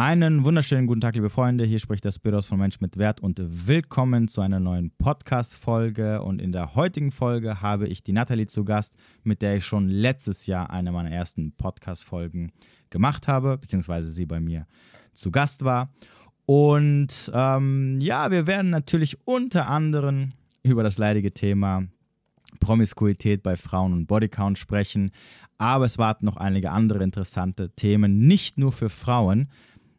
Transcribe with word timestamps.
Einen 0.00 0.44
wunderschönen 0.44 0.86
guten 0.86 1.00
Tag, 1.00 1.16
liebe 1.16 1.28
Freunde. 1.28 1.64
Hier 1.64 1.80
spricht 1.80 2.04
der 2.04 2.12
Spiros 2.12 2.46
von 2.46 2.60
Mensch 2.60 2.80
mit 2.80 2.98
Wert 2.98 3.20
und 3.20 3.40
willkommen 3.66 4.28
zu 4.28 4.40
einer 4.40 4.60
neuen 4.60 4.92
Podcast-Folge. 4.92 6.22
Und 6.22 6.40
in 6.40 6.52
der 6.52 6.76
heutigen 6.76 7.10
Folge 7.10 7.62
habe 7.62 7.88
ich 7.88 8.04
die 8.04 8.12
Nathalie 8.12 8.46
zu 8.46 8.64
Gast, 8.64 8.94
mit 9.24 9.42
der 9.42 9.56
ich 9.56 9.64
schon 9.64 9.88
letztes 9.88 10.46
Jahr 10.46 10.70
eine 10.70 10.92
meiner 10.92 11.10
ersten 11.10 11.50
Podcast-Folgen 11.50 12.52
gemacht 12.90 13.26
habe, 13.26 13.58
beziehungsweise 13.58 14.12
sie 14.12 14.24
bei 14.24 14.38
mir 14.38 14.68
zu 15.14 15.32
Gast 15.32 15.64
war. 15.64 15.92
Und 16.46 17.32
ähm, 17.34 18.00
ja, 18.00 18.30
wir 18.30 18.46
werden 18.46 18.70
natürlich 18.70 19.18
unter 19.26 19.66
anderem 19.66 20.30
über 20.62 20.84
das 20.84 20.98
leidige 20.98 21.34
Thema 21.34 21.88
Promiskuität 22.60 23.42
bei 23.42 23.56
Frauen 23.56 23.94
und 23.94 24.06
Bodycount 24.06 24.58
sprechen. 24.58 25.10
Aber 25.58 25.86
es 25.86 25.98
warten 25.98 26.24
noch 26.24 26.36
einige 26.36 26.70
andere 26.70 27.02
interessante 27.02 27.70
Themen, 27.70 28.28
nicht 28.28 28.58
nur 28.58 28.70
für 28.70 28.90
Frauen, 28.90 29.48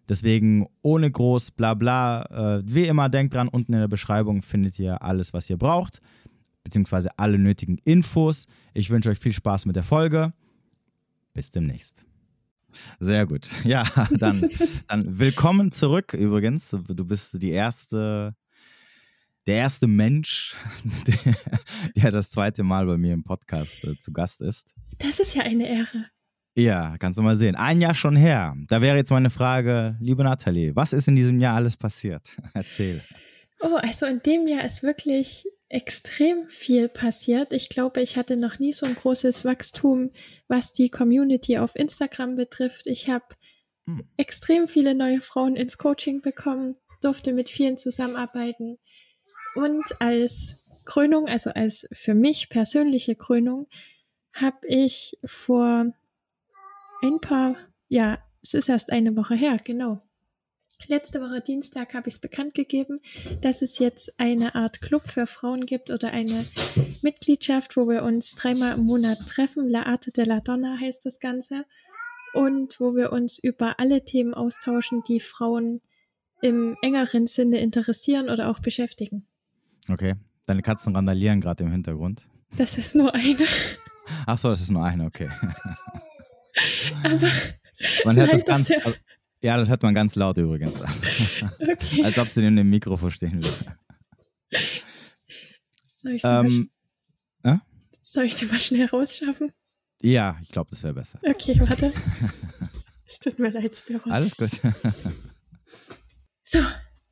Deswegen 0.09 0.67
ohne 0.81 1.11
groß 1.11 1.51
Blabla. 1.51 2.57
Äh, 2.57 2.63
wie 2.65 2.85
immer, 2.85 3.09
denkt 3.09 3.35
dran, 3.35 3.47
unten 3.47 3.73
in 3.73 3.79
der 3.79 3.87
Beschreibung 3.87 4.41
findet 4.41 4.79
ihr 4.79 5.03
alles, 5.03 5.33
was 5.33 5.49
ihr 5.49 5.57
braucht, 5.57 6.01
beziehungsweise 6.63 7.17
alle 7.17 7.37
nötigen 7.37 7.77
Infos. 7.85 8.47
Ich 8.73 8.89
wünsche 8.89 9.09
euch 9.11 9.19
viel 9.19 9.33
Spaß 9.33 9.67
mit 9.67 9.75
der 9.75 9.83
Folge. 9.83 10.33
Bis 11.33 11.51
demnächst. 11.51 12.05
Sehr 12.99 13.27
gut. 13.27 13.47
Ja, 13.63 13.85
dann, 14.17 14.49
dann 14.87 15.19
willkommen 15.19 15.71
zurück 15.71 16.13
übrigens. 16.13 16.71
Du 16.71 17.05
bist 17.05 17.41
die 17.41 17.51
erste, 17.51 18.35
der 19.45 19.57
erste 19.57 19.85
Mensch, 19.85 20.55
der, 21.07 21.35
der 21.95 22.11
das 22.11 22.31
zweite 22.31 22.63
Mal 22.63 22.87
bei 22.87 22.97
mir 22.97 23.13
im 23.13 23.23
Podcast 23.23 23.83
äh, 23.83 23.95
zu 23.97 24.11
Gast 24.11 24.41
ist. 24.41 24.73
Das 24.97 25.19
ist 25.19 25.35
ja 25.35 25.43
eine 25.43 25.67
Ehre. 25.67 26.05
Ja, 26.55 26.97
kannst 26.97 27.17
du 27.17 27.23
mal 27.23 27.35
sehen. 27.35 27.55
Ein 27.55 27.79
Jahr 27.79 27.95
schon 27.95 28.15
her. 28.15 28.55
Da 28.67 28.81
wäre 28.81 28.97
jetzt 28.97 29.11
meine 29.11 29.29
Frage, 29.29 29.95
liebe 29.99 30.23
Nathalie, 30.23 30.75
was 30.75 30.93
ist 30.93 31.07
in 31.07 31.15
diesem 31.15 31.39
Jahr 31.39 31.55
alles 31.55 31.77
passiert? 31.77 32.37
Erzähl. 32.53 33.01
Oh, 33.61 33.75
also 33.75 34.05
in 34.05 34.21
dem 34.21 34.47
Jahr 34.47 34.63
ist 34.65 34.83
wirklich 34.83 35.45
extrem 35.67 36.47
viel 36.47 36.89
passiert. 36.89 37.53
Ich 37.53 37.69
glaube, 37.69 38.01
ich 38.01 38.17
hatte 38.17 38.37
noch 38.37 38.57
nie 38.59 38.73
so 38.73 38.85
ein 38.85 38.95
großes 38.95 39.45
Wachstum, 39.45 40.11
was 40.47 40.73
die 40.73 40.89
Community 40.89 41.57
auf 41.57 41.75
Instagram 41.75 42.35
betrifft. 42.35 42.87
Ich 42.87 43.09
habe 43.09 43.25
hm. 43.85 44.03
extrem 44.17 44.67
viele 44.67 44.95
neue 44.95 45.21
Frauen 45.21 45.55
ins 45.55 45.77
Coaching 45.77 46.21
bekommen, 46.21 46.75
durfte 47.01 47.33
mit 47.33 47.49
vielen 47.49 47.77
zusammenarbeiten. 47.77 48.77
Und 49.55 49.83
als 49.99 50.63
Krönung, 50.85 51.27
also 51.27 51.51
als 51.51 51.87
für 51.91 52.15
mich 52.15 52.49
persönliche 52.49 53.15
Krönung, 53.15 53.67
habe 54.33 54.67
ich 54.67 55.17
vor 55.25 55.93
ein 57.01 57.19
paar, 57.19 57.55
ja, 57.87 58.19
es 58.41 58.53
ist 58.53 58.69
erst 58.69 58.91
eine 58.91 59.15
Woche 59.15 59.35
her, 59.35 59.57
genau. 59.63 60.01
Letzte 60.87 61.19
Woche 61.19 61.41
Dienstag 61.41 61.93
habe 61.93 62.07
ich 62.07 62.15
es 62.15 62.19
bekannt 62.21 62.53
gegeben, 62.53 63.01
dass 63.41 63.61
es 63.61 63.79
jetzt 63.79 64.17
eine 64.17 64.55
Art 64.55 64.81
Club 64.81 65.07
für 65.07 65.27
Frauen 65.27 65.65
gibt 65.65 65.89
oder 65.89 66.11
eine 66.11 66.45
Mitgliedschaft, 67.01 67.75
wo 67.75 67.89
wir 67.89 68.03
uns 68.03 68.33
dreimal 68.35 68.75
im 68.75 68.85
Monat 68.85 69.19
treffen. 69.27 69.69
La 69.69 69.83
Arte 69.83 70.11
de 70.11 70.23
la 70.23 70.39
Donna 70.39 70.77
heißt 70.79 71.05
das 71.05 71.19
Ganze. 71.19 71.65
Und 72.33 72.79
wo 72.79 72.95
wir 72.95 73.11
uns 73.11 73.39
über 73.39 73.79
alle 73.79 74.05
Themen 74.05 74.33
austauschen, 74.33 75.03
die 75.07 75.19
Frauen 75.19 75.81
im 76.41 76.77
engeren 76.81 77.27
Sinne 77.27 77.59
interessieren 77.59 78.29
oder 78.29 78.49
auch 78.49 78.59
beschäftigen. 78.59 79.25
Okay. 79.89 80.15
Deine 80.47 80.61
Katzen 80.61 80.95
randalieren 80.95 81.41
gerade 81.41 81.63
im 81.63 81.71
Hintergrund. 81.71 82.23
Das 82.57 82.77
ist 82.77 82.95
nur 82.95 83.13
eine. 83.13 83.45
Ach 84.25 84.37
so, 84.37 84.49
das 84.49 84.61
ist 84.61 84.71
nur 84.71 84.83
eine, 84.83 85.05
okay. 85.05 85.29
Aber 87.03 87.31
man 88.05 88.17
hört 88.17 88.33
das 88.33 88.45
ganz. 88.45 88.69
Ja. 88.69 88.77
ja. 89.41 89.57
das 89.57 89.69
hört 89.69 89.83
man 89.83 89.93
ganz 89.93 90.15
laut 90.15 90.37
übrigens. 90.37 90.79
Okay. 91.59 92.03
Als 92.03 92.17
ob 92.17 92.29
sie 92.29 92.43
in 92.43 92.55
dem 92.55 92.69
Mikrofon 92.69 93.11
stehen 93.11 93.43
würde. 93.43 93.77
Soll 95.85 96.13
ich 96.13 96.21
sie, 96.21 96.27
ähm, 96.27 96.69
mal, 97.43 97.55
äh? 97.55 97.57
Soll 98.01 98.25
ich 98.25 98.35
sie 98.35 98.45
mal 98.47 98.59
schnell 98.59 98.85
rausschaffen? 98.87 99.51
Ja, 100.01 100.37
ich 100.41 100.49
glaube, 100.49 100.69
das 100.69 100.83
wäre 100.83 100.93
besser. 100.93 101.19
Okay, 101.23 101.59
warte. 101.59 101.93
es 103.05 103.19
tut 103.19 103.39
mir 103.39 103.49
leid, 103.49 103.75
Spiros. 103.75 104.11
Alles 104.11 104.35
gut. 104.35 104.51
so, 106.43 106.59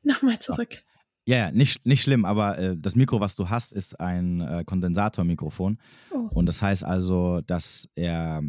nochmal 0.02 0.38
zurück. 0.38 0.82
Ja, 1.26 1.36
ja, 1.36 1.50
nicht, 1.52 1.84
nicht 1.84 2.02
schlimm, 2.02 2.24
aber 2.24 2.58
äh, 2.58 2.76
das 2.78 2.96
Mikro, 2.96 3.20
was 3.20 3.36
du 3.36 3.50
hast, 3.50 3.74
ist 3.74 4.00
ein 4.00 4.40
äh, 4.40 4.64
Kondensatormikrofon. 4.64 5.78
Oh. 6.10 6.28
Und 6.32 6.46
das 6.46 6.62
heißt 6.62 6.84
also, 6.84 7.42
dass 7.42 7.86
er 7.94 8.42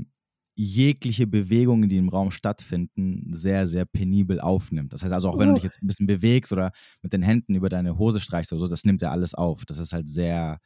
jegliche 0.62 1.26
Bewegungen, 1.26 1.88
die 1.88 1.96
im 1.96 2.10
Raum 2.10 2.32
stattfinden, 2.32 3.32
sehr, 3.32 3.66
sehr 3.66 3.86
penibel 3.86 4.42
aufnimmt. 4.42 4.92
Das 4.92 5.04
heißt 5.04 5.14
also, 5.14 5.30
auch 5.30 5.40
wenn 5.40 5.48
du 5.48 5.54
dich 5.54 5.64
jetzt 5.64 5.82
ein 5.82 5.88
bisschen 5.88 6.06
bewegst 6.06 6.52
oder 6.52 6.74
mit 7.02 7.14
den 7.14 7.22
Händen 7.22 7.56
über 7.56 7.70
deine 7.70 7.98
Hose 7.98 8.20
streichst 8.20 8.52
oder 8.52 8.60
so, 8.60 8.68
das 8.68 8.84
nimmt 8.84 9.02
er 9.02 9.12
alles 9.12 9.34
auf. 9.34 9.64
Das 9.64 9.78
ist 9.78 9.94
halt 9.94 10.10
sehr, 10.10 10.60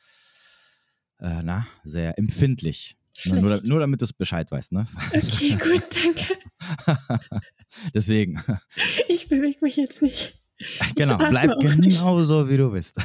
äh, 1.19 1.43
na, 1.43 1.67
sehr 1.83 2.17
empfindlich. 2.17 2.97
Nur, 3.25 3.61
nur, 3.63 3.79
damit 3.79 4.01
du 4.01 4.05
es 4.05 4.13
Bescheid 4.13 4.49
weißt, 4.49 4.71
ne? 4.71 4.87
Okay, 5.13 5.51
gut, 5.63 5.83
danke. 5.93 7.29
Deswegen. 7.93 8.41
Ich 9.09 9.29
bewege 9.29 9.59
mich 9.61 9.75
jetzt 9.75 10.01
nicht. 10.01 10.41
Genau, 10.95 11.17
bleib 11.17 11.51
genau 11.59 12.23
so, 12.23 12.49
wie 12.49 12.57
du 12.57 12.71
bist. 12.71 12.95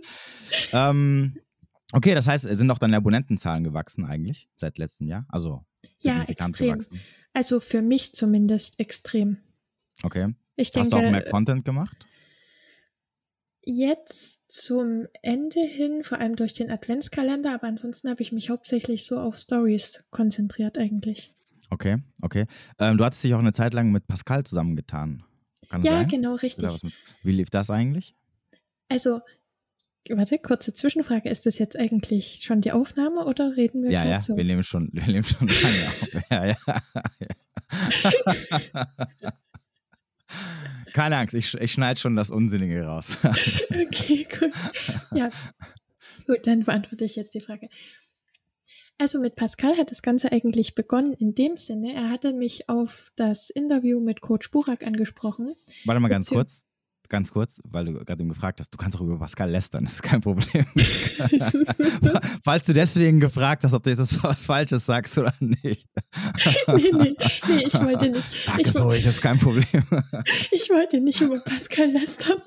ähm, 0.74 1.38
okay, 1.92 2.14
das 2.14 2.26
heißt, 2.26 2.44
sind 2.44 2.70
auch 2.70 2.78
deine 2.78 2.96
Abonnentenzahlen 2.96 3.64
gewachsen 3.64 4.04
eigentlich 4.04 4.48
seit 4.56 4.78
letztem 4.78 5.08
Jahr? 5.08 5.26
Also 5.28 5.64
ja, 6.00 6.22
extrem. 6.24 6.72
Gewachsen. 6.72 7.00
Also 7.32 7.60
für 7.60 7.82
mich 7.82 8.14
zumindest 8.14 8.80
extrem. 8.80 9.38
Okay. 10.02 10.34
Ich 10.56 10.72
denke, 10.72 10.86
Hast 10.86 10.92
du 10.92 11.06
auch 11.06 11.10
mehr 11.10 11.24
Content 11.30 11.64
gemacht? 11.64 12.06
Jetzt 13.64 14.50
zum 14.50 15.06
Ende 15.22 15.60
hin, 15.60 16.02
vor 16.02 16.18
allem 16.18 16.36
durch 16.36 16.54
den 16.54 16.70
Adventskalender, 16.70 17.52
aber 17.52 17.68
ansonsten 17.68 18.08
habe 18.08 18.22
ich 18.22 18.32
mich 18.32 18.50
hauptsächlich 18.50 19.04
so 19.04 19.20
auf 19.20 19.36
Stories 19.36 20.04
konzentriert 20.10 20.78
eigentlich. 20.78 21.34
Okay, 21.70 21.98
okay. 22.22 22.46
Ähm, 22.78 22.96
du 22.96 23.04
hattest 23.04 23.22
dich 23.22 23.34
auch 23.34 23.38
eine 23.40 23.52
Zeit 23.52 23.74
lang 23.74 23.92
mit 23.92 24.06
Pascal 24.06 24.44
zusammengetan. 24.44 25.22
Kann 25.68 25.82
ja, 25.82 25.92
sein? 25.92 26.08
genau, 26.08 26.34
richtig. 26.36 26.80
Wie 27.22 27.32
lief 27.32 27.50
das 27.50 27.68
eigentlich? 27.68 28.16
Also 28.88 29.20
Warte, 30.10 30.38
kurze 30.38 30.74
Zwischenfrage. 30.74 31.28
Ist 31.28 31.46
das 31.46 31.58
jetzt 31.58 31.78
eigentlich 31.78 32.40
schon 32.42 32.60
die 32.60 32.72
Aufnahme 32.72 33.24
oder 33.24 33.56
reden 33.56 33.84
wir 33.84 33.90
Ja, 33.90 34.04
ja, 34.04 34.20
so? 34.20 34.36
wir 34.36 34.44
nehmen 34.44 34.62
schon, 34.62 34.90
wir 34.92 35.06
nehmen 35.06 35.24
schon 35.24 35.48
lange 35.62 35.86
auf. 35.86 36.14
Ja, 36.30 36.46
ja, 36.46 36.56
ja. 37.20 38.86
Keine 40.92 41.16
Angst, 41.16 41.34
ich, 41.34 41.54
ich 41.54 41.72
schneide 41.72 42.00
schon 42.00 42.16
das 42.16 42.30
Unsinnige 42.30 42.84
raus. 42.84 43.18
okay, 43.70 44.26
gut. 44.38 44.52
Ja, 45.12 45.30
gut, 46.26 46.46
dann 46.46 46.64
beantworte 46.64 47.04
ich 47.04 47.16
jetzt 47.16 47.34
die 47.34 47.40
Frage. 47.40 47.68
Also 48.98 49.20
mit 49.20 49.36
Pascal 49.36 49.76
hat 49.76 49.90
das 49.90 50.02
Ganze 50.02 50.32
eigentlich 50.32 50.74
begonnen 50.74 51.12
in 51.12 51.34
dem 51.34 51.56
Sinne, 51.56 51.94
er 51.94 52.10
hatte 52.10 52.32
mich 52.32 52.68
auf 52.68 53.12
das 53.14 53.48
Interview 53.48 54.00
mit 54.00 54.20
Coach 54.20 54.50
Burak 54.50 54.84
angesprochen. 54.84 55.54
Warte 55.84 56.00
mal 56.00 56.08
ganz 56.08 56.30
kurz 56.30 56.64
ganz 57.08 57.30
kurz, 57.30 57.60
weil 57.64 57.86
du 57.86 57.92
gerade 57.92 58.20
eben 58.20 58.28
gefragt 58.28 58.60
hast, 58.60 58.70
du 58.70 58.78
kannst 58.78 58.96
auch 58.96 59.00
über 59.00 59.18
Pascal 59.18 59.50
lästern, 59.50 59.84
das 59.84 59.94
ist 59.94 60.02
kein 60.02 60.20
Problem. 60.20 60.66
Falls 62.44 62.66
du 62.66 62.72
deswegen 62.72 63.20
gefragt 63.20 63.64
hast, 63.64 63.72
ob 63.72 63.82
du 63.82 63.90
jetzt 63.90 64.22
was 64.22 64.46
Falsches 64.46 64.86
sagst 64.86 65.16
oder 65.18 65.34
nicht. 65.40 65.86
nee, 66.68 66.90
nee, 66.92 67.16
nee, 67.48 67.64
ich 67.66 67.74
wollte 67.74 68.10
nicht. 68.10 68.44
Sag 68.44 68.60
es 68.60 68.80
ruhig, 68.80 69.06
ist 69.06 69.22
kein 69.22 69.38
Problem. 69.38 69.64
ich 70.50 70.68
wollte 70.70 71.00
nicht 71.00 71.20
über 71.20 71.38
Pascal 71.40 71.90
lästern. 71.90 72.42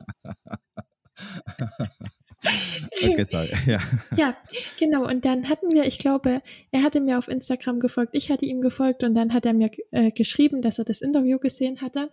Okay, 3.03 3.23
sorry. 3.23 3.49
Ja. 3.67 3.79
ja, 4.15 4.37
genau. 4.79 5.07
Und 5.07 5.25
dann 5.25 5.47
hatten 5.47 5.71
wir, 5.71 5.85
ich 5.85 5.99
glaube, 5.99 6.41
er 6.71 6.83
hatte 6.83 6.99
mir 6.99 7.17
auf 7.17 7.27
Instagram 7.27 7.79
gefolgt, 7.79 8.15
ich 8.15 8.31
hatte 8.31 8.45
ihm 8.45 8.61
gefolgt 8.61 9.03
und 9.03 9.13
dann 9.13 9.33
hat 9.33 9.45
er 9.45 9.53
mir 9.53 9.69
äh, 9.91 10.11
geschrieben, 10.11 10.61
dass 10.61 10.79
er 10.79 10.85
das 10.85 11.01
Interview 11.01 11.37
gesehen 11.37 11.81
hatte. 11.81 12.11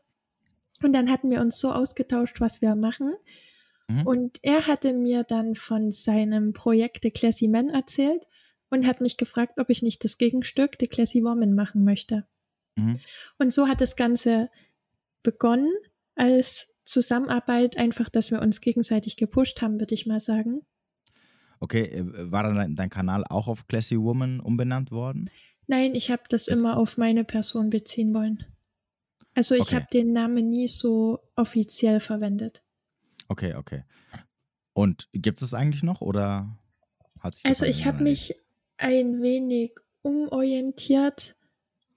Und 0.83 0.93
dann 0.93 1.11
hatten 1.11 1.31
wir 1.31 1.41
uns 1.41 1.59
so 1.59 1.73
ausgetauscht, 1.73 2.41
was 2.41 2.63
wir 2.63 2.75
machen. 2.75 3.15
Mhm. 3.89 4.07
Und 4.07 4.39
er 4.43 4.67
hatte 4.67 4.93
mir 4.93 5.25
dann 5.25 5.55
von 5.55 5.91
seinem 5.91 6.53
Projekt 6.53 7.03
The 7.03 7.11
Classy 7.11 7.49
Men 7.49 7.71
erzählt 7.71 8.25
und 8.71 8.87
hat 8.87 9.01
mich 9.01 9.17
gefragt, 9.17 9.59
ob 9.59 9.71
ich 9.71 9.83
nicht 9.83 10.05
das 10.05 10.19
Gegenstück 10.19 10.77
The 10.79 10.87
Classy 10.87 11.25
Woman 11.25 11.55
machen 11.55 11.85
möchte. 11.85 12.27
Mhm. 12.77 13.01
Und 13.39 13.53
so 13.53 13.67
hat 13.67 13.81
das 13.81 13.97
Ganze 13.97 14.51
begonnen 15.23 15.73
als 16.15 16.75
Zusammenarbeit, 16.85 17.77
einfach, 17.77 18.09
dass 18.09 18.31
wir 18.31 18.41
uns 18.41 18.61
gegenseitig 18.61 19.17
gepusht 19.17 19.61
haben, 19.63 19.79
würde 19.79 19.95
ich 19.95 20.07
mal 20.07 20.21
sagen. 20.21 20.63
Okay, 21.61 21.83
äh, 21.83 22.31
war 22.31 22.43
dann 22.45 22.77
dein 22.77 22.91
Kanal 22.91 23.25
auch 23.29 23.49
auf 23.49 23.67
Classy 23.69 23.99
Woman 23.99 24.41
umbenannt 24.41 24.91
worden? 24.91 25.29
Nein, 25.67 25.95
ich 25.95 26.11
habe 26.11 26.23
das 26.29 26.49
Ist 26.49 26.59
immer 26.59 26.79
auf 26.79 26.97
meine 26.97 27.25
Person 27.25 27.69
beziehen 27.69 28.15
wollen. 28.15 28.45
Also 29.39 29.55
ich 29.55 29.61
okay. 29.61 29.77
habe 29.77 29.87
den 29.93 30.13
Namen 30.13 30.49
nie 30.49 30.67
so 30.67 31.21
offiziell 31.37 32.01
verwendet. 32.01 32.65
Okay, 33.29 33.55
okay. 33.55 33.85
Und 34.73 35.09
gibt 35.13 35.41
es 35.41 35.55
eigentlich 35.55 35.85
noch 35.85 36.01
oder 36.01 36.59
hat 37.21 37.35
sich 37.35 37.45
Also 37.45 37.65
ich 37.65 37.87
habe 37.87 38.03
mich 38.03 38.35
ein 38.79 39.23
wenig 39.23 39.79
umorientiert 40.03 41.37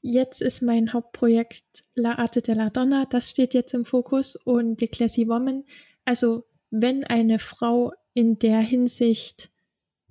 jetzt 0.01 0.41
ist 0.41 0.61
mein 0.61 0.93
Hauptprojekt 0.93 1.83
La 1.95 2.17
Arte 2.19 2.43
de 2.43 2.53
la 2.55 2.69
Donna, 2.69 3.05
das 3.05 3.29
steht 3.29 3.55
jetzt 3.55 3.73
im 3.73 3.85
Fokus 3.85 4.35
und 4.35 4.79
The 4.79 4.87
Classy 4.87 5.27
Woman. 5.27 5.63
Also 6.05 6.45
wenn 6.69 7.03
eine 7.03 7.39
Frau 7.39 7.93
in 8.13 8.37
der 8.37 8.59
Hinsicht 8.59 9.51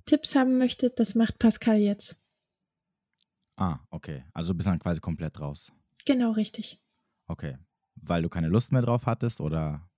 Tipps 0.05 0.35
haben 0.35 0.57
möchte, 0.57 0.89
das 0.89 1.15
macht 1.15 1.39
Pascal 1.39 1.77
jetzt. 1.77 2.17
Ah, 3.55 3.79
okay. 3.89 4.25
Also 4.33 4.53
bist 4.53 4.67
dann 4.67 4.79
quasi 4.79 4.99
komplett 4.99 5.39
raus. 5.39 5.71
Genau, 6.05 6.31
richtig. 6.31 6.79
Okay. 7.31 7.57
Weil 7.95 8.23
du 8.23 8.29
keine 8.29 8.49
Lust 8.49 8.73
mehr 8.73 8.81
drauf 8.81 9.05
hattest 9.05 9.39
oder? 9.39 9.89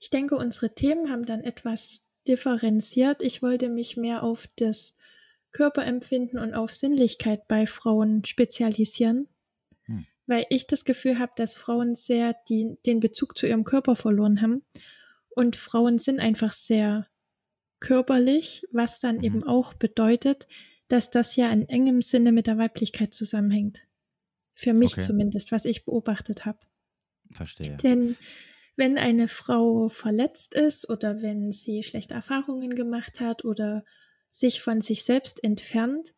Ich 0.00 0.10
denke, 0.10 0.36
unsere 0.36 0.74
Themen 0.74 1.10
haben 1.10 1.24
dann 1.24 1.42
etwas 1.42 2.02
differenziert. 2.26 3.22
Ich 3.22 3.40
wollte 3.40 3.68
mich 3.68 3.96
mehr 3.96 4.24
auf 4.24 4.48
das 4.56 4.96
Körperempfinden 5.52 6.40
und 6.40 6.54
auf 6.54 6.74
Sinnlichkeit 6.74 7.46
bei 7.46 7.66
Frauen 7.66 8.24
spezialisieren, 8.24 9.28
hm. 9.84 10.06
weil 10.26 10.44
ich 10.50 10.66
das 10.66 10.84
Gefühl 10.84 11.20
habe, 11.20 11.32
dass 11.36 11.56
Frauen 11.56 11.94
sehr 11.94 12.34
die, 12.48 12.78
den 12.84 12.98
Bezug 12.98 13.38
zu 13.38 13.46
ihrem 13.46 13.64
Körper 13.64 13.94
verloren 13.94 14.42
haben. 14.42 14.64
Und 15.28 15.54
Frauen 15.54 16.00
sind 16.00 16.18
einfach 16.18 16.52
sehr 16.52 17.06
körperlich, 17.78 18.66
was 18.72 18.98
dann 18.98 19.18
mhm. 19.18 19.24
eben 19.24 19.44
auch 19.44 19.74
bedeutet, 19.74 20.48
dass 20.88 21.10
das 21.10 21.36
ja 21.36 21.50
in 21.50 21.68
engem 21.68 22.02
Sinne 22.02 22.32
mit 22.32 22.48
der 22.48 22.58
Weiblichkeit 22.58 23.14
zusammenhängt. 23.14 23.86
Für 24.60 24.74
mich 24.74 24.92
okay. 24.92 25.06
zumindest, 25.06 25.52
was 25.52 25.64
ich 25.64 25.86
beobachtet 25.86 26.44
habe. 26.44 26.58
Verstehe. 27.32 27.78
Denn 27.78 28.18
wenn 28.76 28.98
eine 28.98 29.26
Frau 29.26 29.88
verletzt 29.88 30.54
ist 30.54 30.90
oder 30.90 31.22
wenn 31.22 31.50
sie 31.50 31.82
schlechte 31.82 32.12
Erfahrungen 32.12 32.74
gemacht 32.74 33.20
hat 33.20 33.42
oder 33.46 33.86
sich 34.28 34.60
von 34.60 34.82
sich 34.82 35.02
selbst 35.02 35.42
entfernt, 35.42 36.12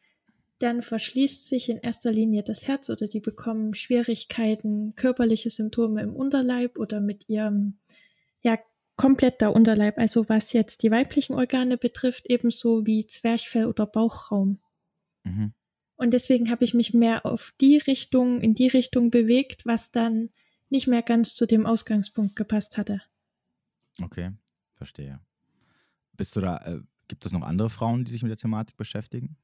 dann 0.58 0.82
verschließt 0.82 1.46
sich 1.46 1.68
in 1.68 1.78
erster 1.78 2.10
Linie 2.10 2.42
das 2.42 2.66
Herz 2.66 2.90
oder 2.90 3.06
die 3.06 3.20
bekommen 3.20 3.74
Schwierigkeiten, 3.74 4.96
körperliche 4.96 5.50
Symptome 5.50 6.02
im 6.02 6.16
Unterleib 6.16 6.76
oder 6.76 7.00
mit 7.00 7.28
ihrem 7.28 7.78
ja 8.40 8.58
kompletter 8.96 9.54
Unterleib, 9.54 9.98
also 9.98 10.28
was 10.28 10.52
jetzt 10.52 10.82
die 10.82 10.90
weiblichen 10.90 11.34
Organe 11.34 11.78
betrifft, 11.78 12.28
ebenso 12.28 12.86
wie 12.86 13.06
Zwerchfell 13.06 13.66
oder 13.66 13.86
Bauchraum. 13.86 14.58
Mhm. 15.22 15.54
Und 16.02 16.10
deswegen 16.10 16.50
habe 16.50 16.64
ich 16.64 16.74
mich 16.74 16.92
mehr 16.92 17.24
auf 17.24 17.54
die 17.60 17.76
Richtung, 17.78 18.40
in 18.40 18.54
die 18.54 18.66
Richtung 18.66 19.12
bewegt, 19.12 19.64
was 19.66 19.92
dann 19.92 20.30
nicht 20.68 20.88
mehr 20.88 21.00
ganz 21.02 21.32
zu 21.32 21.46
dem 21.46 21.64
Ausgangspunkt 21.64 22.34
gepasst 22.34 22.76
hatte. 22.76 23.00
Okay, 24.02 24.32
verstehe. 24.74 25.20
Bist 26.16 26.34
du 26.34 26.40
da, 26.40 26.56
äh, 26.58 26.80
Gibt 27.06 27.24
es 27.24 27.30
noch 27.30 27.42
andere 27.42 27.70
Frauen, 27.70 28.04
die 28.04 28.10
sich 28.10 28.22
mit 28.22 28.30
der 28.30 28.36
Thematik 28.36 28.76
beschäftigen? 28.76 29.36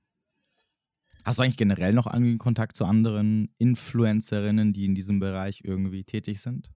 Hast 1.24 1.38
du 1.38 1.42
eigentlich 1.42 1.58
generell 1.58 1.92
noch 1.92 2.12
irgendwie 2.12 2.38
Kontakt 2.38 2.76
zu 2.76 2.84
anderen 2.86 3.54
Influencerinnen, 3.58 4.72
die 4.72 4.84
in 4.84 4.96
diesem 4.96 5.20
Bereich 5.20 5.60
irgendwie 5.62 6.02
tätig 6.02 6.40
sind? 6.40 6.72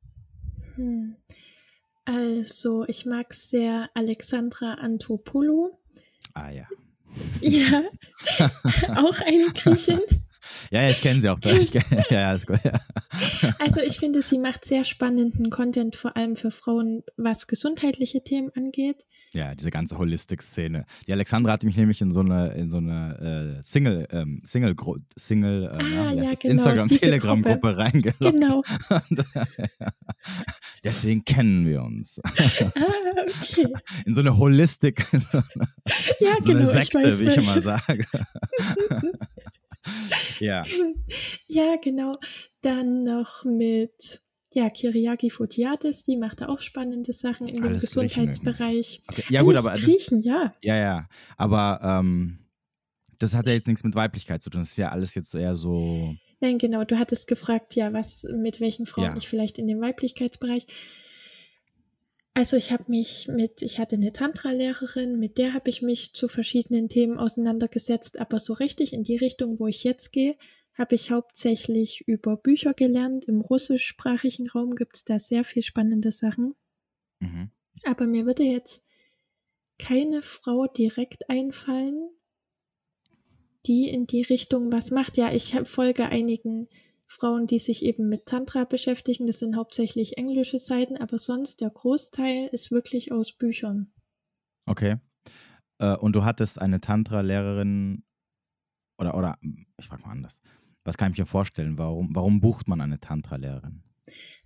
Hm. 0.76 1.17
Also, 2.05 2.87
ich 2.87 3.05
mag 3.05 3.35
sehr 3.35 3.90
Alexandra 3.94 4.75
Antopoulou. 4.75 5.76
Ah 6.35 6.50
ja. 6.50 6.69
Ja, 7.41 7.82
auch 8.97 9.19
eine 9.20 9.53
Griechin. 9.55 10.00
Ja, 10.70 10.88
ich 10.88 11.00
kenne 11.00 11.20
sie 11.20 11.29
auch. 11.29 11.38
Ich 11.43 11.70
kenn, 11.70 11.85
ja, 12.11 12.32
ist 12.32 12.47
gut. 12.47 12.61
Ja. 12.64 12.81
Also 13.59 13.81
ich 13.81 13.99
finde, 13.99 14.23
sie 14.23 14.38
macht 14.38 14.64
sehr 14.64 14.85
spannenden 14.85 15.50
Content, 15.50 15.97
vor 15.97 16.17
allem 16.17 16.37
für 16.37 16.50
Frauen, 16.50 17.03
was 17.17 17.47
gesundheitliche 17.47 18.23
Themen 18.23 18.50
angeht. 18.55 19.05
Ja, 19.32 19.55
diese 19.55 19.70
ganze 19.70 19.97
Holistik-Szene. 19.97 20.85
Die 21.06 21.12
Alexandra 21.12 21.53
hat 21.53 21.62
mich 21.62 21.76
nämlich 21.76 22.03
in 22.03 22.11
so 22.11 22.20
eine, 22.20 22.53
in 22.53 22.70
so 22.70 22.76
eine 22.76 23.59
äh, 23.59 23.62
Single, 23.62 24.06
ähm, 24.11 24.43
Single, 24.44 24.76
Single 25.17 25.64
äh, 25.64 25.69
ah, 25.69 26.12
ja, 26.12 26.35
genau, 26.35 26.53
Instagram, 26.53 26.88
Telegram-Gruppe 26.88 27.76
reingeloggt. 27.79 28.20
Genau. 28.20 28.62
Deswegen 30.84 31.25
kennen 31.25 31.67
wir 31.67 31.82
uns. 31.82 32.20
Ah, 32.75 33.25
okay. 33.40 33.73
In 34.05 34.14
so 34.14 34.20
eine 34.20 34.37
Holistik, 34.37 35.06
ja, 36.20 36.34
so 36.40 36.49
genau, 36.49 36.61
eine 36.61 36.64
Sekte, 36.64 36.99
ich 36.99 37.05
weiß, 37.05 37.20
wie 37.20 37.29
ich 37.29 37.37
immer 37.37 37.61
sage. 37.61 38.05
ja. 40.40 40.64
Ja, 41.46 41.76
genau. 41.82 42.12
Dann 42.62 43.05
noch 43.05 43.44
mit 43.44 44.23
ja, 44.55 44.70
Kiriaki 44.70 45.31
Fotiadis, 45.31 46.02
die 46.02 46.17
macht 46.17 46.40
da 46.40 46.49
auch 46.49 46.61
spannende 46.61 47.12
Sachen 47.12 47.49
in 47.49 47.62
Alles 47.62 47.82
dem 47.82 47.87
Gesundheitsbereich. 47.87 49.02
Okay. 49.08 49.25
Ja, 49.28 49.43
gut, 49.43 49.56
aber. 49.56 49.73
Griechen, 49.73 50.19
das, 50.19 50.25
ja. 50.25 50.55
Ja, 50.62 50.76
ja. 50.76 51.08
Aber 51.37 51.81
ähm, 51.82 52.38
das 53.19 53.35
hat 53.35 53.46
ja 53.46 53.55
jetzt 53.55 53.67
nichts 53.67 53.85
mit 53.85 53.94
Weiblichkeit 53.94 54.43
zu 54.43 54.50
tun. 54.50 54.62
Das 54.62 54.70
ist 54.70 54.78
ja 54.78 54.90
alles 54.90 55.14
jetzt 55.14 55.35
eher 55.35 55.55
so. 55.55 56.14
Nein, 56.43 56.59
genau. 56.59 56.83
Du 56.83 56.99
hattest 56.99 57.29
gefragt, 57.29 57.77
ja, 57.77 57.93
was 57.93 58.25
mit 58.25 58.61
welchen 58.61 58.85
Frauen 58.85 59.05
ja. 59.05 59.17
ich 59.17 59.29
vielleicht 59.29 59.59
in 59.59 59.69
dem 59.69 59.81
Weiblichkeitsbereich. 59.81 60.67
Also 62.35 62.56
ich 62.56 62.73
habe 62.73 62.85
mich 62.89 63.29
mit, 63.29 63.62
ich 63.62 63.79
hatte 63.79 63.94
eine 63.94 64.12
Tantra-Lehrerin, 64.12 65.21
mit 65.21 65.39
der 65.39 65.55
habe 65.55 65.71
ich 65.71 65.83
mich 65.83 66.15
zu 66.15 66.27
verschiedenen 66.27 66.89
Themen 66.89 67.17
auseinandergesetzt, 67.17 68.19
aber 68.19 68.41
so 68.41 68.55
richtig 68.55 68.93
in 68.93 69.05
die 69.05 69.17
Richtung, 69.17 69.61
wo 69.61 69.69
ich 69.69 69.85
jetzt 69.85 70.11
gehe, 70.11 70.35
habe 70.77 70.97
ich 70.97 71.12
hauptsächlich 71.12 72.03
über 72.09 72.37
Bücher 72.37 72.75
gelernt. 72.75 73.27
Im 73.27 73.41
russischsprachigen 73.41 74.50
Raum 74.50 74.75
gibt 74.75 74.97
es 74.97 75.05
da 75.05 75.21
sehr 75.21 75.45
viel 75.45 75.62
spannende 75.62 76.11
Sachen. 76.11 76.56
Mhm. 77.21 77.50
Aber 77.85 78.09
mir 78.09 78.27
würde 78.27 78.43
jetzt 78.43 78.83
keine 79.79 80.23
Frau 80.23 80.67
direkt 80.67 81.31
einfallen, 81.31 82.11
die 83.67 83.88
in 83.88 84.06
die 84.06 84.23
Richtung 84.23 84.73
was 84.73 84.91
macht. 84.91 85.17
Ja, 85.17 85.32
ich 85.32 85.55
folge 85.64 86.06
einigen 86.06 86.69
Frauen, 87.06 87.47
die 87.47 87.59
sich 87.59 87.85
eben 87.85 88.09
mit 88.09 88.26
Tantra 88.26 88.64
beschäftigen. 88.64 89.26
Das 89.26 89.38
sind 89.38 89.56
hauptsächlich 89.56 90.19
englische 90.19 90.59
Seiten, 90.59 90.97
aber 90.97 91.19
sonst 91.19 91.61
der 91.61 91.70
Großteil 91.70 92.49
ist 92.53 92.70
wirklich 92.70 93.12
aus 93.12 93.32
Büchern. 93.32 93.93
Okay. 94.67 94.97
Äh, 95.79 95.97
und 95.97 96.17
du 96.17 96.25
hattest 96.25 96.61
eine 96.61 96.81
Tantra-Lehrerin 96.81 98.05
oder, 98.99 99.17
oder 99.17 99.38
ich 99.79 99.87
frage 99.87 100.03
mal 100.03 100.12
anders. 100.12 100.41
Was 100.85 100.97
kann 100.97 101.12
ich 101.12 101.19
mir 101.19 101.26
vorstellen? 101.26 101.79
Warum, 101.79 102.14
warum 102.14 102.41
bucht 102.41 102.69
man 102.69 102.81
eine 102.81 102.99
Tantra-Lehrerin? 102.99 103.82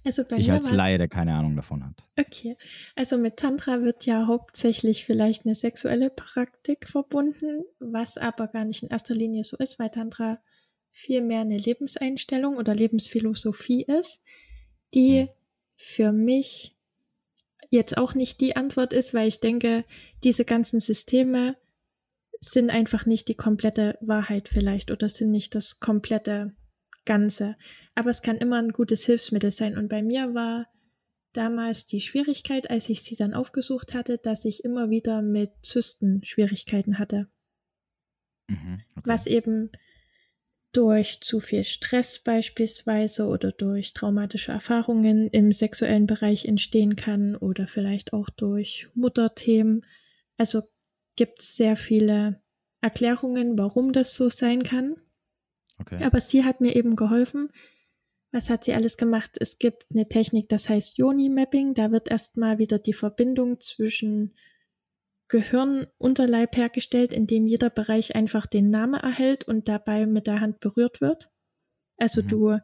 Also 0.06 0.22
bei 0.24 0.36
ich 0.36 0.46
mir 0.46 0.54
als 0.54 0.70
Laie, 0.70 0.98
der 0.98 1.08
keine 1.08 1.34
Ahnung 1.34 1.56
davon 1.56 1.84
hat. 1.84 2.04
Okay, 2.16 2.56
also 2.94 3.18
mit 3.18 3.38
Tantra 3.38 3.82
wird 3.82 4.06
ja 4.06 4.28
hauptsächlich 4.28 5.04
vielleicht 5.04 5.44
eine 5.44 5.56
sexuelle 5.56 6.10
Praktik 6.10 6.88
verbunden, 6.88 7.64
was 7.80 8.16
aber 8.16 8.46
gar 8.46 8.64
nicht 8.64 8.84
in 8.84 8.88
erster 8.88 9.14
Linie 9.14 9.42
so 9.42 9.56
ist, 9.56 9.80
weil 9.80 9.90
Tantra 9.90 10.38
vielmehr 10.92 11.40
eine 11.40 11.58
Lebenseinstellung 11.58 12.56
oder 12.56 12.72
Lebensphilosophie 12.72 13.82
ist, 13.82 14.22
die 14.94 15.22
hm. 15.22 15.28
für 15.74 16.12
mich 16.12 16.76
jetzt 17.70 17.98
auch 17.98 18.14
nicht 18.14 18.40
die 18.40 18.54
Antwort 18.54 18.92
ist, 18.92 19.12
weil 19.12 19.26
ich 19.26 19.40
denke, 19.40 19.84
diese 20.22 20.44
ganzen 20.44 20.78
Systeme 20.78 21.56
sind 22.38 22.70
einfach 22.70 23.06
nicht 23.06 23.26
die 23.26 23.34
komplette 23.34 23.98
Wahrheit 24.00 24.48
vielleicht 24.48 24.92
oder 24.92 25.08
sind 25.08 25.32
nicht 25.32 25.56
das 25.56 25.80
komplette 25.80 26.54
Ganze. 27.06 27.56
Aber 27.94 28.10
es 28.10 28.20
kann 28.20 28.36
immer 28.36 28.58
ein 28.58 28.72
gutes 28.72 29.06
Hilfsmittel 29.06 29.50
sein. 29.50 29.78
Und 29.78 29.88
bei 29.88 30.02
mir 30.02 30.34
war 30.34 30.66
damals 31.32 31.86
die 31.86 32.00
Schwierigkeit, 32.00 32.70
als 32.70 32.88
ich 32.88 33.02
sie 33.02 33.16
dann 33.16 33.32
aufgesucht 33.32 33.94
hatte, 33.94 34.18
dass 34.18 34.44
ich 34.44 34.64
immer 34.64 34.90
wieder 34.90 35.22
mit 35.22 35.50
Zysten 35.62 36.22
Schwierigkeiten 36.24 36.98
hatte. 36.98 37.28
Mhm, 38.48 38.76
okay. 38.96 39.08
Was 39.08 39.26
eben 39.26 39.70
durch 40.72 41.20
zu 41.22 41.40
viel 41.40 41.64
Stress 41.64 42.18
beispielsweise 42.18 43.26
oder 43.26 43.50
durch 43.50 43.94
traumatische 43.94 44.52
Erfahrungen 44.52 45.28
im 45.28 45.50
sexuellen 45.50 46.06
Bereich 46.06 46.44
entstehen 46.44 46.96
kann 46.96 47.34
oder 47.34 47.66
vielleicht 47.66 48.12
auch 48.12 48.28
durch 48.28 48.88
Mutterthemen. 48.94 49.86
Also 50.36 50.62
gibt 51.16 51.40
es 51.40 51.56
sehr 51.56 51.76
viele 51.76 52.42
Erklärungen, 52.82 53.58
warum 53.58 53.92
das 53.92 54.14
so 54.14 54.28
sein 54.28 54.64
kann. 54.64 54.96
Okay. 55.78 56.02
Aber 56.02 56.20
sie 56.20 56.44
hat 56.44 56.60
mir 56.60 56.74
eben 56.74 56.96
geholfen. 56.96 57.50
Was 58.32 58.50
hat 58.50 58.64
sie 58.64 58.74
alles 58.74 58.96
gemacht? 58.96 59.36
Es 59.40 59.58
gibt 59.58 59.86
eine 59.90 60.08
Technik, 60.08 60.48
das 60.48 60.68
heißt 60.68 60.98
Yoni-Mapping. 60.98 61.74
Da 61.74 61.90
wird 61.90 62.10
erstmal 62.10 62.58
wieder 62.58 62.78
die 62.78 62.92
Verbindung 62.92 63.60
zwischen 63.60 64.34
Gehirn, 65.28 65.86
Unterleib 65.98 66.56
hergestellt, 66.56 67.12
indem 67.12 67.46
jeder 67.46 67.70
Bereich 67.70 68.14
einfach 68.14 68.46
den 68.46 68.70
Namen 68.70 69.00
erhält 69.00 69.44
und 69.44 69.68
dabei 69.68 70.06
mit 70.06 70.26
der 70.26 70.40
Hand 70.40 70.60
berührt 70.60 71.00
wird. 71.00 71.30
Also 71.96 72.22
mhm. 72.22 72.28
du 72.28 72.58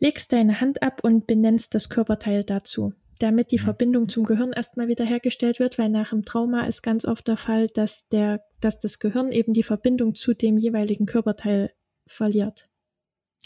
legst 0.00 0.32
deine 0.32 0.60
Hand 0.60 0.82
ab 0.82 1.00
und 1.02 1.26
benennst 1.26 1.74
das 1.74 1.88
Körperteil 1.88 2.44
dazu 2.44 2.92
damit 3.18 3.50
die 3.50 3.58
mhm. 3.58 3.62
Verbindung 3.62 4.08
zum 4.08 4.24
Gehirn 4.24 4.52
erstmal 4.52 4.88
wieder 4.88 5.04
hergestellt 5.04 5.58
wird, 5.58 5.78
weil 5.78 5.88
nach 5.88 6.10
dem 6.10 6.24
Trauma 6.24 6.64
ist 6.64 6.82
ganz 6.82 7.04
oft 7.04 7.26
der 7.28 7.36
Fall, 7.36 7.68
dass, 7.68 8.08
der, 8.08 8.44
dass 8.60 8.78
das 8.78 8.98
Gehirn 8.98 9.32
eben 9.32 9.52
die 9.52 9.62
Verbindung 9.62 10.14
zu 10.14 10.34
dem 10.34 10.58
jeweiligen 10.58 11.06
Körperteil 11.06 11.72
verliert. 12.06 12.68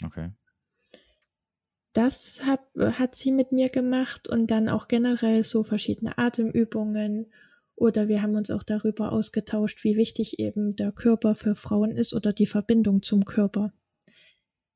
Okay. 0.03 0.31
Das 1.93 2.43
hat, 2.43 2.61
hat 2.77 3.15
sie 3.15 3.31
mit 3.31 3.51
mir 3.51 3.69
gemacht 3.69 4.29
und 4.29 4.47
dann 4.47 4.69
auch 4.69 4.87
generell 4.87 5.43
so 5.43 5.63
verschiedene 5.63 6.17
Atemübungen 6.17 7.31
oder 7.75 8.07
wir 8.07 8.21
haben 8.21 8.35
uns 8.35 8.51
auch 8.51 8.63
darüber 8.63 9.11
ausgetauscht, 9.11 9.83
wie 9.83 9.97
wichtig 9.97 10.39
eben 10.39 10.75
der 10.75 10.91
Körper 10.91 11.35
für 11.35 11.55
Frauen 11.55 11.91
ist 11.91 12.13
oder 12.13 12.31
die 12.31 12.45
Verbindung 12.45 13.01
zum 13.01 13.25
Körper. 13.25 13.73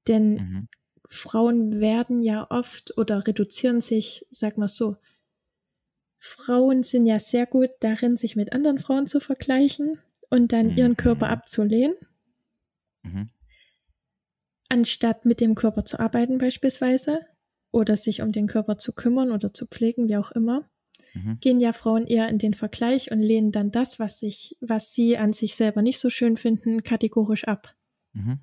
Denn 0.08 0.34
mhm. 0.34 0.68
Frauen 1.08 1.80
werden 1.80 2.22
ja 2.22 2.48
oft 2.50 2.98
oder 2.98 3.26
reduzieren 3.26 3.80
sich, 3.80 4.26
sag 4.32 4.58
mal 4.58 4.68
so, 4.68 4.98
Frauen 6.18 6.84
sind 6.84 7.06
ja 7.06 7.20
sehr 7.20 7.46
gut 7.46 7.70
darin, 7.80 8.18
sich 8.18 8.36
mit 8.36 8.54
anderen 8.54 8.80
Frauen 8.80 9.06
zu 9.06 9.20
vergleichen 9.20 10.00
und 10.32 10.52
dann 10.52 10.72
mhm. 10.72 10.78
ihren 10.78 10.98
Körper 10.98 11.30
abzulehnen. 11.30 11.96
Mhm. 13.04 13.28
Anstatt 14.70 15.26
mit 15.26 15.42
dem 15.42 15.56
Körper 15.56 15.86
zu 15.86 16.00
arbeiten 16.00 16.38
beispielsweise 16.38 17.20
oder 17.72 17.98
sich 17.98 18.22
um 18.22 18.32
den 18.32 18.48
Körper 18.48 18.78
zu 18.78 18.94
kümmern 18.94 19.32
oder 19.32 19.54
zu 19.54 19.68
pflegen, 19.68 20.08
wie 20.08 20.18
auch 20.18 20.32
immer, 20.32 20.70
mhm. 21.14 21.40
gehen 21.40 21.60
ja 21.60 21.74
Frauen 21.74 22.08
eher 22.08 22.30
in 22.30 22.38
den 22.38 22.54
Vergleich 22.54 23.12
und 23.12 23.20
lehnen 23.20 23.52
dann 23.52 23.72
das, 23.72 24.00
was, 24.00 24.20
sich, 24.20 24.58
was 24.62 24.94
sie 24.94 25.18
an 25.18 25.34
sich 25.34 25.56
selber 25.56 25.82
nicht 25.82 26.00
so 26.00 26.10
schön 26.10 26.38
finden, 26.38 26.84
kategorisch 26.84 27.44
ab. 27.46 27.76
Mhm. 28.14 28.40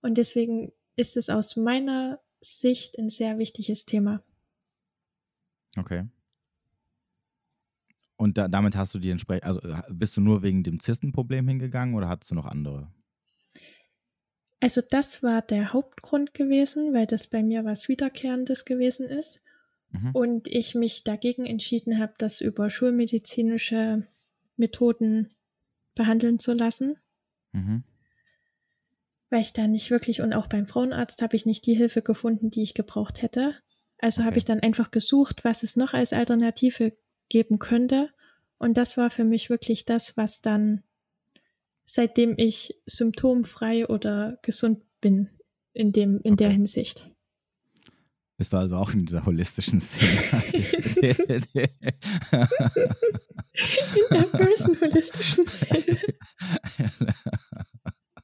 Und 0.00 0.18
deswegen 0.18 0.72
ist 0.96 1.16
es 1.16 1.28
aus 1.28 1.56
meiner 1.56 2.20
Sicht 2.40 2.98
ein 2.98 3.08
sehr 3.08 3.38
wichtiges 3.38 3.86
Thema. 3.86 4.22
Okay. 5.76 6.06
Und 8.16 8.38
da, 8.38 8.48
damit 8.48 8.76
hast 8.76 8.94
du 8.94 8.98
die 8.98 9.10
entsprechend, 9.10 9.44
also 9.44 9.60
bist 9.90 10.16
du 10.16 10.20
nur 10.20 10.42
wegen 10.42 10.62
dem 10.62 10.80
Zystenproblem 10.80 11.48
hingegangen 11.48 11.94
oder 11.94 12.08
hattest 12.08 12.30
du 12.30 12.34
noch 12.34 12.46
andere? 12.46 12.92
Also 14.62 14.80
das 14.80 15.24
war 15.24 15.42
der 15.42 15.72
Hauptgrund 15.72 16.34
gewesen, 16.34 16.94
weil 16.94 17.08
das 17.08 17.26
bei 17.26 17.42
mir 17.42 17.64
was 17.64 17.88
Wiederkehrendes 17.88 18.64
gewesen 18.64 19.08
ist. 19.08 19.42
Mhm. 19.90 20.10
Und 20.12 20.46
ich 20.46 20.76
mich 20.76 21.02
dagegen 21.02 21.46
entschieden 21.46 21.98
habe, 21.98 22.14
das 22.16 22.40
über 22.40 22.70
schulmedizinische 22.70 24.06
Methoden 24.56 25.34
behandeln 25.96 26.38
zu 26.38 26.52
lassen. 26.52 26.96
Mhm. 27.50 27.82
Weil 29.30 29.40
ich 29.40 29.52
da 29.52 29.66
nicht 29.66 29.90
wirklich, 29.90 30.20
und 30.20 30.32
auch 30.32 30.46
beim 30.46 30.68
Frauenarzt 30.68 31.22
habe 31.22 31.34
ich 31.34 31.44
nicht 31.44 31.66
die 31.66 31.74
Hilfe 31.74 32.00
gefunden, 32.00 32.52
die 32.52 32.62
ich 32.62 32.74
gebraucht 32.74 33.20
hätte. 33.20 33.56
Also 33.98 34.20
okay. 34.20 34.28
habe 34.28 34.38
ich 34.38 34.44
dann 34.44 34.60
einfach 34.60 34.92
gesucht, 34.92 35.44
was 35.44 35.64
es 35.64 35.74
noch 35.74 35.92
als 35.92 36.12
Alternative 36.12 36.96
geben 37.28 37.58
könnte. 37.58 38.10
Und 38.58 38.76
das 38.76 38.96
war 38.96 39.10
für 39.10 39.24
mich 39.24 39.50
wirklich 39.50 39.86
das, 39.86 40.16
was 40.16 40.40
dann, 40.40 40.84
seitdem 41.84 42.34
ich 42.36 42.80
symptomfrei 42.86 43.86
oder 43.88 44.38
gesund 44.42 44.82
bin, 45.00 45.30
in, 45.72 45.92
dem, 45.92 46.20
in 46.22 46.34
okay. 46.34 46.44
der 46.44 46.50
Hinsicht. 46.50 47.10
Bist 48.38 48.52
du 48.52 48.56
also 48.56 48.76
auch 48.76 48.92
in 48.92 49.06
dieser 49.06 49.24
holistischen 49.24 49.80
Szene? 49.80 50.20
in 50.52 51.44
der 54.10 54.22
bösen 54.32 54.80
holistischen 54.80 55.46
Szene. 55.46 55.98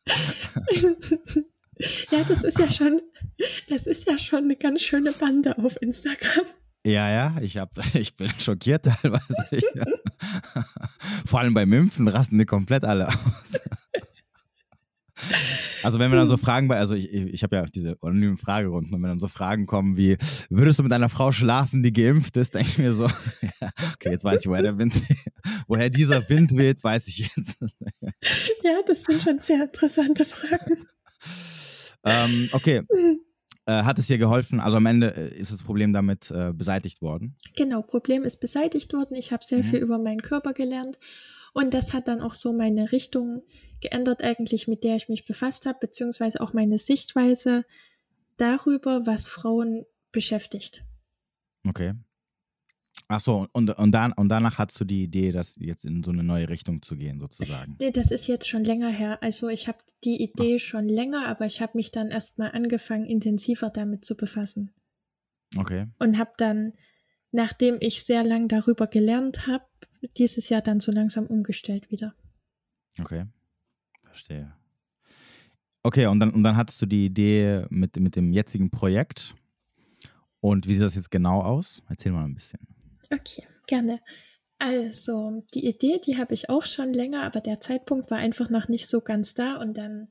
ja, 2.11 2.25
das 2.25 2.45
ist 2.45 2.59
ja 2.59 2.71
schon, 2.71 3.01
das 3.69 3.87
ist 3.87 4.07
ja 4.07 4.19
schon 4.19 4.45
eine 4.45 4.57
ganz 4.57 4.83
schöne 4.83 5.13
Bande 5.13 5.57
auf 5.59 5.81
Instagram. 5.81 6.47
Ja, 6.85 7.11
ja, 7.11 7.37
ich, 7.41 7.57
hab, 7.59 7.71
ich 7.95 8.17
bin 8.17 8.31
schockiert 8.39 8.85
teilweise. 9.03 9.47
Ich, 9.51 9.65
vor 11.27 11.41
allem 11.41 11.55
bei 11.55 11.63
Impfen 11.63 12.09
rasten 12.09 12.39
die 12.39 12.47
komplett 12.47 12.85
alle 12.85 13.09
aus. 13.09 13.15
Also 15.83 15.99
wenn 15.99 16.13
wir 16.13 16.17
dann 16.17 16.29
so 16.29 16.37
Fragen 16.37 16.69
bei, 16.69 16.79
also 16.79 16.95
ich, 16.95 17.13
ich 17.13 17.43
habe 17.43 17.57
ja 17.57 17.65
diese 17.65 17.97
anonymen 18.03 18.37
Fragerunden 18.37 18.95
und 18.95 19.03
wenn 19.03 19.09
dann 19.09 19.19
so 19.19 19.27
Fragen 19.27 19.67
kommen 19.67 19.97
wie, 19.97 20.17
würdest 20.49 20.79
du 20.79 20.85
mit 20.85 20.93
einer 20.93 21.09
Frau 21.09 21.33
schlafen, 21.33 21.83
die 21.83 21.93
geimpft 21.93 22.37
ist, 22.37 22.55
denke 22.55 22.69
ich 22.69 22.79
mir 22.79 22.93
so, 22.93 23.09
ja, 23.61 23.71
okay, 23.95 24.11
jetzt 24.11 24.23
weiß 24.23 24.41
ich, 24.41 24.47
woher 24.47 24.63
der 24.63 24.79
Wind, 24.79 25.01
woher 25.67 25.91
dieser 25.91 26.29
Wind 26.29 26.57
weht, 26.57 26.85
weiß 26.85 27.09
ich 27.09 27.19
jetzt. 27.19 27.61
Ja, 28.63 28.81
das 28.87 29.03
sind 29.03 29.21
schon 29.23 29.41
sehr 29.41 29.65
interessante 29.65 30.25
Fragen. 30.25 30.87
Ähm, 32.05 32.49
okay, 32.53 32.83
mhm. 32.83 33.21
Äh, 33.69 33.85
hat 33.85 33.99
es 33.99 34.07
dir 34.07 34.17
geholfen? 34.17 34.61
Also 34.61 34.79
am 34.79 34.87
Ende 34.87 35.15
äh, 35.15 35.39
ist 35.39 35.53
das 35.53 35.63
Problem 35.63 35.93
damit 35.93 36.31
äh, 36.31 36.55
beseitigt 36.55 37.03
worden? 37.03 37.37
Genau, 37.55 37.83
Problem 37.83 38.25
ist 38.25 38.41
beseitigt 38.41 38.95
worden. 38.95 39.15
Ich 39.15 39.31
habe 39.31 39.45
sehr 39.45 39.59
mhm. 39.59 39.65
viel 39.65 39.79
über 39.81 39.99
meinen 39.99 40.23
Körper 40.23 40.55
gelernt 40.55 40.99
und 41.53 41.75
das 41.75 41.93
hat 41.93 42.09
dann 42.09 42.23
auch 42.23 42.33
so 42.33 42.55
meine 42.55 42.93
Richtung 42.93 43.43
geändert 43.83 44.25
eigentlich, 44.25 44.69
mit 44.69 44.85
der 44.85 44.97
ich 44.97 45.11
mich 45.11 45.27
befasst 45.27 45.67
habe, 45.67 45.79
beziehungsweise 45.81 46.41
auch 46.41 46.55
meine 46.55 46.79
Sichtweise 46.79 47.67
darüber, 48.39 49.05
was 49.05 49.27
Frauen 49.27 49.85
beschäftigt. 50.13 50.83
Okay. 51.69 51.93
Ach 53.07 53.21
so, 53.21 53.47
und, 53.53 53.71
und, 53.71 53.93
dann, 53.93 54.13
und 54.13 54.29
danach 54.29 54.59
hast 54.59 54.79
du 54.81 54.85
die 54.85 55.05
Idee, 55.05 55.33
das 55.33 55.57
jetzt 55.61 55.85
in 55.85 56.03
so 56.03 56.11
eine 56.11 56.25
neue 56.25 56.49
Richtung 56.49 56.83
zu 56.83 56.97
gehen, 56.97 57.21
sozusagen? 57.21 57.77
Nee, 57.79 57.91
das 57.91 58.11
ist 58.11 58.27
jetzt 58.27 58.49
schon 58.49 58.65
länger 58.65 58.91
her. 58.91 59.23
Also 59.23 59.49
ich 59.49 59.69
habe 59.69 59.79
die 60.05 60.23
Idee 60.23 60.57
Ach. 60.57 60.61
schon 60.61 60.85
länger, 60.85 61.27
aber 61.27 61.47
ich 61.47 61.63
habe 61.63 61.73
mich 61.75 61.91
dann 61.91 62.11
erstmal 62.11 62.53
angefangen, 62.53 63.07
intensiver 63.07 63.71
damit 63.71 64.05
zu 64.05 64.17
befassen. 64.17 64.73
Okay. 65.57 65.87
Und 65.99 66.19
habe 66.19 66.33
dann, 66.37 66.75
nachdem 67.31 67.79
ich 67.81 68.03
sehr 68.03 68.25
lang 68.25 68.49
darüber 68.49 68.87
gelernt 68.87 69.47
habe, 69.47 69.65
dieses 70.17 70.49
Jahr 70.49 70.63
dann 70.63 70.81
so 70.81 70.93
langsam 70.93 71.27
umgestellt 71.27 71.91
wieder. 71.91 72.15
Okay, 73.01 73.25
verstehe. 74.05 74.55
Okay, 75.83 76.07
und 76.07 76.21
dann, 76.21 76.31
und 76.31 76.43
dann 76.43 76.57
hattest 76.57 76.83
du 76.83 76.87
die 76.87 77.07
Idee 77.07 77.65
mit, 77.71 77.97
mit 77.97 78.17
dem 78.17 78.33
jetzigen 78.33 78.71
Projekt. 78.71 79.35
Und 80.41 80.67
wie 80.67 80.75
sieht 80.75 80.83
das 80.83 80.95
jetzt 80.95 81.11
genau 81.11 81.41
aus? 81.41 81.83
Erzähl 81.89 82.13
mal 82.13 82.25
ein 82.25 82.35
bisschen. 82.35 82.61
Okay, 83.11 83.47
gerne. 83.67 84.01
Also, 84.59 85.45
die 85.55 85.67
Idee, 85.67 86.01
die 86.05 86.19
habe 86.19 86.35
ich 86.35 86.51
auch 86.51 86.67
schon 86.67 86.93
länger, 86.93 87.23
aber 87.23 87.41
der 87.41 87.61
Zeitpunkt 87.61 88.11
war 88.11 88.19
einfach 88.19 88.51
noch 88.51 88.69
nicht 88.69 88.89
so 88.89 89.01
ganz 89.01 89.35
da. 89.35 89.57
Und 89.57 89.79
dann 89.79 90.09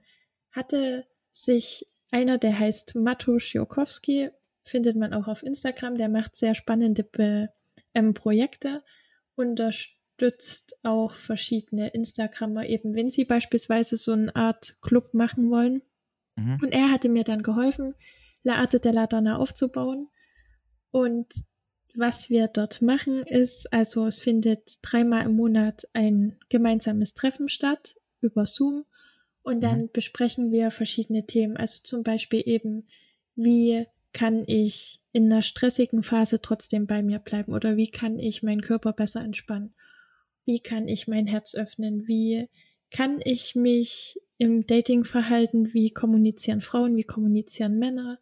hatte 0.51 1.05
sich 1.31 1.85
einer, 2.11 2.37
der 2.37 2.57
heißt 2.57 2.95
Matusz 2.95 3.53
Jokowski, 3.53 4.29
findet 4.63 4.95
man 4.95 5.13
auch 5.13 5.27
auf 5.27 5.43
Instagram, 5.43 5.97
der 5.97 6.09
macht 6.09 6.35
sehr 6.35 6.55
spannende 6.55 7.03
Be 7.03 7.49
ähm, 7.93 8.13
Projekte, 8.13 8.83
unterstützt 9.35 10.77
auch 10.83 11.11
verschiedene 11.11 11.89
Instagrammer, 11.89 12.65
eben 12.65 12.95
wenn 12.95 13.09
sie 13.09 13.25
beispielsweise 13.25 13.97
so 13.97 14.13
eine 14.13 14.35
Art 14.35 14.77
Club 14.81 15.13
machen 15.13 15.49
wollen. 15.49 15.81
Mhm. 16.35 16.59
Und 16.61 16.71
er 16.71 16.89
hatte 16.89 17.09
mir 17.09 17.23
dann 17.23 17.43
geholfen, 17.43 17.95
La 18.43 18.55
Arte 18.55 18.79
della 18.79 19.07
Donna 19.07 19.37
aufzubauen. 19.37 20.09
Und 20.91 21.27
was 21.97 22.29
wir 22.29 22.47
dort 22.47 22.81
machen 22.81 23.23
ist, 23.23 23.71
also 23.73 24.07
es 24.07 24.19
findet 24.19 24.79
dreimal 24.81 25.25
im 25.25 25.35
Monat 25.35 25.87
ein 25.93 26.37
gemeinsames 26.49 27.13
Treffen 27.13 27.49
statt 27.49 27.95
über 28.21 28.45
Zoom 28.45 28.85
und 29.43 29.61
dann 29.61 29.83
mhm. 29.83 29.89
besprechen 29.93 30.51
wir 30.51 30.71
verschiedene 30.71 31.25
Themen. 31.25 31.57
Also 31.57 31.81
zum 31.83 32.03
Beispiel 32.03 32.43
eben, 32.45 32.87
wie 33.35 33.85
kann 34.13 34.43
ich 34.47 35.01
in 35.11 35.31
einer 35.31 35.41
stressigen 35.41 36.03
Phase 36.03 36.41
trotzdem 36.41 36.87
bei 36.87 37.01
mir 37.01 37.19
bleiben 37.19 37.53
oder 37.53 37.77
wie 37.77 37.89
kann 37.89 38.19
ich 38.19 38.43
meinen 38.43 38.61
Körper 38.61 38.93
besser 38.93 39.21
entspannen? 39.21 39.73
Wie 40.45 40.59
kann 40.59 40.87
ich 40.87 41.07
mein 41.07 41.27
Herz 41.27 41.55
öffnen? 41.55 42.07
Wie 42.07 42.49
kann 42.89 43.19
ich 43.23 43.55
mich 43.55 44.19
im 44.37 44.65
Dating 44.65 45.03
verhalten? 45.03 45.73
Wie 45.73 45.91
kommunizieren 45.91 46.61
Frauen? 46.61 46.95
Wie 46.95 47.03
kommunizieren 47.03 47.77
Männer? 47.79 48.19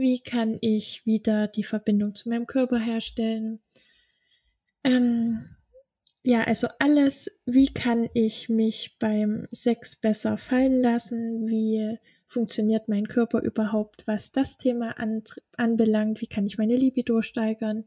Wie 0.00 0.20
kann 0.20 0.56
ich 0.62 1.04
wieder 1.04 1.46
die 1.46 1.62
Verbindung 1.62 2.14
zu 2.14 2.30
meinem 2.30 2.46
Körper 2.46 2.78
herstellen? 2.78 3.60
Ähm, 4.82 5.44
ja, 6.22 6.42
also 6.44 6.68
alles, 6.78 7.30
wie 7.44 7.66
kann 7.66 8.08
ich 8.14 8.48
mich 8.48 8.96
beim 8.98 9.46
Sex 9.52 9.96
besser 9.96 10.38
fallen 10.38 10.80
lassen? 10.80 11.46
Wie 11.46 11.98
funktioniert 12.26 12.88
mein 12.88 13.08
Körper 13.08 13.42
überhaupt, 13.42 14.06
was 14.06 14.32
das 14.32 14.56
Thema 14.56 14.98
an, 14.98 15.22
anbelangt? 15.58 16.22
Wie 16.22 16.28
kann 16.28 16.46
ich 16.46 16.56
meine 16.56 16.76
Libido 16.76 17.20
steigern? 17.20 17.84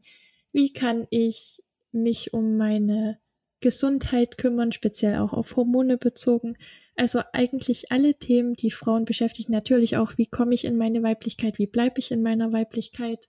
Wie 0.52 0.72
kann 0.72 1.08
ich 1.10 1.64
mich 1.90 2.32
um 2.32 2.56
meine 2.56 3.18
Gesundheit 3.64 4.36
kümmern, 4.36 4.72
speziell 4.72 5.16
auch 5.16 5.32
auf 5.32 5.56
Hormone 5.56 5.96
bezogen? 5.96 6.58
Also 6.96 7.22
eigentlich 7.32 7.90
alle 7.90 8.14
Themen, 8.14 8.52
die 8.52 8.70
Frauen 8.70 9.06
beschäftigen. 9.06 9.52
Natürlich 9.52 9.96
auch, 9.96 10.18
wie 10.18 10.26
komme 10.26 10.52
ich 10.52 10.66
in 10.66 10.76
meine 10.76 11.02
Weiblichkeit, 11.02 11.58
wie 11.58 11.66
bleibe 11.66 11.98
ich 11.98 12.10
in 12.10 12.20
meiner 12.20 12.52
Weiblichkeit, 12.52 13.26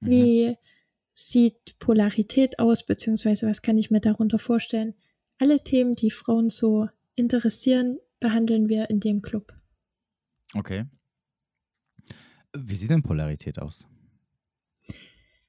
mhm. 0.00 0.10
wie 0.10 0.56
sieht 1.12 1.78
Polarität 1.78 2.58
aus, 2.58 2.86
beziehungsweise 2.86 3.46
was 3.46 3.60
kann 3.60 3.76
ich 3.76 3.90
mir 3.90 4.00
darunter 4.00 4.38
vorstellen. 4.38 4.94
Alle 5.36 5.62
Themen, 5.62 5.94
die 5.94 6.10
Frauen 6.10 6.48
so 6.48 6.88
interessieren, 7.14 7.98
behandeln 8.18 8.70
wir 8.70 8.88
in 8.88 9.00
dem 9.00 9.20
Club. 9.20 9.52
Okay. 10.54 10.86
Wie 12.56 12.76
sieht 12.76 12.88
denn 12.88 13.02
Polarität 13.02 13.58
aus? 13.58 13.86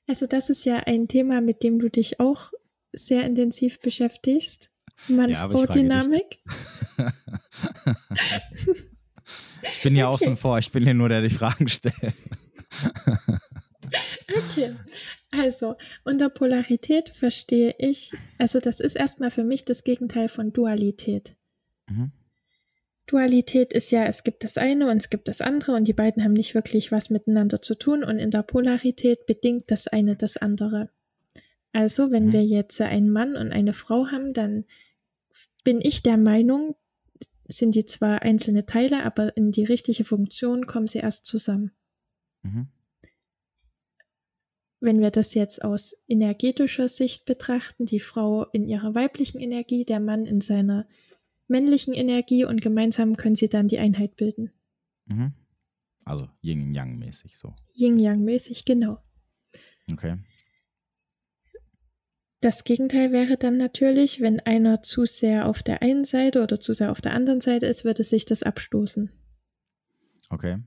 Also 0.06 0.26
das 0.28 0.50
ist 0.50 0.66
ja 0.66 0.80
ein 0.80 1.08
Thema, 1.08 1.40
mit 1.40 1.64
dem 1.64 1.80
du 1.80 1.90
dich 1.90 2.20
auch 2.20 2.52
sehr 2.94 3.26
intensiv 3.26 3.80
beschäftigst. 3.80 4.70
Mann-Frau-Dynamik. 5.08 6.40
Ja, 6.98 7.14
ich 9.62 9.82
bin 9.84 9.96
hier 9.96 10.08
okay. 10.08 10.14
außen 10.14 10.38
vor, 10.38 10.58
ich 10.58 10.72
bin 10.72 10.84
hier 10.84 10.94
nur 10.94 11.10
der, 11.10 11.22
der 11.22 11.30
die 11.30 11.36
Fragen 11.36 11.68
stellt. 11.68 11.96
okay, 14.36 14.76
also 15.32 15.76
unter 16.04 16.30
Polarität 16.30 17.10
verstehe 17.10 17.76
ich, 17.78 18.14
also 18.38 18.60
das 18.60 18.80
ist 18.80 18.96
erstmal 18.96 19.32
für 19.32 19.44
mich 19.44 19.66
das 19.66 19.84
Gegenteil 19.84 20.30
von 20.30 20.52
Dualität. 20.52 21.36
Mhm. 21.88 22.12
Dualität 23.06 23.72
ist 23.72 23.92
ja, 23.92 24.06
es 24.06 24.24
gibt 24.24 24.44
das 24.44 24.58
eine 24.58 24.90
und 24.90 24.98
es 24.98 25.10
gibt 25.10 25.30
das 25.30 25.40
andere 25.40 25.74
und 25.76 25.86
die 25.86 25.94
beiden 25.94 26.24
haben 26.24 26.34
nicht 26.34 26.56
wirklich 26.56 26.92
was 26.92 27.10
miteinander 27.10 27.62
zu 27.62 27.76
tun 27.76 28.04
und 28.04 28.20
in 28.20 28.32
der 28.32 28.44
Polarität 28.44 29.26
bedingt 29.26 29.72
das 29.72 29.88
eine 29.88 30.18
das 30.18 30.36
andere. 30.36 30.90
Also, 31.74 32.12
wenn 32.12 32.28
mhm. 32.28 32.34
wir 32.34 32.44
jetzt 32.44 32.80
einen 32.82 33.12
Mann 33.12 33.36
und 33.36 33.52
eine 33.52 33.74
Frau 33.74 34.08
haben, 34.08 34.34
dann 34.34 34.66
bin 35.64 35.82
ich 35.82 36.02
der 36.02 36.18
Meinung, 36.18 36.76
sind 37.48 37.76
die 37.76 37.86
zwar 37.86 38.22
einzelne 38.22 38.66
Teile, 38.66 39.04
aber 39.04 39.36
in 39.38 39.52
die 39.52 39.64
richtige 39.64 40.04
Funktion 40.04 40.66
kommen 40.66 40.88
sie 40.88 41.00
erst 41.00 41.26
zusammen. 41.26 41.72
Mhm. 42.44 42.68
Wenn 44.80 45.02
wir 45.02 45.12
das 45.12 45.34
jetzt 45.34 45.64
aus 45.64 46.04
energetischer 46.08 46.88
Sicht 46.88 47.26
betrachten, 47.26 47.86
die 47.86 48.00
Frau 48.00 48.46
in 48.52 48.66
ihrer 48.66 48.94
weiblichen 48.94 49.40
Energie, 49.40 49.86
der 49.86 50.00
Mann 50.00 50.26
in 50.26 50.40
seiner 50.40 50.88
männlichen 51.48 51.94
Energie 51.94 52.46
und 52.46 52.62
gemeinsam 52.62 53.18
können 53.18 53.36
sie 53.36 53.50
dann 53.50 53.68
die 53.68 53.80
Einheit 53.80 54.16
bilden. 54.18 54.52
Mhm. 55.06 55.34
Also 56.06 56.30
Yin-Yang-mäßig 56.42 57.38
so. 57.38 57.54
Yin-Yang-mäßig, 57.76 58.66
genau. 58.66 59.00
Okay. 59.92 60.18
Das 62.40 62.64
Gegenteil 62.64 63.12
wäre 63.12 63.38
dann 63.38 63.58
natürlich, 63.58 64.22
wenn 64.22 64.40
einer 64.40 64.84
zu 64.84 65.06
sehr 65.06 65.48
auf 65.48 65.64
der 65.64 65.82
einen 65.82 66.06
Seite 66.06 66.44
oder 66.44 66.60
zu 66.60 66.74
sehr 66.74 66.92
auf 66.92 67.02
der 67.02 67.14
anderen 67.14 67.42
Seite 67.42 67.66
ist, 67.66 67.84
würde 67.84 68.04
sich 68.04 68.26
das 68.26 68.44
abstoßen. 68.44 69.12
Okay. 70.30 70.60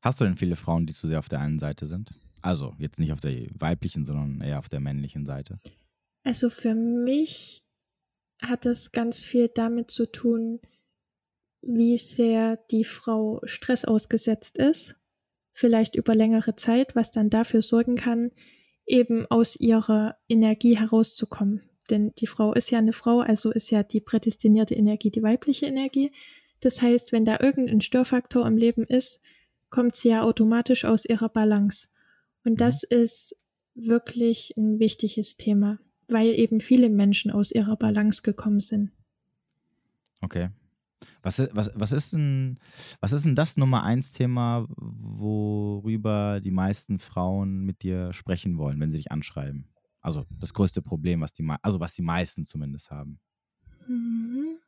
Hast 0.00 0.20
du 0.20 0.24
denn 0.24 0.36
viele 0.36 0.56
Frauen, 0.56 0.86
die 0.86 0.94
zu 0.94 1.06
sehr 1.06 1.20
auf 1.20 1.28
der 1.28 1.38
einen 1.38 1.60
Seite 1.60 1.86
sind? 1.86 2.12
Also 2.40 2.74
jetzt 2.78 2.98
nicht 2.98 3.12
auf 3.12 3.20
der 3.20 3.46
weiblichen, 3.54 4.04
sondern 4.04 4.40
eher 4.40 4.58
auf 4.58 4.68
der 4.68 4.80
männlichen 4.80 5.24
Seite. 5.24 5.60
Also 6.24 6.50
für 6.50 6.74
mich 6.74 7.62
hat 8.42 8.64
das 8.64 8.90
ganz 8.90 9.22
viel 9.22 9.48
damit 9.48 9.92
zu 9.92 10.10
tun, 10.10 10.60
wie 11.60 11.96
sehr 11.96 12.56
die 12.72 12.84
Frau 12.84 13.40
Stress 13.44 13.84
ausgesetzt 13.84 14.58
ist, 14.58 14.96
vielleicht 15.52 15.94
über 15.94 16.16
längere 16.16 16.56
Zeit, 16.56 16.96
was 16.96 17.12
dann 17.12 17.30
dafür 17.30 17.62
sorgen 17.62 17.94
kann, 17.94 18.32
eben 18.86 19.26
aus 19.26 19.56
ihrer 19.56 20.16
Energie 20.28 20.78
herauszukommen. 20.78 21.62
Denn 21.90 22.12
die 22.18 22.26
Frau 22.26 22.52
ist 22.52 22.70
ja 22.70 22.78
eine 22.78 22.92
Frau, 22.92 23.20
also 23.20 23.50
ist 23.50 23.70
ja 23.70 23.82
die 23.82 24.00
prädestinierte 24.00 24.74
Energie 24.74 25.10
die 25.10 25.22
weibliche 25.22 25.66
Energie. 25.66 26.12
Das 26.60 26.80
heißt, 26.80 27.12
wenn 27.12 27.24
da 27.24 27.38
irgendein 27.40 27.80
Störfaktor 27.80 28.46
im 28.46 28.56
Leben 28.56 28.84
ist, 28.84 29.20
kommt 29.70 29.96
sie 29.96 30.10
ja 30.10 30.22
automatisch 30.22 30.84
aus 30.84 31.04
ihrer 31.04 31.28
Balance. 31.28 31.88
Und 32.44 32.60
das 32.60 32.82
mhm. 32.82 32.98
ist 32.98 33.36
wirklich 33.74 34.54
ein 34.56 34.78
wichtiges 34.78 35.36
Thema, 35.36 35.78
weil 36.08 36.28
eben 36.28 36.60
viele 36.60 36.88
Menschen 36.88 37.30
aus 37.30 37.50
ihrer 37.50 37.76
Balance 37.76 38.22
gekommen 38.22 38.60
sind. 38.60 38.92
Okay. 40.20 40.50
Was, 41.22 41.38
was, 41.52 41.70
was, 41.74 41.92
ist 41.92 42.12
denn, 42.12 42.58
was 43.00 43.12
ist 43.12 43.24
denn 43.24 43.34
das 43.34 43.56
Nummer 43.56 43.84
eins 43.84 44.12
Thema, 44.12 44.66
worüber 44.76 46.40
die 46.40 46.50
meisten 46.50 46.98
Frauen 46.98 47.64
mit 47.64 47.82
dir 47.82 48.12
sprechen 48.12 48.58
wollen, 48.58 48.80
wenn 48.80 48.90
sie 48.90 48.98
dich 48.98 49.12
anschreiben? 49.12 49.68
Also 50.00 50.24
das 50.30 50.52
größte 50.52 50.82
Problem, 50.82 51.20
was 51.20 51.32
die, 51.32 51.48
also 51.62 51.80
was 51.80 51.94
die 51.94 52.02
meisten 52.02 52.44
zumindest 52.44 52.90
haben. 52.90 53.20
Mhm. 53.86 54.58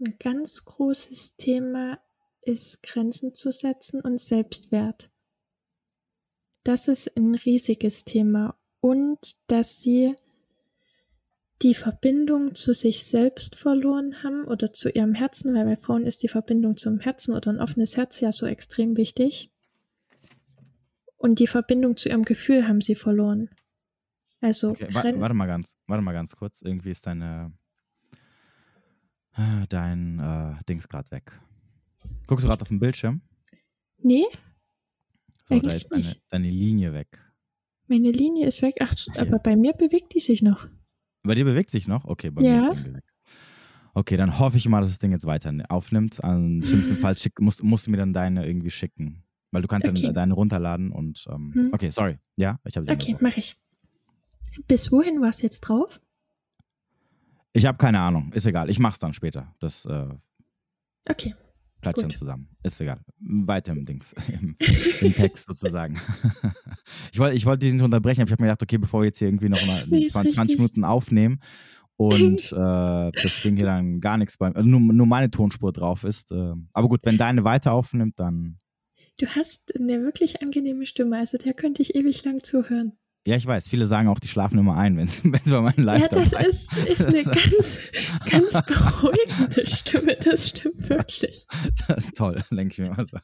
Ein 0.00 0.16
ganz 0.18 0.64
großes 0.64 1.36
Thema 1.36 1.98
ist 2.42 2.82
Grenzen 2.82 3.32
zu 3.32 3.52
setzen 3.52 4.00
und 4.00 4.20
Selbstwert. 4.20 5.10
Das 6.62 6.88
ist 6.88 7.16
ein 7.16 7.34
riesiges 7.34 8.04
Thema 8.04 8.58
und 8.80 9.18
dass 9.46 9.80
sie 9.80 10.14
die 11.62 11.74
Verbindung 11.74 12.54
zu 12.54 12.72
sich 12.72 13.04
selbst 13.04 13.56
verloren 13.56 14.22
haben 14.22 14.44
oder 14.44 14.72
zu 14.72 14.90
ihrem 14.90 15.14
Herzen, 15.14 15.54
weil 15.54 15.64
bei 15.64 15.76
Frauen 15.76 16.06
ist 16.06 16.22
die 16.22 16.28
Verbindung 16.28 16.76
zum 16.76 17.00
Herzen 17.00 17.34
oder 17.34 17.50
ein 17.50 17.60
offenes 17.60 17.96
Herz 17.96 18.20
ja 18.20 18.32
so 18.32 18.46
extrem 18.46 18.96
wichtig. 18.96 19.50
Und 21.16 21.38
die 21.38 21.46
Verbindung 21.46 21.96
zu 21.96 22.08
ihrem 22.08 22.24
Gefühl 22.24 22.68
haben 22.68 22.80
sie 22.80 22.96
verloren. 22.96 23.48
Also 24.40 24.70
okay, 24.70 24.88
warte, 24.90 25.18
warte 25.20 25.34
mal 25.34 25.46
ganz, 25.46 25.76
warte 25.86 26.02
mal 26.02 26.12
ganz 26.12 26.36
kurz. 26.36 26.60
Irgendwie 26.60 26.90
ist 26.90 27.06
deine 27.06 27.52
äh, 29.36 29.66
dein 29.68 30.18
äh, 30.18 30.62
Dings 30.68 30.88
gerade 30.88 31.10
weg. 31.10 31.40
Guckst 32.26 32.44
du 32.44 32.48
gerade 32.48 32.62
auf 32.62 32.68
dem 32.68 32.78
Bildschirm? 32.78 33.22
Nee. 33.98 34.24
So, 35.48 35.58
da 35.60 35.72
ist 35.72 35.90
deine, 35.90 36.16
deine, 36.28 36.50
Linie 36.50 36.92
weg. 36.92 37.18
Meine 37.86 38.10
Linie 38.10 38.46
ist 38.46 38.62
weg. 38.62 38.76
Ach, 38.80 38.94
aber 39.16 39.38
bei 39.38 39.56
mir 39.56 39.72
bewegt 39.72 40.14
die 40.14 40.20
sich 40.20 40.42
noch. 40.42 40.68
Bei 41.24 41.34
dir 41.34 41.44
bewegt 41.44 41.70
sich 41.70 41.88
noch? 41.88 42.04
Okay, 42.04 42.30
bei 42.30 42.42
ja. 42.42 42.60
mir 42.60 42.72
ist 42.72 42.86
es 42.86 42.94
weg. 42.94 43.04
Okay, 43.94 44.16
dann 44.16 44.38
hoffe 44.38 44.56
ich 44.56 44.68
mal, 44.68 44.80
dass 44.80 44.90
das 44.90 44.98
Ding 44.98 45.12
jetzt 45.12 45.24
weiter 45.24 45.52
aufnimmt. 45.68 46.18
Im 46.22 46.60
schlimmsten 46.60 46.96
Fall 46.96 47.16
schick, 47.16 47.40
musst, 47.40 47.62
musst, 47.62 47.86
du 47.86 47.90
mir 47.90 47.96
dann 47.96 48.12
deine 48.12 48.46
irgendwie 48.46 48.70
schicken. 48.70 49.22
Weil 49.52 49.62
du 49.62 49.68
kannst 49.68 49.86
okay. 49.86 50.02
dann 50.02 50.14
deine 50.14 50.34
runterladen 50.34 50.90
und 50.90 51.24
ähm, 51.30 51.52
hm. 51.54 51.70
okay, 51.72 51.90
sorry. 51.90 52.18
Ja, 52.36 52.58
ich 52.64 52.76
habe 52.76 52.90
Okay, 52.90 53.16
mache 53.20 53.38
ich. 53.38 53.56
Bis 54.66 54.90
wohin 54.90 55.20
war 55.20 55.30
es 55.30 55.40
jetzt 55.42 55.60
drauf? 55.60 56.00
Ich 57.52 57.66
habe 57.66 57.78
keine 57.78 58.00
Ahnung. 58.00 58.32
Ist 58.32 58.46
egal. 58.46 58.68
Ich 58.68 58.80
mache 58.80 58.94
es 58.94 58.98
dann 58.98 59.14
später. 59.14 59.54
Das 59.60 59.84
äh, 59.86 60.08
okay. 61.08 61.34
Klatsch 61.84 62.02
dann 62.02 62.10
zusammen. 62.10 62.48
Ist 62.62 62.80
egal. 62.80 63.00
Weiter 63.20 63.72
im 63.72 63.84
Dings, 63.84 64.14
im, 64.28 64.56
im 65.00 65.14
Text 65.14 65.46
sozusagen. 65.46 66.00
ich 67.12 67.18
wollte 67.18 67.36
ich 67.36 67.46
wollt 67.46 67.62
dich 67.62 67.72
nicht 67.72 67.82
unterbrechen, 67.82 68.20
aber 68.22 68.28
ich 68.28 68.32
habe 68.32 68.42
mir 68.42 68.48
gedacht, 68.48 68.62
okay, 68.62 68.78
bevor 68.78 69.00
wir 69.00 69.06
jetzt 69.06 69.18
hier 69.18 69.28
irgendwie 69.28 69.48
noch 69.48 69.64
mal 69.66 69.86
nee, 69.88 70.08
20, 70.08 70.34
20 70.34 70.56
Minuten 70.58 70.84
aufnehmen 70.84 71.40
und 71.96 72.52
äh, 72.52 73.12
das 73.12 73.42
Ding 73.42 73.56
hier 73.56 73.66
dann 73.66 74.00
gar 74.00 74.18
nichts 74.18 74.36
beim, 74.36 74.54
also 74.54 74.68
nur, 74.68 74.80
nur 74.80 75.06
meine 75.06 75.30
Tonspur 75.30 75.72
drauf 75.72 76.04
ist. 76.04 76.30
Äh, 76.32 76.54
aber 76.72 76.88
gut, 76.88 77.00
wenn 77.04 77.18
deine 77.18 77.44
weiter 77.44 77.72
aufnimmt, 77.72 78.18
dann. 78.18 78.58
Du 79.20 79.26
hast 79.28 79.72
eine 79.78 80.02
wirklich 80.02 80.42
angenehme 80.42 80.86
Stimme, 80.86 81.18
also 81.18 81.38
der 81.38 81.54
könnte 81.54 81.82
ich 81.82 81.94
ewig 81.94 82.24
lang 82.24 82.42
zuhören. 82.42 82.92
Ja, 83.26 83.36
ich 83.36 83.46
weiß. 83.46 83.68
Viele 83.68 83.86
sagen 83.86 84.08
auch, 84.08 84.20
die 84.20 84.28
schlafen 84.28 84.58
immer 84.58 84.76
ein, 84.76 84.98
wenn 84.98 85.08
sie 85.08 85.30
bei 85.30 85.60
meinen 85.60 85.82
live 85.82 86.02
Ja, 86.02 86.08
das 86.08 86.32
ist, 86.46 86.72
ist 86.86 87.06
eine 87.06 87.22
ganz, 87.24 87.80
ganz 88.30 88.66
beruhigende 88.66 89.66
Stimme. 89.66 90.16
Das 90.22 90.50
stimmt 90.50 90.88
wirklich. 90.88 91.46
Das 91.88 92.06
toll, 92.14 92.42
denke 92.50 92.72
ich 92.72 92.78
mir 92.78 92.94
mal 92.94 93.04
so. 93.04 93.18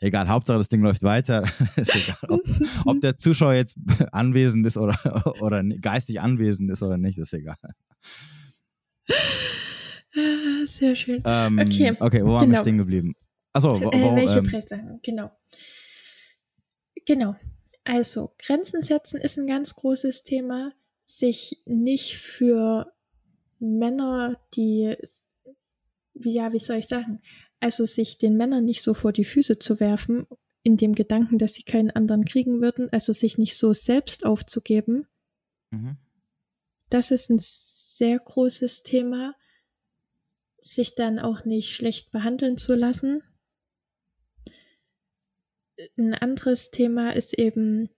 Egal, 0.00 0.28
Hauptsache 0.28 0.58
das 0.58 0.68
Ding 0.68 0.82
läuft 0.82 1.02
weiter. 1.02 1.44
ist 1.76 1.94
egal, 1.94 2.16
ob, 2.28 2.40
ob, 2.84 3.00
der 3.00 3.16
Zuschauer 3.16 3.54
jetzt 3.54 3.76
anwesend 4.12 4.66
ist 4.66 4.76
oder, 4.76 4.96
oder 5.40 5.62
geistig 5.62 6.20
anwesend 6.20 6.70
ist 6.70 6.82
oder 6.82 6.96
nicht, 6.96 7.18
ist 7.18 7.32
egal. 7.32 7.56
Ah, 10.16 10.66
sehr 10.66 10.96
schön. 10.96 11.22
Ähm, 11.24 11.58
okay. 11.58 11.96
okay, 12.00 12.22
wo 12.24 12.34
waren 12.34 12.46
genau. 12.46 12.58
wir 12.58 12.62
stehen 12.62 12.78
geblieben? 12.78 13.14
Achso, 13.52 13.80
wo, 13.80 13.90
äh, 13.90 14.16
welche 14.16 14.38
ähm, 14.38 14.60
Sachen? 14.60 15.00
Genau. 15.02 15.30
Genau. 17.06 17.36
Also, 17.90 18.30
Grenzen 18.38 18.84
setzen 18.84 19.20
ist 19.20 19.36
ein 19.36 19.48
ganz 19.48 19.74
großes 19.74 20.22
Thema. 20.22 20.72
Sich 21.06 21.60
nicht 21.66 22.18
für 22.18 22.92
Männer, 23.58 24.40
die, 24.54 24.96
ja, 26.14 26.52
wie 26.52 26.60
soll 26.60 26.76
ich 26.76 26.86
sagen, 26.86 27.20
also 27.58 27.84
sich 27.86 28.16
den 28.16 28.36
Männern 28.36 28.64
nicht 28.64 28.82
so 28.82 28.94
vor 28.94 29.12
die 29.12 29.24
Füße 29.24 29.58
zu 29.58 29.80
werfen, 29.80 30.28
in 30.62 30.76
dem 30.76 30.94
Gedanken, 30.94 31.38
dass 31.38 31.54
sie 31.54 31.64
keinen 31.64 31.90
anderen 31.90 32.24
kriegen 32.24 32.60
würden, 32.60 32.88
also 32.92 33.12
sich 33.12 33.38
nicht 33.38 33.56
so 33.56 33.72
selbst 33.72 34.24
aufzugeben. 34.24 35.08
Mhm. 35.72 35.96
Das 36.90 37.10
ist 37.10 37.28
ein 37.28 37.40
sehr 37.40 38.20
großes 38.20 38.84
Thema. 38.84 39.34
Sich 40.60 40.94
dann 40.94 41.18
auch 41.18 41.44
nicht 41.44 41.74
schlecht 41.74 42.12
behandeln 42.12 42.56
zu 42.56 42.76
lassen 42.76 43.24
ein 45.98 46.14
anderes 46.14 46.70
Thema 46.70 47.10
ist 47.10 47.38
eben, 47.38 47.88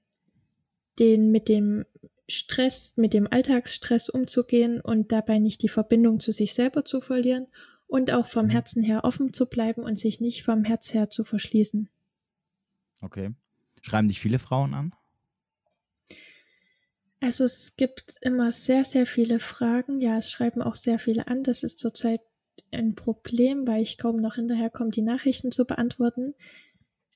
den 0.99 1.31
mit 1.31 1.49
dem 1.49 1.85
Stress, 2.29 2.95
mit 2.97 3.13
dem 3.13 3.27
Alltagsstress 3.31 4.09
umzugehen 4.09 4.81
und 4.81 5.13
dabei 5.13 5.39
nicht 5.39 5.63
die 5.63 5.69
Verbindung 5.69 6.21
zu 6.21 6.33
sich 6.33 6.55
selber 6.55 6.85
zu 6.85 7.01
verlieren 7.01 7.47
und 7.87 8.11
auch 8.13 8.27
vom 8.27 8.47
mhm. 8.47 8.51
Herzen 8.51 8.83
her 8.83 9.05
offen 9.05 9.33
zu 9.33 9.47
bleiben 9.47 9.83
und 9.83 9.99
sich 9.99 10.21
nicht 10.21 10.45
vom 10.45 10.65
Herz 10.65 10.95
her 10.95 11.11
zu 11.11 11.25
verschließen. 11.25 11.89
Okay. 13.01 13.31
Schreiben 13.83 14.09
dich 14.09 14.21
viele 14.21 14.39
Frauen 14.39 14.75
an? 14.75 14.95
Also 17.21 17.45
es 17.45 17.77
gibt 17.77 18.17
immer 18.21 18.51
sehr, 18.51 18.85
sehr 18.85 19.07
viele 19.07 19.39
Fragen. 19.39 20.01
Ja, 20.01 20.19
es 20.19 20.31
schreiben 20.31 20.63
auch 20.63 20.75
sehr 20.75 20.99
viele 20.99 21.27
an. 21.27 21.43
Das 21.43 21.63
ist 21.63 21.79
zurzeit 21.79 22.21
ein 22.71 22.95
Problem, 22.95 23.67
weil 23.67 23.83
ich 23.83 23.99
kaum 23.99 24.21
noch 24.21 24.37
hinterherkomme, 24.37 24.91
die 24.91 25.03
Nachrichten 25.03 25.53
zu 25.53 25.65
beantworten 25.65 26.35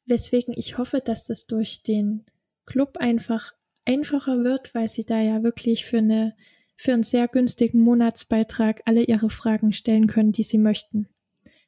weswegen 0.07 0.55
ich 0.57 0.79
hoffe, 0.79 1.01
dass 1.05 1.25
das 1.25 1.47
durch 1.47 1.83
den 1.83 2.25
Club 2.64 2.97
einfach 2.99 3.53
einfacher 3.85 4.45
wird, 4.45 4.75
weil 4.75 4.88
sie 4.88 5.05
da 5.05 5.21
ja 5.21 5.42
wirklich 5.42 5.85
für 5.85 5.99
eine 5.99 6.35
für 6.77 6.92
einen 6.92 7.05
sehr 7.05 7.27
günstigen 7.27 7.81
Monatsbeitrag 7.81 8.83
alle 8.85 9.03
ihre 9.03 9.31
Fragen 9.31 9.73
stellen 9.73 10.07
können, 10.09 10.33
die 10.33 10.42
sie 10.42 10.59
möchten. 10.59 11.09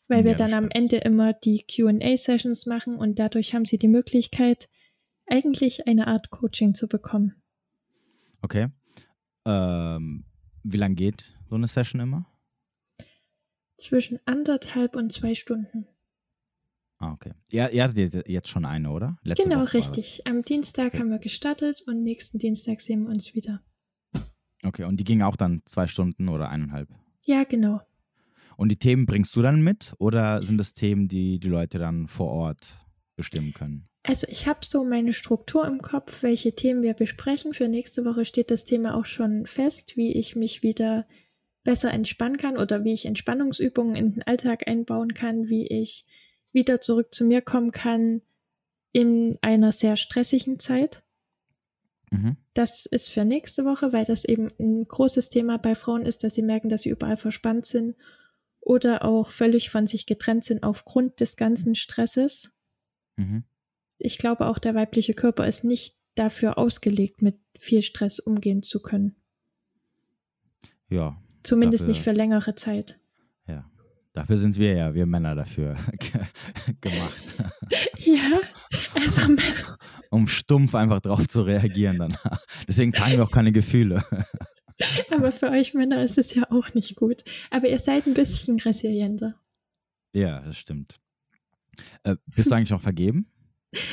Weil 0.07 0.21
ja, 0.21 0.25
wir 0.27 0.35
dann 0.37 0.53
am 0.53 0.69
Ende 0.71 0.97
immer 0.97 1.33
die 1.33 1.65
QA-Sessions 1.67 2.67
machen 2.67 2.97
und 2.97 3.19
dadurch 3.19 3.55
haben 3.55 3.65
sie 3.65 3.79
die 3.79 3.89
Möglichkeit, 3.89 4.69
eigentlich 5.27 5.87
eine 5.87 6.07
Art 6.07 6.31
Coaching 6.31 6.75
zu 6.75 6.89
bekommen. 6.89 7.43
Okay. 8.43 8.69
Ähm, 9.45 10.25
wie 10.63 10.77
lange 10.77 10.95
geht 10.95 11.35
so 11.49 11.55
eine 11.55 11.69
Session 11.69 12.01
immer? 12.01 12.27
Zwischen 13.77 14.19
anderthalb 14.27 14.97
und 14.97 15.13
zwei 15.13 15.35
Stunden. 15.35 15.87
Ah, 16.99 17.13
okay. 17.13 17.33
Ihr, 17.53 17.71
ihr 17.71 17.85
hattet 17.85 18.29
jetzt 18.29 18.49
schon 18.49 18.65
eine, 18.65 18.91
oder? 18.91 19.19
Letzte 19.23 19.45
genau, 19.45 19.63
richtig. 19.65 20.23
Am 20.27 20.43
Dienstag 20.43 20.89
okay. 20.89 20.99
haben 20.99 21.11
wir 21.11 21.19
gestartet 21.19 21.83
und 21.87 22.03
nächsten 22.03 22.39
Dienstag 22.39 22.81
sehen 22.81 23.05
wir 23.05 23.11
uns 23.11 23.35
wieder. 23.35 23.61
Okay, 24.65 24.85
und 24.85 24.99
die 24.99 25.05
ging 25.05 25.23
auch 25.23 25.37
dann 25.37 25.63
zwei 25.65 25.87
Stunden 25.87 26.29
oder 26.29 26.49
eineinhalb? 26.49 26.89
Ja, 27.27 27.45
genau. 27.45 27.81
Und 28.57 28.71
die 28.71 28.79
Themen 28.79 29.07
bringst 29.07 29.37
du 29.37 29.43
dann 29.43 29.63
mit 29.63 29.95
oder 29.99 30.43
sind 30.43 30.59
das 30.59 30.75
Themen, 30.75 31.07
die 31.07 31.39
die 31.39 31.49
Leute 31.49 31.79
dann 31.79 32.09
vor 32.09 32.33
Ort 32.33 32.67
bestimmen 33.15 33.53
können? 33.53 33.89
Also 34.03 34.27
ich 34.29 34.49
habe 34.49 34.61
so 34.65 34.85
meine 34.85 35.13
Struktur 35.13 35.67
im 35.67 35.81
Kopf, 35.81 36.23
welche 36.25 36.55
Themen 36.55 36.83
wir 36.83 36.95
besprechen. 36.95 37.55
Für 37.55 37.69
nächste 37.69 38.05
Woche 38.05 38.25
steht 38.25 38.51
das 38.51 38.65
Thema 38.65 38.97
auch 38.97 39.07
schon 39.07 39.47
fest, 39.47 39.97
wie 39.97 40.13
ich 40.13 40.35
mich 40.35 40.65
wieder 40.65 41.07
besser 41.63 41.93
entspannen 41.93 42.39
kann 42.39 42.57
oder 42.57 42.83
wie 42.83 42.95
ich 42.95 43.07
Entspannungsübungen 43.07 43.95
in 43.95 44.15
den 44.15 44.23
Alltag 44.23 44.67
einbauen 44.67 45.15
kann, 45.15 45.49
wie 45.49 45.67
ich 45.67 46.05
wieder 46.53 46.81
zurück 46.81 47.15
zu 47.15 47.25
mir 47.25 47.43
kommen 47.43 47.73
kann 47.73 48.23
in 48.93 49.39
einer 49.43 49.73
sehr 49.73 49.97
stressigen 49.97 50.59
Zeit. 50.59 51.03
Mhm. 52.11 52.37
Das 52.55 52.87
ist 52.87 53.11
für 53.11 53.25
nächste 53.25 53.65
Woche, 53.65 53.93
weil 53.93 54.05
das 54.05 54.25
eben 54.25 54.49
ein 54.59 54.87
großes 54.87 55.29
Thema 55.29 55.59
bei 55.59 55.75
Frauen 55.75 56.07
ist, 56.07 56.25
dass 56.25 56.35
sie 56.35 56.43
merken, 56.43 56.69
dass 56.69 56.83
sie 56.83 56.91
überall 56.91 57.17
verspannt 57.17 57.67
sind 57.67 57.97
oder 58.61 59.05
auch 59.05 59.31
völlig 59.31 59.71
von 59.71 59.87
sich 59.87 60.07
getrennt 60.07 60.45
sind 60.45 60.63
aufgrund 60.63 61.21
des 61.21 61.37
ganzen 61.37 61.75
Stresses. 61.75 62.51
Mhm. 63.17 63.45
Ich 63.99 64.19
glaube 64.19 64.47
auch, 64.47 64.59
der 64.59 64.75
weibliche 64.75 65.15
Körper 65.15 65.47
ist 65.47 65.65
nicht 65.65 65.97
dafür 66.15 66.59
ausgelegt, 66.59 67.23
mit 67.23 67.37
viel 67.59 67.83
Stress 67.83 68.19
umgehen 68.19 68.63
zu 68.63 68.81
können. 68.81 69.17
Ja. 70.89 71.21
Zumindest 71.43 71.83
dafür, 71.83 71.89
nicht 71.89 72.03
für 72.03 72.13
längere 72.13 72.55
Zeit. 72.55 72.99
Dafür 74.19 74.37
sind 74.37 74.59
wir 74.59 74.75
ja, 74.75 74.95
wir 74.95 75.07
Männer 75.07 75.37
dafür 75.37 75.77
gemacht. 76.81 77.23
Ja, 77.99 78.41
also 78.97 79.23
Um 80.11 80.27
stumpf 80.27 80.75
einfach 80.75 80.99
drauf 80.99 81.29
zu 81.29 81.43
reagieren 81.43 81.99
danach. 81.99 82.45
Deswegen 82.67 82.93
zeigen 82.93 83.19
wir 83.19 83.23
auch 83.23 83.31
keine 83.31 83.53
Gefühle. 83.53 84.03
Aber 85.13 85.31
für 85.31 85.51
euch 85.51 85.73
Männer 85.73 86.03
ist 86.03 86.19
es 86.19 86.35
ja 86.35 86.51
auch 86.51 86.75
nicht 86.75 86.97
gut. 86.97 87.23
Aber 87.53 87.69
ihr 87.69 87.79
seid 87.79 88.09
ein 88.09 88.15
bisschen 88.15 88.59
resilienter. 88.59 89.37
Ja, 90.13 90.41
das 90.41 90.59
stimmt. 90.59 90.99
Äh, 92.03 92.17
bist 92.27 92.51
du 92.51 92.57
eigentlich 92.57 92.71
noch 92.71 92.83
vergeben? 92.83 93.31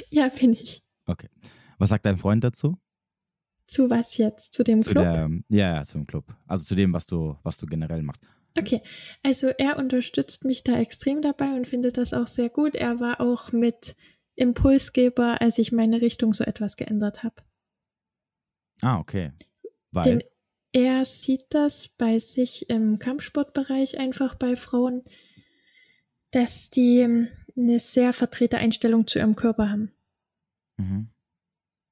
Ja, 0.09 0.29
bin 0.29 0.53
ich. 0.53 0.83
Okay. 1.05 1.29
Was 1.77 1.89
sagt 1.89 2.07
dein 2.07 2.17
Freund 2.17 2.43
dazu? 2.43 2.79
Zu 3.67 3.91
was 3.91 4.17
jetzt? 4.17 4.53
Zu 4.53 4.63
dem 4.63 4.81
zu 4.81 4.89
Club? 4.89 5.03
Der, 5.03 5.29
ja, 5.49 5.75
ja, 5.75 5.85
zum 5.85 6.07
Club. 6.07 6.35
Also 6.47 6.63
zu 6.63 6.73
dem, 6.73 6.93
was 6.93 7.05
du, 7.05 7.37
was 7.43 7.57
du 7.57 7.67
generell 7.67 8.01
machst. 8.01 8.23
Okay, 8.57 8.81
also 9.21 9.47
er 9.47 9.77
unterstützt 9.77 10.45
mich 10.45 10.63
da 10.63 10.79
extrem 10.79 11.21
dabei 11.21 11.53
und 11.53 11.67
findet 11.67 11.97
das 11.97 12.13
auch 12.13 12.27
sehr 12.27 12.49
gut. 12.49 12.75
Er 12.75 12.99
war 12.99 13.19
auch 13.19 13.51
mit 13.51 13.95
Impulsgeber, 14.35 15.41
als 15.41 15.57
ich 15.57 15.71
meine 15.71 16.01
Richtung 16.01 16.33
so 16.33 16.43
etwas 16.43 16.77
geändert 16.77 17.23
habe. 17.23 17.35
Ah, 18.81 18.99
okay. 18.99 19.33
Weil? 19.91 20.03
Denn 20.03 20.23
er 20.71 21.05
sieht 21.05 21.45
das 21.49 21.89
bei 21.89 22.19
sich 22.19 22.69
im 22.69 22.99
Kampfsportbereich 22.99 23.97
einfach 23.97 24.35
bei 24.35 24.55
Frauen, 24.55 25.03
dass 26.31 26.69
die 26.69 26.99
ähm, 26.99 27.29
eine 27.57 27.79
sehr 27.79 28.11
vertrete 28.11 28.57
Einstellung 28.57 29.07
zu 29.07 29.19
ihrem 29.19 29.35
Körper 29.35 29.69
haben. 29.69 29.93
Mhm. 30.77 31.09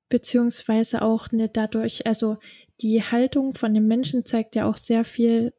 Beziehungsweise 0.09 1.01
auch 1.01 1.29
eine 1.31 1.49
dadurch, 1.49 2.05
also 2.05 2.37
die 2.81 3.01
Haltung 3.01 3.53
von 3.53 3.73
dem 3.73 3.87
Menschen 3.87 4.25
zeigt 4.25 4.55
ja 4.55 4.67
auch 4.67 4.77
sehr 4.77 5.05
viel 5.05 5.53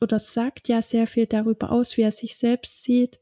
oder 0.00 0.18
sagt 0.18 0.68
ja 0.68 0.82
sehr 0.82 1.06
viel 1.06 1.26
darüber 1.26 1.72
aus, 1.72 1.96
wie 1.96 2.02
er 2.02 2.12
sich 2.12 2.36
selbst 2.36 2.82
sieht, 2.82 3.20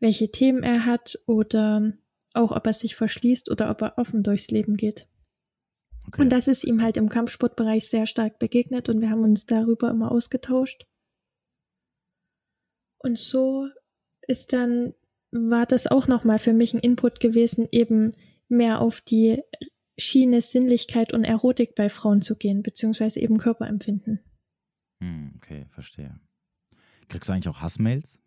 welche 0.00 0.30
Themen 0.30 0.62
er 0.62 0.84
hat 0.84 1.18
oder 1.26 1.92
auch 2.34 2.52
ob 2.52 2.66
er 2.66 2.74
sich 2.74 2.96
verschließt 2.96 3.50
oder 3.50 3.70
ob 3.70 3.82
er 3.82 3.98
offen 3.98 4.22
durchs 4.22 4.50
Leben 4.50 4.76
geht. 4.76 5.06
Okay. 6.08 6.22
Und 6.22 6.30
das 6.30 6.48
ist 6.48 6.64
ihm 6.64 6.82
halt 6.82 6.96
im 6.96 7.08
Kampfsportbereich 7.08 7.88
sehr 7.88 8.06
stark 8.06 8.38
begegnet 8.38 8.88
und 8.88 9.00
wir 9.00 9.10
haben 9.10 9.22
uns 9.22 9.46
darüber 9.46 9.90
immer 9.90 10.10
ausgetauscht. 10.10 10.86
Und 12.98 13.18
so 13.18 13.68
ist 14.26 14.52
dann, 14.52 14.94
war 15.30 15.66
das 15.66 15.86
auch 15.86 16.08
nochmal 16.08 16.38
für 16.38 16.52
mich 16.52 16.74
ein 16.74 16.80
Input 16.80 17.20
gewesen, 17.20 17.68
eben 17.70 18.14
mehr 18.48 18.80
auf 18.80 19.00
die 19.00 19.42
Schiene 19.98 20.40
Sinnlichkeit 20.40 21.12
und 21.12 21.24
Erotik 21.24 21.74
bei 21.74 21.88
Frauen 21.88 22.22
zu 22.22 22.36
gehen, 22.36 22.62
beziehungsweise 22.62 23.20
eben 23.20 23.38
Körperempfinden. 23.38 24.20
Hm, 25.02 25.32
okay, 25.34 25.66
verstehe. 25.70 26.14
Kriegst 27.08 27.28
du 27.28 27.32
eigentlich 27.32 27.48
auch 27.48 27.60
Hassmails? 27.60 28.20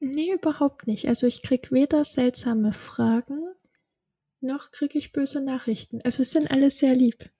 Nee, 0.00 0.32
überhaupt 0.32 0.86
nicht. 0.86 1.06
Also 1.06 1.26
ich 1.26 1.42
krieg 1.42 1.70
weder 1.70 2.02
seltsame 2.04 2.72
Fragen, 2.72 3.42
noch 4.40 4.70
kriege 4.70 4.98
ich 4.98 5.12
böse 5.12 5.44
Nachrichten. 5.44 6.00
Also 6.02 6.22
es 6.22 6.30
sind 6.30 6.50
alle 6.50 6.70
sehr 6.70 6.94
lieb. 6.94 7.30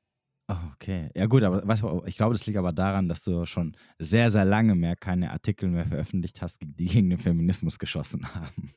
Okay. 0.47 1.09
Ja 1.15 1.25
gut, 1.25 1.43
aber 1.45 1.67
weißt 1.67 1.83
du, 1.83 2.05
ich 2.05 2.19
glaube, 2.19 2.35
das 2.35 2.45
liegt 2.45 2.59
aber 2.59 2.75
daran, 2.75 3.09
dass 3.09 3.25
du 3.25 3.47
schon 3.47 3.75
sehr, 3.99 4.31
sehr 4.31 4.45
lange 4.45 4.75
mehr 4.75 4.97
keine 4.97 5.31
Artikel 5.31 5.71
mehr 5.71 5.87
veröffentlicht 5.87 6.43
hast, 6.43 6.59
die 6.61 6.85
gegen 6.87 7.09
den 7.09 7.19
Feminismus 7.19 7.79
geschossen 7.79 8.35
haben. 8.35 8.75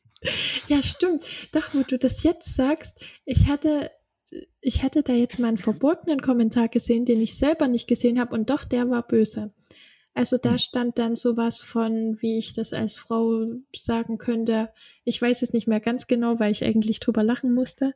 Ja, 0.68 0.82
stimmt. 0.82 1.54
Doch, 1.54 1.74
wo 1.74 1.84
du 1.84 1.98
das 1.98 2.24
jetzt 2.24 2.56
sagst, 2.56 3.06
ich 3.26 3.48
hatte 3.48 3.92
ich 4.62 4.84
hatte 4.84 5.04
da 5.04 5.14
jetzt 5.14 5.40
mal 5.40 5.48
einen 5.48 5.58
verbotenen 5.58 6.22
Kommentar 6.22 6.68
gesehen, 6.68 7.06
den 7.06 7.22
ich 7.22 7.38
selber 7.38 7.68
nicht 7.68 7.88
gesehen 7.88 8.20
habe 8.20 8.36
und 8.36 8.50
doch, 8.50 8.64
der 8.64 8.90
war 8.90 9.08
böse. 9.08 9.54
Also 10.14 10.38
da 10.38 10.52
hm. 10.52 10.58
stand 10.58 10.98
dann 10.98 11.16
sowas 11.16 11.60
von, 11.60 12.18
wie 12.22 12.40
ich 12.40 12.54
das 12.54 12.74
als 12.74 12.98
Frau 12.98 13.46
sagen 13.76 14.18
könnte. 14.18 14.74
Ich 15.04 15.22
weiß 15.22 15.44
es 15.44 15.54
nicht 15.54 15.68
mehr 15.68 15.80
ganz 15.80 16.08
genau, 16.08 16.40
weil 16.40 16.52
ich 16.52 16.64
eigentlich 16.64 17.00
drüber 17.00 17.24
lachen 17.24 17.54
musste. 17.54 17.94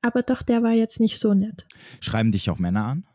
Aber 0.00 0.22
doch, 0.22 0.42
der 0.42 0.62
war 0.62 0.72
jetzt 0.72 1.00
nicht 1.00 1.18
so 1.18 1.34
nett. 1.34 1.66
Schreiben 2.00 2.30
dich 2.30 2.48
auch 2.48 2.58
Männer 2.58 2.84
an? 2.84 3.06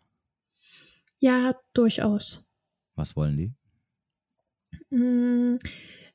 Ja, 1.19 1.55
durchaus. 1.73 2.51
Was 2.95 3.15
wollen 3.15 3.37
die? 3.37 3.53
Hm, 4.89 5.57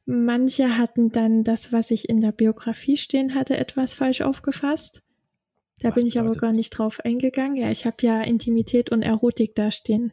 manche 0.04 0.76
hatten 0.76 1.12
dann 1.12 1.44
das, 1.44 1.72
was 1.72 1.90
ich 1.90 2.08
in 2.08 2.20
der 2.20 2.32
Biografie 2.32 2.96
stehen 2.96 3.34
hatte, 3.34 3.56
etwas 3.56 3.94
falsch 3.94 4.20
aufgefasst. 4.20 5.02
Da 5.80 5.90
bin 5.90 6.06
ich 6.06 6.18
aber 6.18 6.32
gar 6.32 6.52
nicht 6.52 6.70
drauf 6.70 7.00
eingegangen. 7.00 7.56
Ja, 7.56 7.70
ich 7.70 7.84
habe 7.84 7.96
ja 8.00 8.22
Intimität 8.22 8.90
und 8.90 9.02
Erotik 9.02 9.54
dastehen. 9.54 10.12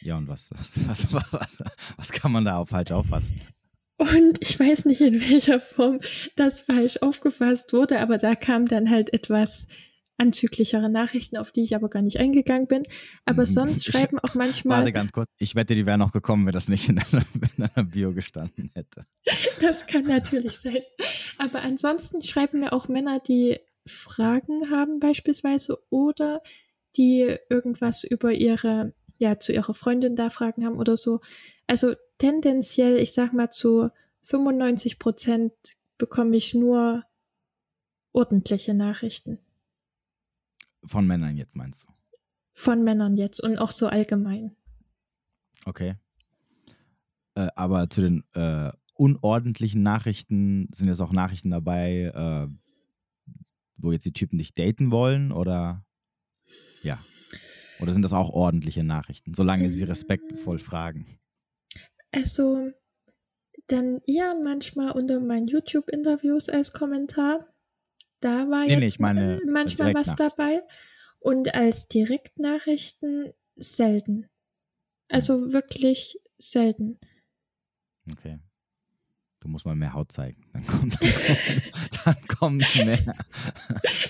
Ja, 0.00 0.16
und 0.16 0.28
was, 0.28 0.50
was, 0.50 0.88
was, 0.88 1.12
was, 1.32 1.62
was 1.96 2.12
kann 2.12 2.32
man 2.32 2.44
da 2.44 2.56
auch 2.56 2.68
falsch 2.68 2.90
auffassen? 2.90 3.40
Und 3.96 4.38
ich 4.40 4.58
weiß 4.58 4.86
nicht, 4.86 5.02
in 5.02 5.20
welcher 5.20 5.60
Form 5.60 6.00
das 6.34 6.60
falsch 6.60 6.98
aufgefasst 7.02 7.74
wurde, 7.74 8.00
aber 8.00 8.16
da 8.16 8.34
kamen 8.34 8.66
dann 8.66 8.88
halt 8.88 9.12
etwas 9.12 9.66
anzüglichere 10.16 10.90
Nachrichten, 10.90 11.36
auf 11.36 11.50
die 11.50 11.62
ich 11.62 11.74
aber 11.74 11.88
gar 11.88 12.02
nicht 12.02 12.18
eingegangen 12.18 12.66
bin. 12.66 12.82
Aber 13.24 13.42
mhm. 13.42 13.46
sonst 13.46 13.86
schreiben 13.86 14.18
auch 14.18 14.34
manchmal. 14.34 14.78
Warte 14.78 14.92
ganz 14.92 15.12
kurz, 15.12 15.28
ich 15.38 15.54
wette, 15.54 15.74
die 15.74 15.86
wären 15.86 16.02
auch 16.02 16.12
gekommen, 16.12 16.46
wenn 16.46 16.52
das 16.52 16.68
nicht 16.68 16.88
in 16.88 16.98
einer, 16.98 17.24
in 17.56 17.64
einer 17.64 17.84
Bio 17.84 18.12
gestanden 18.12 18.70
hätte. 18.74 19.06
Das 19.60 19.86
kann 19.86 20.04
natürlich 20.04 20.58
sein. 20.58 20.80
Aber 21.38 21.62
ansonsten 21.62 22.22
schreiben 22.22 22.60
mir 22.60 22.72
auch 22.72 22.88
Männer, 22.88 23.18
die 23.18 23.58
Fragen 23.86 24.70
haben 24.70 25.00
beispielsweise 25.00 25.78
oder 25.90 26.42
die 26.96 27.36
irgendwas 27.48 28.04
über 28.04 28.32
ihre, 28.32 28.94
ja, 29.18 29.38
zu 29.38 29.52
ihrer 29.52 29.74
Freundin 29.74 30.16
da 30.16 30.30
Fragen 30.30 30.64
haben 30.64 30.78
oder 30.78 30.96
so. 30.96 31.20
Also 31.66 31.94
tendenziell, 32.18 32.96
ich 32.96 33.12
sag 33.12 33.32
mal 33.32 33.50
zu 33.50 33.90
95 34.22 34.98
Prozent 34.98 35.52
bekomme 35.98 36.36
ich 36.36 36.54
nur 36.54 37.04
ordentliche 38.12 38.74
Nachrichten. 38.74 39.38
Von 40.84 41.06
Männern 41.06 41.36
jetzt 41.36 41.56
meinst 41.56 41.84
du? 41.84 41.88
Von 42.52 42.82
Männern 42.82 43.16
jetzt 43.16 43.40
und 43.40 43.58
auch 43.58 43.70
so 43.70 43.86
allgemein. 43.86 44.56
Okay. 45.64 45.94
Äh, 47.34 47.48
aber 47.54 47.88
zu 47.88 48.00
den 48.00 48.24
äh, 48.34 48.72
unordentlichen 48.94 49.82
Nachrichten 49.82 50.68
sind 50.72 50.88
jetzt 50.88 51.00
auch 51.00 51.12
Nachrichten 51.12 51.50
dabei, 51.50 52.12
äh, 52.14 52.48
wo 53.82 53.92
jetzt 53.92 54.06
die 54.06 54.12
Typen 54.12 54.38
dich 54.38 54.54
daten 54.54 54.90
wollen 54.90 55.32
oder 55.32 55.84
ja? 56.82 56.98
Oder 57.80 57.92
sind 57.92 58.02
das 58.02 58.12
auch 58.12 58.30
ordentliche 58.30 58.84
Nachrichten, 58.84 59.32
solange 59.34 59.70
sie 59.70 59.84
respektvoll 59.84 60.58
fragen? 60.58 61.06
Also, 62.12 62.70
dann 63.68 64.00
eher 64.06 64.34
manchmal 64.34 64.92
unter 64.92 65.20
meinen 65.20 65.46
YouTube-Interviews 65.46 66.48
als 66.48 66.72
Kommentar. 66.72 67.46
Da 68.20 68.50
war 68.50 68.66
nee, 68.66 68.78
jetzt 68.78 68.98
nee, 68.98 69.02
meine, 69.02 69.40
manchmal 69.46 69.94
was 69.94 70.14
dabei. 70.16 70.62
Und 71.20 71.54
als 71.54 71.88
Direktnachrichten 71.88 73.32
selten. 73.56 74.28
Also 75.08 75.52
wirklich 75.52 76.18
selten. 76.38 76.98
Okay. 78.10 78.38
Du 79.40 79.48
musst 79.48 79.64
mal 79.64 79.74
mehr 79.74 79.94
Haut 79.94 80.12
zeigen. 80.12 80.42
Dann 80.52 80.66
kommt, 80.66 80.98
dann 81.00 81.10
kommt, 81.10 82.00
dann 82.04 82.38
kommt 82.38 82.76
mehr. 82.76 82.98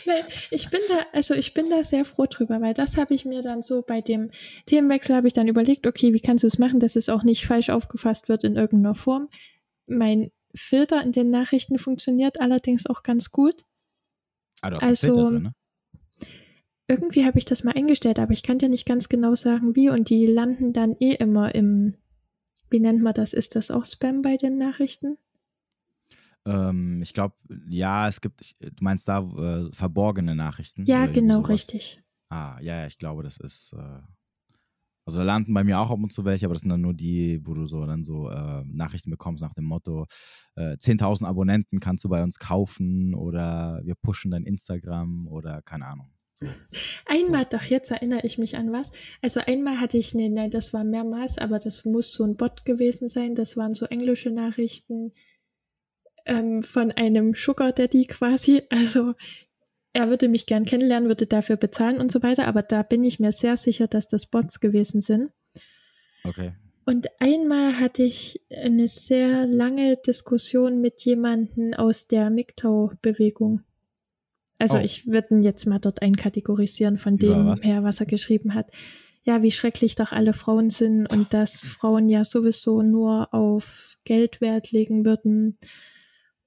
Nein, 0.05 0.25
ich 0.51 0.71
bin 0.71 0.81
da, 0.89 1.07
also 1.13 1.35
ich 1.35 1.55
bin 1.55 1.71
da 1.71 1.85
sehr 1.85 2.05
froh 2.05 2.27
drüber, 2.27 2.61
weil 2.61 2.75
das 2.75 2.97
habe 2.97 3.15
ich 3.15 3.25
mir 3.25 3.41
dann 3.41 3.63
so 3.63 3.83
bei 3.83 4.01
dem 4.01 4.31
Themenwechsel 4.67 5.15
habe 5.15 5.29
ich 5.29 5.33
dann 5.33 5.47
überlegt, 5.47 5.87
okay, 5.87 6.13
wie 6.13 6.21
kannst 6.21 6.43
du 6.43 6.49
es 6.49 6.59
machen, 6.59 6.81
dass 6.81 6.97
es 6.97 7.09
auch 7.09 7.23
nicht 7.23 7.47
falsch 7.47 7.71
aufgefasst 7.71 8.29
wird 8.29 8.43
in 8.43 8.57
irgendeiner 8.57 8.97
Form. 8.97 9.29
Mein 9.87 10.33
Filter 10.53 11.01
in 11.03 11.13
den 11.13 11.31
Nachrichten 11.31 11.79
funktioniert 11.79 12.41
allerdings 12.41 12.87
auch 12.87 13.05
ganz 13.05 13.31
gut. 13.31 13.65
Ah, 14.63 14.71
du 14.71 14.77
hast 14.77 14.83
Also, 14.83 15.07
Filter 15.15 15.31
drin, 15.31 15.43
ne? 15.45 15.55
Irgendwie 16.89 17.25
habe 17.25 17.39
ich 17.39 17.45
das 17.45 17.63
mal 17.63 17.75
eingestellt, 17.77 18.19
aber 18.19 18.33
ich 18.33 18.43
kann 18.43 18.59
dir 18.59 18.69
nicht 18.69 18.85
ganz 18.85 19.09
genau 19.09 19.37
sagen, 19.37 19.77
wie. 19.77 19.91
Und 19.91 20.11
die 20.11 20.27
landen 20.27 20.73
dann 20.73 20.97
eh 20.99 21.13
immer 21.13 21.55
im, 21.55 21.95
wie 22.71 22.81
nennt 22.81 23.03
man 23.03 23.15
das? 23.15 23.33
Ist 23.33 23.57
das 23.57 23.71
auch 23.71 23.85
Spam 23.87 24.23
bei 24.23 24.37
den 24.37 24.59
Nachrichten? 24.59 25.19
Ähm, 26.47 27.03
ich 27.03 27.13
glaube, 27.13 27.35
ja, 27.69 28.09
es 28.09 28.21
gibt, 28.21 28.41
ich- 28.41 28.57
du 28.59 28.73
meinst 28.83 29.09
da 29.09 29.19
äh, 29.21 29.71
verborgene 29.73 30.35
Nachrichten? 30.35 30.85
Ja, 30.85 31.07
genau, 31.07 31.41
richtig. 31.43 32.03
Ah, 32.31 32.59
ja, 32.61 32.81
ja, 32.83 32.87
ich 32.87 32.99
glaube, 32.99 33.23
das 33.23 33.37
ist. 33.39 33.73
Äh, 33.75 34.01
also 35.07 35.19
da 35.21 35.25
landen 35.25 35.55
bei 35.55 35.65
mir 35.65 35.79
auch 35.81 35.91
ab 35.91 35.99
und 35.99 36.13
zu 36.13 36.25
welche, 36.25 36.47
aber 36.47 36.55
das 36.55 36.61
sind 36.61 36.71
dann 36.71 36.83
nur 36.83 36.95
die, 36.95 37.41
wo 37.45 37.55
du 37.55 37.67
so 37.67 37.85
dann 37.87 38.05
so 38.05 38.29
äh, 38.31 38.63
Nachrichten 38.67 39.11
bekommst 39.11 39.43
nach 39.43 39.55
dem 39.55 39.65
Motto: 39.65 40.07
äh, 40.57 40.77
10.000 40.79 41.29
Abonnenten 41.29 41.81
kannst 41.81 42.05
du 42.05 42.09
bei 42.09 42.23
uns 42.23 42.39
kaufen 42.39 43.15
oder 43.15 43.81
wir 43.85 43.95
pushen 43.97 44.31
dein 44.31 44.45
Instagram 44.45 45.27
oder 45.29 45.63
keine 45.63 45.87
Ahnung. 45.87 46.11
Einmal, 47.07 47.45
doch 47.45 47.63
jetzt 47.63 47.91
erinnere 47.91 48.25
ich 48.25 48.39
mich 48.39 48.57
an 48.57 48.73
was. 48.73 48.91
Also 49.21 49.41
einmal 49.41 49.81
hatte 49.81 49.99
ich, 49.99 50.15
nee, 50.15 50.29
nein, 50.29 50.51
das 50.51 50.73
war 50.73 50.85
mehrmals, 50.85 51.39
aber 51.39 51.59
das 51.59 51.85
muss 51.85 52.13
so 52.13 52.25
ein 52.25 52.37
Bot 52.37 52.65
gewesen 52.65 53.09
sein. 53.09 53.35
Das 53.35 53.57
waren 53.57 53.75
so 53.75 53.87
englische 53.87 54.31
Nachrichten 54.31 55.13
ähm, 56.25 56.63
von 56.63 56.93
einem 56.93 57.35
Sugar 57.35 57.73
Daddy 57.73 58.07
quasi. 58.07 58.63
Also 58.71 59.15
er 59.93 60.09
würde 60.09 60.29
mich 60.29 60.47
gern 60.47 60.65
kennenlernen, 60.65 61.09
würde 61.09 61.27
dafür 61.27 61.57
bezahlen 61.57 62.01
und 62.01 62.13
so 62.13 62.23
weiter, 62.23 62.47
aber 62.47 62.63
da 62.63 62.83
bin 62.83 63.03
ich 63.05 63.19
mir 63.19 63.33
sehr 63.33 63.57
sicher, 63.57 63.89
dass 63.89 64.07
das 64.07 64.27
Bots 64.27 64.61
gewesen 64.61 65.01
sind. 65.01 65.31
Okay. 66.25 66.53
Und 66.87 67.09
einmal 67.21 67.79
hatte 67.79 68.03
ich 68.03 68.41
eine 68.51 68.89
sehr 68.89 69.47
lange 69.47 69.97
Diskussion 69.97 70.81
mit 70.81 71.03
jemandem 71.03 71.75
aus 71.75 72.09
der 72.09 72.31
MGTOW-Bewegung. 72.31 73.63
Also 74.61 74.77
Oh. 74.77 74.81
ich 74.81 75.07
würde 75.07 75.35
ihn 75.35 75.43
jetzt 75.43 75.67
mal 75.67 75.79
dort 75.79 76.03
einkategorisieren 76.03 76.99
von 76.99 77.17
dem 77.17 77.57
her, 77.63 77.83
was 77.83 77.99
er 78.01 78.07
geschrieben 78.07 78.55
hat. 78.55 78.71
Ja, 79.23 79.43
wie 79.43 79.51
schrecklich 79.51 79.95
doch 79.97 80.13
alle 80.13 80.33
Frauen 80.35 80.71
sind 80.71 81.07
und 81.07 81.33
dass 81.35 81.65
Frauen 81.65 82.09
ja 82.09 82.25
sowieso 82.25 82.83
nur 82.83 83.33
auf 83.35 83.97
Geld 84.05 84.41
Wert 84.41 84.71
legen 84.71 85.05
würden 85.05 85.59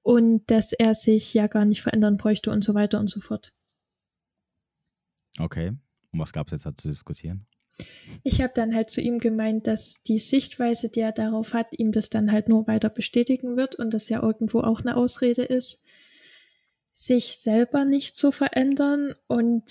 und 0.02 0.50
dass 0.50 0.72
er 0.72 0.94
sich 0.94 1.34
ja 1.34 1.46
gar 1.48 1.64
nicht 1.64 1.82
verändern 1.82 2.16
bräuchte 2.16 2.50
und 2.50 2.62
so 2.64 2.74
weiter 2.74 2.98
und 3.00 3.08
so 3.10 3.20
fort. 3.20 3.52
Okay. 5.38 5.72
Und 6.12 6.20
was 6.20 6.32
gab 6.32 6.46
es 6.48 6.52
jetzt 6.52 6.66
da 6.66 6.76
zu 6.76 6.88
diskutieren? 6.88 7.46
Ich 8.22 8.40
habe 8.40 8.52
dann 8.54 8.74
halt 8.74 8.90
zu 8.90 9.00
ihm 9.00 9.18
gemeint, 9.18 9.66
dass 9.66 10.00
die 10.06 10.20
Sichtweise, 10.20 10.88
die 10.88 11.00
er 11.00 11.10
darauf 11.10 11.54
hat, 11.54 11.76
ihm 11.76 11.90
das 11.90 12.08
dann 12.10 12.30
halt 12.30 12.48
nur 12.48 12.68
weiter 12.68 12.88
bestätigen 12.88 13.56
wird 13.56 13.74
und 13.74 13.92
das 13.92 14.08
ja 14.08 14.22
irgendwo 14.22 14.60
auch 14.60 14.80
eine 14.82 14.96
Ausrede 14.96 15.42
ist, 15.42 15.80
sich 16.94 17.38
selber 17.38 17.84
nicht 17.84 18.16
zu 18.16 18.32
verändern. 18.32 19.14
Und 19.26 19.64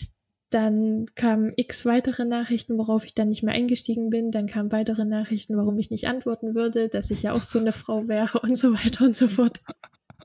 dann 0.52 1.08
kamen 1.16 1.52
x 1.56 1.86
weitere 1.86 2.26
Nachrichten, 2.26 2.78
worauf 2.78 3.06
ich 3.06 3.16
dann 3.16 3.30
nicht 3.30 3.42
mehr 3.42 3.56
eingestiegen 3.56 4.12
bin. 4.12 4.30
Dann 4.30 4.48
kamen 4.48 4.72
weitere 4.72 5.06
Nachrichten, 5.06 5.58
warum 5.58 5.80
ich 5.80 5.90
nicht 5.90 6.08
antworten 6.08 6.54
würde, 6.54 6.90
dass 6.90 7.10
ich 7.10 7.24
ja 7.24 7.34
auch 7.34 7.44
so 7.44 7.60
eine 7.60 7.72
Frau 7.72 8.08
wäre 8.08 8.40
und 8.40 8.56
so 8.56 8.74
weiter 8.74 9.06
und 9.06 9.16
so 9.16 9.28
fort. 9.28 9.62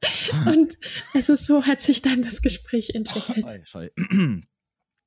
Und 0.47 0.79
also 1.13 1.35
so 1.35 1.65
hat 1.65 1.81
sich 1.81 2.03
dann 2.03 2.23
das 2.23 2.41
Gespräch 2.41 2.91
entwickelt. 2.91 3.45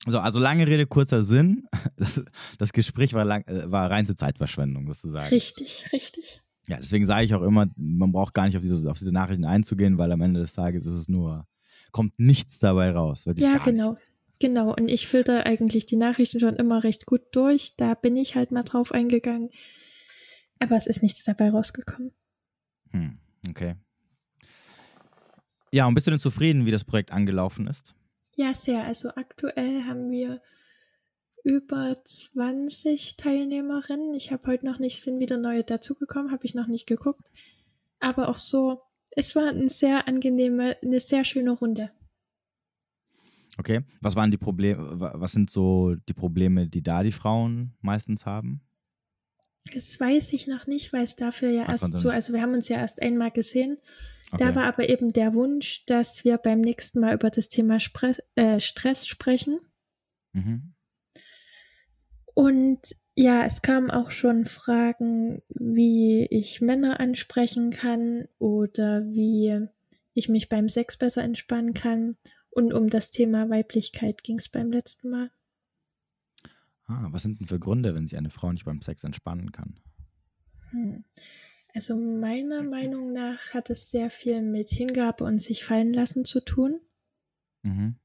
So, 0.08 0.18
also 0.20 0.40
lange 0.40 0.66
Rede, 0.66 0.88
kurzer 0.88 1.22
Sinn. 1.22 1.68
Das, 1.96 2.24
das 2.58 2.74
Gespräch 2.74 3.14
war, 3.14 3.24
lang, 3.24 3.44
äh, 3.46 3.70
war 3.72 3.92
reinste 3.92 4.16
Zeitverschwendung, 4.16 4.88
sozusagen. 4.88 5.30
Richtig, 5.30 5.86
richtig. 5.94 6.42
Ja, 6.68 6.78
deswegen 6.78 7.06
sage 7.06 7.26
ich 7.26 7.36
auch 7.36 7.44
immer, 7.44 7.68
man 7.76 8.12
braucht 8.12 8.34
gar 8.34 8.48
nicht 8.48 8.58
auf 8.58 8.64
diese, 8.64 8.90
auf 8.90 8.98
diese 8.98 9.12
Nachrichten 9.12 9.46
einzugehen, 9.46 10.00
weil 10.00 10.12
am 10.12 10.22
Ende 10.22 10.40
des 10.40 10.54
Tages 10.54 10.88
ist 10.88 10.94
es 10.94 11.08
nur, 11.08 11.46
kommt 11.92 12.20
nichts 12.20 12.60
dabei 12.60 12.92
raus. 12.92 13.26
Ja, 13.38 13.58
genau. 13.58 13.92
Nichts. 13.92 14.06
Genau, 14.42 14.74
und 14.74 14.88
ich 14.88 15.08
filter 15.08 15.46
eigentlich 15.46 15.86
die 15.86 15.98
Nachrichten 15.98 16.40
schon 16.40 16.56
immer 16.56 16.84
recht 16.84 17.06
gut 17.06 17.22
durch. 17.32 17.76
Da 17.78 17.94
bin 17.94 18.16
ich 18.16 18.36
halt 18.36 18.52
mal 18.52 18.64
drauf 18.64 18.92
eingegangen. 18.92 19.52
Aber 20.58 20.76
es 20.76 20.88
ist 20.88 21.04
nichts 21.04 21.24
dabei 21.24 21.52
rausgekommen. 21.52 22.12
Hm, 22.90 23.20
okay. 23.48 23.76
Ja, 25.72 25.86
und 25.86 25.94
bist 25.94 26.08
du 26.08 26.12
denn 26.12 26.20
zufrieden, 26.20 26.66
wie 26.66 26.72
das 26.72 26.84
Projekt 26.84 27.12
angelaufen 27.12 27.68
ist? 27.68 27.94
Ja, 28.36 28.56
sehr. 28.56 28.84
Also 28.84 29.10
aktuell 29.10 29.84
haben 29.84 30.10
wir 30.10 30.42
über 31.44 31.98
20 32.04 33.18
Teilnehmerinnen. 33.18 34.14
Ich 34.16 34.32
habe 34.32 34.48
heute 34.48 34.66
noch 34.66 34.80
nicht, 34.80 35.02
sind 35.02 35.20
wieder 35.20 35.38
neue 35.38 35.64
dazugekommen, 35.64 36.32
habe 36.32 36.46
ich 36.46 36.56
noch 36.56 36.68
nicht 36.68 36.88
geguckt. 36.88 37.26
Aber 38.00 38.28
auch 38.28 38.38
so, 38.38 38.82
es 39.12 39.36
war 39.36 39.50
eine 39.50 39.70
sehr 39.70 40.08
angenehme, 40.08 40.78
eine 40.82 41.00
sehr 41.00 41.24
schöne 41.26 41.52
Runde. 41.52 41.92
Okay. 43.58 43.82
Was 44.00 44.16
waren 44.16 44.32
die 44.32 44.38
Probleme, 44.38 45.00
wa- 45.00 45.14
was 45.16 45.34
sind 45.34 45.50
so 45.50 45.96
die 45.96 46.14
Probleme, 46.14 46.68
die 46.68 46.82
da 46.82 47.04
die 47.04 47.12
Frauen 47.12 47.74
meistens 47.82 48.26
haben? 48.26 48.62
Das 49.74 50.00
weiß 50.00 50.34
ich 50.34 50.48
noch 50.48 50.66
nicht, 50.66 50.92
weil 50.94 51.04
es 51.04 51.16
dafür 51.16 51.50
ja 51.50 51.64
Ach, 51.68 51.72
erst 51.74 51.96
so, 51.98 52.10
also 52.10 52.34
wir 52.34 52.42
haben 52.42 52.54
uns 52.54 52.68
ja 52.70 52.78
erst 52.78 53.02
einmal 53.02 53.30
gesehen. 53.32 53.78
Okay. 54.32 54.46
Da 54.46 54.56
war 54.56 54.64
aber 54.64 54.90
eben 54.90 55.14
der 55.14 55.34
Wunsch, 55.34 55.86
dass 55.86 56.24
wir 56.24 56.38
beim 56.38 56.62
nächsten 56.62 57.00
Mal 57.00 57.14
über 57.14 57.30
das 57.30 57.50
Thema 57.50 57.80
Spre 57.80 58.16
äh, 58.36 58.60
Stress 58.60 59.06
sprechen. 59.08 59.60
mhm. 60.34 60.74
Und 62.34 62.96
ja, 63.22 63.46
es 63.46 63.62
kamen 63.62 63.92
auch 63.92 64.10
schon 64.10 64.46
Fragen, 64.46 65.44
wie 65.50 66.26
ich 66.26 66.60
Männer 66.60 67.00
ansprechen 67.00 67.70
kann 67.70 68.28
oder 68.40 69.06
wie 69.06 69.68
ich 70.16 70.28
mich 70.28 70.50
beim 70.50 70.68
Sex 70.68 70.98
besser 70.98 71.24
entspannen 71.24 71.76
kann. 71.76 72.18
Und 72.50 72.74
um 72.74 72.90
das 72.90 73.12
Thema 73.12 73.50
Weiblichkeit 73.50 74.24
ging 74.24 74.40
es 74.40 74.50
beim 74.50 74.72
letzten 74.72 75.10
Mal. 75.10 75.32
ah, 76.88 77.08
was 77.12 77.22
sind 77.22 77.40
denn 77.40 77.48
für 77.48 77.60
Gründe, 77.60 77.94
wenn 77.94 78.08
sich 78.08 78.18
eine 78.18 78.32
Frau 78.32 78.52
nicht 78.52 78.66
beim 78.66 78.82
Sex 78.82 79.04
entspannen 79.04 79.52
kann? 79.52 79.80
Hm. 80.72 81.06
Also 81.74 81.96
meiner 81.96 82.64
Meinung 82.64 83.14
nach 83.14 83.54
hat 83.54 83.70
es 83.70 83.92
sehr 83.92 84.10
viel 84.10 84.42
mit 84.42 84.70
Hingabe 84.70 85.24
und 85.24 85.40
sich 85.40 85.64
fallen 85.64 85.94
lassen 85.94 86.26
zu 86.26 86.44
tun. 86.44 86.82
Mhm. 87.62 87.96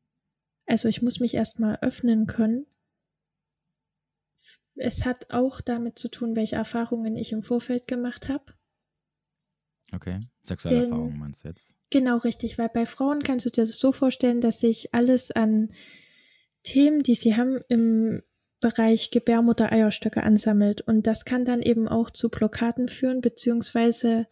Also 0.66 0.88
ich 0.88 1.00
muss 1.00 1.20
mich 1.20 1.35
erstmal 1.35 1.76
öffnen 1.81 2.26
können. 2.26 2.66
Es 4.76 5.04
hat 5.04 5.30
auch 5.30 5.60
damit 5.60 5.98
zu 5.98 6.08
tun, 6.08 6.36
welche 6.36 6.56
Erfahrungen 6.56 7.16
ich 7.16 7.32
im 7.32 7.42
Vorfeld 7.42 7.86
gemacht 7.88 8.28
habe. 8.28 8.44
Okay. 9.92 10.20
Sexuelle 10.42 10.80
Den- 10.80 10.90
Erfahrungen 10.90 11.18
meinst 11.18 11.44
du 11.44 11.48
jetzt? 11.48 11.66
Genau 11.90 12.16
richtig, 12.16 12.58
weil 12.58 12.68
bei 12.68 12.84
Frauen 12.84 13.22
kannst 13.22 13.46
du 13.46 13.50
dir 13.50 13.64
das 13.64 13.78
so 13.78 13.92
vorstellen, 13.92 14.40
dass 14.40 14.58
sich 14.58 14.92
alles 14.92 15.30
an 15.30 15.72
Themen, 16.64 17.04
die 17.04 17.14
sie 17.14 17.36
haben, 17.36 17.60
im 17.68 18.22
Bereich 18.60 19.12
Gebärmutter, 19.12 19.70
Eierstöcke 19.70 20.24
ansammelt. 20.24 20.80
Und 20.80 21.06
das 21.06 21.24
kann 21.24 21.44
dann 21.44 21.62
eben 21.62 21.86
auch 21.86 22.10
zu 22.10 22.28
Blockaden 22.28 22.88
führen, 22.88 23.20
beziehungsweise 23.20 24.26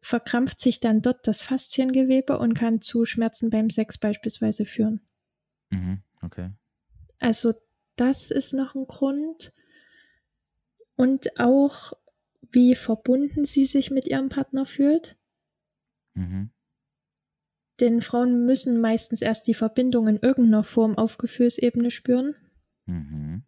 verkrampft 0.00 0.58
sich 0.58 0.80
dann 0.80 1.00
dort 1.00 1.28
das 1.28 1.42
Fasziengewebe 1.42 2.38
und 2.38 2.54
kann 2.54 2.80
zu 2.80 3.04
Schmerzen 3.04 3.50
beim 3.50 3.70
Sex 3.70 3.98
beispielsweise 3.98 4.64
führen. 4.64 5.00
Mhm. 5.70 6.02
Okay. 6.22 6.50
Also 7.20 7.54
das 7.94 8.32
ist 8.32 8.52
noch 8.52 8.74
ein 8.74 8.86
Grund. 8.88 9.52
Und 11.00 11.40
auch, 11.40 11.94
wie 12.50 12.74
verbunden 12.74 13.46
sie 13.46 13.64
sich 13.64 13.90
mit 13.90 14.06
ihrem 14.06 14.28
Partner 14.28 14.66
fühlt. 14.66 15.16
Mhm. 16.12 16.50
Denn 17.80 18.02
Frauen 18.02 18.44
müssen 18.44 18.82
meistens 18.82 19.22
erst 19.22 19.46
die 19.46 19.54
Verbindung 19.54 20.08
in 20.08 20.18
irgendeiner 20.18 20.62
Form 20.62 20.98
auf 20.98 21.16
Gefühlsebene 21.16 21.90
spüren. 21.90 22.34
Mhm. 22.84 23.44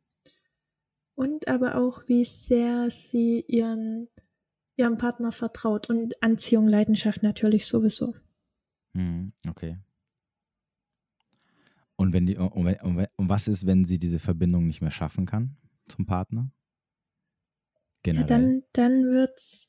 Und 1.14 1.46
aber 1.46 1.76
auch, 1.76 2.08
wie 2.08 2.24
sehr 2.24 2.88
sie 2.88 3.44
ihren, 3.46 4.08
ihrem 4.76 4.96
Partner 4.96 5.30
vertraut. 5.30 5.90
Und 5.90 6.22
Anziehung, 6.22 6.70
Leidenschaft 6.70 7.22
natürlich 7.22 7.66
sowieso. 7.66 8.14
Mhm. 8.94 9.34
Okay. 9.46 9.76
Und 11.96 12.14
wenn 12.14 12.24
die 12.24 12.38
und, 12.38 12.50
und, 12.50 13.08
und 13.14 13.28
was 13.28 13.46
ist, 13.46 13.66
wenn 13.66 13.84
sie 13.84 13.98
diese 13.98 14.18
Verbindung 14.18 14.66
nicht 14.66 14.80
mehr 14.80 14.90
schaffen 14.90 15.26
kann 15.26 15.58
zum 15.86 16.06
Partner? 16.06 16.50
Ja, 18.04 18.12
Generell. 18.12 18.26
dann, 18.26 18.62
dann 18.72 19.04
wird's. 19.04 19.68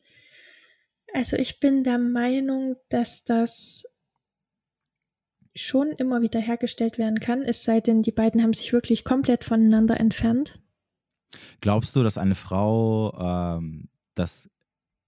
Also 1.13 1.37
ich 1.37 1.59
bin 1.59 1.83
der 1.83 1.99
Meinung, 1.99 2.75
dass 2.89 3.23
das 3.23 3.83
schon 5.55 5.91
immer 5.91 6.21
wieder 6.21 6.39
hergestellt 6.39 6.97
werden 6.97 7.19
kann, 7.19 7.43
es 7.43 7.63
sei 7.63 7.79
denn, 7.79 8.01
die 8.01 8.11
beiden 8.11 8.41
haben 8.41 8.53
sich 8.53 8.73
wirklich 8.73 9.03
komplett 9.03 9.43
voneinander 9.43 9.99
entfernt. 9.99 10.59
Glaubst 11.61 11.95
du, 11.95 12.01
dass 12.01 12.17
eine 12.17 12.33
Frau 12.33 13.13
ähm, 13.19 13.89
das 14.15 14.49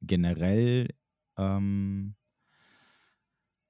generell 0.01 0.93
ähm, 1.37 2.15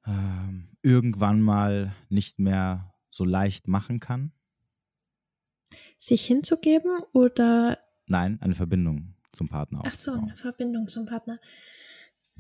ähm, 0.06 0.78
irgendwann 0.82 1.42
mal 1.42 1.96
nicht 2.10 2.40
mehr 2.40 2.94
so 3.10 3.24
leicht 3.24 3.70
machen 3.70 4.02
kann? 4.02 4.34
Sich 5.98 6.26
hinzugeben 6.26 7.00
oder? 7.14 7.80
Nein, 8.08 8.38
eine 8.42 8.56
Verbindung 8.56 9.15
zum 9.36 9.48
Partner. 9.48 9.82
Ach 9.86 9.94
so, 9.94 10.14
eine 10.14 10.36
Verbindung 10.36 10.88
zum 10.88 11.06
Partner. 11.06 11.40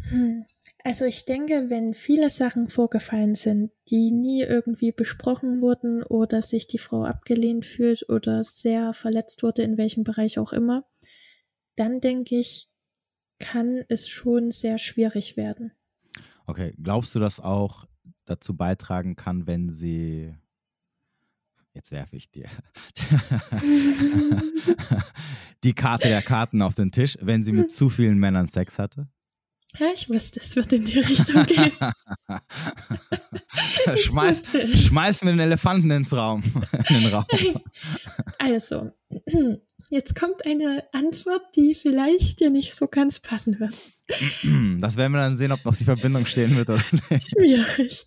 Hm. 0.09 0.45
Also 0.83 1.05
ich 1.05 1.25
denke, 1.25 1.69
wenn 1.69 1.95
viele 1.95 2.29
Sachen 2.29 2.69
vorgefallen 2.69 3.33
sind, 3.33 3.71
die 3.89 4.11
nie 4.11 4.41
irgendwie 4.41 4.91
besprochen 4.91 5.59
wurden 5.59 6.03
oder 6.03 6.43
sich 6.43 6.67
die 6.67 6.77
Frau 6.77 7.05
abgelehnt 7.05 7.65
fühlt 7.65 8.07
oder 8.07 8.43
sehr 8.43 8.93
verletzt 8.93 9.41
wurde, 9.41 9.63
in 9.63 9.77
welchem 9.77 10.03
Bereich 10.03 10.37
auch 10.37 10.53
immer, 10.53 10.85
dann 11.75 12.01
denke 12.01 12.35
ich, 12.37 12.69
kann 13.39 13.83
es 13.89 14.07
schon 14.07 14.51
sehr 14.51 14.77
schwierig 14.77 15.37
werden. 15.37 15.71
Okay, 16.45 16.75
glaubst 16.81 17.15
du, 17.15 17.19
dass 17.19 17.39
auch 17.39 17.87
dazu 18.25 18.55
beitragen 18.55 19.15
kann, 19.15 19.47
wenn 19.47 19.69
sie 19.69 20.35
Jetzt 21.75 21.91
werfe 21.91 22.15
ich 22.15 22.31
dir 22.31 22.47
die 25.65 25.73
Karte 25.73 26.07
der 26.07 26.21
Karten 26.21 26.61
auf 26.61 26.73
den 26.73 26.93
Tisch, 26.93 27.17
wenn 27.19 27.43
sie 27.43 27.51
mit 27.51 27.69
zu 27.69 27.89
vielen 27.89 28.17
Männern 28.17 28.47
Sex 28.47 28.79
hatte? 28.79 29.09
Ja, 29.77 29.87
ich 29.93 30.07
wusste, 30.07 30.39
es 30.39 30.55
wird 30.55 30.71
in 30.71 30.85
die 30.85 30.99
Richtung 30.99 31.45
gehen. 31.45 31.73
schmeiß, 33.97 34.47
schmeiß 34.73 35.23
mir 35.25 35.31
den 35.31 35.41
Elefanten 35.41 35.91
ins 35.91 36.13
Raum, 36.13 36.43
in 36.89 37.01
den 37.01 37.13
Raum. 37.13 37.25
Also, 38.39 38.93
Jetzt 39.89 40.15
kommt 40.15 40.45
eine 40.45 40.83
Antwort, 40.93 41.43
die 41.55 41.75
vielleicht 41.75 42.39
dir 42.39 42.49
nicht 42.49 42.73
so 42.73 42.87
ganz 42.87 43.19
passen 43.19 43.59
wird. 43.59 43.73
Das 44.81 44.97
werden 44.97 45.13
wir 45.13 45.21
dann 45.21 45.35
sehen, 45.37 45.51
ob 45.51 45.65
noch 45.65 45.75
die 45.75 45.83
Verbindung 45.83 46.25
stehen 46.25 46.55
wird 46.55 46.69
oder 46.69 46.83
nicht. 47.09 47.29
Schwierig. 47.29 48.05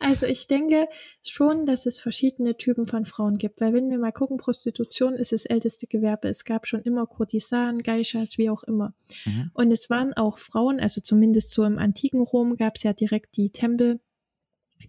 Also 0.00 0.26
ich 0.26 0.48
denke 0.48 0.88
schon, 1.24 1.64
dass 1.64 1.86
es 1.86 2.00
verschiedene 2.00 2.56
Typen 2.56 2.86
von 2.86 3.06
Frauen 3.06 3.38
gibt, 3.38 3.60
weil 3.60 3.72
wenn 3.72 3.88
wir 3.88 3.98
mal 3.98 4.10
gucken, 4.10 4.36
Prostitution 4.36 5.14
ist 5.14 5.30
das 5.30 5.44
älteste 5.44 5.86
Gewerbe. 5.86 6.28
Es 6.28 6.44
gab 6.44 6.66
schon 6.66 6.82
immer 6.82 7.06
Kurtisanen, 7.06 7.82
Geishas, 7.82 8.36
wie 8.36 8.50
auch 8.50 8.64
immer. 8.64 8.94
Mhm. 9.24 9.50
Und 9.54 9.70
es 9.70 9.90
waren 9.90 10.12
auch 10.14 10.38
Frauen, 10.38 10.80
also 10.80 11.00
zumindest 11.00 11.50
so 11.50 11.64
im 11.64 11.78
antiken 11.78 12.20
Rom 12.20 12.56
gab 12.56 12.76
es 12.76 12.82
ja 12.82 12.92
direkt 12.92 13.36
die 13.36 13.50
Tempel, 13.50 14.00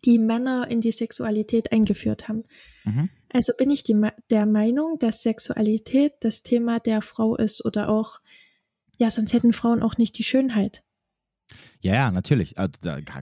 die 0.05 0.19
Männer 0.19 0.67
in 0.69 0.81
die 0.81 0.91
Sexualität 0.91 1.71
eingeführt 1.71 2.27
haben. 2.27 2.43
Mhm. 2.83 3.09
Also 3.31 3.53
bin 3.57 3.71
ich 3.71 3.83
die, 3.83 3.99
der 4.29 4.45
Meinung, 4.45 4.99
dass 4.99 5.23
Sexualität 5.23 6.13
das 6.21 6.43
Thema 6.43 6.79
der 6.79 7.01
Frau 7.01 7.35
ist 7.35 7.65
oder 7.65 7.89
auch, 7.89 8.19
ja, 8.97 9.09
sonst 9.09 9.33
hätten 9.33 9.53
Frauen 9.53 9.81
auch 9.81 9.97
nicht 9.97 10.17
die 10.17 10.23
Schönheit. 10.23 10.83
Ja, 11.79 11.93
ja, 11.93 12.11
natürlich, 12.11 12.57
also, 12.57 12.73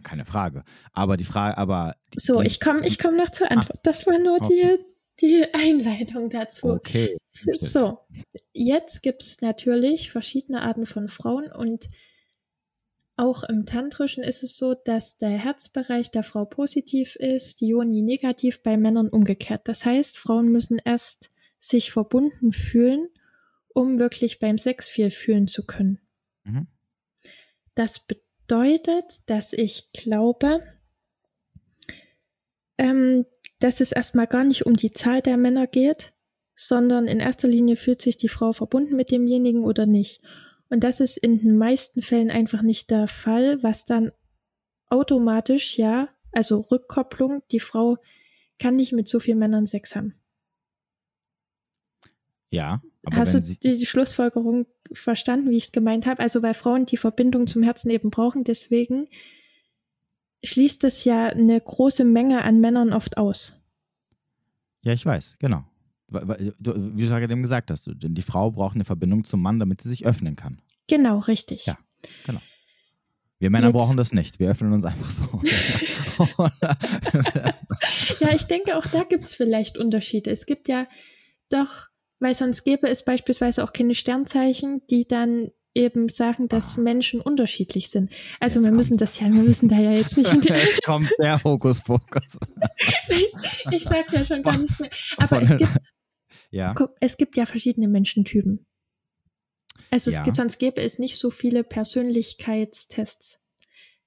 keine 0.04 0.26
Frage. 0.26 0.64
Aber 0.94 1.18
die 1.18 1.26
Frage, 1.26 1.58
aber. 1.58 1.96
Die, 2.14 2.20
so, 2.20 2.42
ich 2.42 2.60
komme 2.60 2.86
ich 2.86 3.00
komm 3.00 3.16
noch 3.16 3.32
zur 3.32 3.50
Antwort. 3.52 3.80
Das 3.84 4.06
war 4.06 4.20
nur 4.20 4.40
okay. 4.40 4.78
die, 5.20 5.26
die 5.26 5.54
Einleitung 5.54 6.30
dazu. 6.30 6.68
Okay. 6.68 7.18
So, 7.60 7.98
jetzt 8.52 9.02
gibt 9.02 9.24
es 9.24 9.40
natürlich 9.40 10.12
verschiedene 10.12 10.62
Arten 10.62 10.86
von 10.86 11.08
Frauen 11.08 11.50
und 11.50 11.90
auch 13.22 13.44
im 13.44 13.68
Tantrischen 13.68 14.24
ist 14.24 14.42
es 14.42 14.58
so, 14.58 14.74
dass 14.74 15.18
der 15.20 15.30
Herzbereich 15.30 16.10
der 16.10 16.24
Frau 16.24 16.44
positiv 16.44 17.16
ist, 17.16 17.62
die 17.62 17.68
Joni 17.68 18.02
negativ, 18.02 18.64
bei 18.64 18.78
Männern 18.78 19.10
umgekehrt. 19.10 19.68
Das 19.68 19.86
heißt, 19.86 20.18
Frauen 20.18 20.52
müssen 20.52 20.82
erst 20.84 21.30
sich 21.60 21.92
verbunden 21.92 22.52
fühlen, 22.52 23.08
um 23.76 24.00
wirklich 24.00 24.40
beim 24.40 24.58
Sex 24.58 24.90
viel 24.90 25.12
fühlen 25.12 25.48
zu 25.48 25.68
können. 25.68 26.00
Mhm. 26.46 26.66
Das 27.76 28.00
bedeutet, 28.00 29.22
dass 29.28 29.54
ich 29.54 29.94
glaube, 29.94 30.64
ähm, 32.80 33.28
dass 33.60 33.82
es 33.82 33.92
erstmal 33.92 34.26
gar 34.26 34.46
nicht 34.46 34.66
um 34.66 34.76
die 34.76 34.94
Zahl 34.94 35.22
der 35.22 35.38
Männer 35.38 35.68
geht, 35.68 36.14
sondern 36.56 37.08
in 37.08 37.20
erster 37.20 37.48
Linie 37.48 37.76
fühlt 37.76 38.02
sich 38.02 38.18
die 38.18 38.30
Frau 38.30 38.52
verbunden 38.52 38.96
mit 38.96 39.12
demjenigen 39.12 39.64
oder 39.64 39.86
nicht. 39.86 40.24
Und 40.72 40.86
das 40.86 41.02
ist 41.02 41.18
in 41.18 41.40
den 41.42 41.58
meisten 41.58 42.02
Fällen 42.02 42.32
einfach 42.32 42.62
nicht 42.62 42.90
der 42.92 43.10
Fall, 43.10 43.62
was 43.62 43.84
dann 43.84 44.14
automatisch, 44.90 45.78
ja, 45.78 46.08
also 46.32 46.62
Rückkopplung, 46.62 47.44
die 47.52 47.60
Frau 47.60 47.98
kann 48.58 48.78
nicht 48.78 48.94
mit 48.94 49.10
so 49.10 49.20
vielen 49.20 49.38
Männern 49.38 49.68
Sex 49.68 49.98
haben. 49.98 50.16
Ja. 52.52 52.82
Aber 53.04 53.18
Hast 53.18 53.34
du 53.34 53.42
die, 53.42 53.58
die, 53.60 53.86
Schlussfolgerung 53.86 54.66
verstanden, 54.94 55.50
wie 55.50 55.58
ich 55.58 55.66
es 55.66 55.72
gemeint 55.74 56.06
habe? 56.06 56.22
Also 56.22 56.42
weil 56.42 56.54
Frauen 56.54 56.86
die 56.86 56.98
Verbindung 56.98 57.48
zum 57.48 57.64
Herzen 57.64 57.90
eben 57.90 58.10
brauchen, 58.10 58.46
deswegen 58.46 59.10
schließt 60.42 60.86
das 60.86 61.04
ja 61.04 61.28
eine 61.28 61.60
große 61.60 62.06
Menge 62.06 62.44
an 62.44 62.62
Männern 62.62 62.94
oft 62.94 63.18
aus. 63.18 63.60
Ja, 64.84 64.94
ich 64.94 65.06
weiß, 65.06 65.36
genau 65.38 65.66
wie 66.12 66.54
du 66.58 67.08
gerade 67.08 67.32
eben 67.32 67.42
gesagt 67.42 67.72
hast, 67.72 67.90
die 67.94 68.22
Frau 68.22 68.52
braucht 68.52 68.76
eine 68.76 68.86
Verbindung 68.86 69.24
zum 69.24 69.42
Mann, 69.42 69.60
damit 69.60 69.82
sie 69.82 69.90
sich 69.90 70.06
öffnen 70.06 70.36
kann. 70.36 70.58
Genau, 70.88 71.20
richtig. 71.20 71.66
Ja, 71.66 71.78
genau. 72.26 72.42
Wir 73.40 73.50
Männer 73.50 73.68
Jetzt. 73.68 73.74
brauchen 73.74 73.98
das 73.98 74.14
nicht. 74.14 74.40
Wir 74.40 74.52
öffnen 74.52 74.72
uns 74.72 74.86
einfach 74.86 75.10
so. 75.10 75.42
ja, 78.20 78.36
ich 78.36 78.44
denke, 78.44 78.78
auch 78.78 78.86
da 78.86 79.04
gibt 79.04 79.24
es 79.24 79.34
vielleicht 79.34 79.80
Unterschiede. 79.80 80.30
Es 80.30 80.46
gibt 80.46 80.68
ja 80.68 80.86
doch, 81.50 81.88
weil 82.20 82.36
sonst 82.36 82.64
gäbe 82.66 82.88
es 82.88 83.04
beispielsweise 83.04 83.64
auch 83.64 83.74
keine 83.74 83.96
Sternzeichen, 83.96 84.82
die 84.92 85.08
dann 85.08 85.50
eben 85.74 86.10
sagen, 86.10 86.48
dass 86.50 86.78
ah. 86.78 86.82
Menschen 86.82 87.22
unterschiedlich 87.22 87.90
sind. 87.90 88.12
Also 88.40 88.60
jetzt 88.60 88.70
wir 88.70 88.76
müssen 88.76 88.98
das 88.98 89.20
ja, 89.20 89.28
wir 89.28 89.42
müssen 89.42 89.70
da 89.70 89.78
ja 89.78 89.92
jetzt 89.92 90.18
nicht. 90.18 90.32
jetzt 90.46 90.84
kommt 90.84 91.10
der 91.20 91.44
Hokuspokus. 91.44 92.24
ich 93.72 93.84
sag 93.84 94.12
ja 94.12 94.26
schon 94.26 94.44
gar 94.44 94.58
nichts 94.58 94.80
mehr. 94.80 94.90
Aber 95.18 95.42
es 95.42 95.58
gibt, 95.58 95.72
ja. 96.52 96.74
Guck, 96.74 96.96
es 97.00 97.18
gibt 97.18 97.38
ja 97.38 97.46
verschiedene 97.46 97.88
Menschentypen. 97.88 98.66
Also 99.90 100.12
ja. 100.12 100.26
es, 100.26 100.36
sonst 100.36 100.60
gäbe 100.60 100.82
es 100.82 101.00
nicht 101.00 101.18
so 101.18 101.32
viele 101.32 101.64
Persönlichkeitstests, 101.64 103.42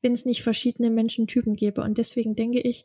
wenn 0.03 0.13
es 0.13 0.25
nicht 0.25 0.43
verschiedene 0.43 0.91
Menschentypen 0.91 1.55
gäbe. 1.55 1.83
Und 1.83 1.99
deswegen 1.99 2.37
denke 2.37 2.61
ich, 2.61 2.85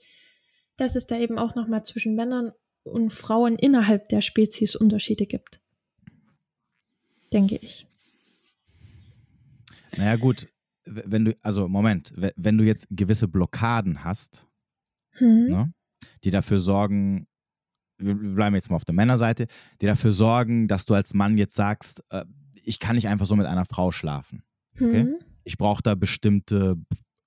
dass 0.77 0.95
es 0.95 1.05
da 1.05 1.17
eben 1.17 1.37
auch 1.37 1.55
nochmal 1.55 1.83
zwischen 1.83 2.15
Männern 2.15 2.51
und 2.83 3.11
Frauen 3.11 3.55
innerhalb 3.57 4.09
der 4.09 4.21
Spezies 4.21 4.75
Unterschiede 4.75 5.25
gibt. 5.25 5.61
Denke 7.31 7.57
ich. 7.57 7.85
Naja, 9.97 10.15
gut, 10.15 10.47
wenn 10.85 11.25
du, 11.25 11.37
also 11.41 11.67
Moment, 11.67 12.13
wenn 12.15 12.57
du 12.57 12.63
jetzt 12.63 12.87
gewisse 12.89 13.27
Blockaden 13.27 14.03
hast, 14.03 14.47
hm. 15.11 15.45
ne, 15.49 15.73
die 16.23 16.31
dafür 16.31 16.59
sorgen, 16.59 17.27
wir 17.99 18.15
bleiben 18.15 18.55
jetzt 18.55 18.69
mal 18.69 18.75
auf 18.75 18.85
der 18.85 18.95
Männerseite, 18.95 19.47
die 19.81 19.85
dafür 19.85 20.11
sorgen, 20.11 20.67
dass 20.67 20.85
du 20.85 20.93
als 20.93 21.13
Mann 21.13 21.37
jetzt 21.37 21.55
sagst, 21.55 22.03
äh, 22.09 22.25
ich 22.63 22.79
kann 22.79 22.95
nicht 22.95 23.07
einfach 23.07 23.25
so 23.25 23.35
mit 23.35 23.45
einer 23.45 23.65
Frau 23.65 23.91
schlafen. 23.91 24.43
Okay? 24.75 25.03
Mhm. 25.05 25.15
Ich 25.43 25.57
brauche 25.57 25.81
da 25.83 25.95
bestimmte 25.95 26.77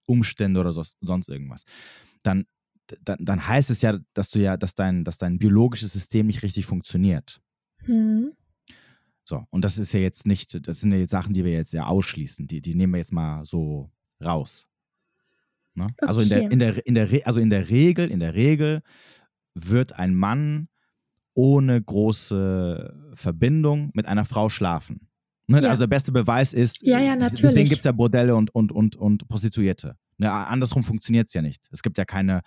Umstände 0.07 0.61
oder 0.61 0.73
so, 0.73 0.83
sonst 1.01 1.29
irgendwas. 1.29 1.65
Dann, 2.23 2.47
dann, 3.03 3.19
dann 3.21 3.47
heißt 3.47 3.71
es 3.71 3.83
ja, 3.83 3.99
dass 4.15 4.31
du 4.31 4.41
ja, 4.41 4.57
dass 4.57 4.75
dein, 4.75 5.05
dass 5.05 5.19
dein 5.19 5.39
biologisches 5.39 5.93
System 5.93 6.27
nicht 6.27 6.43
richtig 6.43 6.67
funktioniert. 6.67 7.41
Mhm. 7.87 8.33
So, 9.25 9.45
und 9.51 9.63
das 9.65 9.79
ist 9.79 9.93
ja 9.93 10.01
jetzt 10.01 10.27
nicht, 10.27 10.67
das 10.67 10.81
sind 10.81 10.93
ja 10.93 10.99
jetzt 10.99 11.11
Sachen, 11.11 11.33
die 11.33 11.45
wir 11.45 11.53
jetzt 11.53 11.73
ja 11.73 11.87
ausschließen. 11.87 12.47
Die, 12.47 12.61
die 12.61 12.75
nehmen 12.75 12.93
wir 12.95 12.99
jetzt 12.99 13.13
mal 13.13 13.45
so 13.45 13.91
raus. 14.23 14.65
Ne? 15.75 15.85
Okay. 15.85 16.07
Also 16.07 16.21
in 16.21 16.29
der, 16.29 16.51
in 16.51 16.59
der, 16.59 16.87
in 16.87 16.95
der, 16.95 17.27
also 17.27 17.41
in 17.41 17.51
der 17.51 17.69
Regel, 17.69 18.11
in 18.11 18.21
der 18.21 18.35
Regel 18.35 18.83
wird 19.55 19.99
ein 19.99 20.15
Mann 20.15 20.69
ohne 21.35 21.81
große 21.81 23.13
Verbindung 23.15 23.91
mit 23.95 24.07
einer 24.07 24.25
Frau 24.25 24.49
schlafen. 24.49 25.09
Ne? 25.47 25.63
Ja. 25.63 25.69
Also 25.71 25.81
der 25.81 25.89
beste 25.89 26.13
Beweis 26.13 26.53
ist, 26.53 26.83
ja, 26.83 26.99
ja, 26.99 27.17
natürlich. 27.17 27.43
deswegen 27.43 27.69
gibt 27.69 27.79
es 27.79 27.85
ja 27.85 27.93
Bordelle 27.93 28.37
und, 28.37 28.55
und, 28.55 28.73
und, 28.73 28.97
und 28.97 29.29
Prostituierte. 29.29 29.97
Ne? 30.19 30.31
Andersrum 30.31 30.85
funktioniert 30.85 31.29
es 31.29 31.35
ja 31.35 31.43
nicht. 31.43 31.63
Es 31.71 31.83
gibt 31.83 31.99
ja 31.99 32.05
keine, 32.05 32.43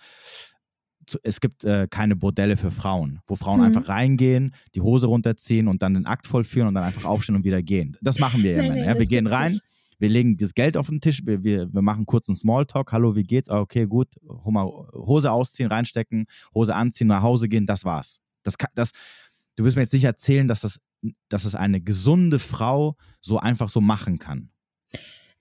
es 1.22 1.40
gibt 1.40 1.64
äh, 1.64 1.88
keine 1.90 2.16
Bordelle 2.16 2.56
für 2.56 2.70
Frauen, 2.70 3.20
wo 3.26 3.36
Frauen 3.36 3.60
mhm. 3.60 3.66
einfach 3.66 3.88
reingehen, 3.88 4.54
die 4.74 4.80
Hose 4.80 5.06
runterziehen 5.08 5.68
und 5.68 5.82
dann 5.82 5.94
den 5.94 6.06
Akt 6.06 6.26
vollführen 6.26 6.68
und 6.68 6.74
dann 6.74 6.84
einfach 6.84 7.04
aufstehen 7.04 7.36
und 7.36 7.44
wieder 7.44 7.62
gehen. 7.62 7.96
Das 8.00 8.18
machen 8.18 8.42
wir 8.42 8.52
ja 8.52 8.56
nein, 8.62 8.72
Männer. 8.72 8.86
ja? 8.86 8.98
Wir 8.98 9.06
gehen 9.06 9.26
rein, 9.26 9.52
nicht 9.52 9.62
wir 9.98 10.08
legen 10.08 10.36
das 10.36 10.54
Geld 10.54 10.76
auf 10.76 10.88
den 10.88 11.00
Tisch, 11.00 11.24
wir, 11.24 11.42
wir, 11.42 11.72
wir 11.72 11.82
machen 11.82 12.06
kurz 12.06 12.28
einen 12.28 12.36
Smalltalk, 12.36 12.92
hallo, 12.92 13.16
wie 13.16 13.22
geht's? 13.22 13.48
Ah, 13.48 13.60
okay, 13.60 13.86
gut, 13.86 14.14
Hose 14.28 15.30
ausziehen, 15.30 15.68
reinstecken, 15.68 16.26
Hose 16.54 16.74
anziehen, 16.74 17.06
nach 17.08 17.22
Hause 17.22 17.48
gehen, 17.48 17.66
das 17.66 17.84
war's. 17.84 18.20
Das, 18.42 18.54
das, 18.74 18.92
du 19.56 19.64
wirst 19.64 19.76
mir 19.76 19.82
jetzt 19.82 19.92
nicht 19.92 20.04
erzählen, 20.04 20.46
dass, 20.48 20.60
das, 20.60 20.78
dass 21.28 21.44
es 21.44 21.54
eine 21.54 21.80
gesunde 21.80 22.38
Frau 22.38 22.96
so 23.20 23.38
einfach 23.38 23.68
so 23.68 23.80
machen 23.80 24.18
kann. 24.18 24.50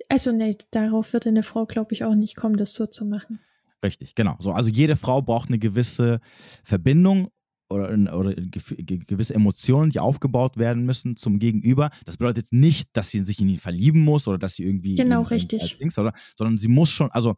Also 0.09 0.31
nee, 0.31 0.55
darauf 0.71 1.13
wird 1.13 1.27
eine 1.27 1.43
Frau, 1.43 1.65
glaube 1.65 1.93
ich, 1.93 2.03
auch 2.03 2.15
nicht 2.15 2.35
kommen, 2.35 2.57
das 2.57 2.73
so 2.73 2.85
zu 2.85 3.05
machen. 3.05 3.39
Richtig, 3.83 4.15
genau. 4.15 4.35
So, 4.39 4.51
also 4.51 4.69
jede 4.69 4.95
Frau 4.95 5.21
braucht 5.21 5.49
eine 5.49 5.59
gewisse 5.59 6.19
Verbindung 6.63 7.29
oder, 7.75 8.17
oder 8.17 8.33
gewisse 8.35 9.35
Emotionen, 9.35 9.91
die 9.91 9.99
aufgebaut 9.99 10.57
werden 10.57 10.85
müssen 10.85 11.15
zum 11.15 11.39
Gegenüber. 11.39 11.89
Das 12.05 12.17
bedeutet 12.17 12.47
nicht, 12.51 12.89
dass 12.93 13.09
sie 13.09 13.23
sich 13.23 13.39
in 13.39 13.49
ihn 13.49 13.59
verlieben 13.59 14.01
muss 14.01 14.27
oder 14.27 14.37
dass 14.37 14.55
sie 14.55 14.63
irgendwie. 14.63 14.95
Genau, 14.95 15.21
richtig. 15.23 15.77
Dings, 15.77 15.97
oder, 15.97 16.13
sondern 16.37 16.57
sie 16.57 16.67
muss 16.67 16.89
schon, 16.89 17.11
also 17.11 17.35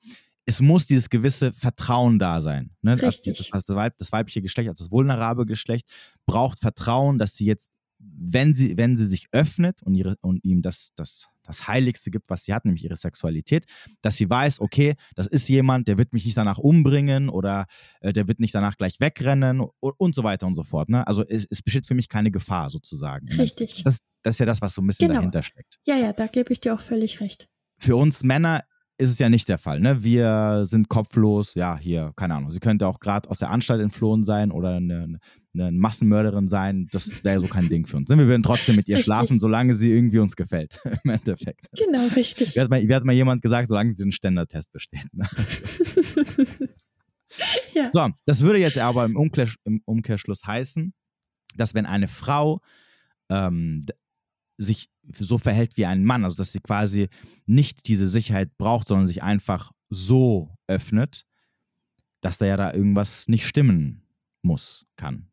es 0.48 0.62
muss 0.62 0.86
dieses 0.86 1.10
gewisse 1.10 1.52
Vertrauen 1.52 2.20
da 2.20 2.40
sein. 2.40 2.72
Ne? 2.82 3.00
Richtig. 3.02 3.38
Das, 3.52 3.66
das, 3.66 3.76
Weib, 3.76 3.98
das, 3.98 4.14
weibliche 4.14 4.42
Geschlecht, 4.42 4.70
also 4.70 4.86
das 4.86 4.92
vulnerable 4.92 5.46
Geschlecht, 5.46 5.88
braucht 6.26 6.60
Vertrauen, 6.60 7.18
dass 7.18 7.36
sie 7.36 7.46
jetzt, 7.46 7.72
wenn 8.00 8.56
sie, 8.56 8.78
wenn 8.78 8.96
sie 8.96 9.08
sich 9.08 9.28
öffnet 9.32 9.82
und, 9.84 9.96
ihre, 9.96 10.16
und 10.22 10.44
ihm 10.44 10.62
das, 10.62 10.90
das, 10.96 11.28
das 11.44 11.68
Heiligste 11.68 12.12
gibt, 12.12 12.30
was 12.30 12.46
sie 12.46 12.54
hat, 12.54 12.66
nämlich 12.66 12.84
ihre 12.84 12.96
Sexualität, 12.96 13.66
dass 14.02 14.18
sie 14.18 14.30
weiß, 14.30 14.60
okay, 14.60 14.96
das 15.16 15.28
ist 15.28 15.48
jemand, 15.50 15.88
der 15.88 15.98
wird 15.98 16.14
mich 16.14 16.26
nicht 16.26 16.38
danach 16.38 16.58
umbringen 16.58 17.30
oder 17.30 17.66
äh, 18.02 18.14
der 18.14 18.28
wird 18.28 18.40
nicht 18.40 18.54
danach 18.54 18.78
gleich 18.78 19.00
wegrennen 19.00 19.62
und, 19.62 19.94
und 19.98 20.16
so 20.16 20.24
weiter 20.24 20.46
und 20.48 20.56
so 20.56 20.64
fort. 20.64 20.90
Ne? 20.90 21.06
Also 21.08 21.26
es, 21.28 21.48
es 21.50 21.62
besteht 21.62 21.88
für 21.88 21.96
mich 21.96 22.10
keine 22.10 22.32
Gefahr 22.32 22.70
sozusagen. 22.70 23.28
Ne? 23.28 23.38
Richtig. 23.38 23.84
Das, 23.84 24.00
das 24.24 24.36
ist 24.36 24.40
ja 24.40 24.46
das, 24.46 24.62
was 24.62 24.74
so 24.74 24.82
ein 24.82 24.88
bisschen 24.88 25.08
genau. 25.08 25.20
dahinter 25.20 25.44
steckt. 25.44 25.80
Ja, 25.86 25.96
ja, 25.96 26.14
da 26.14 26.28
gebe 26.28 26.54
ich 26.54 26.60
dir 26.60 26.74
auch 26.74 26.82
völlig 26.82 27.22
recht. 27.22 27.48
Für 27.78 27.96
uns 27.96 28.24
Männer 28.24 28.64
ist 28.98 29.12
es 29.12 29.20
ja 29.20 29.30
nicht 29.30 29.48
der 29.48 29.58
Fall. 29.60 29.80
Ne? 29.80 30.04
Wir 30.04 30.64
sind 30.66 30.90
kopflos, 30.90 31.54
ja, 31.54 31.78
hier, 31.78 32.14
keine 32.16 32.36
Ahnung. 32.36 32.52
Sie 32.52 32.60
könnte 32.60 32.88
auch 32.88 33.00
gerade 33.00 33.30
aus 33.30 33.38
der 33.38 33.52
Anstalt 33.52 33.82
entflohen 33.82 34.24
sein 34.24 34.52
oder 34.52 34.76
eine, 34.76 35.20
eine 35.60 35.78
Massenmörderin 35.78 36.48
sein. 36.48 36.88
Das 36.92 37.24
wäre 37.24 37.40
so 37.40 37.48
kein 37.48 37.70
Ding 37.70 37.86
für 37.88 37.98
uns. 37.98 38.10
Ne? 38.10 38.18
Wir 38.18 38.28
würden 38.28 38.44
trotzdem 38.44 38.76
mit 38.76 38.88
ihr 38.88 38.98
richtig. 38.98 39.14
schlafen, 39.14 39.40
solange 39.40 39.74
sie 39.74 39.92
irgendwie 39.92 40.20
uns 40.20 40.36
gefällt, 40.36 40.80
im 41.04 41.10
Endeffekt. 41.10 41.68
Genau, 41.78 42.08
richtig. 42.16 42.56
Wie 42.56 42.60
hat 42.60 42.70
mal, 42.70 42.88
wie 42.88 42.96
hat 42.96 43.04
mal 43.04 43.14
jemand 43.14 43.42
gesagt, 43.42 43.68
solange 43.68 43.92
sie 43.92 44.04
den 44.04 44.12
Ständertest 44.12 44.72
besteht. 44.72 45.08
Ne? 45.14 45.28
ja. 47.74 47.90
So, 47.92 48.10
das 48.26 48.42
würde 48.42 48.60
jetzt 48.60 48.78
aber 48.78 49.06
im, 49.06 49.16
Umkehr, 49.16 49.50
im 49.66 49.82
Umkehrschluss 49.86 50.46
heißen, 50.46 50.94
dass 51.56 51.74
wenn 51.74 51.86
eine 51.86 52.08
Frau 52.08 52.62
ähm, 53.30 53.84
sich 54.58 54.90
so 55.20 55.38
verhält 55.38 55.78
wie 55.78 55.86
ein 55.86 56.04
Mann, 56.04 56.24
also 56.24 56.36
dass 56.36 56.52
sie 56.52 56.60
quasi 56.60 57.10
nicht 57.46 57.88
diese 57.88 58.08
Sicherheit 58.08 58.58
braucht, 58.58 58.88
sondern 58.88 59.08
sich 59.08 59.24
einfach 59.24 59.72
so 59.90 60.56
öffnet, 60.68 61.26
dass 62.22 62.38
da 62.38 62.46
ja 62.46 62.58
da 62.58 62.74
irgendwas 62.74 63.28
nicht 63.28 63.46
stimmen 63.48 64.02
muss, 64.42 64.86
kann. 64.96 65.30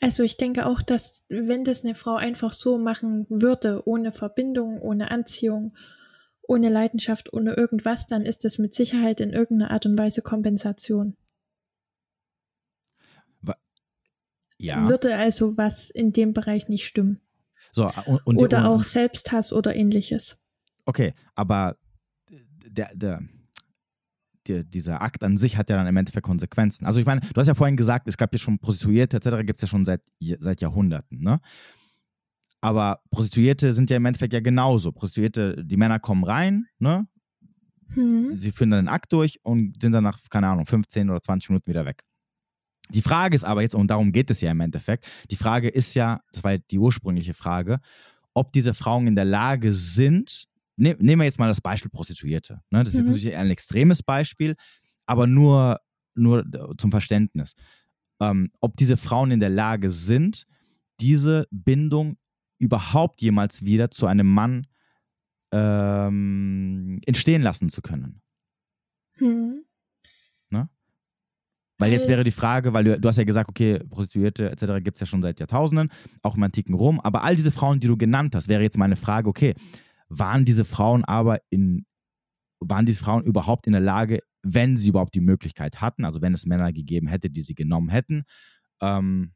Also 0.00 0.22
ich 0.22 0.36
denke 0.36 0.66
auch, 0.66 0.80
dass 0.82 1.24
wenn 1.28 1.64
das 1.64 1.84
eine 1.84 1.94
Frau 1.94 2.16
einfach 2.16 2.52
so 2.52 2.78
machen 2.78 3.26
würde, 3.28 3.86
ohne 3.86 4.12
Verbindung, 4.12 4.80
ohne 4.80 5.10
Anziehung, 5.10 5.76
ohne 6.42 6.70
Leidenschaft, 6.70 7.32
ohne 7.32 7.52
irgendwas, 7.52 8.06
dann 8.06 8.24
ist 8.24 8.44
das 8.44 8.58
mit 8.58 8.74
Sicherheit 8.74 9.20
in 9.20 9.30
irgendeiner 9.30 9.70
Art 9.70 9.86
und 9.86 9.98
Weise 9.98 10.22
Kompensation. 10.22 11.16
Ja. 14.60 14.88
Würde 14.88 15.16
also 15.16 15.56
was 15.56 15.88
in 15.88 16.12
dem 16.12 16.34
Bereich 16.34 16.68
nicht 16.68 16.86
stimmen. 16.86 17.20
So, 17.72 17.90
und, 18.06 18.26
und, 18.26 18.36
oder 18.36 18.58
und, 18.58 18.66
auch 18.66 18.82
Selbsthass 18.82 19.52
oder 19.52 19.74
ähnliches. 19.74 20.36
Okay, 20.84 21.14
aber 21.34 21.78
der, 22.28 22.94
der, 22.94 23.22
der, 24.50 24.64
dieser 24.64 25.00
Akt 25.02 25.22
an 25.24 25.36
sich 25.36 25.56
hat 25.56 25.70
ja 25.70 25.76
dann 25.76 25.86
im 25.86 25.96
Endeffekt 25.96 26.26
Konsequenzen. 26.26 26.86
Also 26.86 26.98
ich 26.98 27.06
meine, 27.06 27.20
du 27.20 27.40
hast 27.40 27.46
ja 27.46 27.54
vorhin 27.54 27.76
gesagt, 27.76 28.08
es 28.08 28.16
gab 28.16 28.32
ja 28.32 28.38
schon 28.38 28.58
Prostituierte 28.58 29.16
etc., 29.16 29.46
gibt 29.46 29.58
es 29.58 29.62
ja 29.62 29.68
schon 29.68 29.84
seit, 29.84 30.02
seit 30.40 30.60
Jahrhunderten, 30.60 31.20
ne? 31.20 31.40
Aber 32.62 33.00
Prostituierte 33.10 33.72
sind 33.72 33.88
ja 33.88 33.96
im 33.96 34.04
Endeffekt 34.04 34.34
ja 34.34 34.40
genauso. 34.40 34.92
Prostituierte, 34.92 35.64
die 35.64 35.78
Männer 35.78 35.98
kommen 35.98 36.24
rein, 36.24 36.66
ne? 36.78 37.06
Hm. 37.94 38.38
Sie 38.38 38.52
führen 38.52 38.70
dann 38.70 38.84
den 38.84 38.92
Akt 38.92 39.12
durch 39.12 39.40
und 39.42 39.80
sind 39.80 39.92
dann 39.92 40.04
nach, 40.04 40.18
keine 40.28 40.48
Ahnung, 40.48 40.66
15 40.66 41.08
oder 41.08 41.22
20 41.22 41.50
Minuten 41.50 41.68
wieder 41.68 41.86
weg. 41.86 42.04
Die 42.90 43.02
Frage 43.02 43.34
ist 43.34 43.44
aber 43.44 43.62
jetzt, 43.62 43.74
und 43.74 43.88
darum 43.88 44.12
geht 44.12 44.30
es 44.30 44.40
ja 44.40 44.50
im 44.50 44.60
Endeffekt, 44.60 45.06
die 45.30 45.36
Frage 45.36 45.68
ist 45.68 45.94
ja, 45.94 46.20
das 46.32 46.44
war 46.44 46.58
die 46.58 46.78
ursprüngliche 46.78 47.34
Frage, 47.34 47.80
ob 48.34 48.52
diese 48.52 48.74
Frauen 48.74 49.06
in 49.06 49.14
der 49.14 49.24
Lage 49.24 49.74
sind, 49.74 50.48
ne, 50.80 50.96
nehmen 50.98 51.20
wir 51.20 51.26
jetzt 51.26 51.38
mal 51.38 51.48
das 51.48 51.60
Beispiel 51.60 51.90
Prostituierte. 51.90 52.60
Ne? 52.70 52.82
Das 52.82 52.88
ist 52.88 52.94
mhm. 52.94 53.00
jetzt 53.00 53.08
natürlich 53.08 53.36
ein 53.36 53.50
extremes 53.50 54.02
Beispiel, 54.02 54.56
aber 55.06 55.26
nur, 55.26 55.80
nur 56.14 56.44
zum 56.78 56.90
Verständnis. 56.90 57.54
Ähm, 58.20 58.50
ob 58.60 58.76
diese 58.76 58.96
Frauen 58.96 59.30
in 59.30 59.40
der 59.40 59.50
Lage 59.50 59.90
sind, 59.90 60.46
diese 61.00 61.46
Bindung 61.50 62.16
überhaupt 62.58 63.22
jemals 63.22 63.64
wieder 63.64 63.90
zu 63.90 64.06
einem 64.06 64.26
Mann 64.26 64.66
ähm, 65.52 67.00
entstehen 67.06 67.42
lassen 67.42 67.68
zu 67.68 67.82
können. 67.82 68.22
Mhm. 69.18 69.64
Ne? 70.50 70.68
Weil 71.78 71.92
jetzt 71.92 72.08
wäre 72.08 72.24
die 72.24 72.30
Frage, 72.30 72.72
weil 72.72 72.84
du, 72.84 73.00
du 73.00 73.08
hast 73.08 73.16
ja 73.16 73.24
gesagt, 73.24 73.48
okay, 73.48 73.78
Prostituierte 73.78 74.50
etc. 74.50 74.82
gibt 74.82 74.96
es 74.96 75.00
ja 75.00 75.06
schon 75.06 75.22
seit 75.22 75.40
Jahrtausenden, 75.40 75.90
auch 76.22 76.36
im 76.36 76.42
antiken 76.42 76.74
Rom. 76.74 77.00
Aber 77.00 77.24
all 77.24 77.36
diese 77.36 77.52
Frauen, 77.52 77.80
die 77.80 77.86
du 77.86 77.96
genannt 77.96 78.34
hast, 78.34 78.48
wäre 78.48 78.62
jetzt 78.62 78.78
meine 78.78 78.96
Frage, 78.96 79.28
okay, 79.28 79.54
waren 80.10 80.44
diese 80.44 80.64
Frauen 80.64 81.04
aber 81.04 81.40
in, 81.48 81.86
waren 82.60 82.84
diese 82.84 83.02
Frauen 83.02 83.24
überhaupt 83.24 83.66
in 83.66 83.72
der 83.72 83.80
Lage, 83.80 84.20
wenn 84.42 84.76
sie 84.76 84.88
überhaupt 84.88 85.14
die 85.14 85.20
Möglichkeit 85.20 85.80
hatten, 85.80 86.04
also 86.04 86.20
wenn 86.20 86.34
es 86.34 86.46
Männer 86.46 86.72
gegeben 86.72 87.08
hätte, 87.08 87.30
die 87.30 87.42
sie 87.42 87.54
genommen 87.54 87.88
hätten, 87.88 88.24
ähm, 88.82 89.32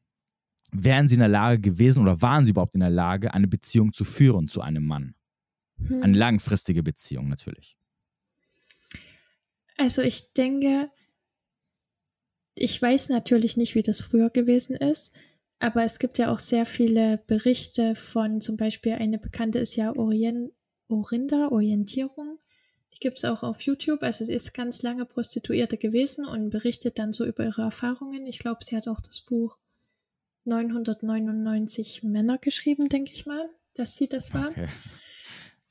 wären 0.73 1.09
sie 1.09 1.15
in 1.15 1.21
der 1.21 1.29
Lage 1.29 1.61
gewesen 1.61 2.03
oder 2.03 2.21
waren 2.21 2.45
sie 2.45 2.51
überhaupt 2.51 2.75
in 2.75 2.81
der 2.81 2.91
Lage, 2.91 3.33
eine 3.33 3.49
Beziehung 3.49 3.93
zu 3.93 4.05
führen 4.05 4.49
zu 4.49 4.61
einem 4.61 4.85
Mann? 4.85 5.15
Hm. 5.79 6.03
Eine 6.03 6.19
langfristige 6.19 6.83
Beziehung 6.83 7.29
natürlich. 7.29 7.79
Also 9.77 10.03
ich 10.03 10.33
denke, 10.33 10.91
ich 12.55 12.81
weiß 12.81 13.09
natürlich 13.09 13.57
nicht, 13.57 13.75
wie 13.75 13.83
das 13.83 14.01
früher 14.01 14.31
gewesen 14.31 14.77
ist, 14.77 15.13
aber 15.59 15.85
es 15.85 15.99
gibt 15.99 16.19
ja 16.19 16.33
auch 16.33 16.39
sehr 16.39 16.67
viele 16.67 17.19
Berichte 17.27 17.95
von 17.95 18.41
zum 18.41 18.57
Beispiel 18.57 18.93
eine 18.95 19.19
bekannte 19.19 19.59
ist 19.59 19.77
ja 19.77 19.95
Orient, 19.97 20.53
Orinda, 20.89 21.49
Orientierung. 21.49 22.39
Die 22.95 23.01
gibt 23.01 23.19
es 23.19 23.25
auch 23.25 23.43
auf 23.43 23.61
YouTube. 23.63 24.03
Also 24.03 24.25
sie 24.25 24.33
ist 24.33 24.55
ganz 24.55 24.83
lange 24.83 25.05
Prostituierte 25.05 25.77
gewesen 25.77 26.25
und 26.25 26.51
berichtet 26.51 26.99
dann 26.99 27.13
so 27.13 27.25
über 27.25 27.45
ihre 27.45 27.63
Erfahrungen. 27.63 28.27
Ich 28.27 28.39
glaube, 28.39 28.65
sie 28.65 28.77
hat 28.77 28.89
auch 28.89 29.01
das 29.01 29.21
Buch 29.21 29.59
999 30.45 32.03
Männer 32.03 32.39
geschrieben, 32.39 32.89
denke 32.89 33.13
ich 33.13 33.27
mal, 33.27 33.49
dass 33.75 33.97
sie 33.97 34.09
das 34.09 34.33
war. 34.35 34.51
Okay. 34.51 34.69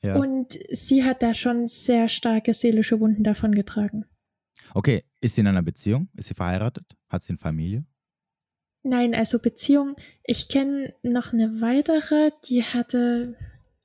Ja. 0.02 0.16
Und 0.16 0.58
sie 0.70 1.02
hat 1.02 1.22
da 1.22 1.32
schon 1.32 1.66
sehr 1.66 2.08
starke 2.08 2.52
seelische 2.52 3.00
Wunden 3.00 3.24
davon 3.24 3.54
getragen. 3.54 4.04
Okay, 4.74 5.00
ist 5.20 5.34
sie 5.36 5.40
in 5.40 5.46
einer 5.46 5.62
Beziehung? 5.62 6.08
Ist 6.14 6.28
sie 6.28 6.34
verheiratet? 6.34 6.84
Hat 7.08 7.22
sie 7.22 7.30
eine 7.30 7.38
Familie? 7.38 7.86
Nein, 8.82 9.14
also 9.14 9.38
Beziehung. 9.38 9.96
Ich 10.22 10.48
kenne 10.48 10.92
noch 11.02 11.32
eine 11.32 11.62
weitere, 11.62 12.32
die 12.46 12.64
hatte, 12.64 13.34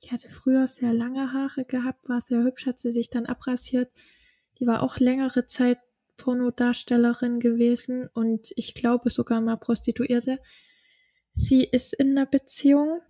die 0.02 0.10
hatte 0.10 0.30
früher 0.30 0.66
sehr 0.66 0.94
lange 0.94 1.32
Haare 1.32 1.64
gehabt, 1.64 2.08
war 2.08 2.20
sehr 2.20 2.42
hübsch, 2.42 2.66
hat 2.66 2.78
sie 2.78 2.90
sich 2.90 3.10
dann 3.10 3.26
abrasiert. 3.26 3.90
Die 4.58 4.66
war 4.66 4.82
auch 4.82 4.98
längere 4.98 5.46
Zeit 5.46 5.78
Pornodarstellerin 6.16 7.40
gewesen 7.40 8.08
und 8.12 8.52
ich 8.56 8.74
glaube 8.74 9.10
sogar 9.10 9.40
mal 9.40 9.56
Prostituierte. 9.56 10.38
Sie 11.32 11.64
ist 11.64 11.94
in 11.94 12.10
einer 12.10 12.26
Beziehung, 12.26 13.00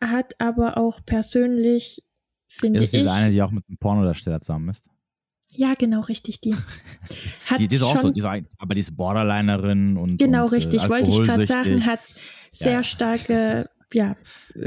hat 0.00 0.34
aber 0.40 0.78
auch 0.78 1.04
persönlich, 1.04 2.02
finde 2.48 2.80
ich. 2.80 2.86
Ist 2.86 2.94
diese 2.94 3.12
eine, 3.12 3.30
die 3.30 3.40
auch 3.42 3.52
mit 3.52 3.64
einem 3.68 3.78
Pornodarsteller 3.78 4.40
zusammen 4.40 4.70
ist? 4.70 4.84
Ja, 5.54 5.74
genau, 5.74 6.00
richtig, 6.00 6.40
die. 6.40 6.54
Hat 7.46 7.58
die, 7.58 7.68
die 7.68 7.76
ist 7.76 7.82
auch 7.82 8.00
so, 8.00 8.10
die 8.10 8.20
ist, 8.20 8.56
aber 8.58 8.74
die 8.74 8.80
ist 8.80 8.96
Borderlinerin 8.96 9.96
und. 9.96 10.18
Genau, 10.18 10.44
und, 10.44 10.52
äh, 10.52 10.56
richtig, 10.56 10.84
äh, 10.84 10.88
wollte 10.88 11.10
ich 11.10 11.18
gerade 11.18 11.44
sagen, 11.44 11.86
hat 11.86 12.00
sehr 12.50 12.72
ja. 12.72 12.82
starke 12.82 13.68
ja, 13.94 14.16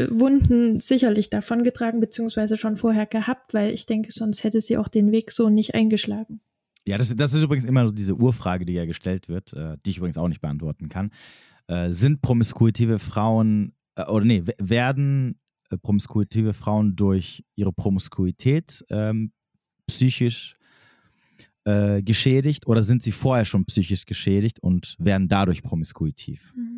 Wunden 0.10 0.80
sicherlich 0.80 1.30
davongetragen, 1.30 2.00
beziehungsweise 2.00 2.58
schon 2.58 2.78
vorher 2.78 3.06
gehabt, 3.06 3.54
weil 3.54 3.74
ich 3.74 3.86
denke, 3.86 4.12
sonst 4.12 4.44
hätte 4.44 4.62
sie 4.62 4.78
auch 4.78 4.88
den 4.88 5.12
Weg 5.12 5.32
so 5.32 5.50
nicht 5.50 5.76
eingeschlagen. 5.76 6.42
Ja, 6.88 6.98
das, 6.98 7.16
das 7.16 7.34
ist 7.34 7.44
übrigens 7.44 7.66
immer 7.66 7.88
so 7.88 7.92
diese 7.92 8.16
Urfrage, 8.16 8.66
die 8.66 8.74
ja 8.74 8.86
gestellt 8.86 9.28
wird, 9.28 9.54
äh, 9.54 9.78
die 9.86 9.90
ich 9.90 9.98
übrigens 9.98 10.18
auch 10.18 10.28
nicht 10.28 10.42
beantworten 10.42 10.88
kann. 10.88 11.12
Äh, 11.68 11.92
sind 11.92 12.22
promiskuitive 12.22 13.00
Frauen, 13.00 13.74
äh, 13.96 14.06
oder 14.06 14.26
nee, 14.26 14.44
werden 14.60 15.40
äh, 15.72 15.78
promiskuitive 15.78 16.54
Frauen 16.54 16.96
durch 16.96 17.44
ihre 17.56 17.74
Promiskuität 17.74 18.86
ähm, 18.90 19.32
psychisch 19.88 20.58
äh, 21.64 22.04
geschädigt 22.04 22.68
oder 22.68 22.84
sind 22.84 23.02
sie 23.02 23.12
vorher 23.12 23.46
schon 23.46 23.66
psychisch 23.66 24.06
geschädigt 24.06 24.60
und 24.60 24.96
werden 25.00 25.28
dadurch 25.28 25.64
promiskuitiv? 25.64 26.54
Mhm. 26.56 26.75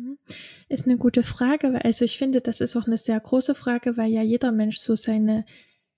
Ist 0.68 0.86
eine 0.86 0.96
gute 0.96 1.22
Frage. 1.22 1.84
Also 1.84 2.04
ich 2.04 2.18
finde, 2.18 2.40
das 2.40 2.60
ist 2.60 2.76
auch 2.76 2.86
eine 2.86 2.98
sehr 2.98 3.18
große 3.18 3.54
Frage, 3.54 3.96
weil 3.96 4.10
ja 4.10 4.22
jeder 4.22 4.52
Mensch 4.52 4.78
so 4.78 4.96
seine 4.96 5.44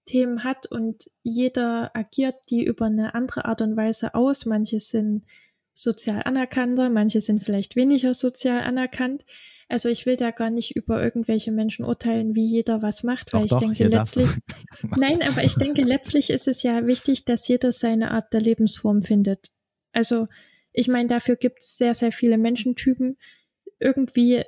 Themen 0.07 0.45
hat 0.45 0.67
und 0.67 1.11
jeder 1.23 1.95
agiert 1.95 2.37
die 2.51 2.65
über 2.65 2.87
eine 2.87 3.15
andere 3.15 3.45
Art 3.45 3.63
und 3.63 3.77
Weise 3.77 4.15
aus. 4.15 4.47
Manche 4.47 4.81
sind 4.81 5.25
sozial 5.73 6.23
anerkannter, 6.25 6.91
manche 6.91 7.21
sind 7.21 7.43
vielleicht 7.43 7.77
weniger 7.77 8.15
sozial 8.15 8.63
anerkannt. 8.63 9.25
Also 9.69 9.89
ich 9.89 10.05
will 10.05 10.17
da 10.17 10.33
gar 10.33 10.51
nicht 10.51 10.75
über 10.75 11.03
irgendwelche 11.03 11.53
Menschen 11.53 11.85
urteilen, 11.85 12.35
wie 12.35 12.45
jeder 12.45 12.83
was 12.83 13.05
macht, 13.05 13.33
weil 13.33 13.47
doch, 13.47 13.63
ich 13.63 13.69
denke 13.69 13.87
letztlich. 13.87 14.29
Nein, 14.97 15.23
aber 15.23 15.45
ich 15.45 15.55
denke 15.55 15.83
letztlich 15.83 16.31
ist 16.31 16.49
es 16.49 16.65
ja 16.65 16.87
wichtig, 16.87 17.25
dass 17.25 17.47
jeder 17.47 17.71
seine 17.71 18.11
Art 18.11 18.33
der 18.33 18.41
Lebensform 18.41 19.03
findet. 19.03 19.53
Also 19.93 20.27
ich 20.73 20.89
meine, 20.89 21.09
dafür 21.09 21.37
gibt 21.37 21.61
es 21.61 21.77
sehr, 21.77 21.95
sehr 21.95 22.11
viele 22.13 22.37
Menschentypen. 22.37 23.17
Irgendwie 23.81 24.45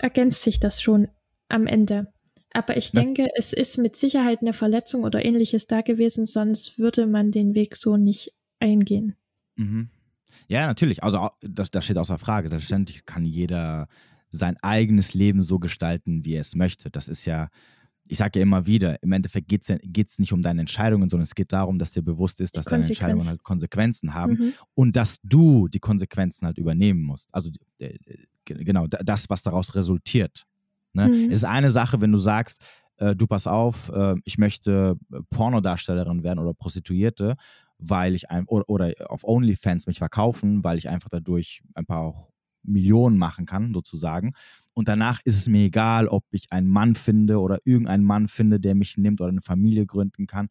ergänzt 0.00 0.42
sich 0.42 0.60
das 0.60 0.80
schon 0.80 1.08
am 1.48 1.66
Ende. 1.66 2.12
Aber 2.52 2.76
ich 2.76 2.92
ne? 2.92 3.02
denke, 3.02 3.28
es 3.36 3.52
ist 3.52 3.78
mit 3.78 3.96
Sicherheit 3.96 4.40
eine 4.40 4.52
Verletzung 4.52 5.04
oder 5.04 5.24
ähnliches 5.24 5.66
da 5.66 5.82
gewesen, 5.82 6.24
sonst 6.26 6.78
würde 6.78 7.06
man 7.06 7.30
den 7.30 7.54
Weg 7.54 7.76
so 7.76 7.96
nicht 7.96 8.32
eingehen. 8.58 9.16
Mhm. 9.56 9.90
Ja, 10.46 10.66
natürlich. 10.66 11.02
Also 11.02 11.28
das, 11.40 11.70
das 11.70 11.84
steht 11.84 11.98
außer 11.98 12.18
Frage. 12.18 12.48
Selbstverständlich 12.48 13.04
kann 13.04 13.24
jeder 13.24 13.88
sein 14.30 14.56
eigenes 14.62 15.14
Leben 15.14 15.42
so 15.42 15.58
gestalten, 15.58 16.24
wie 16.24 16.34
er 16.34 16.40
es 16.40 16.54
möchte. 16.54 16.90
Das 16.90 17.08
ist 17.08 17.24
ja, 17.24 17.48
ich 18.08 18.18
sage 18.18 18.38
ja 18.38 18.42
immer 18.42 18.66
wieder, 18.66 19.02
im 19.02 19.12
Endeffekt 19.12 19.48
geht 19.48 19.68
es 19.68 20.18
nicht 20.18 20.32
um 20.32 20.42
deine 20.42 20.60
Entscheidungen, 20.60 21.08
sondern 21.08 21.24
es 21.24 21.34
geht 21.34 21.52
darum, 21.52 21.78
dass 21.78 21.92
dir 21.92 22.02
bewusst 22.02 22.40
ist, 22.40 22.56
dass 22.56 22.66
deine 22.66 22.86
Entscheidungen 22.86 23.26
halt 23.28 23.42
Konsequenzen 23.42 24.14
haben 24.14 24.32
mhm. 24.32 24.52
und 24.74 24.96
dass 24.96 25.18
du 25.22 25.68
die 25.68 25.78
Konsequenzen 25.78 26.46
halt 26.46 26.58
übernehmen 26.58 27.02
musst. 27.02 27.28
Also 27.32 27.50
äh, 27.78 27.98
genau, 28.44 28.86
das, 28.86 29.28
was 29.28 29.42
daraus 29.42 29.74
resultiert. 29.74 30.46
Ne? 30.92 31.08
Mhm. 31.08 31.30
Es 31.30 31.38
ist 31.38 31.44
eine 31.44 31.70
Sache, 31.70 32.00
wenn 32.00 32.12
du 32.12 32.18
sagst, 32.18 32.62
äh, 32.96 33.14
du 33.14 33.26
pass 33.26 33.46
auf, 33.46 33.90
äh, 33.90 34.14
ich 34.24 34.38
möchte 34.38 34.96
Pornodarstellerin 35.30 36.22
werden 36.22 36.38
oder 36.38 36.54
Prostituierte, 36.54 37.36
weil 37.78 38.14
ich 38.14 38.30
ein, 38.30 38.44
oder, 38.46 38.68
oder 38.68 38.92
auf 39.08 39.24
OnlyFans 39.24 39.86
mich 39.86 39.98
verkaufen, 39.98 40.64
weil 40.64 40.78
ich 40.78 40.88
einfach 40.88 41.10
dadurch 41.10 41.62
ein 41.74 41.86
paar 41.86 42.28
Millionen 42.68 43.18
machen 43.18 43.46
kann, 43.46 43.72
sozusagen. 43.74 44.32
Und 44.74 44.88
danach 44.88 45.20
ist 45.24 45.36
es 45.36 45.48
mir 45.48 45.64
egal, 45.64 46.06
ob 46.06 46.24
ich 46.30 46.52
einen 46.52 46.68
Mann 46.68 46.94
finde 46.94 47.40
oder 47.40 47.58
irgendeinen 47.64 48.04
Mann 48.04 48.28
finde, 48.28 48.60
der 48.60 48.74
mich 48.74 48.96
nimmt 48.96 49.20
oder 49.20 49.30
eine 49.30 49.42
Familie 49.42 49.86
gründen 49.86 50.26
kann 50.26 50.48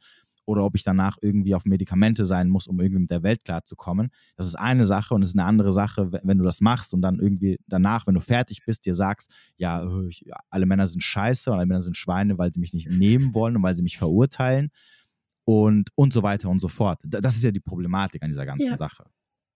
oder 0.48 0.64
ob 0.64 0.76
ich 0.76 0.84
danach 0.84 1.18
irgendwie 1.22 1.54
auf 1.54 1.66
Medikamente 1.66 2.26
sein 2.26 2.50
muss, 2.50 2.68
um 2.68 2.80
irgendwie 2.80 3.02
mit 3.02 3.12
der 3.12 3.22
Welt 3.22 3.44
klarzukommen. 3.44 4.10
Das 4.38 4.48
ist 4.48 4.56
eine 4.56 4.86
Sache 4.86 5.14
und 5.14 5.22
es 5.22 5.30
ist 5.30 5.36
eine 5.36 5.44
andere 5.44 5.74
Sache, 5.74 6.12
wenn 6.24 6.38
du 6.38 6.46
das 6.46 6.62
machst 6.62 6.94
und 6.94 7.02
dann 7.02 7.20
irgendwie 7.20 7.60
danach, 7.68 8.08
wenn 8.08 8.16
du 8.16 8.22
fertig 8.22 8.62
bist, 8.66 8.86
dir 8.86 8.96
sagst, 8.96 9.30
ja, 9.58 9.86
ich, 10.08 10.26
alle 10.50 10.66
Männer 10.66 10.88
sind 10.88 11.04
scheiße 11.04 11.52
und 11.52 11.58
alle 11.58 11.66
Männer 11.66 11.82
sind 11.82 11.98
Schweine, 11.98 12.38
weil 12.38 12.52
sie 12.54 12.62
mich 12.62 12.74
nicht 12.74 12.90
nehmen 12.90 13.34
wollen 13.34 13.58
und 13.58 13.64
weil 13.64 13.76
sie 13.76 13.84
mich 13.84 13.98
verurteilen 13.98 14.70
und, 15.44 15.90
und 15.96 16.14
so 16.14 16.24
weiter 16.24 16.50
und 16.50 16.60
so 16.60 16.70
fort. 16.70 17.00
Das 17.04 17.36
ist 17.36 17.44
ja 17.44 17.52
die 17.52 17.60
Problematik 17.60 18.24
an 18.24 18.30
dieser 18.30 18.46
ganzen 18.46 18.68
ja. 18.68 18.78
Sache. 18.78 19.04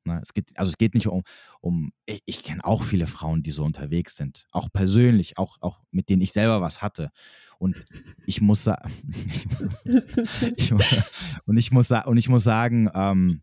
Ne? 0.06 0.20
Es 0.22 0.34
geht, 0.34 0.58
also 0.58 0.70
es 0.70 0.78
geht 0.78 0.94
nicht 0.94 1.08
um, 1.08 1.24
um 1.60 1.92
ich, 2.06 2.22
ich 2.26 2.44
kenne 2.44 2.64
auch 2.64 2.84
viele 2.84 3.08
Frauen, 3.08 3.44
die 3.44 3.52
so 3.52 3.64
unterwegs 3.64 4.16
sind, 4.16 4.48
auch 4.52 4.70
persönlich, 4.72 5.38
auch, 5.38 5.58
auch 5.62 5.80
mit 5.92 6.10
denen 6.10 6.22
ich 6.22 6.32
selber 6.32 6.62
was 6.62 6.82
hatte. 6.82 7.12
Und 7.60 7.84
ich 8.26 8.42
muss 8.42 8.64
sagen, 8.64 8.92
und 11.46 11.58
ich 11.58 11.72
muss, 11.72 11.92
und 11.92 12.18
ich 12.18 12.30
muss 12.30 12.44
sagen, 12.44 12.90
ähm, 12.94 13.42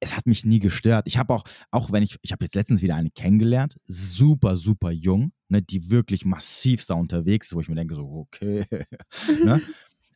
es 0.00 0.16
hat 0.16 0.26
mich 0.26 0.44
nie 0.46 0.58
gestört. 0.58 1.06
Ich 1.06 1.18
habe 1.18 1.34
auch, 1.34 1.44
auch 1.70 1.92
wenn 1.92 2.02
ich, 2.02 2.16
ich 2.22 2.32
habe 2.32 2.44
jetzt 2.44 2.54
letztens 2.54 2.80
wieder 2.80 2.96
eine 2.96 3.10
kennengelernt, 3.10 3.78
super, 3.86 4.56
super 4.56 4.90
jung, 4.90 5.32
ne, 5.48 5.62
die 5.62 5.90
wirklich 5.90 6.24
massiv 6.24 6.86
da 6.86 6.94
unterwegs 6.94 7.48
ist, 7.48 7.54
wo 7.54 7.60
ich 7.60 7.68
mir 7.68 7.74
denke, 7.74 7.94
so, 7.94 8.06
okay. 8.06 8.64
ne? 9.44 9.60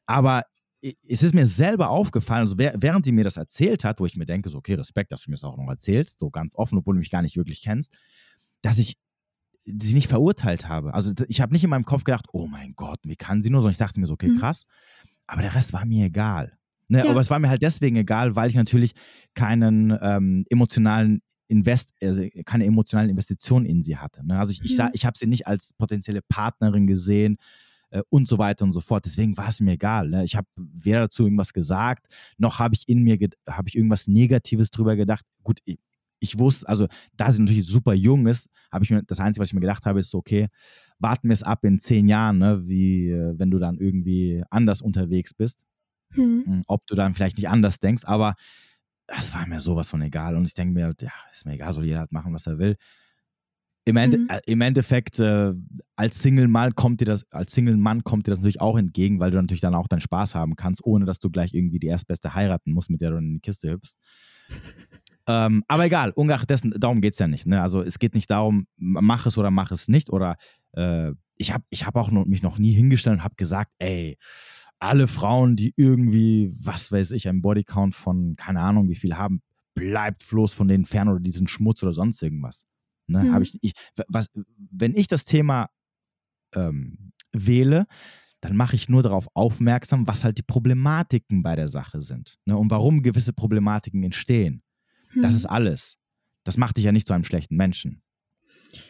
Aber 0.06 0.44
es 1.08 1.22
ist 1.22 1.34
mir 1.34 1.46
selber 1.46 1.88
aufgefallen, 1.88 2.40
also 2.40 2.58
während 2.58 3.04
sie 3.04 3.12
mir 3.12 3.24
das 3.24 3.36
erzählt 3.36 3.84
hat, 3.84 4.00
wo 4.00 4.06
ich 4.06 4.16
mir 4.16 4.26
denke, 4.26 4.50
so, 4.50 4.58
okay, 4.58 4.74
Respekt, 4.74 5.12
dass 5.12 5.22
du 5.22 5.30
mir 5.30 5.36
das 5.36 5.44
auch 5.44 5.56
noch 5.56 5.68
erzählst, 5.68 6.18
so 6.18 6.30
ganz 6.30 6.54
offen, 6.54 6.78
obwohl 6.78 6.94
du 6.94 6.98
mich 6.98 7.10
gar 7.10 7.22
nicht 7.22 7.36
wirklich 7.36 7.62
kennst, 7.62 7.96
dass 8.60 8.78
ich 8.78 8.98
sie 9.64 9.94
nicht 9.94 10.08
verurteilt 10.08 10.68
habe. 10.68 10.92
Also 10.92 11.14
ich 11.26 11.40
habe 11.40 11.54
nicht 11.54 11.64
in 11.64 11.70
meinem 11.70 11.86
Kopf 11.86 12.04
gedacht, 12.04 12.26
oh 12.32 12.46
mein 12.46 12.74
Gott, 12.74 12.98
wie 13.04 13.16
kann 13.16 13.42
sie 13.42 13.48
nur, 13.48 13.62
sondern 13.62 13.72
ich 13.72 13.78
dachte 13.78 13.98
mir 13.98 14.06
so, 14.06 14.12
okay, 14.12 14.28
mhm. 14.28 14.38
krass. 14.38 14.66
Aber 15.26 15.40
der 15.40 15.54
Rest 15.54 15.72
war 15.72 15.86
mir 15.86 16.06
egal. 16.06 16.58
Ne? 16.88 16.98
Ja. 16.98 17.10
Aber 17.10 17.20
es 17.20 17.30
war 17.30 17.38
mir 17.38 17.48
halt 17.48 17.62
deswegen 17.62 17.96
egal, 17.96 18.36
weil 18.36 18.50
ich 18.50 18.56
natürlich 18.56 18.92
keinen 19.32 19.96
ähm, 20.02 20.44
emotionalen 20.50 21.22
Invest, 21.48 21.94
also 22.02 22.26
keine 22.44 22.66
emotionalen 22.66 23.08
Investitionen 23.08 23.64
in 23.64 23.82
sie 23.82 23.96
hatte. 23.96 24.26
Ne? 24.26 24.38
Also 24.38 24.50
ich, 24.50 24.62
ich, 24.62 24.76
mhm. 24.76 24.90
ich 24.92 25.06
habe 25.06 25.16
sie 25.16 25.26
nicht 25.26 25.46
als 25.46 25.72
potenzielle 25.72 26.20
Partnerin 26.20 26.86
gesehen 26.86 27.38
äh, 27.94 28.02
und 28.10 28.26
so 28.28 28.38
weiter 28.38 28.64
und 28.64 28.72
so 28.72 28.80
fort. 28.80 29.04
Deswegen 29.04 29.36
war 29.36 29.48
es 29.48 29.60
mir 29.60 29.72
egal. 29.72 30.08
Ne? 30.08 30.24
Ich 30.24 30.34
habe 30.36 30.48
weder 30.56 31.00
dazu 31.00 31.22
irgendwas 31.22 31.52
gesagt, 31.52 32.06
noch 32.38 32.58
habe 32.58 32.74
ich 32.74 32.88
in 32.88 33.02
mir 33.02 33.16
habe 33.48 33.68
ich 33.68 33.76
irgendwas 33.76 34.08
Negatives 34.08 34.70
drüber 34.70 34.96
gedacht. 34.96 35.24
Gut, 35.44 35.60
ich, 35.64 35.78
ich 36.18 36.38
wusste, 36.38 36.68
also 36.68 36.88
da 37.16 37.30
sie 37.30 37.40
natürlich 37.40 37.66
super 37.66 37.94
jung 37.94 38.26
ist, 38.26 38.48
habe 38.72 38.84
ich 38.84 38.90
mir, 38.90 39.02
das 39.04 39.20
Einzige, 39.20 39.42
was 39.42 39.48
ich 39.48 39.54
mir 39.54 39.60
gedacht 39.60 39.86
habe, 39.86 40.00
ist 40.00 40.10
so, 40.10 40.18
okay, 40.18 40.48
warten 40.98 41.28
wir 41.28 41.34
es 41.34 41.44
ab 41.44 41.64
in 41.64 41.78
zehn 41.78 42.08
Jahren, 42.08 42.38
ne, 42.38 42.66
wie 42.66 43.10
äh, 43.10 43.38
wenn 43.38 43.50
du 43.50 43.58
dann 43.58 43.78
irgendwie 43.78 44.42
anders 44.50 44.82
unterwegs 44.82 45.32
bist. 45.32 45.60
Hm. 46.14 46.62
Ob 46.66 46.86
du 46.86 46.94
dann 46.94 47.14
vielleicht 47.14 47.36
nicht 47.36 47.48
anders 47.48 47.78
denkst, 47.78 48.04
aber 48.04 48.34
das 49.06 49.34
war 49.34 49.46
mir 49.46 49.60
sowas 49.60 49.88
von 49.88 50.02
egal. 50.02 50.36
Und 50.36 50.44
ich 50.44 50.54
denke 50.54 50.74
mir, 50.74 50.94
ja, 51.00 51.12
ist 51.32 51.46
mir 51.46 51.54
egal, 51.54 51.72
soll 51.72 51.84
jeder 51.84 52.00
halt 52.00 52.12
machen, 52.12 52.32
was 52.32 52.46
er 52.46 52.58
will. 52.58 52.76
Im, 53.86 53.96
Ende, 53.96 54.18
mhm. 54.18 54.28
äh, 54.30 54.40
im 54.46 54.60
Endeffekt, 54.62 55.18
äh, 55.20 55.52
als 55.96 56.20
Single-Mann 56.20 56.74
kommt 56.74 57.00
dir 57.00 57.04
das, 57.04 57.30
als 57.30 57.52
Single-Mann 57.52 58.02
kommt 58.02 58.26
dir 58.26 58.30
das 58.30 58.38
natürlich 58.38 58.60
auch 58.60 58.78
entgegen, 58.78 59.20
weil 59.20 59.30
du 59.30 59.36
natürlich 59.36 59.60
dann 59.60 59.74
auch 59.74 59.88
deinen 59.88 60.00
Spaß 60.00 60.34
haben 60.34 60.56
kannst, 60.56 60.84
ohne 60.84 61.04
dass 61.04 61.18
du 61.18 61.30
gleich 61.30 61.52
irgendwie 61.52 61.78
die 61.78 61.88
Erstbeste 61.88 62.34
heiraten 62.34 62.72
musst, 62.72 62.88
mit 62.88 63.02
der 63.02 63.10
du 63.10 63.18
in 63.18 63.34
die 63.34 63.40
Kiste 63.40 63.70
hüpfst. 63.70 63.96
ähm, 65.26 65.64
aber 65.68 65.84
egal, 65.84 66.12
ungeachtet 66.12 66.50
dessen, 66.50 66.74
darum 66.78 67.02
geht 67.02 67.12
es 67.12 67.18
ja 67.18 67.28
nicht. 67.28 67.46
Ne? 67.46 67.60
Also 67.60 67.82
es 67.82 67.98
geht 67.98 68.14
nicht 68.14 68.30
darum, 68.30 68.66
mach 68.76 69.26
es 69.26 69.36
oder 69.36 69.50
mach 69.50 69.70
es 69.70 69.88
nicht. 69.88 70.08
Oder 70.08 70.36
äh, 70.72 71.12
ich 71.36 71.52
habe 71.52 71.64
ich 71.68 71.84
hab 71.84 71.96
auch 71.96 72.10
noch, 72.10 72.24
mich 72.24 72.42
noch 72.42 72.58
nie 72.58 72.72
hingestellt 72.72 73.18
und 73.18 73.24
habe 73.24 73.36
gesagt, 73.36 73.70
ey, 73.78 74.16
alle 74.78 75.08
Frauen, 75.08 75.56
die 75.56 75.72
irgendwie, 75.76 76.52
was 76.58 76.90
weiß 76.90 77.12
ich, 77.12 77.28
einen 77.28 77.42
Bodycount 77.42 77.94
von, 77.94 78.36
keine 78.36 78.60
Ahnung, 78.60 78.88
wie 78.88 78.96
viel 78.96 79.16
haben, 79.16 79.40
bleibt 79.74 80.26
bloß 80.28 80.54
von 80.54 80.68
denen 80.68 80.84
fern 80.84 81.08
oder 81.08 81.20
diesen 81.20 81.48
Schmutz 81.48 81.82
oder 81.82 81.92
sonst 81.92 82.22
irgendwas. 82.22 82.64
Ne, 83.06 83.24
mhm. 83.24 83.42
ich, 83.42 83.58
ich, 83.62 83.72
was, 84.08 84.30
wenn 84.56 84.96
ich 84.96 85.08
das 85.08 85.24
Thema 85.24 85.68
ähm, 86.54 87.12
wähle, 87.32 87.86
dann 88.40 88.56
mache 88.56 88.76
ich 88.76 88.88
nur 88.88 89.02
darauf 89.02 89.28
aufmerksam, 89.34 90.06
was 90.06 90.24
halt 90.24 90.38
die 90.38 90.42
Problematiken 90.42 91.42
bei 91.42 91.56
der 91.56 91.68
Sache 91.68 92.02
sind 92.02 92.38
ne, 92.44 92.56
und 92.56 92.70
warum 92.70 93.02
gewisse 93.02 93.32
Problematiken 93.32 94.02
entstehen. 94.02 94.62
Mhm. 95.14 95.22
Das 95.22 95.34
ist 95.34 95.46
alles. 95.46 95.96
Das 96.44 96.56
macht 96.56 96.76
dich 96.76 96.84
ja 96.84 96.92
nicht 96.92 97.06
zu 97.06 97.14
einem 97.14 97.24
schlechten 97.24 97.56
Menschen. 97.56 98.02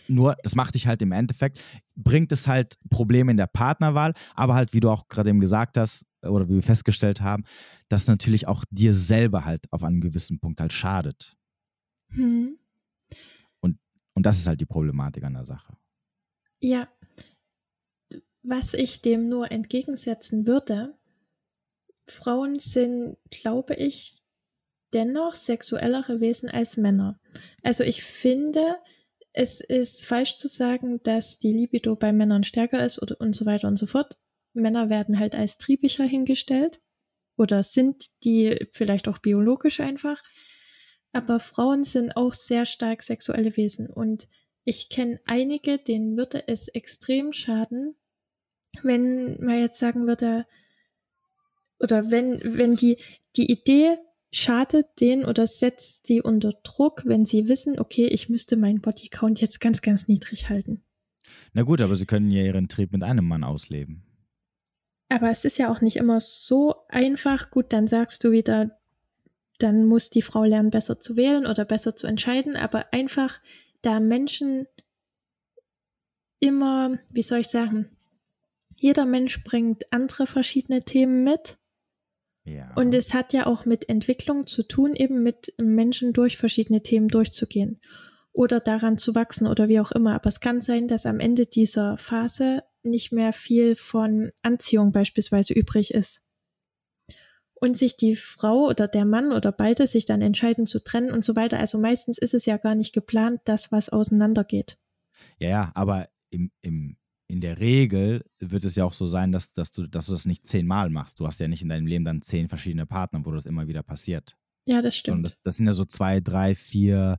Nur, 0.09 0.37
das 0.43 0.55
macht 0.55 0.75
dich 0.75 0.87
halt 0.87 1.03
im 1.03 1.13
Endeffekt, 1.13 1.61
bringt 1.95 2.33
es 2.33 2.49
halt 2.49 2.75
Probleme 2.91 3.31
in 3.31 3.37
der 3.37 3.47
Partnerwahl, 3.47 4.15
aber 4.35 4.55
halt, 4.55 4.73
wie 4.73 4.81
du 4.81 4.91
auch 4.91 5.09
gerade 5.09 5.31
eben 5.31 5.41
gesagt 5.41 5.77
hast, 5.77 6.07
oder 6.23 6.49
wie 6.49 6.55
wir 6.55 6.63
festgestellt 6.63 7.21
haben, 7.21 7.45
dass 7.89 8.07
natürlich 8.07 8.49
auch 8.49 8.65
dir 8.71 8.95
selber 8.95 9.45
halt 9.45 9.71
auf 9.73 9.85
einem 9.85 10.01
gewissen 10.01 10.41
Punkt 10.41 10.61
halt 10.61 10.73
schadet. 10.73 11.37
Mhm. 12.11 12.59
Und 14.15 14.25
das 14.25 14.39
ist 14.39 14.47
halt 14.47 14.61
die 14.61 14.67
Problematik 14.67 15.25
an 15.25 15.35
der 15.35 15.45
Sache. 15.45 15.77
Ja, 16.61 16.89
was 18.43 18.75
ich 18.75 19.01
dem 19.01 19.29
nur 19.29 19.51
entgegensetzen 19.51 20.47
würde, 20.47 20.97
Frauen 22.07 22.55
sind, 22.57 23.17
glaube 23.31 23.75
ich, 23.75 24.23
dennoch 24.93 25.33
sexuellere 25.33 26.21
Wesen 26.21 26.51
als 26.51 26.77
Männer. 26.77 27.19
Also 27.63 27.83
ich 27.85 28.05
finde, 28.05 28.77
es 29.33 29.61
ist 29.61 30.05
falsch 30.05 30.37
zu 30.37 30.49
sagen, 30.49 31.03
dass 31.03 31.39
die 31.39 31.53
Libido 31.53 31.97
bei 31.97 32.13
Männern 32.13 32.45
stärker 32.45 32.85
ist 32.85 33.03
oder, 33.03 33.19
und 33.19 33.35
so 33.35 33.47
weiter 33.47 33.67
und 33.67 33.79
so 33.79 33.87
fort. 33.87 34.19
Männer 34.53 34.91
werden 34.91 35.19
halt 35.19 35.35
als 35.35 35.59
triebischer 35.59 36.05
hingestellt 36.05 36.81
oder 37.37 37.65
sind 37.65 38.05
die 38.25 38.67
vielleicht 38.71 39.09
auch 39.09 39.19
biologisch 39.19 39.81
einfach. 39.81 40.23
Aber 41.15 41.39
Frauen 41.39 41.85
sind 41.85 42.17
auch 42.17 42.35
sehr 42.35 42.67
stark 42.67 43.03
sexuelle 43.03 43.57
Wesen 43.57 43.89
und 43.89 44.29
ich 44.65 44.89
kenne 44.89 45.21
einige, 45.27 45.79
denen 45.79 46.17
würde 46.17 46.49
es 46.49 46.69
extrem 46.69 47.33
schaden, 47.33 47.95
wenn 48.83 49.41
man 49.41 49.61
jetzt 49.61 49.79
sagen 49.79 50.09
würde, 50.09 50.45
oder 51.79 52.11
wenn, 52.11 52.41
wenn 52.43 52.75
die, 52.75 52.99
die 53.37 53.51
Idee 53.51 53.97
schadet 54.33 55.01
denen 55.01 55.25
oder 55.25 55.47
setzt 55.47 56.09
sie 56.09 56.21
unter 56.21 56.53
Druck, 56.65 57.03
wenn 57.05 57.27
sie 57.27 57.47
wissen, 57.49 57.79
okay, 57.79 58.09
ich 58.09 58.29
müsste 58.29 58.57
meinen 58.57 58.81
Bodycount 58.81 59.41
jetzt 59.41 59.61
ganz, 59.61 59.83
ganz 59.83 60.09
niedrig 60.09 60.49
halten. 60.49 60.83
Na 61.53 61.63
gut, 61.63 61.81
aber 61.81 61.95
sie 61.95 62.07
können 62.07 62.33
ja 62.33 62.43
ihren 62.43 62.69
Trieb 62.69 62.93
mit 62.93 63.05
einem 63.05 63.27
Mann 63.29 63.45
ausleben. 63.45 64.03
Aber 65.09 65.31
es 65.31 65.45
ist 65.45 65.59
ja 65.59 65.71
auch 65.71 65.81
nicht 65.81 65.97
immer 65.97 66.19
so 66.19 66.75
einfach. 66.89 67.51
Gut, 67.51 67.73
dann 67.73 67.87
sagst 67.87 68.25
du 68.25 68.33
wieder, 68.33 68.77
dann 69.59 69.85
muss 69.87 70.11
die 70.11 70.23
Frau 70.23 70.45
lernen, 70.45 70.71
besser 70.71 70.99
zu 70.99 71.17
wählen 71.17 71.47
oder 71.47 71.65
besser 71.65 71.95
zu 71.95 72.07
entscheiden. 72.07 72.57
Aber 72.57 72.93
einfach, 72.93 73.41
da 73.83 74.01
Menschen 74.01 74.67
immer, 76.41 76.99
wie 77.13 77.23
soll 77.23 77.41
ich 77.41 77.49
sagen, 77.49 77.97
jeder 78.77 79.07
Mensch 79.07 79.45
bringt 79.45 79.93
andere 79.93 80.27
verschiedene 80.27 80.85
Themen 80.85 81.25
mit. 81.25 81.59
Ja. 82.45 82.75
Und 82.75 82.93
es 82.93 83.15
hat 83.15 83.33
ja 83.33 83.47
auch 83.47 83.65
mit 83.65 83.89
Entwicklung 83.89 84.47
zu 84.47 84.63
tun, 84.65 84.95
eben 84.95 85.23
mit 85.23 85.55
Menschen 85.59 86.13
durch 86.13 86.37
verschiedene 86.37 86.83
Themen 86.83 87.09
durchzugehen 87.09 87.81
oder 88.33 88.61
daran 88.61 88.99
zu 88.99 89.15
wachsen 89.15 89.47
oder 89.47 89.69
wie 89.69 89.81
auch 89.81 89.93
immer. 89.93 90.15
Aber 90.15 90.29
es 90.29 90.41
kann 90.41 90.61
sein, 90.61 90.89
dass 90.89 91.07
am 91.07 91.21
Ende 91.21 91.47
dieser 91.47 91.97
Phase 91.97 92.63
nicht 92.83 93.13
mehr 93.13 93.33
viel 93.33 93.77
von 93.77 94.33
Anziehung 94.43 94.93
beispielsweise 94.93 95.55
übrig 95.55 95.95
ist 95.95 96.24
und 97.55 97.77
sich 97.77 97.97
die 97.97 98.17
Frau 98.17 98.69
oder 98.69 98.89
der 98.89 99.05
Mann 99.05 99.33
oder 99.33 99.53
beide 99.53 99.87
sich 99.87 100.07
dann 100.07 100.23
entscheiden 100.23 100.67
zu 100.67 100.83
trennen 100.83 101.11
und 101.11 101.25
so 101.25 101.37
weiter. 101.37 101.59
Also 101.59 101.79
meistens 101.79 102.19
ist 102.19 102.35
es 102.35 102.47
ja 102.47 102.57
gar 102.57 102.75
nicht 102.75 102.93
geplant, 102.93 103.41
dass 103.45 103.73
was 103.73 103.89
auseinandergeht. 103.89 104.79
Ja, 105.39 105.49
ja, 105.49 105.73
aber 105.75 106.09
im, 106.31 106.51
im, 106.63 106.97
in 107.27 107.41
der 107.41 107.59
Regel 107.59 108.25
wird 108.39 108.65
es 108.65 108.77
ja 108.77 108.85
auch 108.85 108.93
so 108.93 109.07
sein, 109.07 109.33
dass, 109.33 109.53
dass, 109.53 109.73
du, 109.73 109.87
dass 109.87 110.07
du 110.07 110.13
das 110.13 110.27
nicht 110.27 110.45
zehnmal 110.47 110.91
machst. 110.91 111.21
Du 111.21 111.27
hast 111.27 111.41
ja 111.41 111.49
nicht 111.49 111.63
in 111.63 111.69
deinem 111.69 111.87
Leben 111.87 112.05
dann 112.05 112.23
zehn 112.23 112.49
verschiedene 112.49 112.87
Partner, 112.87 113.25
wo 113.25 113.31
das 113.31 113.47
immer 113.47 113.67
wieder 113.67 113.83
passiert. 113.83 114.37
Ja, 114.67 114.83
das 114.83 114.97
stimmt. 114.97 115.25
Das, 115.25 115.41
das, 115.43 115.57
sind 115.57 115.67
ja 115.67 115.73
so 115.73 115.85
zwei, 115.85 116.21
drei, 116.21 116.55
vier. 116.55 117.19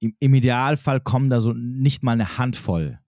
Im, 0.00 0.14
Im, 0.18 0.34
Idealfall 0.34 1.00
kommen 1.00 1.30
da 1.30 1.40
so 1.40 1.52
nicht 1.52 2.02
mal 2.02 2.12
eine 2.12 2.38
Handvoll 2.38 3.00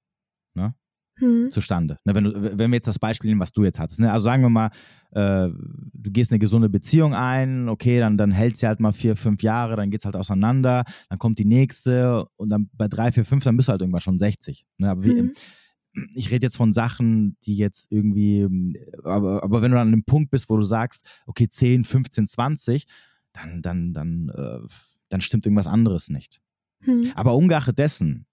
hm. 1.19 1.51
zustande. 1.51 1.99
Ne, 2.05 2.15
wenn, 2.15 2.25
du, 2.25 2.59
wenn 2.59 2.71
wir 2.71 2.77
jetzt 2.77 2.89
das 2.89 2.99
Beispiel 2.99 3.31
nehmen, 3.31 3.41
was 3.41 3.53
du 3.53 3.65
jetzt 3.65 3.79
hattest. 3.79 4.01
Ne? 4.01 4.13
Also 4.13 4.25
sagen 4.25 4.43
wir 4.43 4.51
mal, 4.51 4.71
äh, 5.13 5.49
du 5.93 6.11
gehst 6.11 6.33
eine 6.33 6.39
gesunde 6.39 6.69
Beziehung 6.69 7.15
ein, 7.15 7.69
okay, 7.69 7.99
dann, 7.99 8.17
dann 8.17 8.31
hält 8.31 8.57
sie 8.57 8.67
halt 8.67 8.81
mal 8.81 8.93
vier, 8.93 9.17
fünf 9.17 9.43
Jahre, 9.43 9.77
dann 9.77 9.91
geht 9.91 10.01
es 10.01 10.05
halt 10.05 10.17
auseinander, 10.17 10.85
dann 11.09 11.19
kommt 11.19 11.39
die 11.39 11.45
nächste 11.45 12.27
und 12.37 12.51
dann 12.51 12.69
bei 12.75 12.89
drei, 12.89 13.13
vier, 13.13 13.25
fünf, 13.25 13.45
dann 13.45 13.57
bist 13.57 13.69
du 13.69 13.73
halt 13.73 13.81
irgendwann 13.81 14.01
schon 14.01 14.19
60. 14.19 14.67
Ne? 14.79 14.91
Aber 14.91 15.03
hm. 15.03 15.33
wie, 15.95 16.09
ich 16.15 16.31
rede 16.31 16.47
jetzt 16.47 16.57
von 16.57 16.73
Sachen, 16.73 17.37
die 17.45 17.57
jetzt 17.57 17.91
irgendwie, 17.91 18.47
aber, 19.03 19.43
aber 19.43 19.63
wenn 19.63 19.71
du 19.71 19.77
dann 19.77 19.89
an 19.89 19.95
einem 19.95 20.05
Punkt 20.05 20.31
bist, 20.31 20.49
wo 20.49 20.57
du 20.57 20.63
sagst, 20.63 21.05
okay, 21.27 21.49
10, 21.49 21.85
15, 21.85 22.27
20, 22.27 22.87
dann, 23.33 23.63
dann, 23.63 23.93
dann, 23.93 24.29
äh, 24.29 24.67
dann 25.09 25.21
stimmt 25.21 25.47
irgendwas 25.47 25.67
anderes 25.67 26.09
nicht. 26.09 26.41
Hm. 26.85 27.13
Aber 27.15 27.35
ungeachtet 27.35 27.79
dessen, 27.79 28.27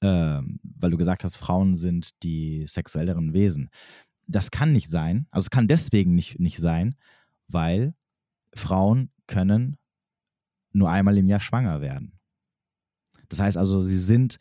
äh, 0.00 0.40
weil 0.62 0.90
du 0.90 0.96
gesagt 0.96 1.24
hast, 1.24 1.36
Frauen 1.36 1.76
sind 1.76 2.22
die 2.22 2.66
sexuelleren 2.66 3.32
Wesen, 3.32 3.70
das 4.26 4.50
kann 4.50 4.72
nicht 4.72 4.88
sein. 4.88 5.26
Also 5.30 5.46
es 5.46 5.50
kann 5.50 5.68
deswegen 5.68 6.14
nicht, 6.14 6.38
nicht 6.38 6.58
sein, 6.58 6.94
weil 7.48 7.94
Frauen 8.54 9.10
können 9.26 9.76
nur 10.72 10.90
einmal 10.90 11.18
im 11.18 11.28
Jahr 11.28 11.40
schwanger 11.40 11.80
werden. 11.80 12.12
Das 13.28 13.40
heißt 13.40 13.56
also, 13.56 13.80
sie 13.80 13.96
sind, 13.96 14.38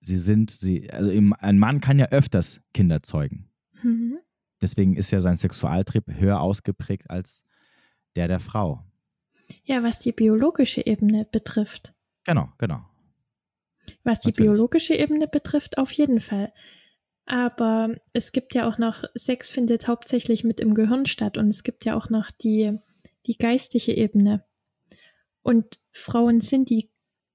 sie 0.00 0.18
sind, 0.18 0.50
sie, 0.50 0.90
also 0.90 1.10
ein 1.10 1.58
Mann 1.58 1.80
kann 1.80 1.98
ja 1.98 2.06
öfters 2.06 2.60
Kinder 2.72 3.02
zeugen. 3.02 3.48
Mhm. 3.82 4.18
Deswegen 4.60 4.96
ist 4.96 5.10
ja 5.10 5.20
sein 5.20 5.36
Sexualtrieb 5.36 6.04
höher 6.08 6.40
ausgeprägt 6.40 7.10
als 7.10 7.44
der 8.16 8.28
der 8.28 8.40
Frau. 8.40 8.82
Ja, 9.64 9.82
was 9.82 9.98
die 9.98 10.12
biologische 10.12 10.86
Ebene 10.86 11.26
betrifft. 11.30 11.94
Genau, 12.24 12.50
genau. 12.58 12.84
Was 14.02 14.20
die 14.20 14.28
Natürlich. 14.28 14.50
biologische 14.50 14.94
Ebene 14.94 15.28
betrifft, 15.28 15.78
auf 15.78 15.92
jeden 15.92 16.20
Fall. 16.20 16.52
Aber 17.26 17.94
es 18.12 18.32
gibt 18.32 18.54
ja 18.54 18.68
auch 18.68 18.78
noch, 18.78 19.04
Sex 19.14 19.50
findet 19.50 19.88
hauptsächlich 19.88 20.44
mit 20.44 20.60
im 20.60 20.74
Gehirn 20.74 21.06
statt 21.06 21.38
und 21.38 21.48
es 21.48 21.62
gibt 21.62 21.84
ja 21.84 21.96
auch 21.96 22.10
noch 22.10 22.30
die, 22.30 22.78
die 23.26 23.38
geistige 23.38 23.96
Ebene. 23.96 24.44
Und 25.42 25.80
Frauen 25.92 26.40
sind 26.40 26.70
die 26.70 26.90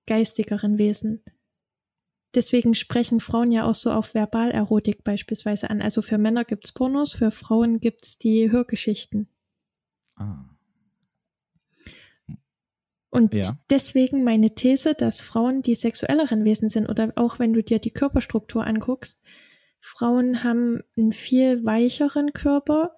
geistigeren 0.05 0.77
Wesen. 0.77 1.23
Deswegen 2.35 2.75
sprechen 2.75 3.19
Frauen 3.19 3.51
ja 3.51 3.65
auch 3.65 3.73
so 3.73 3.91
auf 3.91 4.13
Verbalerotik 4.13 5.03
beispielsweise 5.03 5.69
an. 5.69 5.81
Also 5.81 6.03
für 6.03 6.19
Männer 6.19 6.45
gibt 6.45 6.65
es 6.65 6.71
Pornos, 6.71 7.15
für 7.15 7.31
Frauen 7.31 7.79
gibt 7.79 8.05
es 8.05 8.17
die 8.19 8.51
Hörgeschichten. 8.51 9.27
Ah. 10.15 10.45
Und 13.09 13.33
ja. 13.33 13.57
deswegen 13.69 14.23
meine 14.23 14.53
These, 14.53 14.93
dass 14.93 15.21
Frauen 15.21 15.61
die 15.61 15.75
sexuelleren 15.75 16.45
Wesen 16.45 16.69
sind 16.69 16.87
oder 16.87 17.11
auch 17.15 17.39
wenn 17.39 17.53
du 17.53 17.63
dir 17.63 17.79
die 17.79 17.91
Körperstruktur 17.91 18.65
anguckst, 18.65 19.21
Frauen 19.79 20.43
haben 20.43 20.81
einen 20.97 21.13
viel 21.13 21.65
weicheren 21.65 22.33
Körper 22.33 22.93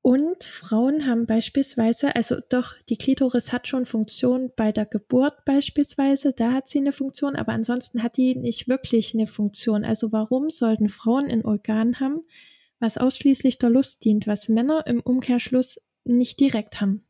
und 0.00 0.44
Frauen 0.44 1.06
haben 1.06 1.26
beispielsweise, 1.26 2.14
also 2.16 2.36
doch, 2.48 2.74
die 2.88 2.96
Klitoris 2.96 3.52
hat 3.52 3.66
schon 3.66 3.84
Funktion 3.84 4.50
bei 4.56 4.72
der 4.72 4.86
Geburt 4.86 5.44
beispielsweise, 5.44 6.32
da 6.32 6.52
hat 6.52 6.68
sie 6.68 6.78
eine 6.78 6.92
Funktion, 6.92 7.36
aber 7.36 7.52
ansonsten 7.52 8.02
hat 8.02 8.16
die 8.16 8.36
nicht 8.36 8.68
wirklich 8.68 9.12
eine 9.12 9.26
Funktion. 9.26 9.84
Also 9.84 10.12
warum 10.12 10.50
sollten 10.50 10.88
Frauen 10.88 11.26
ein 11.26 11.44
Organ 11.44 12.00
haben, 12.00 12.22
was 12.78 12.96
ausschließlich 12.96 13.58
der 13.58 13.70
Lust 13.70 14.04
dient, 14.04 14.26
was 14.26 14.48
Männer 14.48 14.86
im 14.86 15.00
Umkehrschluss 15.00 15.80
nicht 16.04 16.40
direkt 16.40 16.80
haben? 16.80 17.04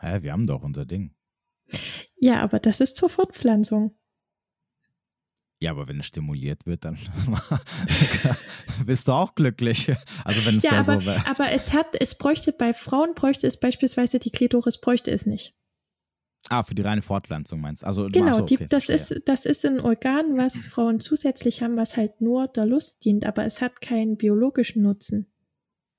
Hä, 0.00 0.22
wir 0.22 0.32
haben 0.32 0.46
doch 0.46 0.62
unser 0.62 0.86
Ding. 0.86 1.14
Ja, 2.16 2.40
aber 2.40 2.58
das 2.58 2.80
ist 2.80 2.96
zur 2.96 3.08
Fortpflanzung. 3.08 3.94
Ja, 5.62 5.72
aber 5.72 5.88
wenn 5.88 6.00
es 6.00 6.06
stimuliert 6.06 6.64
wird, 6.64 6.86
dann 6.86 6.98
bist 8.86 9.08
du 9.08 9.12
auch 9.12 9.34
glücklich. 9.34 9.94
Also 10.24 10.46
wenn 10.46 10.56
es 10.56 10.62
ja, 10.62 10.70
da 10.70 10.76
aber, 10.78 11.00
so 11.00 11.06
wäre. 11.06 11.26
aber 11.26 11.52
es 11.52 11.74
hat, 11.74 11.88
es 12.00 12.16
bräuchte 12.16 12.52
bei 12.52 12.72
Frauen 12.72 13.14
bräuchte 13.14 13.46
es 13.46 13.60
beispielsweise 13.60 14.18
die 14.18 14.30
Klitoris 14.30 14.80
bräuchte 14.80 15.10
es 15.10 15.26
nicht. 15.26 15.54
Ah, 16.48 16.62
für 16.62 16.74
die 16.74 16.80
reine 16.80 17.02
Fortpflanzung 17.02 17.60
meinst 17.60 17.82
du? 17.82 17.86
Also, 17.86 18.06
genau, 18.06 18.32
so, 18.32 18.42
okay, 18.44 18.56
die, 18.56 18.68
das, 18.68 18.88
ist, 18.88 19.22
das 19.26 19.44
ist 19.44 19.66
ein 19.66 19.80
Organ, 19.80 20.38
was 20.38 20.64
Frauen 20.64 21.00
zusätzlich 21.00 21.62
haben, 21.62 21.76
was 21.76 21.98
halt 21.98 22.22
nur 22.22 22.48
der 22.48 22.64
Lust 22.64 23.04
dient, 23.04 23.26
aber 23.26 23.44
es 23.44 23.60
hat 23.60 23.82
keinen 23.82 24.16
biologischen 24.16 24.82
Nutzen. 24.82 25.26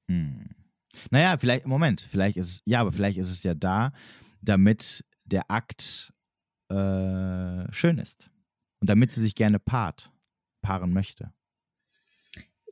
Hm. 0.07 0.49
Naja, 1.09 1.37
vielleicht, 1.37 1.65
Moment, 1.65 2.01
vielleicht 2.01 2.37
ist 2.37 2.47
es, 2.47 2.61
ja, 2.65 2.81
aber 2.81 2.91
vielleicht 2.91 3.17
ist 3.17 3.29
es 3.29 3.43
ja 3.43 3.53
da, 3.53 3.93
damit 4.41 5.03
der 5.25 5.49
Akt 5.49 6.13
äh, 6.69 7.71
schön 7.71 7.97
ist. 7.97 8.31
Und 8.79 8.89
damit 8.89 9.11
sie 9.11 9.21
sich 9.21 9.35
gerne 9.35 9.59
paart, 9.59 10.11
paaren 10.61 10.91
möchte. 10.91 11.31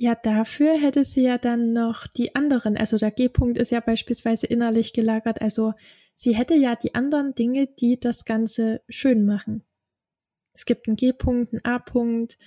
Ja, 0.01 0.15
dafür 0.15 0.79
hätte 0.79 1.03
sie 1.03 1.23
ja 1.23 1.37
dann 1.37 1.73
noch 1.73 2.07
die 2.07 2.33
anderen, 2.33 2.77
also 2.77 2.97
der 2.97 3.11
G-Punkt 3.11 3.57
ist 3.57 3.71
ja 3.71 3.81
beispielsweise 3.81 4.47
innerlich 4.47 4.93
gelagert, 4.93 5.41
also 5.41 5.73
sie 6.15 6.35
hätte 6.35 6.55
ja 6.55 6.77
die 6.77 6.95
anderen 6.95 7.35
Dinge, 7.35 7.67
die 7.67 7.99
das 7.99 8.23
Ganze 8.23 8.81
schön 8.87 9.25
machen. 9.25 9.65
Es 10.53 10.65
gibt 10.65 10.87
einen 10.87 10.95
G-Punkt, 10.95 11.53
einen 11.53 11.65
A-Punkt, 11.65 12.37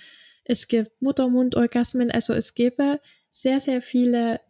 es 0.45 0.67
gibt 0.67 0.99
Muttermund-Orgasmen, 0.99 2.09
also 2.09 2.33
es 2.33 2.55
gäbe 2.55 2.99
sehr, 3.31 3.59
sehr 3.59 3.81
viele 3.83 4.41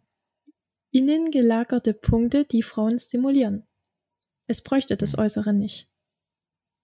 innen 0.94 1.32
gelagerte 1.32 1.92
Punkte, 1.92 2.44
die 2.44 2.62
Frauen 2.62 2.98
stimulieren. 2.98 3.66
Es 4.46 4.62
bräuchte 4.62 4.96
das 4.96 5.16
mhm. 5.16 5.24
Äußere 5.24 5.52
nicht. 5.52 5.88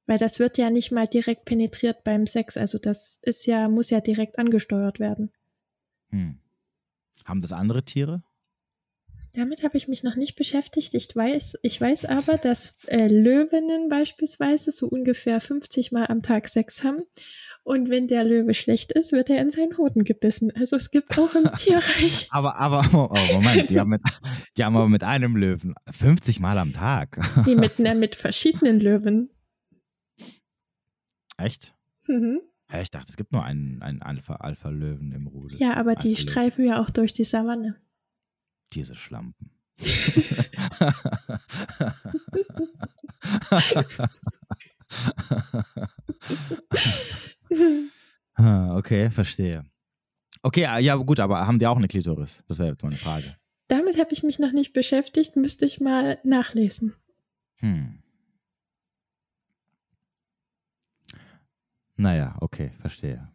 Weil 0.06 0.18
das 0.18 0.40
wird 0.40 0.58
ja 0.58 0.70
nicht 0.70 0.90
mal 0.90 1.06
direkt 1.06 1.44
penetriert 1.44 2.02
beim 2.02 2.26
Sex. 2.26 2.56
Also 2.56 2.78
das 2.78 3.20
ist 3.22 3.46
ja, 3.46 3.68
muss 3.68 3.90
ja 3.90 4.00
direkt 4.00 4.38
angesteuert 4.38 4.98
werden. 4.98 5.30
Hm. 6.08 6.40
Haben 7.24 7.40
das 7.40 7.52
andere 7.52 7.84
Tiere? 7.84 8.24
Damit 9.34 9.62
habe 9.62 9.76
ich 9.76 9.86
mich 9.86 10.02
noch 10.02 10.16
nicht 10.16 10.34
beschäftigt. 10.34 10.94
Ich 10.94 11.14
weiß, 11.14 11.58
ich 11.62 11.80
weiß 11.80 12.06
aber, 12.06 12.36
dass 12.36 12.80
äh, 12.86 13.06
Löwinnen 13.06 13.88
beispielsweise 13.88 14.72
so 14.72 14.88
ungefähr 14.88 15.40
50 15.40 15.92
Mal 15.92 16.06
am 16.06 16.22
Tag 16.22 16.48
Sex 16.48 16.82
haben. 16.82 17.04
Und 17.62 17.90
wenn 17.90 18.08
der 18.08 18.24
Löwe 18.24 18.54
schlecht 18.54 18.92
ist, 18.92 19.12
wird 19.12 19.28
er 19.30 19.40
in 19.40 19.50
seinen 19.50 19.76
Hoden 19.76 20.04
gebissen. 20.04 20.50
Also 20.56 20.76
es 20.76 20.90
gibt 20.90 21.16
auch 21.18 21.34
im 21.34 21.44
Tierreich. 21.56 22.28
aber, 22.30 22.56
aber, 22.56 22.88
oh, 22.92 23.08
oh, 23.10 23.32
Moment, 23.34 23.70
die 23.70 23.78
haben, 23.78 23.90
mit, 23.90 24.00
die 24.56 24.64
haben 24.64 24.76
aber 24.76 24.88
mit 24.88 25.04
einem 25.04 25.36
Löwen 25.36 25.74
50 25.90 26.40
Mal 26.40 26.58
am 26.58 26.72
Tag. 26.72 27.20
Die 27.46 27.54
mit, 27.54 27.74
na, 27.78 27.94
mit 27.94 28.16
verschiedenen 28.16 28.80
Löwen. 28.80 29.30
Echt? 31.36 31.74
Mhm. 32.06 32.40
Ja, 32.72 32.80
ich 32.80 32.90
dachte, 32.90 33.06
es 33.10 33.16
gibt 33.16 33.32
nur 33.32 33.44
einen, 33.44 33.82
einen 33.82 34.00
Alpha-Löwen 34.02 35.12
im 35.12 35.26
Rudel. 35.26 35.58
Ja, 35.58 35.74
aber 35.76 35.96
die 35.96 36.16
streifen 36.16 36.64
ja 36.64 36.80
auch 36.80 36.90
durch 36.90 37.12
die 37.12 37.24
Savanne. 37.24 37.76
Diese 38.72 38.94
Schlampen. 38.94 39.50
Ah, 48.34 48.76
okay, 48.76 49.10
verstehe. 49.10 49.64
Okay, 50.42 50.64
ah, 50.66 50.78
ja, 50.78 50.96
gut, 50.96 51.20
aber 51.20 51.46
haben 51.46 51.58
die 51.58 51.66
auch 51.66 51.76
eine 51.76 51.88
Klitoris? 51.88 52.42
Das 52.48 52.58
wäre 52.58 52.70
jetzt 52.70 52.82
meine 52.82 52.96
Frage. 52.96 53.36
Damit 53.68 53.98
habe 53.98 54.12
ich 54.12 54.22
mich 54.22 54.38
noch 54.38 54.52
nicht 54.52 54.72
beschäftigt, 54.72 55.36
müsste 55.36 55.66
ich 55.66 55.80
mal 55.80 56.18
nachlesen. 56.24 56.94
Hm. 57.56 58.02
Naja, 61.96 62.36
okay, 62.40 62.72
verstehe. 62.80 63.28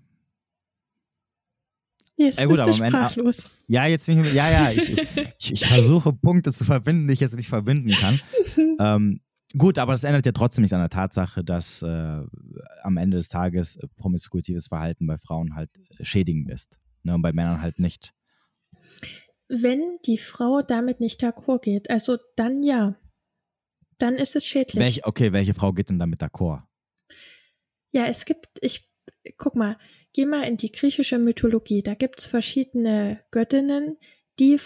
Jetzt 2.17 2.39
ja, 2.39 2.45
gut, 2.45 2.65
bist 2.65 2.79
du 2.79 2.85
sprachlos. 2.85 3.49
ja, 3.67 3.85
jetzt 3.85 4.05
bin 4.07 4.23
ich, 4.23 4.33
ja, 4.33 4.49
ja, 4.49 4.71
ich, 4.71 4.97
ich, 5.37 5.51
ich, 5.51 5.65
versuche 5.67 6.13
Punkte 6.13 6.51
zu 6.53 6.63
verbinden, 6.63 7.07
die 7.07 7.13
ich 7.13 7.19
jetzt 7.19 7.35
nicht 7.35 7.49
verbinden 7.49 7.91
kann. 7.91 8.19
ähm, 8.79 9.21
gut, 9.57 9.77
aber 9.77 9.93
das 9.93 10.03
ändert 10.03 10.25
ja 10.25 10.31
trotzdem 10.31 10.63
nicht 10.63 10.73
an 10.73 10.79
der 10.79 10.89
Tatsache, 10.89 11.43
dass 11.43 11.81
äh, 11.81 12.21
am 12.83 12.97
Ende 12.97 13.17
des 13.17 13.29
Tages 13.29 13.79
promiskuitives 13.97 14.67
Verhalten 14.67 15.07
bei 15.07 15.17
Frauen 15.17 15.55
halt 15.55 15.69
schädigend 16.01 16.49
ist 16.49 16.79
ne, 17.03 17.15
und 17.15 17.21
bei 17.21 17.33
Männern 17.33 17.61
halt 17.61 17.79
nicht. 17.79 18.13
Wenn 19.47 19.99
die 20.05 20.17
Frau 20.17 20.61
damit 20.61 20.99
nicht 20.99 21.21
d'accord 21.23 21.61
geht, 21.61 21.89
also 21.89 22.17
dann 22.35 22.63
ja, 22.63 22.95
dann 23.97 24.15
ist 24.15 24.35
es 24.35 24.45
schädlich. 24.45 24.83
Welch, 24.83 25.05
okay, 25.05 25.31
welche 25.31 25.53
Frau 25.53 25.71
geht 25.71 25.89
denn 25.89 25.99
damit 25.99 26.21
d'accord? 26.21 26.63
Ja, 27.91 28.05
es 28.07 28.25
gibt, 28.25 28.47
ich, 28.61 28.91
guck 29.37 29.55
mal, 29.55 29.77
geh 30.13 30.25
mal 30.25 30.43
in 30.43 30.57
die 30.57 30.71
griechische 30.71 31.17
Mythologie. 31.17 31.81
Da 31.81 31.93
gibt 31.93 32.19
es 32.19 32.25
verschiedene 32.25 33.21
Göttinnen, 33.31 33.97
die, 34.39 34.59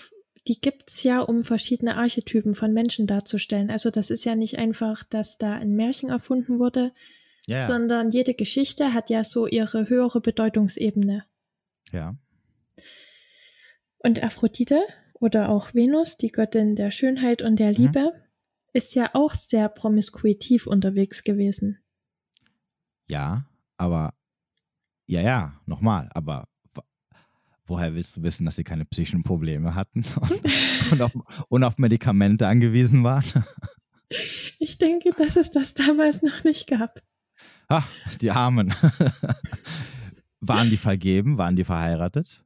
die 0.47 0.59
gibt 0.61 0.89
es 0.89 1.03
ja, 1.03 1.19
um 1.21 1.43
verschiedene 1.43 1.95
Archetypen 1.95 2.55
von 2.55 2.73
Menschen 2.73 3.07
darzustellen. 3.07 3.69
Also 3.69 3.91
das 3.91 4.09
ist 4.09 4.25
ja 4.25 4.35
nicht 4.35 4.57
einfach, 4.57 5.03
dass 5.03 5.37
da 5.37 5.53
ein 5.55 5.75
Märchen 5.75 6.09
erfunden 6.09 6.59
wurde, 6.59 6.91
ja. 7.45 7.59
sondern 7.59 8.09
jede 8.11 8.33
Geschichte 8.33 8.93
hat 8.93 9.09
ja 9.09 9.23
so 9.23 9.47
ihre 9.47 9.89
höhere 9.89 10.21
Bedeutungsebene. 10.21 11.25
ja. 11.91 12.15
Und 14.01 14.23
Aphrodite 14.23 14.81
oder 15.19 15.49
auch 15.49 15.73
Venus, 15.73 16.15
die 16.15 16.31
Göttin 16.31 16.75
der 16.77 16.89
Schönheit 16.89 17.41
und 17.41 17.57
der 17.59 17.71
Mhm. 17.71 17.75
Liebe, 17.75 18.13
ist 18.71 18.95
ja 18.95 19.09
auch 19.13 19.33
sehr 19.33 19.67
promiskuitiv 19.67 20.67
unterwegs 20.67 21.23
gewesen. 21.23 21.79
Ja, 23.07 23.45
aber 23.77 24.13
ja, 25.07 25.21
ja, 25.21 25.59
nochmal, 25.65 26.09
aber 26.13 26.47
woher 27.69 27.93
willst 27.93 28.17
du 28.17 28.23
wissen, 28.23 28.45
dass 28.45 28.55
sie 28.55 28.63
keine 28.63 28.85
psychischen 28.85 29.23
Probleme 29.23 29.75
hatten 29.75 30.03
und, 30.21 30.91
und, 30.91 31.01
auf, 31.01 31.11
und 31.49 31.63
auf 31.63 31.77
Medikamente 31.77 32.47
angewiesen 32.47 33.03
waren? 33.03 33.45
Ich 34.57 34.77
denke, 34.77 35.11
dass 35.11 35.35
es 35.35 35.51
das 35.51 35.73
damals 35.73 36.21
noch 36.21 36.43
nicht 36.43 36.67
gab. 36.67 37.01
Ah, 37.67 37.83
die 38.21 38.31
Armen. 38.31 38.73
waren 40.39 40.69
die 40.69 40.77
vergeben? 40.77 41.37
Waren 41.37 41.55
die 41.55 41.63
verheiratet? 41.63 42.43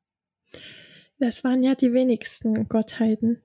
Das 1.19 1.43
waren 1.43 1.63
ja 1.63 1.75
die 1.75 1.93
wenigsten 1.93 2.67
Gottheiten. 2.67 3.41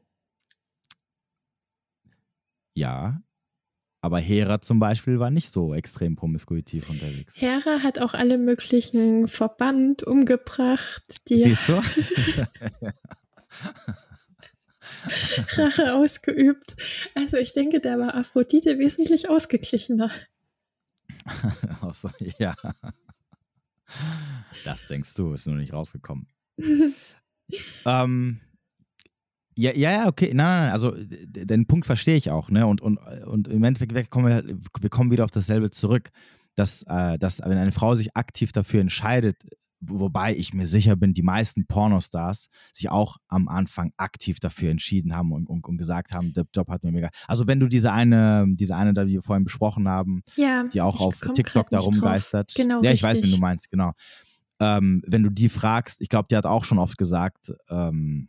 Ja. 2.74 3.22
Aber 4.00 4.20
Hera 4.20 4.60
zum 4.60 4.78
Beispiel 4.78 5.18
war 5.18 5.30
nicht 5.30 5.50
so 5.50 5.74
extrem 5.74 6.14
promiskuitiv 6.14 6.88
unterwegs. 6.88 7.34
Hera 7.36 7.82
hat 7.82 7.98
auch 7.98 8.14
alle 8.14 8.38
möglichen 8.38 9.26
verbannt, 9.26 10.04
umgebracht, 10.04 11.02
die 11.28 11.42
Siehst 11.42 11.68
du? 11.68 11.82
Rache 15.56 15.94
ausgeübt. 15.94 16.76
Also 17.14 17.36
ich 17.38 17.52
denke, 17.52 17.80
da 17.80 17.98
war 17.98 18.14
Aphrodite 18.14 18.78
wesentlich 18.78 19.28
ausgeglichener. 19.28 20.10
also, 21.80 22.10
ja. 22.38 22.54
Das 24.64 24.86
denkst 24.86 25.14
du, 25.14 25.32
ist 25.32 25.46
nur 25.46 25.56
nicht 25.56 25.72
rausgekommen. 25.72 26.28
ähm, 27.84 28.40
ja, 29.58 29.72
ja, 29.74 29.90
ja, 29.90 30.06
okay. 30.06 30.26
Nein, 30.32 30.36
nein, 30.36 30.62
nein. 30.64 30.70
Also 30.72 30.94
den 30.96 31.66
Punkt 31.66 31.84
verstehe 31.86 32.16
ich 32.16 32.30
auch, 32.30 32.50
ne? 32.50 32.66
Und, 32.66 32.80
und, 32.80 32.98
und 33.26 33.48
im 33.48 33.64
Endeffekt 33.64 34.10
kommen 34.10 34.26
wir, 34.26 34.34
halt- 34.34 34.54
wir 34.80 34.90
kommen 34.90 35.10
wieder 35.10 35.24
auf 35.24 35.30
dasselbe 35.30 35.70
zurück, 35.70 36.10
dass, 36.54 36.82
äh, 36.88 37.18
dass 37.18 37.40
wenn 37.40 37.58
eine 37.58 37.72
Frau 37.72 37.94
sich 37.94 38.16
aktiv 38.16 38.52
dafür 38.52 38.80
entscheidet, 38.80 39.36
wo- 39.80 40.00
wobei 40.00 40.34
ich 40.34 40.54
mir 40.54 40.66
sicher 40.66 40.96
bin, 40.96 41.12
die 41.12 41.22
meisten 41.22 41.66
Pornostars 41.66 42.48
sich 42.72 42.88
auch 42.90 43.16
am 43.28 43.48
Anfang 43.48 43.92
aktiv 43.96 44.38
dafür 44.40 44.70
entschieden 44.70 45.14
haben 45.14 45.32
und, 45.32 45.48
und, 45.48 45.66
und 45.66 45.76
gesagt 45.78 46.14
haben, 46.14 46.32
der 46.32 46.46
Job 46.54 46.68
hat 46.68 46.82
mir 46.84 46.92
mega. 46.92 47.10
Also 47.26 47.46
wenn 47.46 47.60
du 47.60 47.68
diese 47.68 47.92
eine, 47.92 48.44
diese 48.50 48.74
eine, 48.76 48.92
da 48.94 49.04
die 49.04 49.12
wir 49.14 49.22
vorhin 49.22 49.44
besprochen 49.44 49.88
haben, 49.88 50.22
Ja, 50.36 50.64
die 50.72 50.80
auch 50.80 51.00
auf 51.00 51.20
TikTok 51.34 51.70
da 51.70 51.78
rumgeistert. 51.78 52.52
Genau, 52.56 52.82
ja, 52.82 52.90
ich 52.92 53.02
weiß, 53.02 53.18
wen 53.18 53.22
richtig. 53.22 53.34
du 53.34 53.40
meinst, 53.40 53.70
genau. 53.70 53.92
Ähm, 54.60 55.02
wenn 55.06 55.22
du 55.22 55.30
die 55.30 55.48
fragst, 55.48 56.00
ich 56.00 56.08
glaube, 56.08 56.26
die 56.30 56.36
hat 56.36 56.46
auch 56.46 56.64
schon 56.64 56.78
oft 56.78 56.98
gesagt, 56.98 57.52
ähm, 57.70 58.28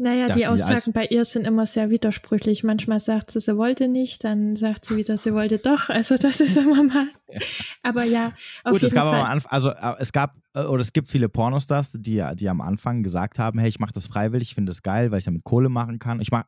Naja, 0.00 0.28
die 0.28 0.46
Aussagen 0.46 0.92
bei 0.92 1.06
ihr 1.06 1.24
sind 1.24 1.44
immer 1.44 1.66
sehr 1.66 1.90
widersprüchlich. 1.90 2.62
Manchmal 2.62 3.00
sagt 3.00 3.32
sie, 3.32 3.40
sie 3.40 3.56
wollte 3.56 3.88
nicht, 3.88 4.22
dann 4.22 4.54
sagt 4.54 4.84
sie 4.84 4.96
wieder, 4.96 5.18
sie 5.18 5.34
wollte 5.34 5.58
doch. 5.58 5.88
Also 5.88 6.16
das 6.16 6.38
ist 6.40 6.56
immer 6.56 6.84
mal. 6.84 7.08
Aber 7.82 8.04
ja, 8.04 8.32
auf 8.62 8.72
gut, 8.72 8.76
es 8.76 8.82
jeden 8.82 8.94
gab 8.94 9.06
aber 9.06 9.16
am 9.16 9.24
Fall. 9.24 9.32
Anfang, 9.32 9.50
also 9.52 9.70
äh, 9.70 9.94
es 9.98 10.12
gab 10.12 10.36
äh, 10.54 10.62
oder 10.62 10.80
es 10.82 10.92
gibt 10.92 11.08
viele 11.08 11.28
Pornostars, 11.28 11.92
die, 11.92 12.24
die 12.34 12.48
am 12.48 12.60
Anfang 12.60 13.02
gesagt 13.02 13.40
haben, 13.40 13.58
hey, 13.58 13.68
ich 13.68 13.80
mache 13.80 13.92
das 13.92 14.06
freiwillig, 14.06 14.50
ich 14.50 14.54
finde 14.54 14.70
das 14.70 14.82
geil, 14.82 15.10
weil 15.10 15.18
ich 15.18 15.24
damit 15.24 15.42
Kohle 15.42 15.68
machen 15.68 15.98
kann. 15.98 16.20
Ich 16.20 16.30
mach, 16.30 16.44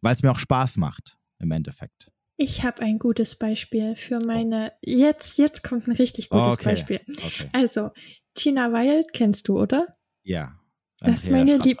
weil 0.00 0.14
es 0.14 0.22
mir 0.22 0.30
auch 0.30 0.38
Spaß 0.38 0.78
macht 0.78 1.18
im 1.38 1.50
Endeffekt. 1.50 2.10
Ich 2.38 2.64
habe 2.64 2.82
ein 2.82 2.98
gutes 2.98 3.36
Beispiel 3.36 3.96
für 3.96 4.18
meine. 4.24 4.72
Jetzt, 4.80 5.38
jetzt 5.38 5.62
kommt 5.62 5.88
ein 5.88 5.92
richtig 5.96 6.30
gutes 6.30 6.54
Okay. 6.54 6.64
Beispiel. 6.70 7.00
Okay. 7.08 7.50
Also, 7.52 7.90
Gina 8.34 8.72
Wild 8.72 9.12
kennst 9.12 9.48
du, 9.48 9.60
oder? 9.60 9.96
Ja. 10.22 10.58
Das 11.00 11.20
ist 11.20 11.30
meine 11.30 11.58
Lieb 11.58 11.78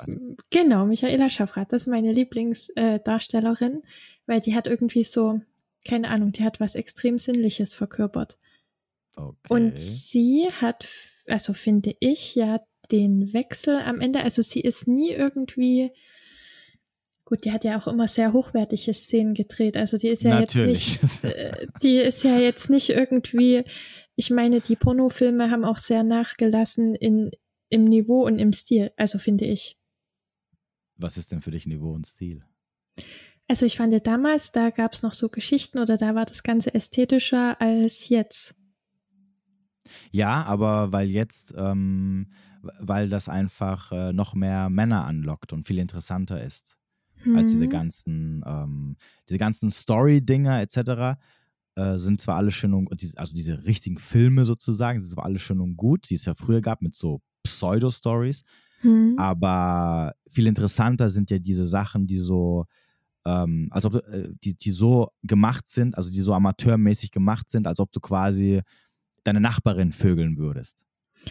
genau, 0.50 0.86
Michaela 0.86 1.28
Schaffrath, 1.28 1.72
das 1.72 1.82
ist 1.82 1.88
meine 1.88 2.12
Lieblingsdarstellerin, 2.12 3.82
weil 4.26 4.40
die 4.40 4.54
hat 4.54 4.68
irgendwie 4.68 5.04
so, 5.04 5.40
keine 5.84 6.08
Ahnung, 6.08 6.32
die 6.32 6.44
hat 6.44 6.60
was 6.60 6.76
extrem 6.76 7.18
Sinnliches 7.18 7.74
verkörpert. 7.74 8.38
Okay. 9.16 9.36
Und 9.48 9.78
sie 9.78 10.48
hat, 10.60 10.88
also 11.26 11.52
finde 11.52 11.96
ich, 11.98 12.36
ja 12.36 12.60
den 12.92 13.32
Wechsel 13.32 13.80
am 13.80 14.00
Ende, 14.00 14.22
also 14.22 14.40
sie 14.40 14.60
ist 14.60 14.86
nie 14.86 15.10
irgendwie, 15.10 15.90
gut, 17.24 17.44
die 17.44 17.52
hat 17.52 17.64
ja 17.64 17.78
auch 17.78 17.88
immer 17.88 18.08
sehr 18.08 18.32
hochwertige 18.32 18.94
Szenen 18.94 19.34
gedreht, 19.34 19.76
also 19.76 19.98
die 19.98 20.08
ist 20.08 20.22
ja 20.22 20.40
Natürlich. 20.40 21.00
jetzt 21.02 21.24
nicht, 21.24 21.34
äh, 21.34 21.66
die 21.82 21.96
ist 21.96 22.22
ja 22.22 22.38
jetzt 22.38 22.70
nicht 22.70 22.90
irgendwie, 22.90 23.64
ich 24.14 24.30
meine, 24.30 24.60
die 24.60 24.76
Pornofilme 24.76 25.50
haben 25.50 25.64
auch 25.64 25.76
sehr 25.76 26.02
nachgelassen 26.02 26.94
in, 26.94 27.32
im 27.70 27.84
Niveau 27.84 28.24
und 28.26 28.38
im 28.38 28.52
Stil, 28.52 28.92
also 28.96 29.18
finde 29.18 29.44
ich. 29.44 29.76
Was 30.96 31.16
ist 31.16 31.30
denn 31.32 31.42
für 31.42 31.50
dich 31.50 31.66
Niveau 31.66 31.92
und 31.92 32.06
Stil? 32.06 32.44
Also 33.46 33.64
ich 33.64 33.76
fand 33.76 34.06
damals, 34.06 34.52
da 34.52 34.70
gab 34.70 34.92
es 34.92 35.02
noch 35.02 35.14
so 35.14 35.28
Geschichten 35.28 35.78
oder 35.78 35.96
da 35.96 36.14
war 36.14 36.26
das 36.26 36.42
Ganze 36.42 36.74
ästhetischer 36.74 37.60
als 37.60 38.08
jetzt. 38.08 38.54
Ja, 40.10 40.44
aber 40.44 40.92
weil 40.92 41.08
jetzt, 41.08 41.54
ähm, 41.56 42.28
weil 42.78 43.08
das 43.08 43.28
einfach 43.28 43.90
äh, 43.92 44.12
noch 44.12 44.34
mehr 44.34 44.68
Männer 44.68 45.04
anlockt 45.06 45.52
und 45.52 45.66
viel 45.66 45.78
interessanter 45.78 46.42
ist. 46.42 46.74
als 47.34 47.50
diese 47.50 47.64
Hm. 47.64 47.70
ganzen, 47.70 48.44
ähm, 48.46 48.96
diese 49.28 49.38
ganzen 49.38 49.72
Story-Dinger 49.72 50.60
etc. 50.60 51.18
Äh, 51.74 51.98
sind 51.98 52.20
zwar 52.20 52.36
alle 52.36 52.52
schön 52.52 52.74
und 52.74 52.92
also 53.16 53.34
diese 53.34 53.64
richtigen 53.64 53.98
Filme 53.98 54.44
sozusagen, 54.44 55.02
sind 55.02 55.10
zwar 55.10 55.24
alle 55.24 55.40
schön 55.40 55.60
und 55.60 55.76
gut, 55.76 56.10
die 56.10 56.14
es 56.14 56.26
ja 56.26 56.34
früher 56.36 56.60
gab 56.60 56.80
mit 56.80 56.94
so 56.94 57.20
Pseudo-Stories, 57.48 58.42
Hm. 58.80 59.14
aber 59.18 60.14
viel 60.28 60.46
interessanter 60.46 61.10
sind 61.10 61.30
ja 61.30 61.38
diese 61.38 61.64
Sachen, 61.64 62.06
die 62.06 62.18
so, 62.18 62.66
ähm, 63.24 63.68
als 63.70 63.84
ob 63.84 63.94
äh, 63.94 64.28
die, 64.44 64.54
die 64.54 64.70
so 64.70 65.10
gemacht 65.22 65.68
sind, 65.68 65.96
also 65.96 66.10
die 66.10 66.20
so 66.20 66.32
amateurmäßig 66.32 67.10
gemacht 67.10 67.50
sind, 67.50 67.66
als 67.66 67.80
ob 67.80 67.90
du 67.92 68.00
quasi 68.00 68.62
deine 69.24 69.40
Nachbarin 69.40 69.92
vögeln 69.92 70.38
würdest. 70.38 70.84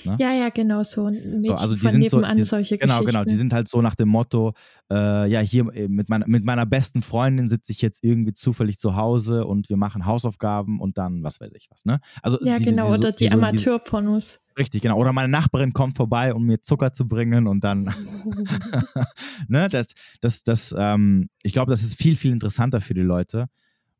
Ne? 0.04 0.18
Ja, 0.20 0.32
ja, 0.34 0.50
genau 0.50 0.84
so. 0.84 1.06
Mädchen 1.10 1.44
So, 1.44 1.54
also 1.54 1.76
die 1.76 1.82
von 1.82 1.92
sind 1.92 2.10
so, 2.10 2.22
die, 2.22 2.44
solche 2.44 2.78
genau, 2.78 3.04
genau, 3.04 3.24
die 3.24 3.36
sind 3.36 3.54
halt 3.54 3.68
so 3.68 3.82
nach 3.82 3.96
dem 3.96 4.10
Motto, 4.10 4.54
äh, 4.92 5.30
ja, 5.30 5.40
hier 5.40 5.74
äh, 5.74 5.88
mit 5.88 6.10
meiner, 6.10 6.28
mit 6.28 6.44
meiner 6.46 6.66
besten 6.66 7.02
Freundin 7.02 7.50
sitze 7.50 7.72
ich 7.72 7.82
jetzt 7.82 8.04
irgendwie 8.04 8.34
zufällig 8.34 8.78
zu 8.78 8.96
Hause 8.96 9.46
und 9.46 9.70
wir 9.70 9.78
machen 9.78 10.06
Hausaufgaben 10.06 10.80
und 10.80 10.98
dann 10.98 11.24
was 11.24 11.40
weiß 11.40 11.52
ich 11.56 11.70
was, 11.72 11.86
ne? 11.86 12.00
Also 12.22 12.38
ja, 12.44 12.58
die, 12.58 12.66
genau, 12.66 12.88
die, 12.94 13.00
oder 13.00 13.12
die, 13.12 13.26
so- 13.28 13.30
die, 13.30 13.34
Amateurpornos. 13.34 14.40
Richtig, 14.58 14.82
genau. 14.82 14.98
Oder 14.98 15.14
meine 15.14 15.28
Nachbarin 15.28 15.72
kommt 15.72 15.98
vorbei, 15.98 16.34
um 16.34 16.44
mir 16.46 16.62
Zucker 16.62 16.92
zu 16.92 17.08
bringen 17.08 17.46
und 17.46 17.64
dann, 17.64 17.94
ne, 19.48 19.70
das, 19.70 19.88
das, 20.22 20.44
das, 20.44 20.76
ähm, 20.78 21.30
ich 21.44 21.54
glaube, 21.54 21.70
das 21.72 21.84
ist 21.84 21.96
viel, 21.96 22.16
viel 22.16 22.32
interessanter 22.32 22.82
für 22.82 22.94
die 22.94 23.02
Leute, 23.02 23.48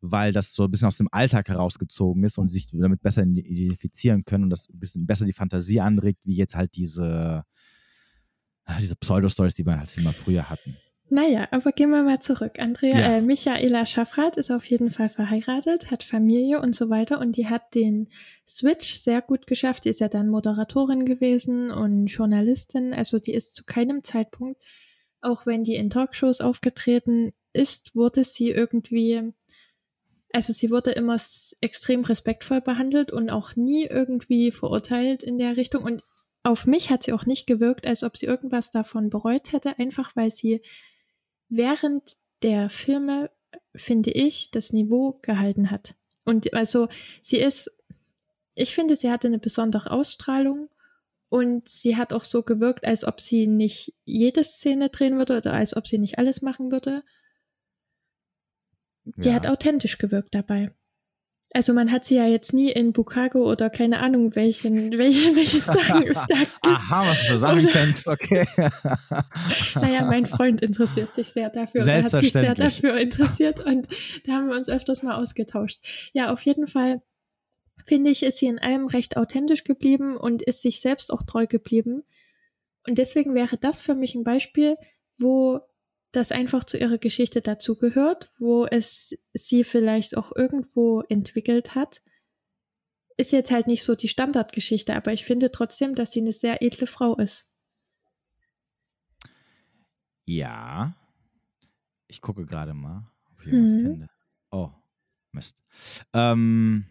weil 0.02 0.32
das 0.32 0.54
so 0.54 0.64
ein 0.66 0.72
bisschen 0.72 0.88
aus 0.88 0.98
dem 0.98 1.08
Alltag 1.12 1.50
herausgezogen 1.50 2.24
ist 2.24 2.38
und 2.38 2.50
sich 2.50 2.70
damit 2.72 3.02
besser 3.02 3.24
identifizieren 3.24 4.26
können 4.26 4.46
und 4.46 4.50
das 4.50 4.70
ein 4.70 4.80
bisschen 4.80 5.06
besser 5.08 5.26
die 5.26 5.34
Fantasie 5.34 5.80
anregt, 5.82 6.20
wie 6.24 6.36
jetzt 6.36 6.56
halt 6.56 6.76
diese, 6.76 7.44
ah, 8.66 8.80
diese 8.80 8.96
Pseudo-Stories, 8.96 9.54
die 9.56 9.66
wir 9.66 9.80
halt 9.80 9.96
immer 9.98 10.14
früher 10.14 10.50
hatten. 10.50 10.76
Naja, 11.10 11.48
aber 11.52 11.72
gehen 11.72 11.90
wir 11.92 12.04
mal 12.04 12.20
zurück. 12.20 12.60
Andrea, 12.60 13.00
Ja. 13.00 13.18
äh, 13.18 13.22
Michaela 13.22 13.86
Schaffrath 13.86 14.36
ist 14.36 14.52
auf 14.52 14.66
jeden 14.66 14.92
Fall 14.92 15.08
verheiratet, 15.08 15.90
hat 15.90 16.04
Familie 16.04 16.60
und 16.60 16.76
so 16.76 16.90
weiter 16.90 17.20
und 17.22 17.38
die 17.38 17.48
hat 17.48 17.74
den 17.74 18.10
Switch 18.46 18.94
sehr 18.94 19.22
gut 19.22 19.48
geschafft. 19.48 19.86
Die 19.86 19.90
ist 19.90 20.02
ja 20.02 20.10
dann 20.10 20.28
Moderatorin 20.28 21.06
gewesen 21.06 21.72
und 21.72 22.08
Journalistin. 22.08 22.94
Also 22.94 23.20
die 23.20 23.34
ist 23.34 23.56
zu 23.56 23.64
keinem 23.64 24.04
Zeitpunkt, 24.04 24.62
auch 25.22 25.46
wenn 25.46 25.64
die 25.64 25.76
in 25.76 25.90
Talkshows 25.90 26.42
aufgetreten 26.42 27.32
ist, 27.54 27.96
wurde 27.96 28.26
sie 28.26 28.50
irgendwie, 28.52 29.34
also 30.34 30.54
sie 30.54 30.70
wurde 30.70 30.92
immer 30.92 31.18
extrem 31.62 32.04
respektvoll 32.04 32.62
behandelt 32.62 33.12
und 33.12 33.30
auch 33.30 33.56
nie 33.56 33.86
irgendwie 33.86 34.52
verurteilt 34.52 35.24
in 35.24 35.38
der 35.38 35.58
Richtung. 35.58 35.84
Und 35.84 36.04
auf 36.44 36.66
mich 36.66 36.90
hat 36.90 37.04
sie 37.04 37.14
auch 37.14 37.26
nicht 37.26 37.48
gewirkt, 37.48 37.86
als 37.86 38.04
ob 38.04 38.18
sie 38.18 38.26
irgendwas 38.26 38.72
davon 38.72 39.10
bereut 39.10 39.52
hätte, 39.52 39.80
einfach 39.80 40.16
weil 40.16 40.32
sie 40.32 40.62
während 41.50 42.16
der 42.42 42.70
Filme, 42.70 43.32
finde 43.76 44.12
ich, 44.12 44.52
das 44.52 44.74
Niveau 44.74 45.20
gehalten 45.22 45.72
hat. 45.72 45.96
Und 46.26 46.54
also 46.54 46.88
sie 47.22 47.38
ist, 47.38 47.72
ich 48.54 48.76
finde, 48.76 48.96
sie 48.96 49.10
hatte 49.10 49.28
eine 49.28 49.40
besondere 49.40 49.92
Ausstrahlung 49.92 50.70
und 51.30 51.68
sie 51.68 51.96
hat 51.96 52.14
auch 52.14 52.24
so 52.24 52.44
gewirkt, 52.44 52.86
als 52.86 53.04
ob 53.04 53.22
sie 53.22 53.48
nicht 53.48 53.94
jede 54.06 54.44
Szene 54.44 54.90
drehen 54.90 55.18
würde 55.18 55.38
oder 55.38 55.54
als 55.54 55.76
ob 55.76 55.88
sie 55.88 55.98
nicht 55.98 56.18
alles 56.18 56.42
machen 56.42 56.72
würde. 56.72 57.04
Die 59.16 59.30
Ja. 59.30 59.36
hat 59.36 59.48
authentisch 59.48 59.98
gewirkt 59.98 60.34
dabei. 60.36 60.72
Also 61.54 61.74
man 61.74 61.92
hat 61.94 62.04
sie 62.04 62.16
ja 62.16 62.28
jetzt 62.28 62.52
nie 62.52 62.70
in 62.72 62.92
Bukago 62.92 63.50
oder 63.50 63.70
keine 63.70 64.00
Ahnung, 64.00 64.36
welchen, 64.36 64.92
welche, 64.98 65.34
welche 65.36 65.60
Sachen 65.60 66.04
es 66.04 66.18
da 66.28 66.36
gibt. 66.40 66.60
Aha, 66.66 67.02
was 67.10 67.28
du 67.28 67.40
sagen 67.40 67.60
Oder- 67.62 67.72
kennst, 67.72 68.08
okay. 68.08 68.46
Naja, 69.76 70.06
mein 70.06 70.26
Freund 70.26 70.62
interessiert 70.62 71.14
sich 71.14 71.28
sehr 71.28 71.50
dafür. 71.50 71.88
Er 71.88 72.04
hat 72.04 72.12
sich 72.12 72.34
sehr 72.34 72.54
dafür 72.54 72.98
interessiert 72.98 73.62
und 73.66 73.88
da 74.26 74.34
haben 74.34 74.50
wir 74.50 74.56
uns 74.58 74.68
öfters 74.70 75.04
mal 75.04 75.16
ausgetauscht. 75.16 75.80
Ja, 76.14 76.32
auf 76.34 76.42
jeden 76.44 76.68
Fall 76.68 77.02
finde 77.86 78.12
ich, 78.12 78.24
ist 78.24 78.40
sie 78.40 78.48
in 78.48 78.60
allem 78.60 78.88
recht 78.88 79.16
authentisch 79.16 79.64
geblieben 79.64 80.18
und 80.18 80.42
ist 80.42 80.62
sich 80.62 80.82
selbst 80.82 81.12
auch 81.14 81.24
treu 81.24 81.48
geblieben. 81.48 82.04
Und 82.86 82.98
deswegen 82.98 83.34
wäre 83.36 83.58
das 83.58 83.80
für 83.80 83.96
mich 83.96 84.16
ein 84.16 84.26
Beispiel, 84.26 84.76
wo 85.18 85.62
das 86.18 86.32
einfach 86.32 86.64
zu 86.64 86.78
ihrer 86.78 86.98
Geschichte 86.98 87.42
dazugehört, 87.42 88.34
wo 88.40 88.66
es 88.66 89.16
sie 89.34 89.64
vielleicht 89.64 90.18
auch 90.18 90.36
irgendwo 90.36 91.02
entwickelt 91.02 91.76
hat. 91.76 92.02
Ist 93.18 93.32
jetzt 93.32 93.52
halt 93.52 93.68
nicht 93.68 93.84
so 93.84 93.96
die 93.96 94.08
Standardgeschichte, 94.08 94.96
aber 94.96 95.14
ich 95.14 95.26
finde 95.26 95.52
trotzdem, 95.52 95.96
dass 95.96 96.12
sie 96.12 96.22
eine 96.22 96.34
sehr 96.34 96.62
edle 96.62 96.88
Frau 96.88 97.16
ist. 97.16 97.52
Ja. 100.26 100.96
Ich 102.08 102.22
gucke 102.22 102.46
gerade 102.46 102.74
mal, 102.74 103.06
ob 103.32 103.46
ich 103.46 103.52
hm. 103.52 103.66
was 103.66 103.72
finde. 103.74 104.10
Oh, 104.52 104.72
Mist. 105.32 105.58
Ähm, 106.14 106.86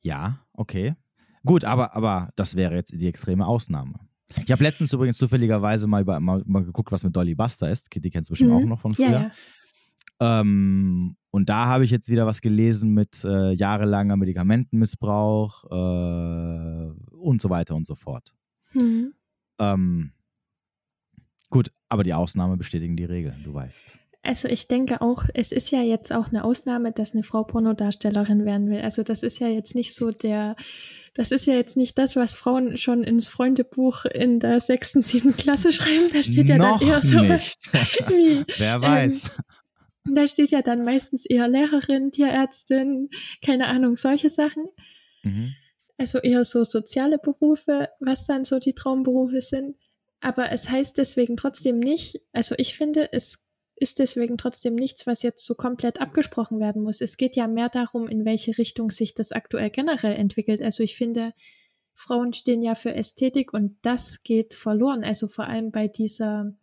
ja, 0.00 0.46
okay. 0.52 0.94
Gut, 1.44 1.64
aber, 1.64 1.94
aber 1.94 2.32
das 2.36 2.56
wäre 2.56 2.74
jetzt 2.74 2.92
die 2.92 3.08
extreme 3.08 3.46
Ausnahme. 3.46 3.98
Ich 4.44 4.50
habe 4.50 4.62
letztens 4.62 4.92
übrigens 4.92 5.18
zufälligerweise 5.18 5.86
mal, 5.86 6.02
über, 6.02 6.18
mal, 6.20 6.42
mal, 6.46 6.64
geguckt, 6.64 6.90
was 6.90 7.04
mit 7.04 7.14
Dolly 7.14 7.34
Buster 7.34 7.70
ist. 7.70 7.88
Die 7.94 8.10
kennst 8.10 8.28
du 8.28 8.32
bestimmt 8.32 8.50
mhm. 8.50 8.56
auch 8.56 8.64
noch 8.64 8.80
von 8.80 8.94
früher. 8.94 9.10
Ja, 9.10 9.22
ja. 9.22 10.40
Ähm, 10.40 11.16
und 11.30 11.48
da 11.48 11.66
habe 11.66 11.84
ich 11.84 11.90
jetzt 11.90 12.08
wieder 12.08 12.26
was 12.26 12.40
gelesen 12.40 12.94
mit 12.94 13.22
äh, 13.24 13.52
jahrelanger 13.52 14.16
Medikamentenmissbrauch 14.16 15.64
äh, 15.64 17.14
und 17.14 17.40
so 17.40 17.50
weiter 17.50 17.74
und 17.74 17.86
so 17.86 17.94
fort. 17.94 18.34
Mhm. 18.72 19.12
Ähm, 19.58 20.12
gut, 21.50 21.70
aber 21.88 22.02
die 22.02 22.14
Ausnahme 22.14 22.56
bestätigen 22.56 22.96
die 22.96 23.04
Regeln, 23.04 23.42
du 23.44 23.52
weißt. 23.52 23.82
Also 24.22 24.48
ich 24.48 24.66
denke 24.66 25.02
auch, 25.02 25.24
es 25.34 25.52
ist 25.52 25.70
ja 25.70 25.82
jetzt 25.82 26.12
auch 26.12 26.28
eine 26.28 26.42
Ausnahme, 26.42 26.90
dass 26.90 27.14
eine 27.14 27.22
Frau 27.22 27.44
Pornodarstellerin 27.44 28.44
werden 28.44 28.68
will. 28.68 28.80
Also 28.80 29.04
das 29.04 29.22
ist 29.22 29.38
ja 29.38 29.48
jetzt 29.48 29.74
nicht 29.76 29.94
so 29.94 30.10
der, 30.10 30.56
das 31.16 31.30
ist 31.30 31.46
ja 31.46 31.54
jetzt 31.54 31.78
nicht 31.78 31.96
das, 31.96 32.14
was 32.14 32.34
Frauen 32.34 32.76
schon 32.76 33.02
ins 33.02 33.28
Freundebuch 33.28 34.04
in 34.04 34.38
der 34.38 34.60
sechsten, 34.60 35.00
siebten 35.00 35.34
Klasse 35.34 35.72
schreiben. 35.72 36.10
Da 36.12 36.22
steht 36.22 36.50
ja 36.50 36.58
Noch 36.58 36.78
dann 36.78 36.88
eher 36.88 37.00
so 37.00 37.20
nicht. 37.20 37.72
wie, 38.08 38.44
Wer 38.58 38.82
weiß. 38.82 39.30
Ähm, 40.06 40.14
da 40.14 40.28
steht 40.28 40.50
ja 40.50 40.60
dann 40.60 40.84
meistens 40.84 41.24
eher 41.24 41.48
Lehrerin, 41.48 42.12
Tierärztin, 42.12 43.08
keine 43.42 43.68
Ahnung, 43.68 43.96
solche 43.96 44.28
Sachen. 44.28 44.66
Mhm. 45.22 45.54
Also 45.96 46.18
eher 46.18 46.44
so 46.44 46.64
soziale 46.64 47.18
Berufe, 47.18 47.88
was 47.98 48.26
dann 48.26 48.44
so 48.44 48.58
die 48.58 48.74
Traumberufe 48.74 49.40
sind. 49.40 49.76
Aber 50.20 50.52
es 50.52 50.68
heißt 50.68 50.98
deswegen 50.98 51.38
trotzdem 51.38 51.78
nicht, 51.78 52.20
also 52.34 52.54
ich 52.58 52.76
finde, 52.76 53.10
es 53.12 53.38
ist 53.76 53.98
deswegen 53.98 54.38
trotzdem 54.38 54.74
nichts, 54.74 55.06
was 55.06 55.22
jetzt 55.22 55.44
so 55.44 55.54
komplett 55.54 56.00
abgesprochen 56.00 56.58
werden 56.60 56.82
muss. 56.82 57.02
Es 57.02 57.18
geht 57.18 57.36
ja 57.36 57.46
mehr 57.46 57.68
darum, 57.68 58.08
in 58.08 58.24
welche 58.24 58.56
Richtung 58.56 58.90
sich 58.90 59.14
das 59.14 59.32
aktuell 59.32 59.70
generell 59.70 60.14
entwickelt. 60.14 60.62
Also 60.62 60.82
ich 60.82 60.96
finde, 60.96 61.34
Frauen 61.94 62.32
stehen 62.32 62.62
ja 62.62 62.74
für 62.74 62.94
Ästhetik 62.94 63.52
und 63.52 63.78
das 63.82 64.22
geht 64.22 64.54
verloren. 64.54 65.04
Also 65.04 65.28
vor 65.28 65.46
allem 65.46 65.70
bei 65.72 65.88
dieser 65.88 66.56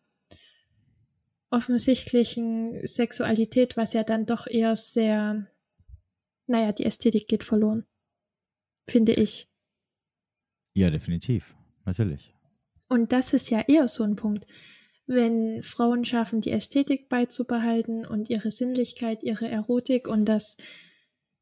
offensichtlichen 1.51 2.88
Sexualität, 2.88 3.78
was 3.78 3.93
ja 3.93 4.03
dann 4.03 4.26
doch 4.26 4.47
eher 4.47 4.76
sehr, 4.76 5.47
naja, 6.47 6.72
die 6.72 6.86
Ästhetik 6.86 7.28
geht 7.28 7.43
verloren. 7.43 7.86
Finde 8.88 9.14
ich. 9.14 9.47
Ja, 10.74 10.89
definitiv. 10.89 11.55
Natürlich. 11.86 12.34
Und 12.89 13.11
das 13.11 13.34
ist 13.34 13.51
ja 13.51 13.61
eher 13.61 13.88
so 13.88 14.03
ein 14.03 14.16
Punkt 14.16 14.47
wenn 15.06 15.64
Frauen 15.64 16.06
schaffen, 16.06 16.41
die 16.41 16.51
Ästhetik 16.51 17.10
beizubehalten 17.10 18.06
und 18.06 18.30
ihre 18.30 18.51
Sinnlichkeit, 18.51 19.24
ihre 19.24 19.49
Erotik 19.49 20.08
und 20.08 20.26
das 20.26 20.58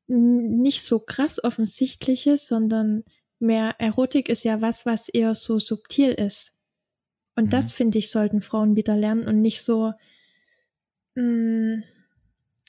nicht 0.07 0.83
so 0.83 0.99
krass 0.99 1.43
offensichtliche, 1.43 2.37
sondern 2.37 3.03
mehr 3.39 3.75
Erotik 3.79 4.29
ist 4.29 4.43
ja 4.43 4.61
was, 4.61 4.85
was 4.85 5.09
eher 5.09 5.35
so 5.35 5.59
subtil 5.59 6.11
ist. 6.11 6.53
Und 7.35 7.45
mhm. 7.45 7.49
das 7.49 7.71
finde 7.71 7.97
ich, 7.97 8.09
sollten 8.09 8.41
Frauen 8.41 8.75
wieder 8.75 8.97
lernen 8.97 9.27
und 9.27 9.41
nicht 9.41 9.61
so, 9.61 9.93
mh, 11.15 11.23
mm, 11.23 11.83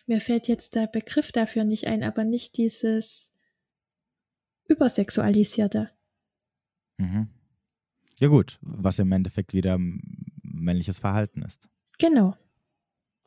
mir 0.07 0.20
fällt 0.20 0.49
jetzt 0.49 0.74
der 0.74 0.88
Begriff 0.88 1.32
dafür 1.32 1.64
nicht 1.64 1.86
ein, 1.86 2.03
aber 2.03 2.24
nicht 2.24 2.57
dieses 2.57 3.32
übersexualisierte. 4.68 5.90
Mhm. 6.99 7.28
Ja 8.18 8.28
gut, 8.28 8.59
was 8.62 8.99
im 8.99 9.12
Endeffekt 9.12 9.53
wieder 9.53 9.78
männliches 10.62 10.98
Verhalten 10.98 11.42
ist. 11.42 11.68
Genau. 11.98 12.36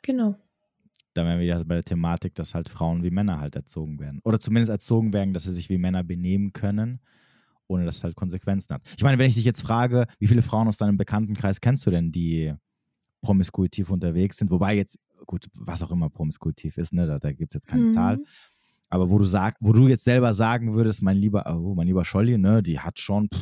Genau. 0.02 0.36
Da 1.14 1.26
wären 1.26 1.40
wir 1.40 1.46
wieder 1.46 1.64
bei 1.64 1.76
der 1.76 1.84
Thematik, 1.84 2.36
dass 2.36 2.54
halt 2.54 2.68
Frauen 2.68 3.04
wie 3.04 3.10
Männer 3.10 3.40
halt 3.40 3.56
erzogen 3.56 4.00
werden. 4.00 4.20
Oder 4.24 4.40
zumindest 4.40 4.70
erzogen 4.70 5.14
werden, 5.14 5.34
dass 5.34 5.44
sie 5.44 5.54
sich 5.54 5.70
wie 5.70 5.78
Männer 5.78 6.04
benehmen 6.04 6.52
können, 6.52 7.00
ohne 7.68 7.86
dass 7.86 7.98
es 7.98 8.04
halt 8.04 8.16
Konsequenzen 8.16 8.74
hat. 8.74 8.82
Ich 8.98 9.04
meine, 9.04 9.18
wenn 9.18 9.28
ich 9.28 9.36
dich 9.36 9.46
jetzt 9.46 9.62
frage, 9.62 10.08
wie 10.20 10.28
viele 10.28 10.42
Frauen 10.42 10.68
aus 10.68 10.78
deinem 10.78 10.98
Bekanntenkreis 10.98 11.62
kennst 11.62 11.86
du 11.86 11.92
denn, 11.92 12.12
die 12.12 12.54
promiskuitiv 13.22 13.90
unterwegs 13.90 14.38
sind? 14.38 14.52
Wobei 14.52 14.76
jetzt, 14.76 15.00
gut, 15.26 15.48
was 15.54 15.82
auch 15.82 15.92
immer 15.92 16.10
promiskuitiv 16.10 16.78
ist, 16.78 16.94
ne, 16.94 17.08
da, 17.08 17.18
da 17.18 17.32
gibt 17.32 17.52
es 17.52 17.56
jetzt 17.56 17.68
keine 17.68 17.86
mhm. 17.86 17.92
Zahl. 17.92 18.20
Aber 18.90 19.10
wo 19.10 19.18
du 19.18 19.24
sag, 19.24 19.56
wo 19.62 19.72
du 19.72 19.88
jetzt 19.88 20.04
selber 20.04 20.34
sagen 20.34 20.76
würdest, 20.76 21.02
mein 21.02 21.18
lieber, 21.18 21.46
oh, 21.48 21.74
mein 21.74 21.88
lieber 21.88 22.06
Scholli, 22.06 22.38
ne, 22.38 22.62
die 22.62 22.80
hat 22.80 23.00
schon, 23.00 23.30
pff, 23.34 23.40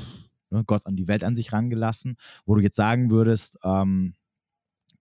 ne, 0.54 0.64
Gott 0.66 0.86
an 0.86 0.96
die 0.96 1.08
Welt 1.08 1.24
an 1.24 1.36
sich 1.36 1.52
rangelassen, 1.52 2.18
wo 2.46 2.56
du 2.56 2.62
jetzt 2.62 2.76
sagen 2.76 3.12
würdest, 3.12 3.60
ähm, 3.64 4.14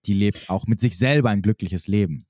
die 0.05 0.15
lebt 0.15 0.51
auch 0.51 0.67
mit 0.67 0.81
sich 0.81 0.99
selber 0.99 1.31
ein 1.31 1.43
glückliches 1.43 1.87
Leben? 1.87 2.27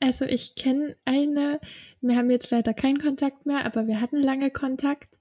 Also 0.00 0.24
ich 0.24 0.54
kenne 0.54 0.96
eine, 1.04 1.60
wir 2.00 2.16
haben 2.16 2.30
jetzt 2.30 2.50
leider 2.50 2.74
keinen 2.74 3.00
Kontakt 3.00 3.46
mehr, 3.46 3.64
aber 3.64 3.86
wir 3.86 4.00
hatten 4.00 4.22
lange 4.22 4.50
Kontakt. 4.50 5.18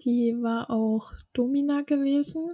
Die 0.00 0.34
war 0.40 0.70
auch 0.70 1.12
Domina 1.32 1.82
gewesen 1.82 2.50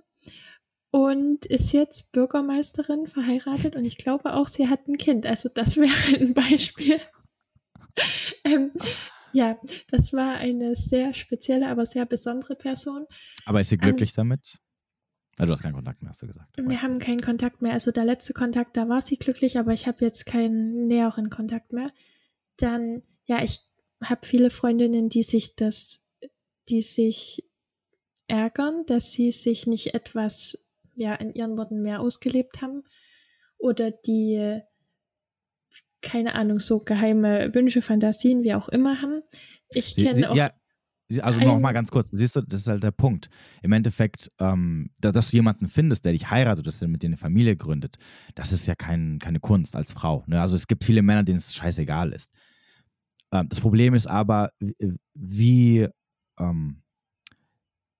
und 0.90 1.46
ist 1.46 1.72
jetzt 1.72 2.12
Bürgermeisterin, 2.12 3.06
verheiratet 3.06 3.76
und 3.76 3.84
ich 3.84 3.96
glaube 3.96 4.34
auch, 4.34 4.48
sie 4.48 4.68
hat 4.68 4.88
ein 4.88 4.98
Kind. 4.98 5.26
Also 5.26 5.48
das 5.48 5.76
wäre 5.78 6.20
ein 6.20 6.34
Beispiel. 6.34 7.00
ähm, 8.44 8.72
ja, 9.32 9.58
das 9.90 10.12
war 10.12 10.36
eine 10.36 10.74
sehr 10.74 11.14
spezielle, 11.14 11.68
aber 11.68 11.86
sehr 11.86 12.06
besondere 12.06 12.56
Person. 12.56 13.06
Aber 13.44 13.60
ist 13.60 13.70
sie 13.70 13.78
glücklich 13.78 14.10
also, 14.10 14.20
damit? 14.22 14.58
Also 15.38 15.46
du 15.46 15.52
hast 15.54 15.62
keinen 15.62 15.74
Kontakt 15.74 16.02
mehr, 16.02 16.10
hast 16.10 16.22
du 16.22 16.26
gesagt. 16.26 16.56
Wir 16.56 16.82
haben 16.82 16.98
keinen 16.98 17.22
Kontakt 17.22 17.62
mehr. 17.62 17.72
Also 17.72 17.92
der 17.92 18.04
letzte 18.04 18.34
Kontakt, 18.34 18.76
da 18.76 18.88
war 18.88 19.00
sie 19.00 19.16
glücklich, 19.16 19.58
aber 19.58 19.72
ich 19.72 19.86
habe 19.86 20.04
jetzt 20.04 20.26
keinen 20.26 20.86
näheren 20.86 21.30
Kontakt 21.30 21.72
mehr. 21.72 21.92
Dann, 22.56 23.02
ja, 23.24 23.42
ich 23.42 23.60
habe 24.02 24.26
viele 24.26 24.50
Freundinnen, 24.50 25.08
die 25.08 25.22
sich 25.22 25.56
das, 25.56 26.04
die 26.68 26.82
sich 26.82 27.48
ärgern, 28.26 28.84
dass 28.86 29.12
sie 29.12 29.32
sich 29.32 29.66
nicht 29.66 29.94
etwas, 29.94 30.66
ja, 30.94 31.14
in 31.14 31.32
ihren 31.32 31.56
Worten 31.56 31.80
mehr 31.80 32.00
ausgelebt 32.00 32.60
haben. 32.60 32.82
Oder 33.56 33.90
die 33.90 34.60
keine 36.02 36.34
Ahnung, 36.34 36.60
so 36.60 36.80
geheime 36.80 37.54
Wünsche, 37.54 37.82
Fantasien, 37.82 38.42
wie 38.42 38.54
auch 38.54 38.68
immer 38.68 39.00
haben. 39.02 39.22
Ich 39.70 39.96
kenne 39.96 40.30
auch. 40.30 40.36
Ja, 40.36 40.50
also 41.22 41.40
nochmal 41.40 41.74
ganz 41.74 41.90
kurz, 41.90 42.10
siehst 42.12 42.36
du, 42.36 42.40
das 42.42 42.60
ist 42.60 42.68
halt 42.68 42.84
der 42.84 42.92
Punkt. 42.92 43.30
Im 43.62 43.72
Endeffekt, 43.72 44.30
ähm, 44.38 44.90
da, 44.98 45.10
dass 45.10 45.30
du 45.30 45.36
jemanden 45.36 45.68
findest, 45.68 46.04
der 46.04 46.12
dich 46.12 46.30
heiratet, 46.30 46.66
dass 46.66 46.78
der 46.78 46.88
mit 46.88 47.02
dir 47.02 47.08
eine 47.08 47.16
Familie 47.16 47.56
gründet, 47.56 47.96
das 48.36 48.52
ist 48.52 48.66
ja 48.66 48.76
kein, 48.76 49.18
keine 49.18 49.40
Kunst 49.40 49.74
als 49.74 49.92
Frau. 49.92 50.22
Ne? 50.28 50.40
Also 50.40 50.54
es 50.54 50.68
gibt 50.68 50.84
viele 50.84 51.02
Männer, 51.02 51.24
denen 51.24 51.38
es 51.38 51.54
scheißegal 51.54 52.12
ist. 52.12 52.30
Ähm, 53.32 53.48
das 53.48 53.60
Problem 53.60 53.94
ist 53.94 54.06
aber, 54.06 54.52
wie, 55.14 55.88
ähm, 56.38 56.82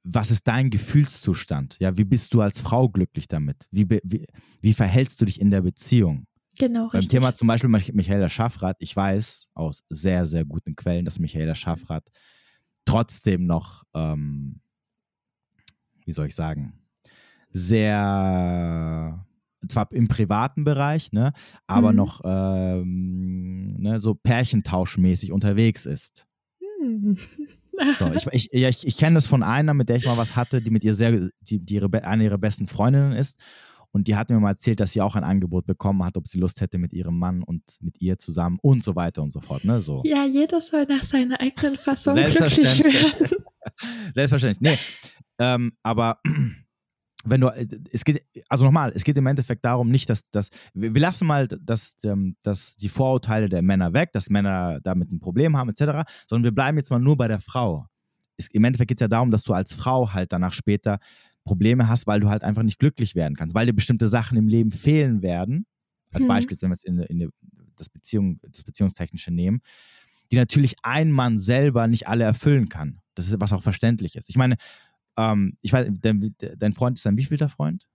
was 0.05 0.31
ist 0.31 0.47
dein 0.47 0.71
Gefühlszustand? 0.71 1.77
Ja, 1.81 1.97
wie 1.99 2.05
bist 2.05 2.33
du 2.33 2.41
als 2.41 2.61
Frau 2.61 2.89
glücklich 2.89 3.29
damit? 3.29 3.67
Wie, 3.71 3.89
wie, 3.91 4.27
wie 4.61 4.73
verhältst 4.73 5.21
du 5.21 5.25
dich 5.25 5.41
in 5.41 5.51
der 5.51 5.63
Beziehung? 5.63 6.27
Genau, 6.61 6.89
Beim 6.89 6.99
richtig. 6.99 7.09
Thema 7.09 7.35
zum 7.35 7.49
Beispiel 7.49 7.71
Michaela 7.71 8.29
Schaffrath, 8.29 8.77
ich 8.81 8.95
weiß 8.95 9.49
aus 9.55 9.83
sehr, 9.89 10.27
sehr 10.27 10.45
guten 10.45 10.77
Quellen, 10.77 11.07
dass 11.07 11.19
Michaela 11.19 11.55
Schaffrath 11.55 12.11
trotzdem 12.85 13.47
noch, 13.47 13.85
ähm, 13.95 14.61
wie 16.05 16.13
soll 16.13 16.27
ich 16.27 16.35
sagen, 16.35 16.75
sehr, 17.51 19.27
zwar 19.69 19.91
im 19.93 20.09
privaten 20.09 20.65
Bereich, 20.65 21.13
ne, 21.13 21.33
aber 21.67 21.93
mhm. 21.93 21.97
noch 21.97 22.21
ähm, 22.25 23.77
ne, 23.79 23.99
so 23.99 24.15
pärchentauschmäßig 24.15 25.33
unterwegs 25.33 25.87
ist. 25.87 26.27
Mhm. 26.83 27.17
So, 27.99 28.13
ich, 28.13 28.27
ich, 28.33 28.53
ich, 28.53 28.87
ich 28.87 28.97
kenne 28.99 29.15
das 29.15 29.27
von 29.27 29.43
einer, 29.43 29.73
mit 29.73 29.89
der 29.89 29.97
ich 29.97 30.05
mal 30.05 30.19
was 30.19 30.37
hatte, 30.37 30.61
die 30.61 30.71
mit 30.71 30.85
ihr 30.85 30.95
sehr, 30.95 31.31
die, 31.41 31.59
die 31.59 31.75
ihre, 31.75 32.05
eine 32.05 32.25
ihrer 32.25 32.39
besten 32.39 32.69
Freundinnen 32.69 33.13
ist. 33.13 33.39
Und 33.93 34.07
die 34.07 34.17
hat 34.17 34.31
mir 34.31 34.39
mal 34.39 34.51
erzählt, 34.51 34.81
dass 34.81 34.93
sie 34.93 35.01
auch 35.01 35.17
ein 35.17 35.25
Angebot 35.25 35.67
bekommen 35.67 36.05
hat, 36.05 36.17
ob 36.17 36.29
sie 36.29 36.39
Lust 36.39 36.61
hätte 36.61 36.79
mit 36.79 36.93
ihrem 36.93 37.19
Mann 37.19 37.43
und 37.43 37.63
mit 37.81 38.01
ihr 38.01 38.19
zusammen 38.19 38.59
und 38.63 38.85
so 38.85 38.95
weiter 38.95 39.23
und 39.23 39.33
so 39.33 39.41
fort. 39.41 39.65
Ne? 39.65 39.81
So. 39.81 40.03
Ja, 40.05 40.25
jeder 40.25 40.61
soll 40.61 40.85
nach 40.85 41.03
seiner 41.03 41.41
eigenen 41.41 41.77
Fassung 41.77 42.15
glücklich 42.15 42.85
werden. 42.85 43.45
Selbstverständlich. 44.15 44.61
Nee. 44.61 44.79
Ähm, 45.39 45.73
aber 45.83 46.21
wenn 47.25 47.41
du, 47.41 47.49
äh, 47.49 47.67
es 47.93 48.05
geht, 48.05 48.25
also 48.49 48.65
nochmal, 48.65 48.93
es 48.95 49.05
geht 49.05 49.17
im 49.17 49.27
Endeffekt 49.27 49.65
darum, 49.65 49.91
nicht, 49.91 50.09
dass, 50.09 50.29
dass 50.31 50.51
wir 50.75 50.93
lassen 51.01 51.27
mal 51.27 51.49
dass, 51.49 51.97
ähm, 52.05 52.37
dass 52.43 52.77
die 52.77 52.89
Vorurteile 52.89 53.49
der 53.49 53.63
Männer 53.63 53.93
weg, 53.93 54.13
dass 54.13 54.31
Männer 54.31 54.81
damit 54.83 55.11
ein 55.11 55.21
Problem 55.21 55.57
haben, 55.57 55.71
etc., 55.71 56.09
sondern 56.29 56.45
wir 56.45 56.55
bleiben 56.55 56.79
jetzt 56.79 56.91
mal 56.91 57.01
nur 57.01 57.17
bei 57.17 57.29
der 57.29 57.41
Frau. 57.41 57.87
ist, 58.37 58.55
im 58.55 58.65
Endeffekt 58.65 58.89
geht 58.89 58.99
es 58.99 59.03
ja 59.03 59.09
darum, 59.09 59.31
dass 59.31 59.43
du 59.43 59.53
als 59.53 59.75
Frau 59.75 60.13
halt 60.13 60.33
danach 60.33 60.53
später 60.53 61.01
Probleme 61.45 61.89
hast, 61.89 62.07
weil 62.07 62.21
du 62.21 62.29
halt 62.29 62.45
einfach 62.45 62.63
nicht 62.63 62.79
glücklich 62.79 63.15
werden 63.15 63.37
kannst, 63.37 63.55
weil 63.55 63.67
dir 63.67 63.73
bestimmte 63.73 64.07
Sachen 64.07 64.37
im 64.37 64.49
Leben 64.49 64.73
fehlen 64.73 65.23
werden. 65.23 65.67
Als 66.13 66.23
hm. 66.23 66.29
Beispiel, 66.29 66.57
wenn 66.61 66.71
wir 66.71 66.75
es 66.75 66.85
in, 66.85 66.99
in 67.01 67.31
das, 67.77 67.89
Beziehung, 67.89 68.41
das 68.43 68.63
Beziehungstechnische 68.63 69.31
nehmen, 69.31 69.61
die 70.31 70.37
natürlich 70.37 70.77
ein 70.83 71.11
Mann 71.11 71.39
selber 71.39 71.87
nicht 71.87 72.07
alle 72.09 72.25
erfüllen 72.25 72.69
kann. 72.69 73.01
Das 73.15 73.27
ist, 73.27 73.41
was 73.41 73.53
auch 73.53 73.63
verständlich 73.63 74.17
ist. 74.17 74.29
Ich 74.29 74.37
meine, 74.37 74.57
ähm, 75.17 75.57
ich 75.61 75.73
weiß, 75.73 75.89
dein, 75.91 76.35
dein 76.57 76.73
Freund 76.73 76.99
ist 76.99 77.07
ein 77.07 77.17
wievielter 77.17 77.49
Freund? 77.49 77.87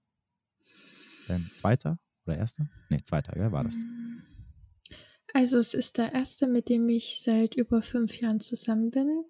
Dein 1.27 1.49
zweiter 1.53 1.97
oder 2.25 2.37
erster? 2.37 2.67
Nee, 2.89 3.01
zweiter, 3.03 3.37
ja, 3.37 3.51
war 3.51 3.63
das. 3.63 3.75
Also 5.33 5.59
es 5.59 5.73
ist 5.73 5.97
der 5.97 6.13
erste, 6.13 6.47
mit 6.47 6.69
dem 6.69 6.87
ich 6.87 7.21
seit 7.21 7.55
über 7.55 7.81
fünf 7.81 8.19
Jahren 8.19 8.39
zusammen 8.39 8.91
bin. 8.91 9.23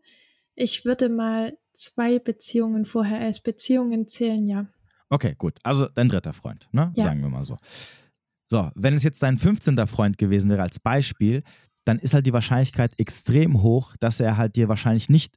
Ich 0.56 0.86
würde 0.86 1.10
mal 1.10 1.58
zwei 1.74 2.20
Beziehungen 2.20 2.86
vorher 2.86 3.20
als 3.20 3.41
Beziehungen 3.41 4.08
zählen, 4.08 4.47
ja. 4.47 4.68
Okay, 5.10 5.36
gut. 5.38 5.60
Also 5.64 5.88
dein 5.88 6.10
dritter 6.10 6.34
Freund, 6.34 6.68
ne? 6.72 6.89
Ja. 6.95 7.03
Sagen 7.03 7.22
wir 7.22 7.30
mal 7.30 7.43
so. 7.43 7.58
So, 8.49 8.72
wenn 8.76 8.93
es 8.93 9.03
jetzt 9.03 9.22
dein 9.24 9.38
15. 9.38 9.88
Freund 9.88 10.18
gewesen 10.18 10.49
wäre 10.49 10.62
als 10.62 10.80
Beispiel, 10.80 11.43
dann 11.84 11.99
ist 11.99 12.14
halt 12.14 12.26
die 12.26 12.34
Wahrscheinlichkeit 12.34 12.93
extrem 12.99 13.62
hoch, 13.62 13.95
dass 13.99 14.20
er 14.20 14.38
halt 14.38 14.56
dir 14.56 14.70
wahrscheinlich 14.70 15.10
nicht 15.10 15.36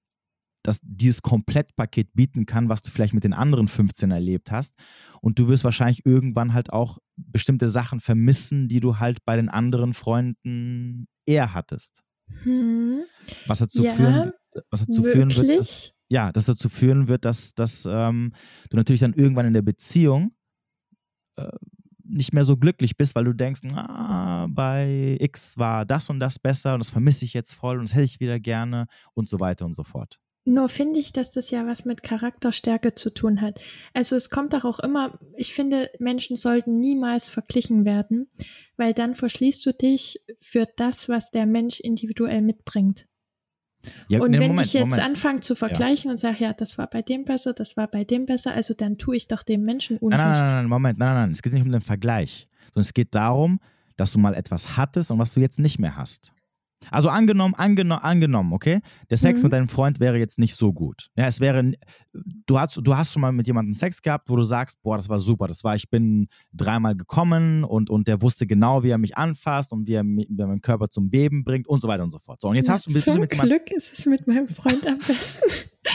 das, 0.63 0.81
dieses 0.83 1.23
Komplettpaket 1.23 2.13
bieten 2.15 2.47
kann, 2.47 2.69
was 2.69 2.83
du 2.83 2.91
vielleicht 2.91 3.15
mit 3.15 3.25
den 3.25 3.33
anderen 3.33 3.69
15 3.69 4.11
erlebt 4.11 4.51
hast. 4.51 4.75
Und 5.21 5.39
du 5.39 5.49
wirst 5.49 5.65
wahrscheinlich 5.65 6.05
irgendwann 6.05 6.53
halt 6.53 6.73
auch 6.73 6.99
bestimmte 7.17 7.69
Sachen 7.69 8.01
vermissen, 8.01 8.69
die 8.69 8.81
du 8.81 8.99
halt 8.99 9.25
bei 9.25 9.37
den 9.37 9.49
anderen 9.49 9.95
Freunden 9.95 11.07
eher 11.27 11.55
hattest. 11.55 12.03
Hm. 12.43 13.03
Was 13.47 13.59
dazu 13.59 13.85
ja, 13.85 13.93
führen, 13.93 14.33
was 14.71 14.87
dazu 14.87 15.03
führen 15.03 15.35
wird, 15.35 15.61
dass, 15.61 15.93
ja, 16.09 16.33
das 16.33 16.45
dazu 16.45 16.69
führen 16.69 17.09
wird, 17.09 17.25
dass, 17.25 17.55
dass 17.55 17.87
ähm, 17.87 18.33
du 18.71 18.77
natürlich 18.77 19.01
dann 19.01 19.15
irgendwann 19.15 19.47
in 19.47 19.55
der 19.55 19.63
Beziehung 19.63 20.33
äh, 21.37 21.49
nicht 22.05 22.33
mehr 22.33 22.45
so 22.45 22.57
glücklich 22.57 22.97
bist, 22.97 23.15
weil 23.15 23.25
du 23.25 23.35
denkst, 23.35 23.61
ah, 23.75 24.47
bei 24.49 25.19
X 25.21 25.59
war 25.59 25.85
das 25.85 26.09
und 26.09 26.21
das 26.21 26.39
besser 26.39 26.75
und 26.75 26.81
das 26.81 26.91
vermisse 26.91 27.25
ich 27.25 27.35
jetzt 27.35 27.53
voll 27.53 27.79
und 27.79 27.89
das 27.89 27.95
hätte 27.95 28.07
ich 28.07 28.21
wieder 28.21 28.41
gerne 28.41 28.87
und 29.15 29.29
so 29.29 29.41
weiter 29.41 29.67
und 29.67 29.77
so 29.77 29.85
fort. 29.85 30.19
Nur 30.49 30.71
finde 30.71 30.99
ich, 30.99 31.13
dass 31.13 31.31
das 31.31 31.51
ja 31.51 31.67
was 31.67 31.85
mit 31.85 32.03
Charakterstärke 32.03 32.95
zu 32.95 33.13
tun 33.13 33.43
hat. 33.43 33.61
Also 33.93 34.17
es 34.17 34.31
kommt 34.31 34.55
doch 34.55 34.65
auch 34.65 34.79
immer, 34.79 35.19
ich 35.37 35.53
finde, 35.53 35.91
Menschen 35.99 36.37
sollten 36.37 36.81
niemals 36.81 37.29
verglichen 37.29 37.85
werden, 37.85 38.31
weil 38.79 38.95
dann 38.95 39.15
verschließt 39.15 39.67
du 39.67 39.75
dich 39.75 40.25
für 40.41 40.67
das, 40.77 41.11
was 41.11 41.31
der 41.31 41.45
Mensch 41.45 41.81
individuell 41.81 42.41
mitbringt. 42.41 43.07
Ja, 44.09 44.21
und 44.21 44.31
nee, 44.31 44.41
wenn 44.41 44.49
Moment, 44.49 44.67
ich 44.67 44.73
jetzt 44.73 44.91
Moment. 44.91 45.03
anfange 45.03 45.41
zu 45.41 45.55
vergleichen 45.55 46.09
ja. 46.09 46.11
und 46.13 46.19
sage, 46.19 46.37
ja, 46.41 46.53
das 46.53 46.79
war 46.79 46.89
bei 46.89 47.03
dem 47.03 47.25
besser, 47.25 47.53
das 47.53 47.77
war 47.77 47.89
bei 47.89 48.05
dem 48.05 48.27
besser, 48.27 48.53
also 48.53 48.75
dann 48.75 48.99
tue 48.99 49.17
ich 49.17 49.29
doch 49.29 49.43
dem 49.43 49.65
Menschen 49.65 49.99
Unrecht. 49.99 50.23
Nein, 50.23 50.33
nein, 50.33 50.45
nein, 50.45 50.55
nein, 50.55 50.67
Moment, 50.67 50.99
nein, 50.99 51.09
nein, 51.09 51.23
nein, 51.25 51.33
es 51.33 51.43
geht 51.43 51.53
nicht 51.53 51.65
um 51.65 51.73
den 51.73 51.81
Vergleich, 51.81 52.49
sondern 52.67 52.83
es 52.83 52.95
geht 52.95 53.15
darum, 53.15 53.61
dass 53.97 54.13
du 54.13 54.19
mal 54.19 54.35
etwas 54.35 54.77
hattest 54.77 55.11
und 55.11 55.19
was 55.19 55.33
du 55.33 55.41
jetzt 55.41 55.59
nicht 55.59 55.79
mehr 55.79 55.97
hast. 55.97 56.33
Also 56.91 57.09
angenommen, 57.09 57.55
angenommen, 57.55 58.03
angenommen, 58.03 58.53
okay? 58.53 58.81
Der 59.11 59.17
Sex 59.17 59.41
mhm. 59.41 59.47
mit 59.47 59.53
deinem 59.53 59.69
Freund 59.69 60.01
wäre 60.01 60.19
jetzt 60.19 60.39
nicht 60.39 60.55
so 60.55 60.73
gut. 60.73 61.11
Ja, 61.17 61.27
es 61.27 61.41
wäre, 61.41 61.73
du 62.47 62.59
hast, 62.59 62.81
du 62.83 62.97
hast 62.97 63.13
schon 63.13 63.23
mal 63.23 63.33
mit 63.33 63.47
jemandem 63.47 63.75
Sex 63.75 64.01
gehabt, 64.01 64.31
wo 64.31 64.37
du 64.37 64.45
sagst, 64.45 64.81
boah, 64.83 64.97
das 64.97 65.09
war 65.09 65.21
super, 65.21 65.49
das 65.49 65.65
war, 65.65 65.75
ich 65.75 65.91
bin 65.91 66.29
dreimal 66.53 66.97
gekommen 66.97 67.65
und, 67.65 67.91
und 67.91 68.09
der 68.09 68.23
wusste 68.23 68.47
genau, 68.47 68.83
wie 68.83 68.91
er 68.91 68.99
mich 68.99 69.17
anfasst 69.17 69.73
und 69.73 69.89
wie 69.89 69.95
er, 69.95 70.05
wie 70.05 70.39
er 70.39 70.47
meinen 70.47 70.63
Körper 70.63 70.89
zum 70.89 71.11
Beben 71.11 71.45
bringt 71.45 71.67
und 71.67 71.81
so 71.81 71.89
weiter 71.89 72.05
und 72.05 72.11
so 72.11 72.19
fort. 72.19 72.41
So, 72.41 72.49
und 72.49 72.55
jetzt 72.55 72.69
ja, 72.69 72.75
hast 72.75 72.87
du 72.87 72.91
ein 72.91 72.95
bisschen 72.95 73.21
mit 73.21 73.31
Glück 73.31 73.71
ist 73.71 73.99
es 73.99 74.07
mit 74.07 74.27
meinem 74.27 74.49
Freund 74.49 74.87
am 74.87 74.99
besten. 74.99 75.45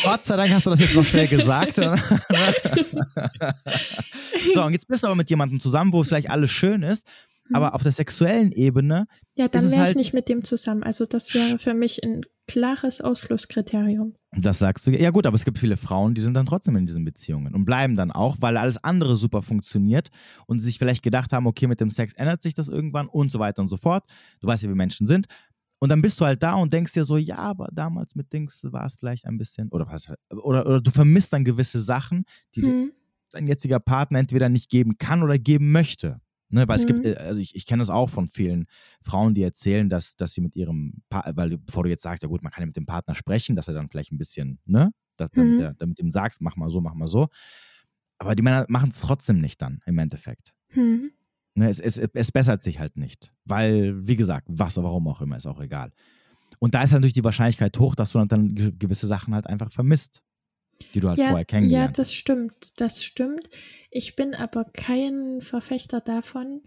Gott 0.04 0.26
sei 0.26 0.36
Dank 0.36 0.52
hast 0.52 0.66
du 0.66 0.70
das 0.70 0.80
jetzt 0.80 0.96
noch 0.96 1.06
schnell 1.06 1.28
gesagt. 1.28 1.76
so, 4.54 4.64
und 4.64 4.74
jetzt 4.74 4.88
bist 4.88 5.04
du 5.04 5.08
aber 5.08 5.16
mit 5.16 5.30
jemandem 5.30 5.60
zusammen, 5.60 5.94
wo 5.94 6.04
vielleicht 6.04 6.30
alles 6.30 6.52
schön 6.52 6.84
ist 6.84 7.06
aber 7.52 7.68
mhm. 7.68 7.74
auf 7.74 7.84
der 7.84 7.92
sexuellen 7.92 8.52
Ebene. 8.52 9.08
Ja, 9.36 9.48
dann 9.48 9.70
wäre 9.70 9.82
halt, 9.82 9.92
ich 9.92 9.96
nicht 9.96 10.14
mit 10.14 10.30
dem 10.30 10.44
zusammen. 10.44 10.84
Also 10.84 11.06
das 11.06 11.34
wäre 11.34 11.60
für 11.60 11.74
mich 11.74 12.04
ein 12.04 12.22
klares 12.48 13.02
Ausschlusskriterium. 13.02 14.16
Das 14.32 14.60
sagst 14.60 14.86
du. 14.88 14.92
Ja 14.92 15.12
gut, 15.12 15.26
aber 15.26 15.36
es 15.36 15.46
gibt 15.46 15.60
viele 15.60 15.78
Frauen, 15.78 16.14
die 16.14 16.22
sind 16.22 16.34
dann 16.34 16.46
trotzdem 16.46 16.76
in 16.76 16.86
diesen 16.86 17.06
Beziehungen 17.06 17.54
und 17.54 17.66
bleiben 17.66 17.96
dann 17.96 18.12
auch, 18.12 18.38
weil 18.40 18.58
alles 18.58 18.84
andere 18.84 19.16
super 19.16 19.42
funktioniert 19.42 20.10
und 20.48 20.60
sich 20.60 20.78
vielleicht 20.78 21.04
gedacht 21.04 21.34
haben, 21.34 21.48
okay, 21.48 21.68
mit 21.68 21.80
dem 21.80 21.90
Sex 21.90 22.14
ändert 22.14 22.42
sich 22.42 22.54
das 22.54 22.70
irgendwann 22.70 23.08
und 23.08 23.32
so 23.32 23.40
weiter 23.40 23.62
und 23.62 23.70
so 23.70 23.78
fort. 23.78 24.06
Du 24.40 24.48
weißt 24.48 24.64
ja, 24.64 24.70
wie 24.70 24.76
Menschen 24.76 25.08
sind. 25.08 25.28
Und 25.80 25.90
dann 25.90 26.02
bist 26.02 26.20
du 26.22 26.26
halt 26.26 26.42
da 26.42 26.56
und 26.56 26.72
denkst 26.72 26.94
dir 26.94 27.04
so, 27.04 27.18
ja, 27.18 27.38
aber 27.38 27.68
damals 27.74 28.16
mit 28.16 28.32
Dings 28.32 28.64
war 28.72 28.86
es 28.86 28.96
vielleicht 28.96 29.26
ein 29.26 29.38
bisschen, 29.38 29.68
oder 29.70 29.86
was, 29.88 30.14
oder, 30.30 30.66
oder 30.66 30.82
du 30.82 30.92
vermisst 30.92 31.34
dann 31.34 31.44
gewisse 31.44 31.82
Sachen, 31.82 32.24
die 32.56 32.62
hm. 32.62 32.92
dein 33.32 33.48
jetziger 33.48 33.82
Partner 33.82 34.20
entweder 34.20 34.48
nicht 34.48 34.70
geben 34.70 34.98
kann 34.98 35.24
oder 35.24 35.38
geben 35.38 35.74
möchte. 35.74 36.22
Ne, 36.54 36.68
weil 36.68 36.78
mhm. 36.78 36.82
es 36.82 36.86
gibt, 36.86 37.00
mhm. 37.00 37.06
äh, 37.06 37.16
also 37.16 37.42
ich, 37.42 37.56
ich 37.56 37.66
kenne 37.66 37.82
das 37.82 37.90
auch 37.90 38.12
von 38.12 38.30
vielen 38.30 38.68
Frauen, 39.02 39.34
die 39.34 39.42
erzählen, 39.42 39.90
dass, 39.90 40.16
dass 40.16 40.36
sie 40.36 40.42
mit 40.42 40.56
ihrem 40.56 41.02
Partner, 41.10 41.36
weil 41.36 41.58
bevor 41.58 41.84
du 41.84 41.90
jetzt 41.90 42.04
sagst, 42.04 42.22
ja 42.22 42.30
gut, 42.30 42.44
man 42.44 42.52
kann 42.52 42.62
ja 42.62 42.68
mit 42.68 42.76
dem 42.76 42.86
Partner 42.86 43.16
sprechen, 43.16 43.56
dass 43.56 43.68
er 43.68 43.74
dann 43.74 43.90
vielleicht 43.90 44.12
ein 44.12 44.20
bisschen, 44.20 44.60
ne, 44.66 44.92
dass, 45.18 45.32
damit, 45.32 45.54
mhm. 45.56 45.58
der, 45.58 45.74
damit 45.74 46.00
ihm 46.00 46.12
sagst, 46.12 46.42
mach 46.42 46.56
mal 46.56 46.70
so, 46.70 46.80
mach 46.80 46.94
mal 46.94 47.08
so. 47.08 47.28
Aber 48.20 48.36
die 48.36 48.44
Männer 48.44 48.68
machen 48.70 48.90
es 48.90 49.00
trotzdem 49.00 49.42
nicht 49.42 49.64
dann 49.64 49.82
im 49.88 49.98
Endeffekt. 49.98 50.54
Mhm. 50.76 51.10
Ne, 51.56 51.70
es, 51.70 51.80
es, 51.80 51.98
es 51.98 52.32
bessert 52.32 52.62
sich 52.62 52.78
halt 52.78 53.00
nicht. 53.00 53.34
Weil, 53.46 54.08
wie 54.08 54.16
gesagt, 54.16 54.46
was, 54.48 54.78
warum 54.78 55.08
auch 55.08 55.22
immer, 55.22 55.38
ist 55.38 55.48
auch 55.48 55.60
egal. 55.60 55.92
Und 56.60 56.76
da 56.76 56.84
ist 56.84 56.92
halt 56.92 57.02
natürlich 57.02 57.14
die 57.14 57.24
Wahrscheinlichkeit 57.24 57.80
hoch, 57.80 57.96
dass 57.96 58.12
du 58.12 58.24
dann 58.24 58.54
gewisse 58.78 59.08
Sachen 59.08 59.34
halt 59.34 59.48
einfach 59.48 59.72
vermisst 59.72 60.22
die 60.92 61.00
du 61.00 61.10
halt 61.10 61.20
ja, 61.20 61.30
vorher 61.30 61.46
kennengelernt 61.46 61.98
hast. 61.98 61.98
Ja, 61.98 62.04
das 62.04 62.14
stimmt, 62.14 62.54
das 62.78 63.04
stimmt. 63.04 63.50
Ich 63.92 64.16
bin 64.16 64.34
aber 64.34 64.66
kein 64.66 65.42
Verfechter 65.42 66.02
davon, 66.02 66.62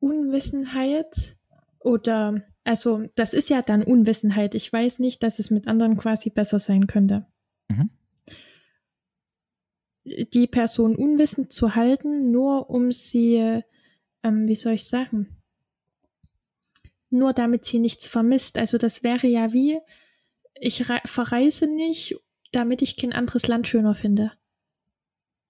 Unwissenheit 0.00 1.36
oder, 1.78 2.44
also 2.64 3.06
das 3.16 3.34
ist 3.34 3.50
ja 3.50 3.62
dann 3.62 3.82
Unwissenheit. 3.82 4.54
Ich 4.54 4.72
weiß 4.72 4.98
nicht, 4.98 5.22
dass 5.22 5.38
es 5.38 5.50
mit 5.50 5.66
anderen 5.66 5.96
quasi 5.96 6.30
besser 6.30 6.58
sein 6.58 6.86
könnte. 6.86 7.26
Mhm. 7.68 7.90
Die 10.04 10.46
Person 10.46 10.96
unwissend 10.96 11.52
zu 11.52 11.74
halten, 11.74 12.30
nur 12.30 12.70
um 12.70 12.92
sie, 12.92 13.62
ähm, 14.22 14.48
wie 14.48 14.56
soll 14.56 14.74
ich 14.74 14.84
sagen, 14.84 15.36
nur 17.10 17.32
damit 17.32 17.64
sie 17.64 17.78
nichts 17.78 18.06
vermisst. 18.06 18.58
Also 18.58 18.78
das 18.78 19.02
wäre 19.02 19.26
ja 19.26 19.52
wie, 19.52 19.78
ich 20.60 20.84
verreise 21.04 21.66
nicht, 21.66 22.16
damit 22.58 22.82
ich 22.82 22.96
kein 22.96 23.12
anderes 23.12 23.46
Land 23.46 23.68
schöner 23.68 23.94
finde. 23.94 24.32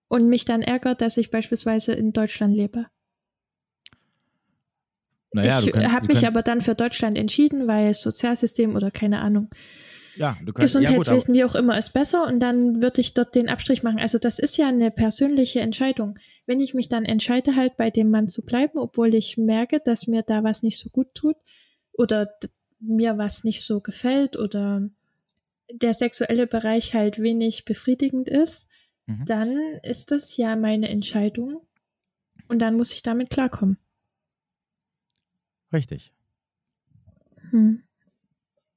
Und 0.09 0.29
mich 0.29 0.45
dann 0.45 0.63
ärgert, 0.63 1.01
dass 1.01 1.17
ich 1.17 1.31
beispielsweise 1.31 1.93
in 1.93 2.13
Deutschland 2.13 2.55
lebe. 2.55 2.87
Naja, 5.33 5.61
ich 5.61 5.75
habe 5.75 6.07
mich 6.07 6.27
aber 6.27 6.43
dann 6.43 6.61
für 6.61 6.75
Deutschland 6.75 7.19
entschieden, 7.19 7.67
weil 7.67 7.95
Sozialsystem 7.95 8.77
oder 8.77 8.91
keine 8.91 9.21
Ahnung. 9.21 9.51
Ja, 10.17 10.37
du 10.45 10.53
kannst, 10.53 10.75
Gesundheitswesen, 10.75 11.35
ja 11.35 11.47
gut, 11.47 11.53
wie 11.53 11.59
auch 11.59 11.61
immer, 11.61 11.79
ist 11.79 11.93
besser 11.93 12.27
und 12.27 12.41
dann 12.41 12.83
würde 12.83 13.01
ich 13.01 13.15
dort 13.15 13.35
den 13.35 13.49
Abstrich 13.49 13.83
machen. 13.83 14.01
Also 14.01 14.19
das 14.19 14.39
ist 14.39 14.57
ja 14.57 14.69
eine 14.69 14.91
persönliche 14.91 15.61
Entscheidung. 15.61 16.19
Wenn 16.47 16.61
ich 16.61 16.75
mich 16.75 16.89
dann 16.89 17.05
entscheide, 17.05 17.55
halt 17.55 17.77
bei 17.77 17.91
dem 17.91 18.11
Mann 18.11 18.29
zu 18.29 18.45
bleiben, 18.45 18.79
obwohl 18.79 19.15
ich 19.15 19.37
merke, 19.37 19.81
dass 19.81 20.09
mir 20.09 20.23
da 20.23 20.43
was 20.43 20.63
nicht 20.63 20.79
so 20.79 20.91
gut 20.91 21.15
tut 21.15 21.37
oder 21.93 22.29
mir 22.81 23.17
was 23.17 23.45
nicht 23.45 23.63
so 23.63 23.81
gefällt 23.81 24.37
oder 24.37 24.89
der 25.73 25.95
sexuelle 25.95 26.47
Bereich 26.47 26.95
halt 26.95 27.21
wenig 27.21 27.65
befriedigend 27.65 28.29
ist, 28.29 28.67
mhm. 29.07 29.25
dann 29.27 29.57
ist 29.83 30.11
das 30.11 30.37
ja 30.37 30.57
meine 30.57 30.89
Entscheidung 30.89 31.61
und 32.49 32.61
dann 32.61 32.77
muss 32.77 32.93
ich 32.93 33.03
damit 33.03 33.31
klarkommen. 33.31 33.79
Richtig. 35.73 36.15
Hm. 37.51 37.83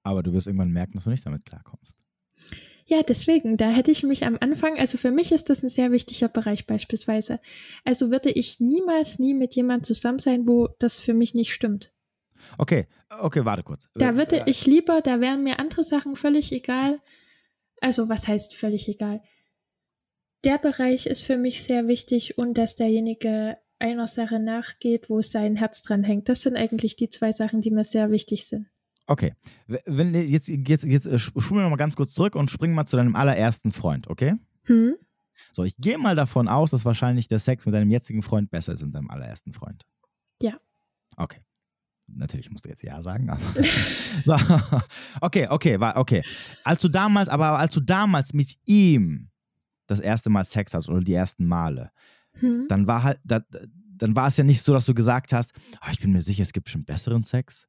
Aber 0.04 0.24
du 0.24 0.34
wirst 0.34 0.48
irgendwann 0.48 0.72
merken, 0.72 0.94
dass 0.94 1.06
du 1.06 1.10
nicht 1.10 1.26
damit 1.26 1.46
klarkommst. 1.46 1.96
Ja, 2.86 3.04
deswegen, 3.04 3.56
da 3.56 3.70
hätte 3.70 3.92
ich 3.92 4.04
mich 4.04 4.26
am 4.26 4.38
Anfang, 4.42 4.78
also 4.78 4.98
für 4.98 5.12
mich 5.12 5.32
ist 5.32 5.50
das 5.50 5.64
ein 5.64 5.70
sehr 5.70 5.92
wichtiger 5.92 6.28
Bereich 6.28 6.68
beispielsweise. 6.68 7.40
Also 7.86 8.12
würde 8.12 8.30
ich 8.30 8.60
niemals 8.60 9.20
nie 9.20 9.34
mit 9.34 9.56
jemandem 9.56 9.86
zusammen 9.86 10.20
sein, 10.20 10.48
wo 10.48 10.68
das 10.80 11.00
für 11.00 11.14
mich 11.14 11.34
nicht 11.34 11.54
stimmt. 11.54 11.94
Okay, 12.58 12.88
okay, 13.20 13.46
warte 13.46 13.64
kurz. 13.64 13.88
Da 13.96 14.16
würde 14.16 14.44
ich 14.46 14.66
lieber, 14.66 15.02
da 15.02 15.20
wären 15.20 15.44
mir 15.44 15.60
andere 15.60 15.84
Sachen 15.84 16.16
völlig 16.16 16.52
egal. 16.52 17.00
Also, 17.82 18.10
was 18.10 18.28
heißt 18.28 18.56
völlig 18.56 18.88
egal? 18.88 19.22
Der 20.44 20.58
Bereich 20.58 21.06
ist 21.06 21.24
für 21.24 21.38
mich 21.38 21.64
sehr 21.64 21.88
wichtig 21.88 22.38
und 22.38 22.58
dass 22.58 22.76
derjenige 22.76 23.58
einer 23.80 24.08
Sache 24.08 24.40
nachgeht, 24.40 25.10
wo 25.10 25.22
sein 25.22 25.56
Herz 25.56 25.82
dran 25.82 26.04
hängt. 26.04 26.30
Das 26.30 26.42
sind 26.42 26.56
eigentlich 26.56 26.96
die 26.96 27.10
zwei 27.10 27.32
Sachen, 27.32 27.62
die 27.62 27.72
mir 27.72 27.84
sehr 27.84 28.12
wichtig 28.12 28.46
sind. 28.46 28.68
Okay, 29.08 29.34
wenn 29.68 30.14
jetzt 30.14 30.48
jetzt 30.48 30.84
jetzt 30.86 31.06
äh, 31.06 31.20
spulen 31.20 31.50
wir 31.50 31.64
noch 31.64 31.72
mal 31.72 31.76
ganz 31.76 31.96
kurz 31.96 32.14
zurück 32.14 32.36
und 32.36 32.52
springen 32.52 32.76
mal 32.76 32.86
zu 32.86 32.96
deinem 32.98 33.16
allerersten 33.16 33.72
Freund, 33.72 34.08
okay? 34.08 34.36
Hm? 34.66 34.96
So, 35.52 35.64
ich 35.64 35.76
gehe 35.78 35.98
mal 35.98 36.16
davon 36.16 36.48
aus, 36.48 36.72
dass 36.72 36.86
wahrscheinlich 36.86 37.28
der 37.28 37.40
Sex 37.40 37.66
mit 37.66 37.76
deinem 37.76 37.90
jetzigen 37.90 38.22
Freund 38.22 38.52
besser 38.52 38.74
ist 38.74 38.82
als 38.82 38.86
mit 38.86 38.96
deinem 38.96 39.10
allerersten 39.10 39.54
Freund. 39.54 39.86
Ja. 40.42 40.54
Okay. 41.18 41.42
Natürlich 42.16 42.52
musst 42.52 42.66
du 42.66 42.70
jetzt 42.70 42.84
ja 42.84 43.02
sagen. 43.02 43.30
so, 44.24 44.38
okay, 45.22 45.48
okay, 45.50 45.80
war 45.80 45.98
okay. 45.98 46.24
Als 46.64 46.82
du 46.82 46.90
damals, 46.90 47.30
aber 47.30 47.58
als 47.58 47.74
du 47.74 47.80
damals 47.80 48.34
mit 48.34 48.58
ihm 48.66 49.30
das 49.88 50.00
erste 50.00 50.30
Mal 50.30 50.44
Sex 50.46 50.74
hast 50.74 50.90
oder 50.90 51.02
die 51.02 51.14
ersten 51.14 51.46
Male, 51.46 51.92
hm. 52.40 52.66
dann 52.70 52.88
war 52.88 53.04
halt, 53.04 53.20
da, 53.24 53.42
dann 54.02 54.16
war 54.16 54.28
es 54.28 54.38
ja 54.38 54.44
nicht 54.44 54.62
so, 54.62 54.74
dass 54.74 54.86
du 54.86 54.94
gesagt 54.94 55.34
hast, 55.34 55.54
oh, 55.76 55.90
ich 55.92 56.00
bin 56.00 56.12
mir 56.12 56.22
sicher, 56.22 56.44
es 56.44 56.54
gibt 56.54 56.70
schon 56.70 56.86
besseren 56.86 57.24
Sex, 57.24 57.68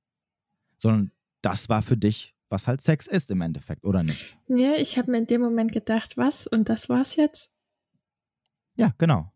sondern 0.79 1.11
das 1.43 1.69
war 1.69 1.83
für 1.83 1.97
dich, 1.97 2.35
was 2.49 2.69
halt 2.69 2.81
Sex 2.81 3.07
ist 3.07 3.31
im 3.31 3.41
Endeffekt, 3.41 3.85
oder 3.85 4.03
nicht? 4.03 4.37
Ja, 4.49 4.75
ich 4.75 4.99
habe 4.99 5.11
mir 5.11 5.19
in 5.19 5.27
dem 5.27 5.41
Moment 5.41 5.73
gedacht, 5.73 6.17
was 6.17 6.47
und 6.47 6.69
das 6.69 6.89
war's 6.89 7.17
jetzt. 7.17 7.51
Ja, 8.77 8.95
genau. 8.99 9.33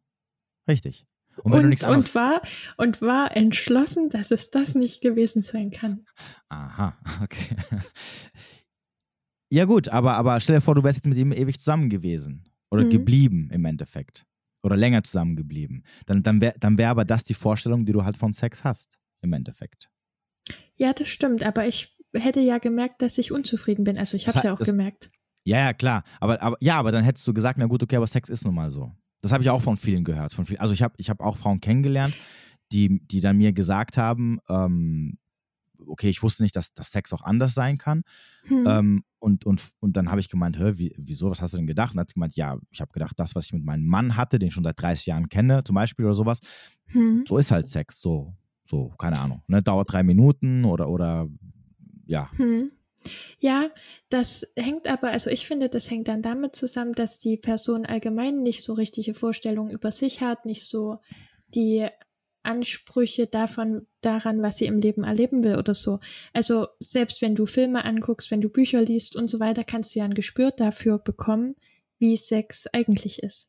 Richtig. 0.68 1.06
Und, 1.42 1.52
und, 1.52 1.84
und, 1.84 2.14
war, 2.14 2.42
und 2.76 3.02
war 3.02 3.36
entschlossen, 3.36 4.08
dass 4.08 4.30
es 4.30 4.50
das 4.50 4.74
nicht 4.74 5.00
gewesen 5.00 5.42
sein 5.42 5.70
kann. 5.70 6.06
Aha, 6.48 6.96
okay. 7.22 7.56
Ja, 9.50 9.64
gut, 9.64 9.88
aber, 9.88 10.16
aber 10.16 10.40
stell 10.40 10.56
dir 10.56 10.60
vor, 10.60 10.74
du 10.74 10.82
wärst 10.82 10.98
jetzt 10.98 11.06
mit 11.06 11.18
ihm 11.18 11.32
ewig 11.32 11.58
zusammen 11.58 11.88
gewesen. 11.88 12.44
Oder 12.70 12.84
mhm. 12.84 12.90
geblieben 12.90 13.50
im 13.52 13.64
Endeffekt. 13.64 14.26
Oder 14.62 14.76
länger 14.76 15.04
zusammen 15.04 15.36
geblieben. 15.36 15.84
Dann, 16.06 16.22
dann 16.22 16.40
wäre 16.40 16.54
dann 16.58 16.78
wär 16.78 16.90
aber 16.90 17.04
das 17.04 17.22
die 17.22 17.34
Vorstellung, 17.34 17.84
die 17.84 17.92
du 17.92 18.04
halt 18.04 18.16
von 18.16 18.32
Sex 18.32 18.64
hast, 18.64 18.98
im 19.22 19.32
Endeffekt. 19.32 19.88
Ja, 20.74 20.92
das 20.92 21.08
stimmt, 21.08 21.44
aber 21.44 21.66
ich 21.66 21.96
hätte 22.12 22.40
ja 22.40 22.58
gemerkt, 22.58 23.02
dass 23.02 23.18
ich 23.18 23.30
unzufrieden 23.30 23.84
bin. 23.84 23.98
Also 23.98 24.16
ich 24.16 24.26
habe 24.26 24.38
es 24.38 24.44
ja 24.44 24.52
auch 24.52 24.58
das, 24.58 24.68
gemerkt. 24.68 25.10
Ja, 25.44 25.58
ja, 25.58 25.72
klar. 25.72 26.02
Aber, 26.20 26.42
aber 26.42 26.56
ja, 26.60 26.76
aber 26.76 26.90
dann 26.90 27.04
hättest 27.04 27.26
du 27.26 27.32
gesagt, 27.32 27.58
na 27.58 27.66
gut, 27.66 27.82
okay, 27.82 27.96
aber 27.96 28.06
Sex 28.06 28.28
ist 28.28 28.44
nun 28.44 28.54
mal 28.54 28.70
so. 28.70 28.92
Das 29.26 29.32
habe 29.32 29.42
ich 29.42 29.50
auch 29.50 29.60
von 29.60 29.76
vielen 29.76 30.04
gehört. 30.04 30.32
Von 30.32 30.46
viel, 30.46 30.56
also 30.58 30.72
ich 30.72 30.82
habe 30.82 30.94
ich 30.98 31.10
hab 31.10 31.20
auch 31.20 31.36
Frauen 31.36 31.60
kennengelernt, 31.60 32.14
die, 32.70 33.00
die 33.08 33.18
dann 33.18 33.36
mir 33.36 33.52
gesagt 33.52 33.96
haben, 33.96 34.38
ähm, 34.48 35.18
okay, 35.84 36.08
ich 36.08 36.22
wusste 36.22 36.44
nicht, 36.44 36.54
dass, 36.54 36.74
dass 36.74 36.92
Sex 36.92 37.12
auch 37.12 37.22
anders 37.22 37.52
sein 37.52 37.76
kann. 37.76 38.02
Hm. 38.44 38.64
Ähm, 38.68 39.04
und, 39.18 39.44
und, 39.44 39.62
und 39.80 39.96
dann 39.96 40.12
habe 40.12 40.20
ich 40.20 40.28
gemeint, 40.28 40.60
Hä, 40.60 40.74
wie, 40.76 40.94
wieso, 40.96 41.28
was 41.28 41.42
hast 41.42 41.54
du 41.54 41.56
denn 41.56 41.66
gedacht? 41.66 41.90
Und 41.90 41.96
dann 41.96 42.02
hat 42.02 42.10
sie 42.10 42.14
gemeint, 42.14 42.36
ja, 42.36 42.56
ich 42.70 42.80
habe 42.80 42.92
gedacht, 42.92 43.18
das, 43.18 43.34
was 43.34 43.46
ich 43.46 43.52
mit 43.52 43.64
meinem 43.64 43.84
Mann 43.84 44.16
hatte, 44.16 44.38
den 44.38 44.46
ich 44.46 44.54
schon 44.54 44.62
seit 44.62 44.80
30 44.80 45.06
Jahren 45.06 45.28
kenne, 45.28 45.64
zum 45.64 45.74
Beispiel 45.74 46.04
oder 46.04 46.14
sowas, 46.14 46.38
hm. 46.92 47.24
so 47.26 47.36
ist 47.36 47.50
halt 47.50 47.66
Sex, 47.66 48.00
so, 48.00 48.32
so, 48.64 48.90
keine 48.96 49.18
Ahnung. 49.18 49.42
Ne? 49.48 49.60
Dauert 49.60 49.90
drei 49.90 50.04
Minuten 50.04 50.64
oder, 50.64 50.88
oder 50.88 51.28
ja. 52.06 52.30
Hm. 52.36 52.70
Ja, 53.38 53.70
das 54.08 54.46
hängt 54.56 54.88
aber, 54.88 55.10
also 55.10 55.30
ich 55.30 55.46
finde, 55.46 55.68
das 55.68 55.90
hängt 55.90 56.08
dann 56.08 56.22
damit 56.22 56.54
zusammen, 56.54 56.92
dass 56.92 57.18
die 57.18 57.36
Person 57.36 57.86
allgemein 57.86 58.42
nicht 58.42 58.62
so 58.62 58.72
richtige 58.74 59.14
Vorstellungen 59.14 59.70
über 59.70 59.92
sich 59.92 60.20
hat, 60.20 60.46
nicht 60.46 60.64
so 60.64 60.98
die 61.48 61.86
Ansprüche 62.42 63.26
davon, 63.26 63.86
daran, 64.00 64.40
was 64.40 64.58
sie 64.58 64.66
im 64.66 64.78
Leben 64.78 65.04
erleben 65.04 65.42
will 65.42 65.56
oder 65.56 65.74
so. 65.74 65.98
Also 66.32 66.68
selbst 66.78 67.20
wenn 67.20 67.34
du 67.34 67.46
Filme 67.46 67.84
anguckst, 67.84 68.30
wenn 68.30 68.40
du 68.40 68.48
Bücher 68.48 68.82
liest 68.82 69.16
und 69.16 69.28
so 69.28 69.40
weiter, 69.40 69.64
kannst 69.64 69.94
du 69.94 69.98
ja 69.98 70.04
ein 70.04 70.14
Gespür 70.14 70.52
dafür 70.52 70.98
bekommen, 70.98 71.56
wie 71.98 72.16
Sex 72.16 72.66
eigentlich 72.72 73.22
ist. 73.22 73.48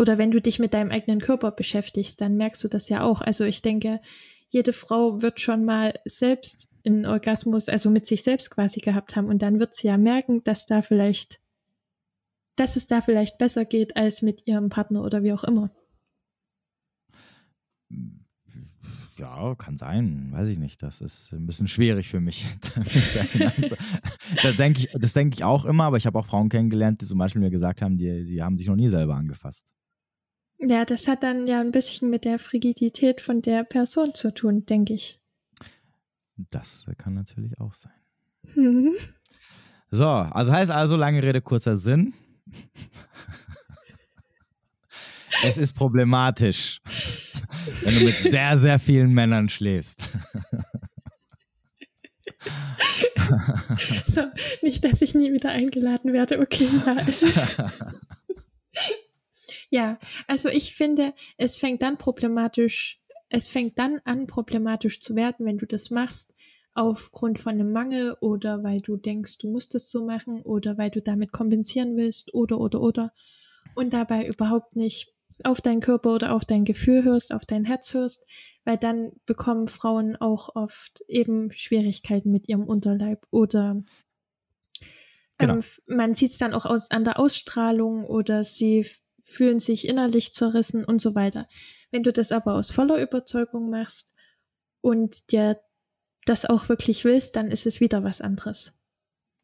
Oder 0.00 0.18
wenn 0.18 0.30
du 0.30 0.40
dich 0.40 0.58
mit 0.58 0.74
deinem 0.74 0.90
eigenen 0.90 1.20
Körper 1.20 1.50
beschäftigst, 1.52 2.20
dann 2.20 2.36
merkst 2.36 2.62
du 2.64 2.68
das 2.68 2.88
ja 2.88 3.02
auch. 3.02 3.20
Also 3.20 3.44
ich 3.44 3.62
denke, 3.62 4.00
jede 4.52 4.74
Frau 4.74 5.22
wird 5.22 5.40
schon 5.40 5.64
mal 5.64 5.98
selbst 6.04 6.68
einen 6.84 7.06
Orgasmus, 7.06 7.70
also 7.70 7.88
mit 7.88 8.06
sich 8.06 8.22
selbst 8.22 8.50
quasi 8.50 8.80
gehabt 8.80 9.16
haben. 9.16 9.28
Und 9.28 9.40
dann 9.40 9.58
wird 9.58 9.74
sie 9.74 9.86
ja 9.86 9.96
merken, 9.96 10.44
dass 10.44 10.66
da 10.66 10.82
vielleicht, 10.82 11.40
dass 12.56 12.76
es 12.76 12.86
da 12.86 13.00
vielleicht 13.00 13.38
besser 13.38 13.64
geht 13.64 13.96
als 13.96 14.20
mit 14.20 14.46
ihrem 14.46 14.68
Partner 14.68 15.04
oder 15.04 15.22
wie 15.22 15.32
auch 15.32 15.44
immer. 15.44 15.70
Ja, 19.16 19.54
kann 19.54 19.78
sein, 19.78 20.28
weiß 20.32 20.48
ich 20.48 20.58
nicht. 20.58 20.82
Das 20.82 21.00
ist 21.00 21.32
ein 21.32 21.46
bisschen 21.46 21.68
schwierig 21.68 22.08
für 22.08 22.20
mich. 22.20 22.46
das 24.42 24.56
denke 24.58 24.80
ich, 24.80 25.12
denk 25.14 25.34
ich 25.34 25.44
auch 25.44 25.64
immer, 25.64 25.84
aber 25.84 25.96
ich 25.96 26.04
habe 26.04 26.18
auch 26.18 26.26
Frauen 26.26 26.50
kennengelernt, 26.50 27.00
die 27.00 27.06
zum 27.06 27.18
Beispiel 27.18 27.40
mir 27.40 27.50
gesagt 27.50 27.80
haben, 27.80 27.96
die, 27.96 28.26
die 28.26 28.42
haben 28.42 28.58
sich 28.58 28.66
noch 28.66 28.76
nie 28.76 28.88
selber 28.88 29.14
angefasst. 29.14 29.64
Ja, 30.64 30.84
das 30.84 31.08
hat 31.08 31.24
dann 31.24 31.48
ja 31.48 31.60
ein 31.60 31.72
bisschen 31.72 32.08
mit 32.08 32.24
der 32.24 32.38
Frigidität 32.38 33.20
von 33.20 33.42
der 33.42 33.64
Person 33.64 34.14
zu 34.14 34.32
tun, 34.32 34.64
denke 34.64 34.94
ich. 34.94 35.20
Das 36.50 36.86
kann 36.98 37.14
natürlich 37.14 37.58
auch 37.58 37.74
sein. 37.74 37.92
Mhm. 38.54 38.92
So, 39.90 40.06
also 40.06 40.52
heißt 40.52 40.70
also, 40.70 40.96
lange 40.96 41.20
Rede, 41.22 41.42
kurzer 41.42 41.76
Sinn. 41.76 42.14
es 45.44 45.58
ist 45.58 45.72
problematisch, 45.72 46.80
wenn 47.82 47.96
du 47.96 48.04
mit 48.04 48.14
sehr, 48.14 48.56
sehr 48.56 48.78
vielen 48.78 49.12
Männern 49.12 49.48
schläfst. 49.48 50.08
so, 54.06 54.22
nicht, 54.62 54.84
dass 54.84 55.02
ich 55.02 55.14
nie 55.14 55.32
wieder 55.32 55.50
eingeladen 55.50 56.12
werde. 56.12 56.38
Okay, 56.38 56.68
ja, 56.86 56.98
es 57.06 57.24
ist. 57.24 57.56
Ja, 59.72 59.98
also 60.26 60.50
ich 60.50 60.74
finde, 60.74 61.14
es 61.38 61.56
fängt 61.56 61.80
dann 61.80 61.96
problematisch, 61.96 63.00
es 63.30 63.48
fängt 63.48 63.78
dann 63.78 64.02
an, 64.04 64.26
problematisch 64.26 65.00
zu 65.00 65.16
werden, 65.16 65.46
wenn 65.46 65.56
du 65.56 65.66
das 65.66 65.90
machst 65.90 66.34
aufgrund 66.74 67.38
von 67.38 67.52
einem 67.54 67.72
Mangel 67.72 68.14
oder 68.20 68.62
weil 68.62 68.82
du 68.82 68.98
denkst, 68.98 69.38
du 69.38 69.50
musst 69.50 69.74
es 69.74 69.90
so 69.90 70.04
machen 70.04 70.42
oder 70.42 70.76
weil 70.76 70.90
du 70.90 71.00
damit 71.00 71.32
kompensieren 71.32 71.96
willst 71.96 72.34
oder 72.34 72.60
oder 72.60 72.82
oder 72.82 73.12
und 73.74 73.94
dabei 73.94 74.26
überhaupt 74.26 74.76
nicht 74.76 75.14
auf 75.42 75.62
deinen 75.62 75.80
Körper 75.80 76.14
oder 76.14 76.34
auf 76.34 76.44
dein 76.44 76.66
Gefühl 76.66 77.04
hörst, 77.04 77.32
auf 77.32 77.46
dein 77.46 77.64
Herz 77.64 77.94
hörst, 77.94 78.26
weil 78.64 78.76
dann 78.76 79.12
bekommen 79.24 79.68
Frauen 79.68 80.16
auch 80.16 80.54
oft 80.54 81.02
eben 81.08 81.50
Schwierigkeiten 81.50 82.30
mit 82.30 82.46
ihrem 82.46 82.64
Unterleib 82.64 83.26
oder 83.30 83.82
genau. 85.38 85.54
ähm, 85.54 85.62
man 85.86 86.14
sieht 86.14 86.32
es 86.32 86.38
dann 86.38 86.52
auch 86.52 86.66
aus, 86.66 86.90
an 86.90 87.04
der 87.04 87.18
Ausstrahlung 87.18 88.04
oder 88.04 88.44
sie 88.44 88.86
fühlen 89.32 89.60
sich 89.60 89.88
innerlich 89.88 90.34
zerrissen 90.34 90.84
und 90.84 91.00
so 91.00 91.14
weiter. 91.14 91.48
Wenn 91.90 92.02
du 92.02 92.12
das 92.12 92.32
aber 92.32 92.54
aus 92.54 92.70
voller 92.70 93.00
Überzeugung 93.00 93.70
machst 93.70 94.12
und 94.80 95.32
dir 95.32 95.60
das 96.24 96.44
auch 96.44 96.68
wirklich 96.68 97.04
willst, 97.04 97.36
dann 97.36 97.50
ist 97.50 97.66
es 97.66 97.80
wieder 97.80 98.04
was 98.04 98.20
anderes. 98.20 98.74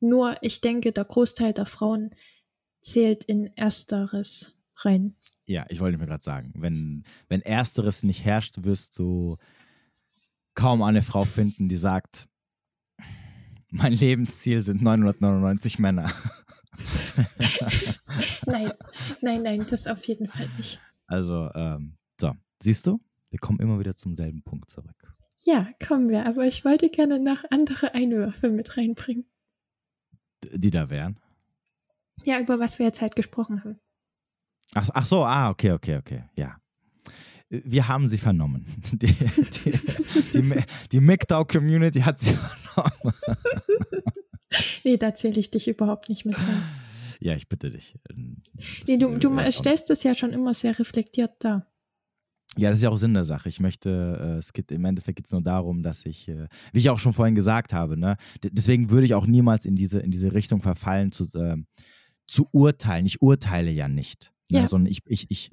Nur 0.01 0.37
ich 0.43 0.61
denke, 0.61 0.93
der 0.93 1.05
Großteil 1.05 1.53
der 1.53 1.67
Frauen 1.67 2.11
zählt 2.81 3.25
in 3.25 3.49
ersteres 3.57 4.55
rein. 4.77 5.17
Ja, 5.47 5.67
ich 5.69 5.81
wollte 5.81 5.99
mir 5.99 6.07
gerade 6.07 6.23
sagen, 6.23 6.53
wenn, 6.57 7.05
wenn 7.29 7.43
ersteres 7.43 8.03
nicht 8.03 8.25
herrscht, 8.25 8.63
wirst 8.63 8.99
du 8.99 9.39
kaum 10.55 10.83
eine 10.83 11.03
Frau 11.03 11.25
finden, 11.25 11.69
die 11.69 11.77
sagt, 11.77 12.29
mein 13.71 13.93
Lebensziel 13.93 14.63
sind 14.63 14.83
999 14.83 15.79
Männer. 15.79 16.13
nein, 18.47 18.73
nein, 19.21 19.43
nein, 19.43 19.67
das 19.69 19.87
auf 19.87 20.05
jeden 20.05 20.29
Fall 20.29 20.49
nicht. 20.57 20.81
Also, 21.07 21.51
ähm, 21.55 21.97
so, 22.21 22.33
siehst 22.63 22.87
du, 22.87 23.01
wir 23.31 23.39
kommen 23.39 23.61
immer 23.61 23.79
wieder 23.79 23.95
zum 23.95 24.15
selben 24.15 24.43
Punkt 24.43 24.71
zurück. 24.71 24.97
Ja, 25.45 25.69
kommen 25.87 26.09
wir, 26.09 26.27
aber 26.27 26.47
ich 26.47 26.65
wollte 26.65 26.91
gerne 26.91 27.21
noch 27.21 27.45
andere 27.51 27.95
Einwürfe 27.95 28.51
mit 28.51 28.77
reinbringen. 28.77 29.25
Die 30.53 30.71
da 30.71 30.91
wären? 30.91 31.19
Ja, 32.25 32.41
über 32.41 32.59
was 32.59 32.79
wir 32.79 32.87
jetzt 32.87 33.01
halt 33.01 33.15
gesprochen 33.17 33.63
haben. 33.63 33.79
Ach, 34.75 34.89
ach 34.93 35.07
so, 35.07 35.25
ah, 35.25 35.51
okay, 35.51 35.73
okay, 35.73 35.97
okay, 35.97 36.25
ja. 36.35 36.57
Wir 37.49 37.89
haben 37.89 38.09
sie 38.09 38.19
vernommen. 38.19 38.67
Die, 38.93 39.07
die, 39.07 39.73
die, 40.35 40.65
die 40.93 41.01
MGTOW-Community 41.01 42.01
hat 42.01 42.19
sie 42.19 42.35
vernommen. 42.75 43.15
nee, 44.85 44.97
da 44.97 45.15
zähle 45.15 45.41
ich 45.41 45.51
dich 45.51 45.69
überhaupt 45.69 46.09
nicht 46.09 46.25
mit 46.25 46.37
rein. 46.37 46.63
Ja, 47.21 47.35
ich 47.35 47.49
bitte 47.49 47.71
dich. 47.71 47.97
Ähm, 48.11 48.43
nee, 48.87 48.97
du, 48.97 49.19
du 49.19 49.39
stellst 49.51 49.91
es 49.91 50.03
ja 50.03 50.15
schon 50.15 50.33
immer 50.33 50.55
sehr 50.55 50.79
reflektiert 50.79 51.33
dar. 51.41 51.67
Ja, 52.57 52.71
das 52.71 52.79
ist 52.79 52.83
ja 52.83 52.91
auch 52.91 52.97
Sinn 52.97 53.15
der 53.15 53.25
Sache. 53.25 53.49
Ich 53.49 53.61
möchte, 53.61 54.19
äh, 54.21 54.39
es 54.39 54.53
geht 54.53 54.71
im 54.73 54.85
Endeffekt 54.85 55.17
geht 55.17 55.27
es 55.27 55.33
nur 55.33 55.43
darum, 55.43 55.83
dass 55.83 56.07
ich, 56.07 56.29
äh, 56.29 56.49
wie 56.73 56.79
ich 56.79 56.91
auch 56.91 56.99
schon 56.99 57.13
vorhin 57.13 57.35
gesagt 57.35 57.73
habe, 57.73 57.97
ne, 57.97 58.17
deswegen 58.43 58.91
würde 58.91 59.05
ich 59.05 59.15
auch 59.15 59.27
niemals 59.27 59.67
in 59.67 59.77
diese, 59.77 60.01
in 60.01 60.11
diese 60.11 60.33
Richtung 60.33 60.61
verfallen, 60.63 61.13
zu, 61.13 61.25
äh, 61.39 61.57
zu 62.27 62.49
urteilen. 62.53 63.05
Ich 63.05 63.21
urteile 63.21 63.71
ja 63.71 63.89
nicht. 63.89 64.33
Ne, 64.51 64.61
ja. 64.61 64.69
Sondern 64.69 64.91
ich, 64.91 65.01
ich, 65.07 65.31
ich, 65.31 65.51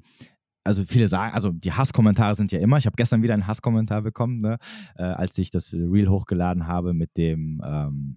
also 0.64 0.84
viele 0.84 1.06
sagen, 1.06 1.34
also 1.34 1.52
die 1.52 1.72
Hasskommentare 1.72 2.34
sind 2.34 2.50
ja 2.50 2.60
immer, 2.60 2.78
ich 2.78 2.86
habe 2.86 2.96
gestern 2.96 3.22
wieder 3.22 3.34
einen 3.34 3.46
Hasskommentar 3.46 4.02
bekommen, 4.02 4.40
ne, 4.40 4.58
äh, 4.96 5.02
als 5.02 5.36
ich 5.38 5.50
das 5.50 5.74
Reel 5.74 6.08
hochgeladen 6.08 6.66
habe 6.66 6.94
mit 6.94 7.16
dem, 7.16 7.62
ähm, 7.64 8.16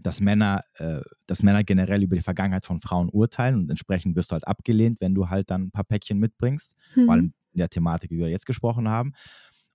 dass 0.00 0.20
Männer, 0.20 0.64
äh, 0.74 1.00
dass 1.26 1.42
Männer 1.42 1.64
generell 1.64 2.02
über 2.02 2.16
die 2.16 2.22
Vergangenheit 2.22 2.64
von 2.64 2.80
Frauen 2.80 3.08
urteilen 3.10 3.56
und 3.56 3.70
entsprechend 3.70 4.16
wirst 4.16 4.30
du 4.30 4.34
halt 4.34 4.46
abgelehnt, 4.46 5.00
wenn 5.00 5.14
du 5.14 5.28
halt 5.28 5.50
dann 5.50 5.64
ein 5.64 5.70
paar 5.70 5.84
Päckchen 5.84 6.18
mitbringst, 6.18 6.74
mhm. 6.94 7.04
vor 7.04 7.14
allem 7.14 7.34
in 7.52 7.58
der 7.58 7.68
Thematik, 7.68 8.10
wie 8.10 8.18
wir 8.18 8.28
jetzt 8.28 8.46
gesprochen 8.46 8.88
haben. 8.88 9.12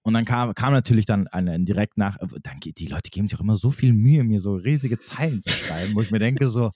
Und 0.02 0.14
dann 0.14 0.26
kam, 0.26 0.56
kam 0.56 0.72
natürlich 0.72 1.06
dann 1.06 1.28
eine, 1.28 1.60
direkt 1.64 1.98
nach, 1.98 2.18
äh, 2.22 2.28
dann, 2.42 2.60
die 2.62 2.88
Leute 2.88 3.10
geben 3.10 3.28
sich 3.28 3.38
auch 3.38 3.42
immer 3.42 3.56
so 3.56 3.72
viel 3.72 3.94
Mühe, 3.94 4.24
mir 4.24 4.40
so 4.40 4.56
riesige 4.56 5.00
Zeilen 5.00 5.42
zu 5.42 5.50
schreiben, 5.50 5.96
wo 5.96 6.02
ich 6.02 6.12
mir 6.12 6.20
denke 6.20 6.48
so, 6.48 6.72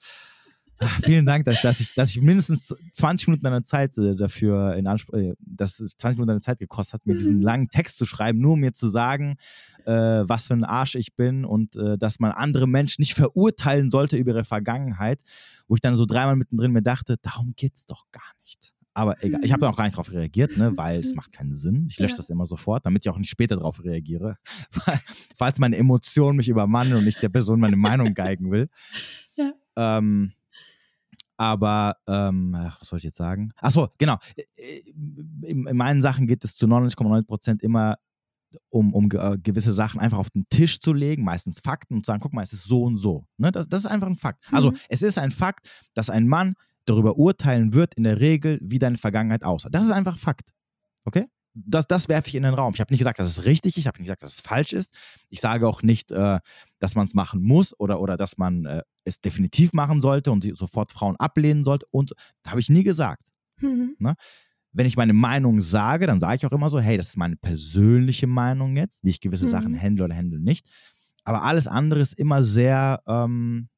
vielen 1.04 1.26
Dank, 1.26 1.46
dass, 1.46 1.62
dass, 1.62 1.80
ich, 1.80 1.94
dass 1.94 2.10
ich 2.10 2.22
mindestens 2.22 2.76
20 2.92 3.28
Minuten 3.28 3.44
deiner 3.44 3.64
Zeit 3.64 3.98
äh, 3.98 4.16
dafür 4.16 4.76
in 4.76 4.88
Anspruch, 4.88 5.16
äh, 5.16 5.34
dass 5.40 5.76
20 5.78 6.18
Minuten 6.18 6.28
deiner 6.28 6.42
Zeit 6.42 6.60
gekostet 6.60 6.96
hat, 6.96 7.06
mir 7.06 7.16
diesen 7.16 7.38
mhm. 7.38 7.44
langen 7.44 7.68
Text 7.70 7.98
zu 7.98 8.06
schreiben, 8.06 8.40
nur 8.40 8.54
um 8.54 8.60
mir 8.60 8.74
zu 8.74 8.88
sagen, 8.88 9.38
äh, 9.86 9.92
was 9.92 10.48
für 10.48 10.54
ein 10.54 10.64
Arsch 10.64 10.96
ich 10.96 11.16
bin 11.16 11.46
und 11.46 11.76
äh, 11.76 11.98
dass 11.98 12.20
man 12.20 12.32
andere 12.32 12.68
Menschen 12.68 13.02
nicht 13.02 13.14
verurteilen 13.14 13.90
sollte 13.90 14.18
über 14.18 14.32
ihre 14.32 14.46
Vergangenheit, 14.46 15.20
wo 15.68 15.76
ich 15.76 15.82
dann 15.82 15.96
so 15.96 16.06
dreimal 16.06 16.36
mittendrin 16.36 16.72
mir 16.72 16.82
dachte, 16.82 17.18
darum 17.22 17.54
geht 17.56 17.76
es 17.76 17.86
doch 17.86 18.06
gar 18.12 18.22
nicht. 18.44 18.74
Aber 18.94 19.24
egal, 19.24 19.40
ich 19.44 19.54
habe 19.54 19.62
da 19.62 19.70
auch 19.70 19.78
gar 19.78 19.86
nicht 19.86 19.94
darauf 19.94 20.12
reagiert, 20.12 20.58
ne, 20.58 20.74
weil 20.76 21.00
es 21.00 21.16
macht 21.16 21.32
keinen 21.32 21.54
Sinn. 21.54 21.88
Ich 21.90 21.98
lösche 21.98 22.16
ja. 22.16 22.18
das 22.18 22.30
immer 22.30 22.46
sofort, 22.46 22.86
damit 22.86 23.06
ich 23.06 23.10
auch 23.10 23.18
nicht 23.18 23.30
später 23.30 23.56
darauf 23.56 23.82
reagiere, 23.84 24.38
falls 25.38 25.60
meine 25.60 25.78
Emotionen 25.78 26.36
mich 26.38 26.50
übermannen 26.50 26.96
und 26.96 27.08
ich 27.08 27.18
der 27.18 27.30
Person 27.30 27.62
meine 27.62 27.78
Meinung 27.78 28.14
geigen 28.14 28.52
will. 28.52 28.70
Ja. 29.38 29.54
Ähm, 29.78 30.34
aber, 31.42 31.98
ähm, 32.06 32.56
was 32.80 32.88
soll 32.88 32.98
ich 32.98 33.04
jetzt 33.04 33.18
sagen? 33.18 33.52
Achso, 33.58 33.90
genau. 33.98 34.18
In, 35.42 35.66
in 35.66 35.76
meinen 35.76 36.00
Sachen 36.00 36.28
geht 36.28 36.44
es 36.44 36.56
zu 36.56 36.68
99,9 36.68 37.24
Prozent 37.24 37.64
immer 37.64 37.98
um, 38.70 38.94
um 38.94 39.10
äh, 39.12 39.40
gewisse 39.40 39.72
Sachen 39.72 40.00
einfach 40.00 40.20
auf 40.20 40.30
den 40.30 40.46
Tisch 40.50 40.82
zu 40.82 40.94
legen, 40.94 41.24
meistens 41.24 41.60
Fakten 41.60 41.96
und 41.96 42.06
zu 42.06 42.12
sagen, 42.12 42.22
guck 42.22 42.34
mal, 42.34 42.44
es 42.44 42.54
ist 42.54 42.66
so 42.66 42.84
und 42.84 42.98
so. 42.98 43.26
Ne? 43.38 43.52
Das, 43.52 43.68
das 43.68 43.80
ist 43.80 43.86
einfach 43.88 44.06
ein 44.06 44.18
Fakt. 44.18 44.44
Also 44.52 44.70
mhm. 44.70 44.78
es 44.88 45.02
ist 45.02 45.18
ein 45.18 45.32
Fakt, 45.32 45.68
dass 45.96 46.12
ein 46.12 46.28
Mann 46.28 46.54
darüber 46.86 47.18
urteilen 47.18 47.74
wird, 47.74 47.96
in 47.96 48.04
der 48.04 48.20
Regel, 48.20 48.60
wie 48.62 48.78
deine 48.78 49.00
Vergangenheit 49.00 49.44
aussah. 49.44 49.70
Das 49.70 49.84
ist 49.84 49.92
einfach 49.92 50.20
Fakt. 50.20 50.54
Okay? 51.06 51.26
Das, 51.56 51.88
das 51.88 52.08
werfe 52.08 52.28
ich 52.28 52.36
in 52.36 52.44
den 52.44 52.54
Raum. 52.54 52.76
Ich 52.76 52.82
habe 52.82 52.94
nicht 52.94 53.00
gesagt, 53.00 53.18
dass 53.18 53.28
es 53.28 53.46
richtig 53.46 53.78
ist, 53.78 53.78
ich 53.78 53.88
habe 53.88 53.98
nicht 53.98 54.10
gesagt, 54.10 54.22
dass 54.22 54.34
es 54.34 54.42
falsch 54.42 54.74
ist. 54.74 54.94
Ich 55.30 55.42
sage 55.42 55.68
auch 55.68 55.82
nicht, 55.82 56.12
äh, 56.12 56.40
dass 56.82 56.96
man 56.96 57.06
es 57.06 57.14
machen 57.14 57.42
muss 57.42 57.78
oder, 57.80 58.00
oder 58.02 58.18
dass 58.18 58.38
man 58.38 58.66
äh, 58.66 58.82
es 59.06 59.22
definitiv 59.22 59.74
machen 59.74 60.02
sollte 60.02 60.32
und 60.32 60.46
sofort 60.58 60.92
Frauen 60.92 61.16
ablehnen 61.18 61.64
sollte. 61.64 61.86
Und 61.92 62.14
das 62.44 62.52
habe 62.52 62.60
ich 62.60 62.70
nie 62.70 62.84
gesagt. 62.84 63.24
Mhm. 63.62 63.96
Ne? 64.00 64.16
wenn 64.74 64.86
ich 64.86 64.98
meine 64.98 65.14
Meinung 65.14 65.62
sage, 65.62 66.08
dann 66.08 66.20
sage 66.20 66.38
ich 66.38 66.46
auch 66.46 66.52
immer 66.52 66.70
so, 66.70 66.80
hey, 66.80 66.98
das 66.98 67.10
ist 67.10 67.18
meine 67.18 67.36
persönliche 67.36 68.28
Meinung 68.28 68.78
jetzt, 68.78 69.04
wie 69.04 69.10
ich 69.10 69.20
gewisse 69.20 69.46
mhm. 69.46 69.50
Sachen 69.50 69.82
handle 69.82 70.06
oder 70.06 70.16
handle 70.16 70.40
nicht. 70.40 70.68
Aber 71.24 71.44
alles 71.44 71.68
andere 71.68 72.00
ist 72.00 72.14
immer 72.14 72.44
sehr 72.44 73.02
ähm, 73.06 73.70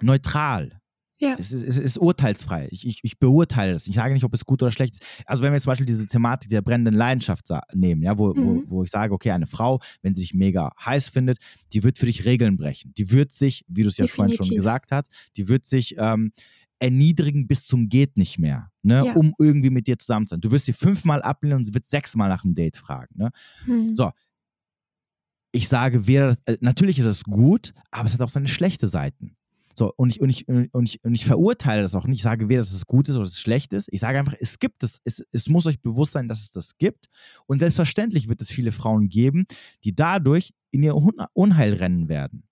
neutral. 0.00 0.80
Ja. 1.18 1.36
Es 1.38 1.52
ist, 1.52 1.62
es 1.62 1.78
ist 1.78 1.98
urteilsfrei. 1.98 2.68
Ich, 2.70 2.86
ich, 2.86 3.00
ich, 3.02 3.18
beurteile 3.18 3.72
das. 3.72 3.86
Ich 3.86 3.94
sage 3.94 4.14
nicht, 4.14 4.24
ob 4.24 4.34
es 4.34 4.44
gut 4.44 4.62
oder 4.62 4.72
schlecht 4.72 4.94
ist. 4.94 5.02
Also 5.26 5.42
wenn 5.42 5.52
wir 5.52 5.60
zum 5.60 5.70
Beispiel 5.70 5.86
diese 5.86 6.06
Thematik 6.06 6.50
der 6.50 6.60
brennenden 6.60 6.94
Leidenschaft 6.94 7.48
nehmen, 7.72 8.02
ja, 8.02 8.18
wo, 8.18 8.34
mhm. 8.34 8.64
wo, 8.66 8.78
wo 8.78 8.82
ich 8.82 8.90
sage, 8.90 9.14
okay, 9.14 9.30
eine 9.30 9.46
Frau, 9.46 9.80
wenn 10.02 10.14
sie 10.14 10.22
dich 10.22 10.34
mega 10.34 10.72
heiß 10.84 11.08
findet, 11.08 11.38
die 11.72 11.82
wird 11.84 11.98
für 11.98 12.06
dich 12.06 12.24
Regeln 12.24 12.56
brechen. 12.56 12.92
Die 12.94 13.10
wird 13.10 13.32
sich, 13.32 13.64
wie 13.68 13.82
du 13.82 13.88
es 13.88 13.96
ja 13.96 14.06
vorhin 14.06 14.34
schon 14.34 14.48
gesagt 14.48 14.90
hast, 14.90 15.06
die 15.36 15.48
wird 15.48 15.66
sich 15.66 15.94
ähm, 15.98 16.32
erniedrigen 16.80 17.46
bis 17.46 17.66
zum 17.66 17.88
geht 17.88 18.16
nicht 18.16 18.38
mehr, 18.38 18.70
ne, 18.82 19.06
ja. 19.06 19.12
um 19.14 19.34
irgendwie 19.38 19.70
mit 19.70 19.86
dir 19.86 19.98
zusammen 19.98 20.26
zu 20.26 20.34
sein. 20.34 20.40
Du 20.40 20.50
wirst 20.50 20.66
sie 20.66 20.72
fünfmal 20.72 21.22
ablehnen 21.22 21.58
und 21.58 21.64
sie 21.64 21.74
wird 21.74 21.86
sechsmal 21.86 22.28
nach 22.28 22.44
einem 22.44 22.54
Date 22.54 22.76
fragen. 22.76 23.14
Ne? 23.16 23.30
Hm. 23.64 23.96
So. 23.96 24.10
Ich 25.52 25.68
sage, 25.68 26.08
wer, 26.08 26.36
äh, 26.46 26.56
natürlich 26.60 26.98
ist 26.98 27.06
es 27.06 27.22
gut, 27.22 27.72
aber 27.92 28.06
es 28.06 28.14
hat 28.14 28.20
auch 28.20 28.30
seine 28.30 28.48
schlechte 28.48 28.88
Seiten. 28.88 29.36
So, 29.74 29.92
und 29.96 30.10
ich, 30.10 30.20
und, 30.20 30.30
ich, 30.30 30.48
und, 30.48 30.88
ich, 30.88 31.04
und 31.04 31.14
ich 31.14 31.24
verurteile 31.24 31.82
das 31.82 31.94
auch 31.94 32.06
nicht. 32.06 32.18
Ich 32.18 32.22
sage 32.22 32.48
weder, 32.48 32.60
dass 32.60 32.72
es 32.72 32.86
gut 32.86 33.08
ist 33.08 33.16
oder 33.16 33.24
dass 33.24 33.32
es 33.32 33.40
schlecht 33.40 33.72
ist. 33.72 33.88
Ich 33.90 34.00
sage 34.00 34.18
einfach, 34.18 34.34
es 34.38 34.58
gibt 34.58 34.82
es. 34.82 35.00
es. 35.04 35.24
Es 35.32 35.48
muss 35.48 35.66
euch 35.66 35.80
bewusst 35.80 36.12
sein, 36.12 36.28
dass 36.28 36.42
es 36.42 36.52
das 36.52 36.78
gibt. 36.78 37.06
Und 37.46 37.58
selbstverständlich 37.58 38.28
wird 38.28 38.40
es 38.40 38.50
viele 38.50 38.72
Frauen 38.72 39.08
geben, 39.08 39.46
die 39.82 39.94
dadurch 39.94 40.54
in 40.70 40.82
ihr 40.82 40.94
Unheil 40.94 41.74
rennen 41.74 42.08
werden. 42.08 42.44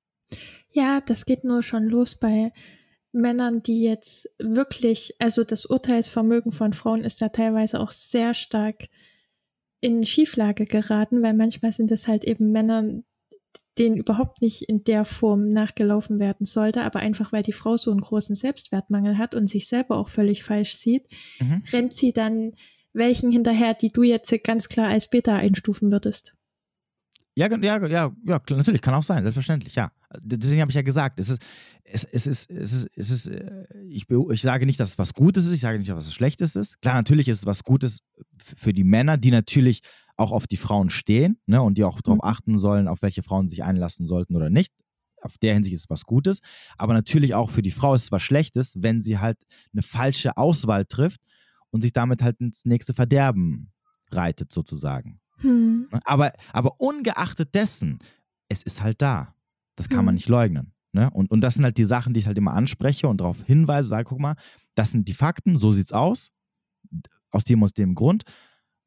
Ja, 0.73 1.01
das 1.01 1.27
geht 1.27 1.45
nur 1.45 1.63
schon 1.63 1.85
los 1.85 2.19
bei 2.19 2.53
Männern, 3.13 3.63
die 3.63 3.83
jetzt 3.83 4.29
wirklich, 4.39 5.15
also 5.19 5.45
das 5.45 5.67
Urteilsvermögen 5.67 6.51
von 6.51 6.73
Frauen 6.73 7.05
ist 7.05 7.21
da 7.21 7.29
teilweise 7.29 7.79
auch 7.79 7.91
sehr 7.91 8.33
stark 8.33 8.89
in 9.81 10.07
Schieflage 10.07 10.65
geraten, 10.65 11.23
weil 11.23 11.35
manchmal 11.35 11.73
sind 11.73 11.91
es 11.91 12.09
halt 12.09 12.25
eben 12.25 12.53
Männer, 12.53 13.03
denen 13.79 13.97
überhaupt 13.97 14.43
nicht 14.43 14.63
in 14.69 14.85
der 14.85 15.05
Form 15.05 15.53
nachgelaufen 15.53 16.19
werden 16.19 16.45
sollte, 16.45 16.83
aber 16.83 17.01
einfach 17.01 17.33
weil 17.33 17.43
die 17.43 17.53
Frau 17.53 17.77
so 17.77 17.91
einen 17.91 18.01
großen 18.01 18.37
Selbstwertmangel 18.37 19.17
hat 19.19 19.35
und 19.35 19.49
sich 19.49 19.67
selber 19.67 19.97
auch 19.97 20.09
völlig 20.09 20.45
falsch 20.45 20.75
sieht, 20.75 21.07
mhm. 21.41 21.63
rennt 21.73 21.95
sie 21.95 22.13
dann 22.13 22.53
welchen 22.93 23.33
hinterher, 23.33 23.75
die 23.75 23.91
du 23.91 24.03
jetzt 24.03 24.33
ganz 24.45 24.69
klar 24.69 24.89
als 24.89 25.09
Beta 25.09 25.37
einstufen 25.37 25.91
würdest. 25.91 26.35
Ja, 27.35 27.49
ja, 27.49 27.87
ja, 27.87 28.13
ja, 28.27 28.43
natürlich, 28.51 28.83
kann 28.83 28.93
auch 28.93 29.03
sein, 29.03 29.23
selbstverständlich, 29.23 29.75
ja. 29.75 29.91
Deswegen 30.21 30.61
habe 30.61 30.71
ich 30.71 30.75
ja 30.75 30.83
gesagt, 30.83 31.19
es 31.19 31.31
ist, 31.31 31.43
es, 31.83 32.05
es 32.05 32.27
ist, 32.27 32.51
es 32.51 32.73
ist, 32.75 32.89
es 32.95 33.11
ist, 33.11 33.27
äh, 33.29 33.65
ich, 33.89 34.07
ich 34.11 34.43
sage 34.43 34.67
nicht, 34.67 34.79
dass 34.79 34.91
es 34.91 34.99
was 34.99 35.15
Gutes 35.15 35.47
ist, 35.47 35.55
ich 35.55 35.61
sage 35.63 35.79
nicht, 35.79 35.91
dass 35.91 35.99
es 35.99 36.09
was 36.09 36.15
Schlechtes 36.15 36.57
ist. 36.57 36.83
Klar, 36.83 36.95
natürlich 36.95 37.29
ist 37.29 37.39
es 37.39 37.47
was 37.47 37.65
Gutes 37.65 38.01
für 38.37 38.75
die 38.75 38.85
Männer, 38.85 39.17
die 39.17 39.31
natürlich 39.31 39.81
auch 40.17 40.33
auf 40.33 40.47
die 40.47 40.57
Frauen 40.57 40.91
stehen 40.91 41.39
ne, 41.47 41.63
und 41.63 41.79
die 41.79 41.85
auch 41.85 42.01
darauf 42.01 42.19
mhm. 42.23 42.29
achten 42.29 42.59
sollen, 42.59 42.89
auf 42.89 43.03
welche 43.03 43.23
Frauen 43.23 43.49
sich 43.49 43.65
einlassen 43.65 44.07
sollten 44.07 44.37
oder 44.37 44.51
nicht. 44.51 44.73
Auf 45.21 45.39
der 45.39 45.55
Hinsicht 45.55 45.75
ist 45.75 45.83
es 45.83 45.91
was 45.91 46.05
Gutes. 46.05 46.41
Aber 46.77 46.95
natürlich 46.95 47.35
auch 47.35 47.51
für 47.51 47.63
die 47.63 47.71
Frau 47.71 47.95
ist 47.95 48.05
es 48.05 48.13
was 48.13 48.23
Schlechtes, 48.23 48.83
wenn 48.83 49.01
sie 49.01 49.19
halt 49.19 49.39
eine 49.73 49.83
falsche 49.83 50.37
Auswahl 50.37 50.85
trifft 50.85 51.21
und 51.71 51.81
sich 51.83 51.93
damit 51.93 52.23
halt 52.23 52.41
ins 52.41 52.65
nächste 52.65 52.93
Verderben 52.93 53.73
reitet, 54.11 54.53
sozusagen. 54.53 55.21
Hm. 55.39 55.89
Aber, 56.05 56.33
aber 56.53 56.81
ungeachtet 56.81 57.55
dessen, 57.55 57.99
es 58.49 58.63
ist 58.63 58.83
halt 58.83 59.01
da. 59.01 59.35
Das 59.77 59.89
kann 59.89 60.01
hm. 60.01 60.07
man 60.07 60.15
nicht 60.15 60.29
leugnen. 60.29 60.73
Ne? 60.93 61.09
Und, 61.11 61.31
und 61.31 61.41
das 61.41 61.55
sind 61.55 61.65
halt 61.65 61.79
die 61.79 61.85
Sachen, 61.85 62.13
die 62.13 62.21
ich 62.21 62.27
halt 62.27 62.37
immer 62.37 62.53
anspreche 62.53 63.09
und 63.09 63.21
darauf 63.21 63.43
hinweise, 63.45 63.89
sage, 63.89 64.05
guck 64.05 64.21
mal, 64.21 64.37
das 64.75 64.91
sind 64.91 65.09
die 65.09 65.15
Fakten, 65.15 65.57
so 65.57 65.73
sieht's 65.73 65.93
aus. 65.93 66.31
Aus 67.31 67.45
dem, 67.45 67.65
aus 67.65 67.73
dem 67.73 67.95
Grund. 67.95 68.25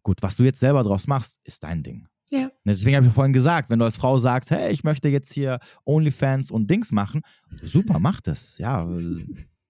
Gut, 0.06 0.22
was 0.22 0.36
du 0.36 0.44
jetzt 0.44 0.60
selber 0.60 0.84
draus 0.84 1.08
machst, 1.08 1.40
ist 1.46 1.64
dein 1.64 1.82
Ding. 1.82 2.08
Ja. 2.30 2.52
Ne, 2.64 2.74
deswegen 2.74 2.96
habe 2.96 3.08
ich 3.08 3.12
vorhin 3.12 3.34
gesagt, 3.34 3.72
wenn 3.72 3.80
du 3.80 3.86
als 3.86 3.98
Frau 3.98 4.20
sagst, 4.20 4.52
hey, 4.52 4.72
ich 4.72 4.84
möchte 4.84 5.10
jetzt 5.10 5.34
hier 5.34 5.60
OnlyFans 5.84 6.52
und 6.52 6.70
Dings 6.70 6.92
machen, 6.92 7.22
super, 7.64 7.98
mach 7.98 8.22
das. 8.22 8.56
Ja, 8.60 8.86
dann 8.86 9.02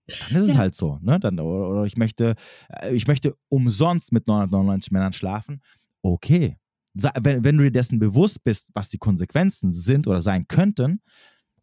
ist 0.05 0.29
ja. 0.29 0.39
es 0.39 0.57
halt 0.57 0.75
so. 0.75 0.99
Ne? 1.01 1.21
Dann, 1.21 1.39
oder, 1.39 1.69
oder, 1.69 1.83
ich 1.85 1.95
möchte, 1.95 2.35
äh, 2.67 2.93
ich 2.93 3.07
möchte 3.07 3.37
umsonst 3.47 4.11
mit 4.11 4.27
999 4.27 4.91
Männern 4.91 5.13
schlafen. 5.13 5.61
Okay, 6.01 6.57
wenn, 6.93 7.45
wenn 7.45 7.57
du 7.57 7.63
dir 7.63 7.71
dessen 7.71 7.97
bewusst 7.97 8.43
bist, 8.43 8.71
was 8.73 8.89
die 8.89 8.97
Konsequenzen 8.97 9.71
sind 9.71 10.05
oder 10.05 10.19
sein 10.19 10.49
könnten, 10.49 10.99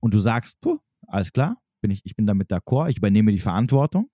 und 0.01 0.15
du 0.15 0.19
sagst, 0.19 0.63
puh, 0.63 0.79
alles 1.07 1.31
klar, 1.31 1.59
bin 1.83 1.91
ich, 1.91 2.01
ich 2.07 2.17
bin 2.17 2.27
damit 2.27 2.51
d'accord, 2.51 2.89
ich 2.89 2.97
übernehme 2.97 3.33
die 3.33 3.39
Verantwortung, 3.39 4.11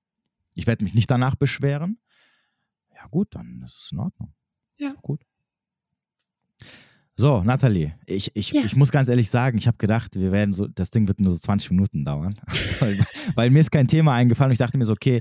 ich 0.54 0.66
werde 0.66 0.84
mich 0.84 0.94
nicht 0.94 1.10
danach 1.10 1.36
beschweren, 1.36 2.00
ja 2.92 3.06
gut, 3.06 3.28
dann 3.30 3.62
ist 3.64 3.84
es 3.84 3.92
in 3.92 4.00
Ordnung. 4.00 4.34
Ja. 4.78 4.94
gut. 5.02 5.20
So, 7.16 7.42
Nathalie, 7.42 7.94
ich, 8.06 8.30
ich, 8.36 8.52
ja. 8.52 8.62
ich 8.64 8.76
muss 8.76 8.92
ganz 8.92 9.08
ehrlich 9.08 9.28
sagen, 9.28 9.58
ich 9.58 9.66
habe 9.66 9.76
gedacht, 9.76 10.14
wir 10.14 10.30
werden 10.30 10.54
so, 10.54 10.68
das 10.68 10.90
Ding 10.90 11.08
wird 11.08 11.20
nur 11.20 11.32
so 11.32 11.38
20 11.38 11.72
Minuten 11.72 12.04
dauern, 12.04 12.34
weil, 12.78 13.00
weil, 13.34 13.50
mir 13.50 13.58
ist 13.58 13.72
kein 13.72 13.88
Thema 13.88 14.14
eingefallen 14.14 14.50
und 14.50 14.52
ich 14.52 14.58
dachte 14.58 14.78
mir 14.78 14.84
so, 14.84 14.92
okay, 14.92 15.20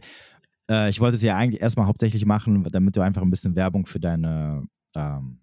äh, 0.69 0.91
ich 0.91 0.99
wollte 0.99 1.15
es 1.15 1.23
ja 1.23 1.35
eigentlich 1.35 1.59
erstmal 1.59 1.87
hauptsächlich 1.87 2.25
machen, 2.27 2.63
damit 2.71 2.95
du 2.95 3.01
einfach 3.01 3.23
ein 3.23 3.31
bisschen 3.31 3.55
Werbung 3.55 3.87
für 3.87 3.99
deine 3.99 4.67
ähm, 4.93 5.39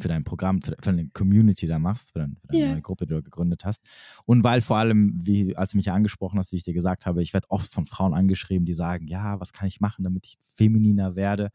für 0.00 0.08
dein 0.08 0.24
Programm, 0.24 0.60
für, 0.60 0.72
für 0.72 0.90
deine 0.90 1.08
Community 1.10 1.66
da 1.66 1.78
machst, 1.78 2.12
für, 2.12 2.20
dein, 2.20 2.36
für 2.40 2.48
deine 2.48 2.62
yeah. 2.62 2.72
neue 2.72 2.82
Gruppe, 2.82 3.06
die 3.06 3.14
du 3.14 3.22
gegründet 3.22 3.64
hast. 3.64 3.84
Und 4.24 4.44
weil 4.44 4.60
vor 4.60 4.76
allem, 4.76 5.20
wie 5.22 5.56
als 5.56 5.70
du 5.70 5.76
mich 5.76 5.86
ja 5.86 5.94
angesprochen 5.94 6.38
hast, 6.38 6.52
wie 6.52 6.56
ich 6.56 6.64
dir 6.64 6.74
gesagt 6.74 7.06
habe, 7.06 7.22
ich 7.22 7.32
werde 7.32 7.50
oft 7.50 7.72
von 7.72 7.86
Frauen 7.86 8.14
angeschrieben, 8.14 8.66
die 8.66 8.74
sagen, 8.74 9.06
ja, 9.06 9.40
was 9.40 9.52
kann 9.52 9.68
ich 9.68 9.80
machen, 9.80 10.04
damit 10.04 10.26
ich 10.26 10.38
femininer 10.54 11.16
werde? 11.16 11.50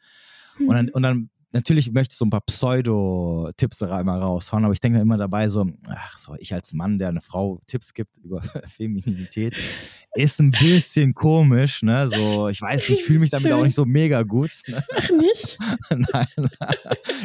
Mhm. 0.57 0.68
Und, 0.68 0.76
dann, 0.76 0.89
und 0.89 1.03
dann 1.03 1.30
natürlich 1.52 1.91
möchte 1.91 2.14
ich 2.14 2.18
so 2.18 2.26
ein 2.26 2.30
paar 2.30 2.41
Pseudo-Tipps 2.41 3.80
da 3.80 3.99
immer 3.99 4.18
raushauen, 4.18 4.64
aber 4.64 4.73
ich 4.73 4.80
denke 4.80 4.98
mir 4.98 5.03
immer 5.03 5.18
dabei 5.18 5.49
so, 5.49 5.65
ach 5.90 6.18
so, 6.18 6.36
ich 6.40 6.53
als 6.53 6.73
Mann, 6.73 6.98
der 6.99 7.10
eine 7.10 7.22
Frau 7.22 7.60
Tipps 7.68 7.94
gibt 7.94 8.18
über 8.18 8.41
Femininität, 8.68 9.56
ist 10.14 10.40
ein 10.40 10.52
bisschen 10.52 11.14
komisch, 11.14 11.84
ne? 11.84 12.07
So, 12.07 12.49
ich 12.49 12.61
weiß, 12.61 12.90
ich 12.90 13.03
fühle 13.03 13.19
mich 13.19 13.30
damit 13.30 13.48
Schön. 13.48 13.53
auch 13.53 13.64
nicht 13.64 13.76
so 13.76 13.86
mega 13.86 14.23
gut. 14.23 14.52
Ne? 14.68 14.84
Ach 14.95 15.10
nicht? 15.10 15.57
nein, 15.90 16.49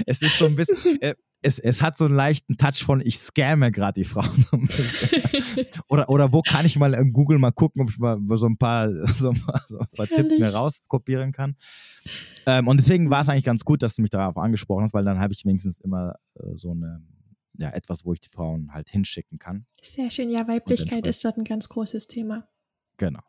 es 0.06 0.22
ist 0.22 0.38
so 0.38 0.46
ein 0.46 0.54
bisschen, 0.54 1.00
äh, 1.00 1.14
es, 1.42 1.58
es 1.58 1.82
hat 1.82 1.96
so 1.96 2.06
einen 2.06 2.14
leichten 2.14 2.56
Touch 2.56 2.82
von, 2.82 3.00
ich 3.00 3.18
scamme 3.18 3.70
gerade 3.70 4.00
die 4.00 4.04
Frauen 4.04 4.46
oder, 5.88 6.08
oder 6.08 6.32
wo 6.32 6.42
kann 6.42 6.66
ich 6.66 6.76
mal 6.76 6.94
in 6.94 7.12
Google 7.12 7.38
mal 7.38 7.52
gucken, 7.52 7.82
ob 7.82 7.90
ich 7.90 7.98
mal 7.98 8.18
so 8.36 8.46
ein 8.46 8.56
paar, 8.56 8.90
so 9.06 9.30
ein 9.30 9.40
paar, 9.40 9.62
so 9.68 9.78
ein 9.78 9.86
paar 9.96 10.06
Tipps 10.06 10.38
mir 10.38 10.48
rauskopieren 10.48 11.32
kann. 11.32 11.56
Ähm, 12.46 12.68
und 12.68 12.78
deswegen 12.78 13.10
war 13.10 13.20
es 13.20 13.28
eigentlich 13.28 13.44
ganz 13.44 13.64
gut, 13.64 13.82
dass 13.82 13.94
du 13.94 14.02
mich 14.02 14.10
darauf 14.10 14.36
angesprochen 14.36 14.84
hast, 14.84 14.94
weil 14.94 15.04
dann 15.04 15.18
habe 15.18 15.32
ich 15.32 15.44
wenigstens 15.44 15.80
immer 15.80 16.14
äh, 16.34 16.56
so 16.56 16.72
eine, 16.72 17.02
ja, 17.58 17.70
etwas, 17.70 18.04
wo 18.04 18.12
ich 18.12 18.20
die 18.20 18.30
Frauen 18.30 18.72
halt 18.72 18.88
hinschicken 18.88 19.38
kann. 19.38 19.66
Sehr 19.82 20.10
schön, 20.10 20.30
ja, 20.30 20.46
Weiblichkeit 20.48 21.06
ist 21.06 21.24
dort 21.24 21.38
ein 21.38 21.44
ganz 21.44 21.68
großes 21.68 22.06
Thema. 22.06 22.48
Genau. 22.98 23.20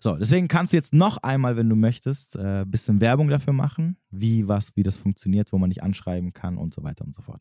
So, 0.00 0.16
deswegen 0.16 0.48
kannst 0.48 0.72
du 0.72 0.76
jetzt 0.76 0.92
noch 0.92 1.18
einmal, 1.18 1.56
wenn 1.56 1.68
du 1.68 1.76
möchtest, 1.76 2.36
ein 2.36 2.62
äh, 2.62 2.64
bisschen 2.66 3.00
Werbung 3.00 3.28
dafür 3.28 3.52
machen, 3.52 3.96
wie 4.10 4.46
was, 4.46 4.76
wie 4.76 4.82
das 4.82 4.96
funktioniert, 4.96 5.52
wo 5.52 5.58
man 5.58 5.70
dich 5.70 5.82
anschreiben 5.82 6.32
kann 6.32 6.58
und 6.58 6.74
so 6.74 6.82
weiter 6.82 7.04
und 7.04 7.14
so 7.14 7.22
fort. 7.22 7.40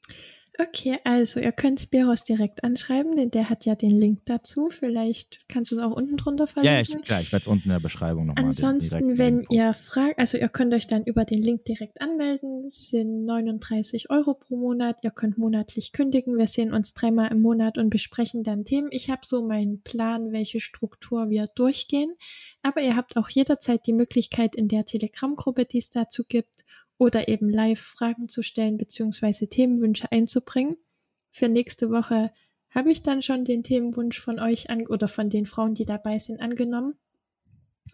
Okay, 0.59 0.99
also 1.03 1.39
ihr 1.39 1.51
könnt 1.51 1.79
Spiros 1.79 2.25
direkt 2.25 2.63
anschreiben, 2.63 3.15
denn 3.15 3.31
der 3.31 3.49
hat 3.49 3.65
ja 3.65 3.73
den 3.73 3.89
Link 3.89 4.19
dazu. 4.25 4.69
Vielleicht 4.69 5.39
kannst 5.47 5.71
du 5.71 5.75
es 5.75 5.81
auch 5.81 5.91
unten 5.91 6.15
drunter 6.15 6.45
verlinken. 6.45 6.75
Ja, 6.75 6.99
ich, 6.99 7.05
klar, 7.05 7.21
ich 7.21 7.31
werde 7.31 7.41
es 7.41 7.47
unten 7.47 7.63
in 7.69 7.71
der 7.71 7.79
Beschreibung 7.79 8.27
nochmal 8.27 8.45
Ansonsten, 8.45 9.17
wenn 9.17 9.47
ihr 9.49 9.73
fragt, 9.73 10.19
also 10.19 10.37
ihr 10.37 10.49
könnt 10.49 10.75
euch 10.75 10.85
dann 10.85 11.05
über 11.05 11.25
den 11.25 11.41
Link 11.41 11.65
direkt 11.65 12.01
anmelden. 12.01 12.65
Es 12.67 12.89
sind 12.89 13.25
39 13.25 14.11
Euro 14.11 14.35
pro 14.35 14.55
Monat. 14.55 14.99
Ihr 15.01 15.09
könnt 15.09 15.39
monatlich 15.39 15.91
kündigen. 15.91 16.37
Wir 16.37 16.47
sehen 16.47 16.71
uns 16.71 16.93
dreimal 16.93 17.31
im 17.31 17.41
Monat 17.41 17.79
und 17.79 17.89
besprechen 17.89 18.43
dann 18.43 18.63
Themen. 18.63 18.89
Ich 18.91 19.09
habe 19.09 19.25
so 19.25 19.41
meinen 19.41 19.81
Plan, 19.81 20.33
welche 20.33 20.59
Struktur 20.59 21.31
wir 21.31 21.47
durchgehen. 21.47 22.13
Aber 22.61 22.81
ihr 22.81 22.95
habt 22.95 23.17
auch 23.17 23.29
jederzeit 23.29 23.87
die 23.87 23.93
Möglichkeit 23.93 24.53
in 24.53 24.67
der 24.67 24.85
Telegram-Gruppe, 24.85 25.65
die 25.65 25.79
es 25.79 25.89
dazu 25.89 26.23
gibt, 26.27 26.63
oder 26.97 27.27
eben 27.27 27.49
live 27.49 27.79
Fragen 27.79 28.29
zu 28.29 28.43
stellen 28.43 28.77
bzw. 28.77 29.47
Themenwünsche 29.47 30.11
einzubringen. 30.11 30.77
Für 31.31 31.49
nächste 31.49 31.89
Woche 31.89 32.31
habe 32.69 32.91
ich 32.91 33.03
dann 33.03 33.21
schon 33.21 33.45
den 33.45 33.63
Themenwunsch 33.63 34.19
von 34.19 34.39
euch 34.39 34.69
an 34.69 34.87
oder 34.87 35.07
von 35.07 35.29
den 35.29 35.45
Frauen, 35.45 35.75
die 35.75 35.85
dabei 35.85 36.19
sind, 36.19 36.41
angenommen 36.41 36.95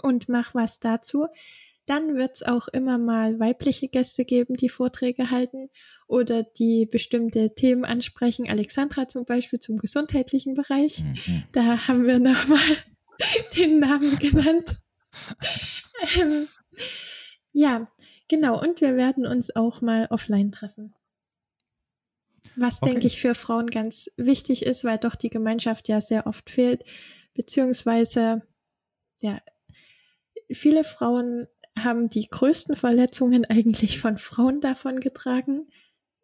und 0.01 0.30
mache 0.30 0.53
was 0.53 0.80
dazu. 0.80 1.27
Dann 1.85 2.15
wird 2.15 2.35
es 2.35 2.43
auch 2.43 2.67
immer 2.67 2.99
mal 2.99 3.39
weibliche 3.39 3.88
Gäste 3.88 4.23
geben, 4.23 4.55
die 4.55 4.69
Vorträge 4.69 5.31
halten 5.31 5.69
oder 6.07 6.43
die 6.43 6.85
bestimmte 6.85 7.55
Themen 7.55 7.84
ansprechen. 7.84 8.47
Alexandra 8.47 9.07
zum 9.07 9.26
Beispiel 9.26 9.59
zum 9.59 9.80
gesundheitlichen 9.80 10.53
Bereich. 10.53 11.03
Mhm. 11.03 11.43
Da 11.51 11.88
haben 11.88 12.05
wir 12.05 12.19
nochmal 12.19 12.59
den 13.57 13.80
Namen 13.80 14.19
genannt. 14.19 14.77
ähm, 16.21 16.47
ja, 17.51 17.91
Genau, 18.30 18.61
und 18.61 18.80
wir 18.80 18.95
werden 18.95 19.26
uns 19.26 19.56
auch 19.56 19.81
mal 19.81 20.07
offline 20.11 20.51
treffen. 20.51 20.93
Was, 22.56 22.81
okay. 22.81 22.91
denke 22.91 23.07
ich, 23.07 23.19
für 23.19 23.34
Frauen 23.34 23.68
ganz 23.68 24.11
wichtig 24.18 24.65
ist, 24.65 24.84
weil 24.85 24.99
doch 24.99 25.15
die 25.15 25.31
Gemeinschaft 25.31 25.88
ja 25.89 25.99
sehr 25.99 26.27
oft 26.27 26.49
fehlt, 26.49 26.84
beziehungsweise, 27.34 28.43
ja, 29.22 29.41
viele 30.51 30.84
Frauen 30.84 31.47
haben 31.77 32.07
die 32.07 32.27
größten 32.30 32.76
Verletzungen 32.76 33.45
eigentlich 33.49 33.99
von 33.99 34.18
Frauen 34.19 34.61
davon 34.61 34.99
getragen. 34.99 35.68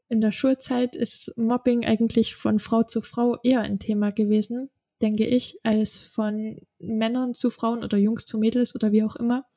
In 0.08 0.22
der 0.22 0.32
Schulzeit 0.32 0.96
ist 0.96 1.36
Mobbing 1.38 1.86
eigentlich 1.86 2.36
von 2.36 2.60
Frau 2.60 2.84
zu 2.84 3.02
Frau 3.02 3.38
eher 3.42 3.62
ein 3.62 3.80
Thema 3.80 4.12
gewesen, 4.12 4.70
denke 5.02 5.26
ich, 5.26 5.60
als 5.64 5.96
von 5.98 6.62
Männern 6.78 7.34
zu 7.34 7.50
Frauen 7.50 7.84
oder 7.84 7.98
Jungs 7.98 8.26
zu 8.26 8.38
Mädels 8.38 8.76
oder 8.76 8.92
wie 8.92 9.04
auch 9.04 9.16
immer 9.16 9.48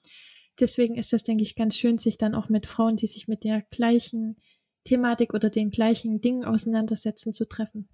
deswegen 0.60 0.96
ist 0.96 1.12
das, 1.12 1.22
denke 1.22 1.42
ich, 1.42 1.54
ganz 1.54 1.76
schön, 1.76 1.98
sich 1.98 2.18
dann 2.18 2.34
auch 2.34 2.48
mit 2.48 2.66
Frauen, 2.66 2.96
die 2.96 3.06
sich 3.06 3.28
mit 3.28 3.44
der 3.44 3.62
gleichen 3.70 4.36
Thematik 4.84 5.34
oder 5.34 5.50
den 5.50 5.70
gleichen 5.70 6.20
Dingen 6.20 6.44
auseinandersetzen, 6.44 7.32
zu 7.32 7.46
treffen. 7.48 7.88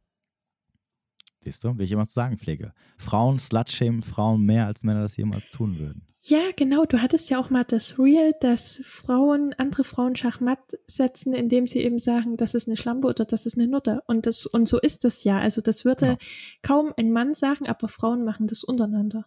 Siehst 1.45 1.63
du, 1.63 1.77
wie 1.77 1.83
ich 1.83 1.93
immer 1.93 2.07
zu 2.07 2.15
sagen 2.15 2.39
pflege. 2.39 2.73
Frauen 2.97 3.39
slutshamen 3.39 4.03
Frauen 4.03 4.43
mehr, 4.47 4.67
als 4.67 4.83
Männer 4.83 5.03
das 5.03 5.17
jemals 5.17 5.51
tun 5.51 5.79
würden. 5.79 6.07
Ja, 6.27 6.41
genau. 6.57 6.87
Du 6.87 7.03
hattest 7.03 7.29
ja 7.29 7.39
auch 7.39 7.51
mal 7.51 7.65
das 7.65 7.99
Real, 7.99 8.33
dass 8.41 8.81
Frauen 8.83 9.53
andere 9.59 9.85
Frauen 9.85 10.17
Schachmatt 10.17 10.59
setzen, 10.87 11.35
indem 11.35 11.67
sie 11.67 11.81
eben 11.81 11.99
sagen, 11.99 12.39
das 12.39 12.55
ist 12.55 12.67
eine 12.67 12.79
Schlampe 12.79 13.09
oder 13.09 13.27
das 13.27 13.45
ist 13.45 13.59
eine 13.59 13.69
Nutte. 13.69 14.01
Und, 14.07 14.25
das, 14.25 14.47
und 14.47 14.67
so 14.67 14.81
ist 14.81 15.05
das 15.05 15.23
ja. 15.25 15.39
Also 15.39 15.61
das 15.61 15.85
würde 15.85 16.07
ja. 16.07 16.17
kaum 16.63 16.95
ein 16.97 17.13
Mann 17.13 17.35
sagen, 17.35 17.67
aber 17.67 17.89
Frauen 17.89 18.25
machen 18.25 18.47
das 18.47 18.65
untereinander. 18.65 19.27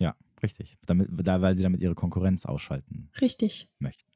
Ja, 0.00 0.16
Richtig, 0.42 0.78
damit, 0.86 1.08
da, 1.12 1.40
weil 1.40 1.54
sie 1.54 1.62
damit 1.62 1.80
ihre 1.80 1.94
Konkurrenz 1.94 2.46
ausschalten 2.46 3.10
Richtig. 3.20 3.70
möchten. 3.78 4.10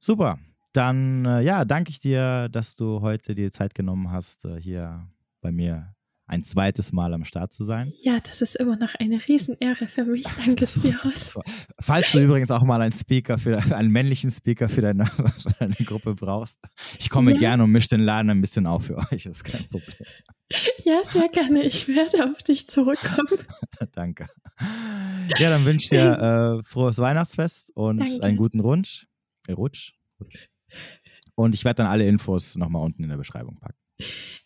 Super. 0.00 0.38
Dann 0.72 1.24
äh, 1.24 1.40
ja, 1.40 1.64
danke 1.64 1.90
ich 1.90 2.00
dir, 2.00 2.48
dass 2.50 2.76
du 2.76 3.00
heute 3.00 3.34
die 3.34 3.50
Zeit 3.50 3.74
genommen 3.74 4.10
hast, 4.10 4.44
äh, 4.44 4.60
hier 4.60 5.10
bei 5.40 5.50
mir 5.50 5.94
ein 6.28 6.44
zweites 6.44 6.92
Mal 6.92 7.14
am 7.14 7.24
Start 7.24 7.52
zu 7.52 7.64
sein. 7.64 7.92
Ja, 8.02 8.18
das 8.20 8.42
ist 8.42 8.54
immer 8.56 8.76
noch 8.76 8.94
eine 8.94 9.20
Riesenehre 9.26 9.88
für 9.88 10.04
mich. 10.04 10.24
Danke, 10.44 10.66
Spiros. 10.66 11.38
Falls 11.80 12.12
du 12.12 12.22
übrigens 12.22 12.50
auch 12.50 12.62
mal 12.62 12.80
einen 12.80 12.92
Speaker 12.92 13.38
für 13.38 13.58
einen 13.74 13.90
männlichen 13.90 14.30
Speaker 14.30 14.68
für 14.68 14.82
deine, 14.82 15.06
für 15.06 15.54
deine 15.58 15.74
Gruppe 15.74 16.14
brauchst, 16.14 16.58
ich 16.98 17.08
komme 17.08 17.32
ja. 17.32 17.38
gerne 17.38 17.64
und 17.64 17.72
mische 17.72 17.88
den 17.88 18.00
Laden 18.00 18.30
ein 18.30 18.40
bisschen 18.40 18.66
auf 18.66 18.86
für 18.86 18.98
euch. 18.98 19.24
Das 19.24 19.38
ist 19.38 19.44
kein 19.44 19.66
Problem. 19.66 19.96
Ja, 20.82 21.04
sehr 21.04 21.28
gerne. 21.28 21.62
Ich 21.64 21.88
werde 21.88 22.24
auf 22.24 22.42
dich 22.42 22.68
zurückkommen. 22.68 23.38
Danke. 23.92 24.28
Ja, 25.36 25.50
dann 25.50 25.66
wünsche 25.66 25.84
ich 25.84 25.90
dir 25.90 26.62
äh, 26.62 26.64
frohes 26.64 26.96
Weihnachtsfest 26.96 27.70
und 27.76 27.98
Danke. 27.98 28.22
einen 28.22 28.38
guten 28.38 28.60
Rutsch. 28.60 29.04
Äh, 29.46 29.52
Rutsch. 29.52 29.92
Rutsch. 30.18 30.48
Und 31.34 31.54
ich 31.54 31.66
werde 31.66 31.82
dann 31.82 31.86
alle 31.88 32.06
Infos 32.08 32.56
nochmal 32.56 32.82
unten 32.82 33.02
in 33.02 33.10
der 33.10 33.18
Beschreibung 33.18 33.58
packen. 33.58 33.76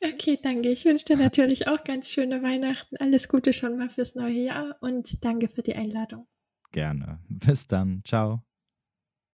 Okay, 0.02 0.38
danke. 0.42 0.70
Ich 0.70 0.84
wünsche 0.84 1.04
dir 1.06 1.16
natürlich 1.16 1.68
auch 1.68 1.84
ganz 1.84 2.10
schöne 2.10 2.42
Weihnachten. 2.42 2.96
Alles 2.96 3.28
Gute 3.28 3.52
schon 3.52 3.76
mal 3.76 3.88
fürs 3.88 4.14
neue 4.14 4.32
Jahr 4.44 4.76
und 4.80 5.24
danke 5.24 5.48
für 5.48 5.62
die 5.62 5.74
Einladung. 5.76 6.26
Gerne. 6.72 7.20
Bis 7.28 7.66
dann. 7.66 8.02
Ciao. 8.04 8.42